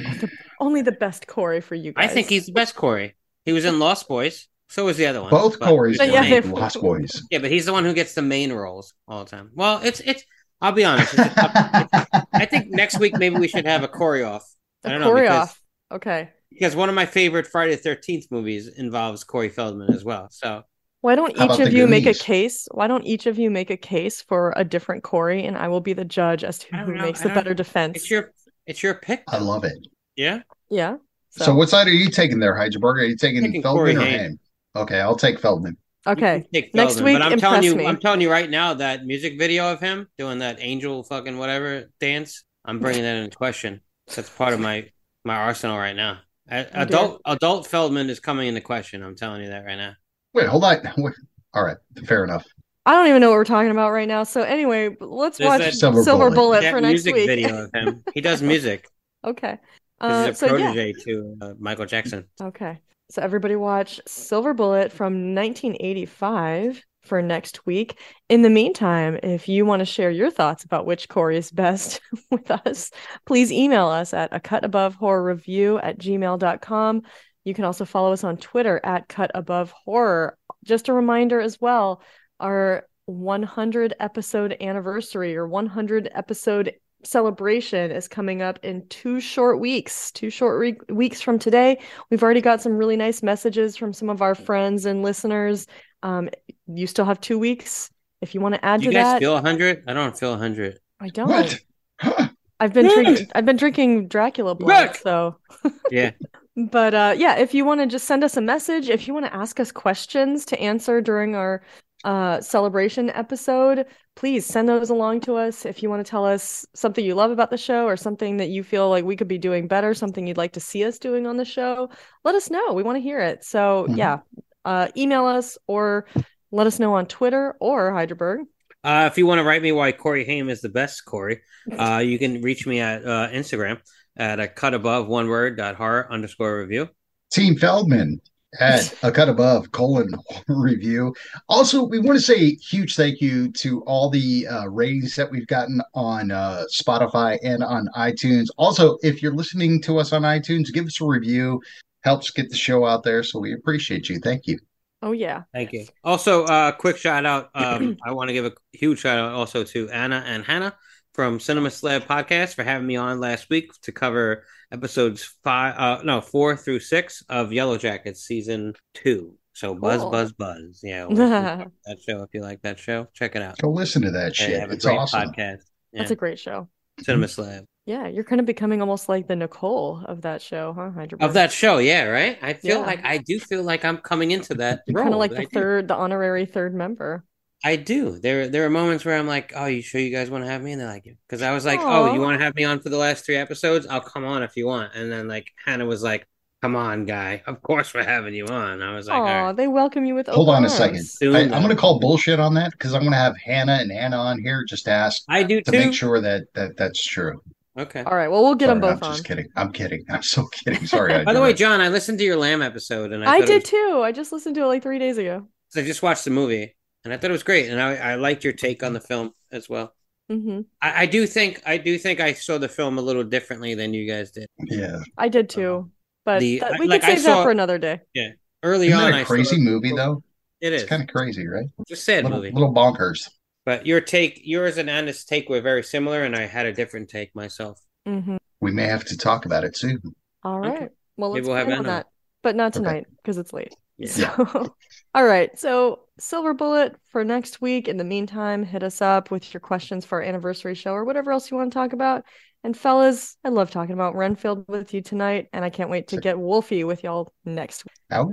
Only 0.60 0.84
the 0.84 0.92
best 0.92 1.26
Corey 1.26 1.62
for 1.62 1.74
you 1.74 1.92
guys. 1.92 2.08
I 2.12 2.14
think 2.14 2.28
he's 2.30 2.46
the 2.46 2.52
best 2.52 2.76
Corey. 2.76 3.16
He 3.44 3.54
was 3.54 3.66
in 3.66 3.80
Lost 3.80 4.08
Boys. 4.08 4.48
So 4.70 4.86
was 4.86 4.98
the 4.98 5.08
other 5.08 5.20
one. 5.20 5.32
Both 5.32 5.60
but- 5.60 5.68
Corey's 5.70 5.98
But 5.98 6.10
were 6.10 6.14
yeah, 6.14 6.22
named 6.22 6.46
they- 6.46 6.50
Lost 6.50 6.80
Boys. 6.80 7.24
Yeah, 7.32 7.40
but 7.40 7.50
he's 7.50 7.66
the 7.66 7.74
one 7.74 7.84
who 7.84 7.94
gets 7.96 8.14
the 8.14 8.22
main 8.22 8.54
roles 8.54 8.94
all 9.08 9.24
the 9.24 9.32
time. 9.32 9.50
Well, 9.56 9.82
it's 9.84 10.00
it's. 10.02 10.24
I'll 10.62 10.74
be 10.74 10.84
honest. 10.86 11.16
It's 11.18 11.22
a- 11.38 12.28
I 12.34 12.46
think 12.46 12.68
next 12.70 13.00
week 13.00 13.18
maybe 13.18 13.38
we 13.40 13.48
should 13.48 13.66
have 13.66 13.82
a 13.84 13.88
Corey 13.88 14.22
off. 14.22 14.46
I 14.86 14.90
A 14.90 14.92
don't 14.92 15.02
know 15.02 15.08
Corey 15.08 15.28
off. 15.28 15.60
Okay. 15.92 16.30
Because 16.52 16.76
one 16.76 16.90
of 16.90 16.96
my 16.96 17.06
favorite 17.06 17.48
Friday 17.48 17.72
the 17.76 17.82
Thirteenth 17.82 18.26
movies 18.32 18.68
involves 18.68 19.24
Corey 19.24 19.50
Feldman 19.50 19.94
as 19.94 20.04
well. 20.04 20.28
So 20.32 20.64
Why 21.02 21.16
don't 21.16 21.36
How 21.38 21.46
each 21.46 21.60
of 21.60 21.72
the 21.72 21.78
you 21.78 21.88
make 21.88 22.06
a 22.06 22.14
case? 22.14 22.68
Why 22.72 22.88
don't 22.88 23.06
each 23.06 23.26
of 23.26 23.40
you 23.40 23.50
make 23.50 23.70
a 23.70 23.78
case 23.78 24.22
for 24.22 24.54
a 24.56 24.64
different 24.64 25.04
Corey, 25.04 25.46
and 25.46 25.58
I 25.58 25.68
will 25.68 25.82
be 25.82 25.94
the 25.94 26.06
judge 26.06 26.44
as 26.44 26.60
to 26.60 26.76
who 26.78 26.94
know, 26.94 27.02
makes 27.04 27.22
I 27.22 27.24
the 27.24 27.30
don't- 27.30 27.36
better 27.36 27.54
defense. 27.54 27.98
it's 27.98 28.12
your 28.12 28.32
it's 28.68 28.84
your 28.84 28.96
pick. 28.96 29.24
I 29.28 29.40
love 29.40 29.64
it. 29.64 29.74
Yeah. 30.16 30.42
Yeah. 30.70 30.98
So, 31.32 31.56
what 31.56 31.70
side 31.70 31.88
are 31.88 31.92
you 31.92 32.10
taking 32.10 32.40
there, 32.40 32.56
Heidelberg? 32.56 32.98
Are 33.00 33.06
you 33.06 33.16
taking 33.16 33.42
Taking 33.42 33.62
Feldman 33.62 33.96
Corey 33.96 33.96
or 33.96 34.02
Haim. 34.02 34.20
Haim? 34.20 34.40
Okay, 34.76 35.00
I'll 35.00 35.16
take 35.16 35.40
Feldman. 35.40 35.78
Okay. 36.06 36.46
Take 36.54 36.76
Next 36.76 37.00
week, 37.00 37.16
but 37.16 37.22
I'm 37.22 37.40
telling 37.40 37.64
you, 37.64 37.76
me. 37.76 37.86
I'm 37.86 37.98
telling 37.98 38.22
you 38.22 38.30
right 38.30 38.50
now 38.50 38.74
that 38.74 39.06
music 39.06 39.38
video 39.40 39.72
of 39.72 39.80
him 39.80 40.08
doing 40.18 40.40
that 40.40 40.58
angel 40.60 41.04
fucking 41.04 41.38
whatever 41.38 41.90
dance, 42.00 42.44
I'm 42.66 42.80
bringing 42.80 43.04
that 43.04 43.16
into 43.18 43.38
question. 43.38 43.82
That's 44.14 44.30
part 44.30 44.54
of 44.54 44.60
my 44.60 44.90
my 45.24 45.36
arsenal 45.36 45.78
right 45.78 45.96
now. 45.96 46.20
A- 46.52 46.82
adult 46.82 47.22
adult 47.26 47.68
Feldman 47.68 48.10
is 48.10 48.20
coming 48.20 48.48
into 48.48 48.62
question. 48.62 49.04
I'm 49.04 49.16
telling 49.16 49.42
you 49.42 49.50
that 49.50 49.66
right 49.66 49.78
now. 49.78 49.94
Wait, 50.34 50.48
hold 50.48 50.64
on. 50.64 50.80
Wait. 50.98 51.14
All 51.54 51.64
right, 51.64 51.78
fair 52.06 52.24
enough. 52.24 52.46
I 52.86 52.94
don't 52.94 53.08
even 53.08 53.22
know 53.22 53.30
what 53.30 53.36
we're 53.36 53.46
talking 53.46 53.72
about 53.72 53.92
right 53.92 54.08
now. 54.08 54.24
So 54.24 54.42
anyway, 54.42 54.96
let's 55.00 55.38
There's 55.38 55.48
watch 55.48 55.74
Silver, 55.74 56.04
Silver 56.04 56.30
Bullet, 56.30 56.62
Bullet. 56.62 56.72
For 56.72 56.82
next 56.82 57.06
music 57.06 57.16
week. 57.16 57.28
video 57.28 57.64
of 57.66 57.72
him. 57.74 58.04
He 58.14 58.22
does 58.22 58.42
music. 58.42 58.88
okay. 59.24 59.58
Uh, 60.00 60.26
he's 60.26 60.36
a 60.36 60.36
so 60.36 60.58
yeah. 60.58 60.72
protege 60.74 60.94
to 61.04 61.38
uh, 61.42 61.54
Michael 61.60 61.86
Jackson. 61.86 62.28
Okay. 62.42 62.80
So 63.12 63.22
everybody 63.22 63.56
watch 63.56 64.02
Silver 64.08 64.54
Bullet 64.54 64.92
from 64.92 65.36
1985 65.36 66.84
for 67.02 67.22
next 67.22 67.66
week. 67.66 68.00
In 68.30 68.42
the 68.42 68.50
meantime, 68.50 69.20
if 69.24 69.48
you 69.48 69.66
want 69.66 69.80
to 69.80 69.86
share 69.86 70.12
your 70.12 70.32
thoughts 70.32 70.64
about 70.64 70.86
which 70.86 71.10
Corey 71.10 71.38
is 71.38 71.52
best 71.52 72.02
with 72.32 72.50
us, 72.52 72.92
please 73.26 73.52
email 73.52 73.88
us 73.88 74.14
at 74.14 74.34
a 74.34 74.40
cut 74.40 74.64
above 74.64 74.96
horror 74.96 75.24
review 75.24 75.80
at 75.80 76.00
gmail.com. 76.00 77.02
You 77.44 77.54
can 77.54 77.66
also 77.66 77.86
follow 77.86 78.14
us 78.14 78.24
on 78.24 78.38
Twitter 78.38 78.80
at 78.84 79.08
cut 79.08 79.32
above 79.34 79.72
horror. 79.72 80.38
Just 80.64 80.90
a 80.90 80.94
reminder 80.94 81.42
as 81.42 81.60
well, 81.60 82.02
our 82.40 82.86
100 83.06 83.96
episode 84.00 84.56
anniversary 84.62 85.36
or 85.36 85.48
100 85.48 86.10
episode 86.14 86.76
celebration 87.04 87.92
is 87.92 88.08
coming 88.08 88.42
up 88.42 88.60
in 88.64 88.88
two 88.88 89.20
short 89.20 89.60
weeks, 89.60 90.12
two 90.12 90.30
short 90.30 90.60
re- 90.60 90.78
weeks 90.90 91.22
from 91.22 91.40
today. 91.40 91.80
We've 92.10 92.24
already 92.24 92.42
got 92.42 92.62
some 92.62 92.78
really 92.78 92.98
nice 92.98 93.24
messages 93.24 93.76
from 93.76 93.94
some 93.94 94.10
of 94.10 94.22
our 94.22 94.36
friends 94.36 94.86
and 94.86 95.02
listeners. 95.02 95.68
Um, 96.04 96.30
you 96.68 96.88
still 96.88 97.06
have 97.06 97.22
two 97.22 97.40
weeks. 97.40 97.90
If 98.22 98.36
you 98.36 98.42
want 98.42 98.56
to 98.56 98.64
add 98.66 98.82
Do 98.82 98.86
you 98.88 98.92
to 98.92 98.98
guys 98.98 99.06
that, 99.14 99.20
feel 99.20 99.34
100? 99.34 99.84
I 99.88 99.94
don't 99.94 100.18
feel 100.18 100.32
100. 100.32 100.80
I 101.00 101.10
don't. 101.10 101.30
What? 101.30 101.60
I've 102.60 102.74
been 102.74 102.88
drinking. 102.88 103.28
I've 103.34 103.46
been 103.46 103.58
drinking 103.58 104.08
Dracula 104.08 104.54
blood. 104.56 104.88
Look! 104.88 104.96
So, 104.96 105.38
Yeah. 105.92 106.12
but 106.56 106.94
uh, 106.94 107.16
yeah, 107.18 107.38
if 107.38 107.54
you 107.54 107.66
want 107.66 107.82
to 107.82 107.88
just 107.88 108.06
send 108.06 108.24
us 108.24 108.38
a 108.38 108.42
message, 108.42 108.90
if 108.90 109.08
you 109.08 109.14
want 109.14 109.26
to 109.26 109.36
ask 109.36 109.60
us 109.60 109.72
questions 109.72 110.46
to 110.46 110.60
answer 110.60 111.02
during 111.02 111.36
our 111.36 111.64
uh, 112.04 112.42
celebration 112.42 113.10
episode, 113.12 113.86
please 114.16 114.46
send 114.46 114.70
those 114.70 114.90
along 114.90 115.22
to 115.22 115.36
us. 115.36 115.66
If 115.66 115.82
you 115.82 115.90
want 115.90 116.06
to 116.06 116.10
tell 116.10 116.26
us 116.26 116.66
something 116.76 117.04
you 117.04 117.16
love 117.16 117.32
about 117.32 117.50
the 117.50 117.58
show 117.58 117.86
or 117.86 117.98
something 117.98 118.38
that 118.38 118.50
you 118.50 118.64
feel 118.64 118.90
like 118.90 119.06
we 119.06 119.16
could 119.16 119.28
be 119.28 119.38
doing 119.38 119.68
better, 119.68 119.94
something 119.94 120.28
you'd 120.28 120.38
like 120.38 120.54
to 120.54 120.60
see 120.60 120.84
us 120.84 121.00
doing 121.00 121.26
on 121.26 121.38
the 121.38 121.46
show, 121.46 121.90
let 122.24 122.36
us 122.36 122.50
know. 122.50 122.74
We 122.74 122.84
want 122.84 122.98
to 122.98 123.02
hear 123.02 123.20
it. 123.20 123.44
So 123.44 123.88
Mhm. 123.88 123.98
yeah, 123.98 124.20
uh, 124.66 124.88
email 124.96 125.26
us 125.26 125.58
or 125.68 126.06
let 126.52 126.68
us 126.68 126.80
know 126.80 126.94
on 126.94 127.06
Twitter 127.06 127.56
or 127.60 127.92
Heidelberg. 127.92 128.42
Uh, 128.84 129.08
if 129.12 129.18
you 129.18 129.28
want 129.28 129.40
to 129.40 129.44
write 129.44 129.62
me 129.62 129.72
why 129.72 129.92
Corey 129.92 130.26
Haim 130.26 130.50
is 130.50 130.62
the 130.62 130.70
best 130.70 131.06
Corey, 131.06 131.42
uh, 131.78 131.98
you 131.98 132.18
can 132.18 132.42
reach 132.42 132.66
me 132.66 132.80
at 132.80 133.06
uh, 133.06 133.30
Instagram 133.30 133.80
at 134.18 134.40
a 134.40 134.48
cut 134.48 134.74
above 134.74 135.08
one 135.08 135.28
word 135.28 135.58
dot 135.58 135.76
horror 135.76 136.08
underscore 136.12 136.60
review. 136.60 136.90
Team 137.32 137.56
Feldman 137.56 138.20
at 138.60 138.94
a 139.04 139.12
cut 139.12 139.30
above 139.30 139.72
colon 139.72 140.10
review. 140.48 141.14
Also, 141.48 141.84
we 141.84 142.00
want 142.00 142.18
to 142.18 142.24
say 142.24 142.56
huge 142.56 142.96
thank 142.96 143.22
you 143.22 143.52
to 143.54 143.82
all 143.84 144.10
the 144.10 144.48
uh, 144.48 144.66
ratings 144.68 145.16
that 145.16 145.30
we've 145.30 145.48
gotten 145.48 145.82
on 145.94 146.32
uh, 146.32 146.64
Spotify 146.74 147.38
and 147.44 147.64
on 147.64 147.88
iTunes. 147.96 148.48
Also, 148.58 148.98
if 149.04 149.22
you're 149.22 149.34
listening 149.34 149.82
to 149.84 149.98
us 149.98 150.12
on 150.12 150.24
iTunes, 150.24 150.74
give 150.74 150.86
us 150.86 151.00
a 151.00 151.06
review. 151.06 151.62
Helps 152.04 152.32
get 152.32 152.50
the 152.50 152.56
show 152.56 152.86
out 152.86 153.04
there. 153.04 153.24
So 153.24 153.40
we 153.40 153.54
appreciate 153.54 154.10
you. 154.10 154.20
Thank 154.20 154.48
you. 154.48 154.58
Oh 155.04 155.12
yeah. 155.14 155.44
Thank 155.54 155.74
you. 155.74 155.86
Also, 156.04 156.46
uh, 156.46 156.72
quick 156.74 156.98
shout 156.98 157.26
out. 157.26 157.50
Um, 157.56 157.98
I 158.06 158.14
want 158.14 158.30
to 158.30 158.34
give 158.34 158.46
a 158.46 158.54
huge 158.74 159.00
shout 159.00 159.18
out 159.20 159.32
also 159.34 159.64
to 159.64 159.90
Anna 159.90 160.24
and 160.26 160.44
Hannah 160.46 160.76
from 161.14 161.40
Cinema 161.40 161.70
Slab 161.72 162.04
Podcast 162.08 162.56
for 162.56 162.64
having 162.64 162.88
me 162.88 162.96
on 162.96 163.20
last 163.20 163.50
week 163.50 163.72
to 163.82 163.92
cover 163.92 164.46
episodes 164.72 165.24
five, 165.44 165.76
uh, 165.78 166.04
no, 166.04 166.22
four 166.22 166.56
through 166.56 166.80
six 166.80 167.24
of 167.30 167.52
Yellow 167.52 167.78
Jackets 167.78 168.22
season 168.24 168.74
two. 168.94 169.36
So 169.54 169.76
buzz, 169.76 170.02
Cool. 170.02 170.12
buzz, 170.12 170.32
buzz. 170.34 170.80
Yeah, 170.84 171.06
we'll- 171.06 171.18
we'll 171.18 171.30
check 171.58 171.70
that 171.86 171.98
show 172.08 172.24
if 172.24 172.30
you 172.34 172.42
like 172.42 172.62
that 172.62 172.80
show, 172.80 173.08
check 173.14 173.36
it 173.36 173.42
out. 173.42 173.58
Go 173.58 173.70
listen 173.72 174.02
to 174.04 174.12
that 174.12 174.30
They 174.38 174.46
shit. 174.46 174.72
It's 174.72 174.86
awesome. 174.86 175.20
podcast. 175.32 175.58
Yeah. 175.92 176.00
That's 176.00 176.12
a 176.12 176.16
great 176.16 176.40
show. 176.40 176.70
Cinema 177.04 177.28
Slab 177.28 177.66
Yeah, 177.92 178.08
you're 178.08 178.24
kind 178.24 178.40
of 178.40 178.46
becoming 178.46 178.80
almost 178.82 179.10
like 179.10 179.28
the 179.28 179.36
Nicole 179.36 180.02
of 180.06 180.22
that 180.22 180.42
show, 180.42 180.72
huh, 180.74 180.92
Heidelberg? 180.92 181.28
of 181.28 181.34
that 181.34 181.52
show. 181.52 181.78
Yeah, 181.80 182.04
right. 182.06 182.38
I 182.42 182.54
feel 182.54 182.80
Yeah. 182.80 182.86
like 182.86 183.04
I 183.04 183.18
do 183.18 183.38
feel 183.40 183.64
like 183.64 183.84
I'm 183.84 183.98
coming 183.98 184.32
into 184.32 184.54
that. 184.56 184.82
You're 184.88 184.96
kind 184.96 185.10
of 185.10 185.14
role. 185.14 185.20
like 185.20 185.32
I 185.32 185.36
the 185.36 185.42
do. 185.42 185.60
third, 185.60 185.88
the 185.90 185.96
honorary 185.96 186.46
third 186.46 186.74
member. 186.74 187.26
I 187.64 187.76
do. 187.76 188.18
There, 188.18 188.48
there 188.48 188.66
are 188.66 188.70
moments 188.70 189.04
where 189.06 189.18
I'm 189.20 189.28
like, 189.28 189.52
"Oh, 189.56 189.66
you 189.66 189.82
sure 189.82 190.00
you 190.02 190.10
guys 190.10 190.30
want 190.32 190.44
to 190.46 190.50
have 190.50 190.62
me?" 190.64 190.72
And 190.72 190.80
they're 190.82 190.88
like, 190.88 191.06
"Because 191.28 191.42
I 191.42 191.52
was 191.54 191.66
like, 191.66 191.80
oh, 191.84 192.14
you 192.14 192.22
want 192.22 192.40
to 192.40 192.44
have 192.46 192.56
me 192.56 192.64
on 192.64 192.80
for 192.80 192.90
the 192.90 192.98
last 192.98 193.26
three 193.26 193.36
episodes? 193.36 193.86
I'll 193.88 194.00
come 194.02 194.24
on 194.26 194.42
if 194.42 194.56
you 194.56 194.66
want." 194.68 194.96
And 194.96 195.12
then 195.12 195.28
like 195.28 195.52
Hannah 195.66 195.86
was 195.86 196.02
like, 196.02 196.26
"Come 196.62 196.76
on, 196.76 197.06
guy. 197.06 197.44
Of 197.46 197.62
course 197.62 197.94
we're 197.94 198.04
having 198.04 198.34
you 198.34 198.46
on." 198.48 198.82
I 198.82 198.96
was 198.96 199.08
like, 199.08 199.18
Oh, 199.18 199.22
"All 199.22 199.46
right." 199.48 199.56
they 199.56 199.68
welcome 199.68 200.06
you 200.06 200.16
with 200.16 200.28
Hold 200.28 200.48
open 200.50 200.58
on 200.64 200.66
a 200.66 200.70
second. 200.70 201.06
Soon, 201.06 201.36
I, 201.36 201.42
I'm 201.42 201.62
going 201.62 201.70
to 201.70 201.76
call 201.76 202.00
bullshit 202.00 202.40
on 202.40 202.54
that 202.56 202.72
because 202.72 202.94
I'm 202.96 203.02
going 203.02 203.12
to 203.12 203.18
have 203.20 203.36
Hannah 203.46 203.80
and 203.82 203.92
Anna 203.92 204.18
on 204.18 204.40
here 204.42 204.64
just 204.68 204.86
to 204.86 204.92
ask 204.92 205.22
I 205.28 205.44
do 205.44 205.62
to 205.62 205.72
too. 205.72 205.78
make 205.78 205.94
sure 205.94 206.22
that, 206.22 206.46
that 206.56 206.78
that's 206.78 207.04
true. 207.04 207.42
Okay. 207.78 208.02
All 208.04 208.16
right, 208.16 208.28
well, 208.28 208.44
we'll 208.44 208.56
get 208.56 208.68
them 208.68 208.82
both 208.82 209.02
I'm 209.02 209.10
on. 209.12 209.16
just 209.16 209.26
kidding. 209.26 209.48
I'm 209.56 209.72
kidding. 209.72 210.04
I'm 210.10 210.22
so 210.24 210.46
kidding. 210.52 210.86
Sorry. 210.88 211.24
By 211.24 211.32
the 211.34 211.40
way, 211.40 211.52
interrupted. 211.52 211.58
John, 211.58 211.82
I 211.82 211.88
listened 211.88 212.18
to 212.20 212.24
your 212.26 212.36
Lamb 212.38 212.62
episode, 212.62 213.14
and 213.14 213.24
I, 213.24 213.36
I 213.36 213.42
did 213.46 213.62
was- 213.62 213.70
too. 213.70 214.02
I 214.04 214.12
just 214.12 214.32
listened 214.32 214.56
to 214.56 214.64
it 214.64 214.68
like 214.68 214.84
three 214.84 215.00
days 215.00 215.18
ago. 215.18 215.48
I 215.76 215.82
just 215.84 216.04
watched 216.04 216.26
the 216.26 216.32
movie, 216.32 216.76
and 217.06 217.14
I 217.14 217.18
thought 217.18 217.30
it 217.30 217.34
was 217.34 217.44
great, 217.44 217.70
and 217.70 217.82
I, 217.82 217.96
I 217.96 218.16
liked 218.16 218.44
your 218.44 218.52
take 218.54 218.84
on 218.84 218.92
the 218.94 219.00
film 219.00 219.32
as 219.54 219.70
well. 219.70 219.94
hmm 220.30 220.62
I, 220.82 221.04
I 221.04 221.06
do 221.06 221.26
think 221.26 221.62
I 221.66 221.78
do 221.78 221.98
think 221.98 222.20
I 222.20 222.34
saw 222.34 222.58
the 222.58 222.68
film 222.68 222.98
a 222.98 223.02
little 223.02 223.24
differently 223.24 223.74
than 223.76 223.94
you 223.94 224.06
guys 224.06 224.32
did. 224.32 224.48
yeah. 224.66 225.00
I 225.18 225.30
did 225.30 225.50
too, 225.50 225.90
but 226.26 226.40
The- 226.40 226.60
that, 226.60 226.78
we 226.80 226.88
like, 226.88 227.02
could 227.02 227.12
save 227.12 227.20
saw- 227.22 227.36
that 227.38 227.44
for 227.44 227.52
another 227.52 227.78
day. 227.78 228.02
Yeah, 228.14 228.32
early 228.64 228.88
Isn't 228.88 229.00
on, 229.00 229.12
that 229.12 229.18
I 229.18 229.22
a 229.22 229.26
crazy 229.26 229.56
it- 229.56 229.60
movie 229.62 229.94
though? 229.96 230.22
It 230.60 230.74
is 230.74 230.82
It's 230.84 230.90
kind 230.90 231.02
of 231.02 231.08
crazy, 231.08 231.48
right? 231.48 231.66
It's 231.80 231.92
a 231.92 231.96
sad 231.96 232.24
Little, 232.26 232.38
movie. 232.40 232.52
little 232.52 232.74
bonkers. 232.74 233.28
But 233.66 233.86
your 233.86 234.02
take, 234.02 234.42
yours 234.44 234.78
and 234.78 234.90
Anna's 234.90 235.24
take 235.24 235.48
were 235.50 235.62
very 235.62 235.84
similar, 235.84 236.24
and 236.24 236.36
I 236.36 236.48
had 236.48 236.66
a 236.66 236.74
different 236.74 237.10
take 237.10 237.36
myself. 237.36 237.80
hmm 238.06 238.38
We 238.60 238.72
may 238.72 238.86
have 238.88 239.06
to 239.06 239.18
talk 239.18 239.46
about 239.46 239.64
it 239.64 239.78
soon. 239.78 240.02
All 240.44 240.60
right. 240.60 240.76
Okay. 240.78 240.88
Well, 241.18 241.32
let's 241.32 241.46
we'll 241.48 241.56
have 241.58 241.68
plan 241.68 241.80
on 241.80 241.86
Anna. 241.86 241.94
that, 241.98 242.08
but 242.42 242.56
not 242.56 242.74
tonight 242.74 243.06
because 243.18 243.38
it's 243.38 243.54
late. 243.54 243.76
Yeah. 244.00 244.08
So, 244.36 244.74
all 245.14 245.24
right. 245.26 245.58
So, 245.60 246.06
Silver 246.18 246.56
Bullet 246.56 246.96
for 247.10 247.24
next 247.24 247.62
week. 247.62 247.88
In 247.88 247.98
the 247.98 248.04
meantime, 248.04 248.64
hit 248.64 248.82
us 248.82 249.00
up 249.02 249.30
with 249.30 249.54
your 249.54 249.62
questions 249.62 250.06
for 250.06 250.18
our 250.20 250.24
anniversary 250.28 250.74
show 250.74 250.94
or 250.94 251.06
whatever 251.06 251.32
else 251.32 251.52
you 251.52 251.58
want 251.58 251.72
to 251.72 251.76
talk 251.76 251.94
about. 251.94 252.24
And, 252.64 252.76
fellas, 252.76 253.38
I 253.44 253.50
love 253.50 253.70
talking 253.70 253.94
about 253.94 254.16
Renfield 254.16 254.66
with 254.68 254.94
you 254.94 255.02
tonight, 255.02 255.50
and 255.54 255.64
I 255.66 255.70
can't 255.70 255.90
wait 255.92 256.08
to 256.10 256.16
Sure. 256.16 256.22
get 256.22 256.40
Wolfie 256.40 256.84
with 256.84 257.04
y'all 257.04 257.32
next 257.46 257.86
week. 257.86 257.94
Ow. 258.12 258.32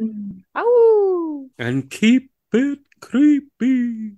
Ow! 0.57 1.47
And 1.59 1.91
keep 1.91 2.31
it 2.53 2.79
creepy. 3.01 4.17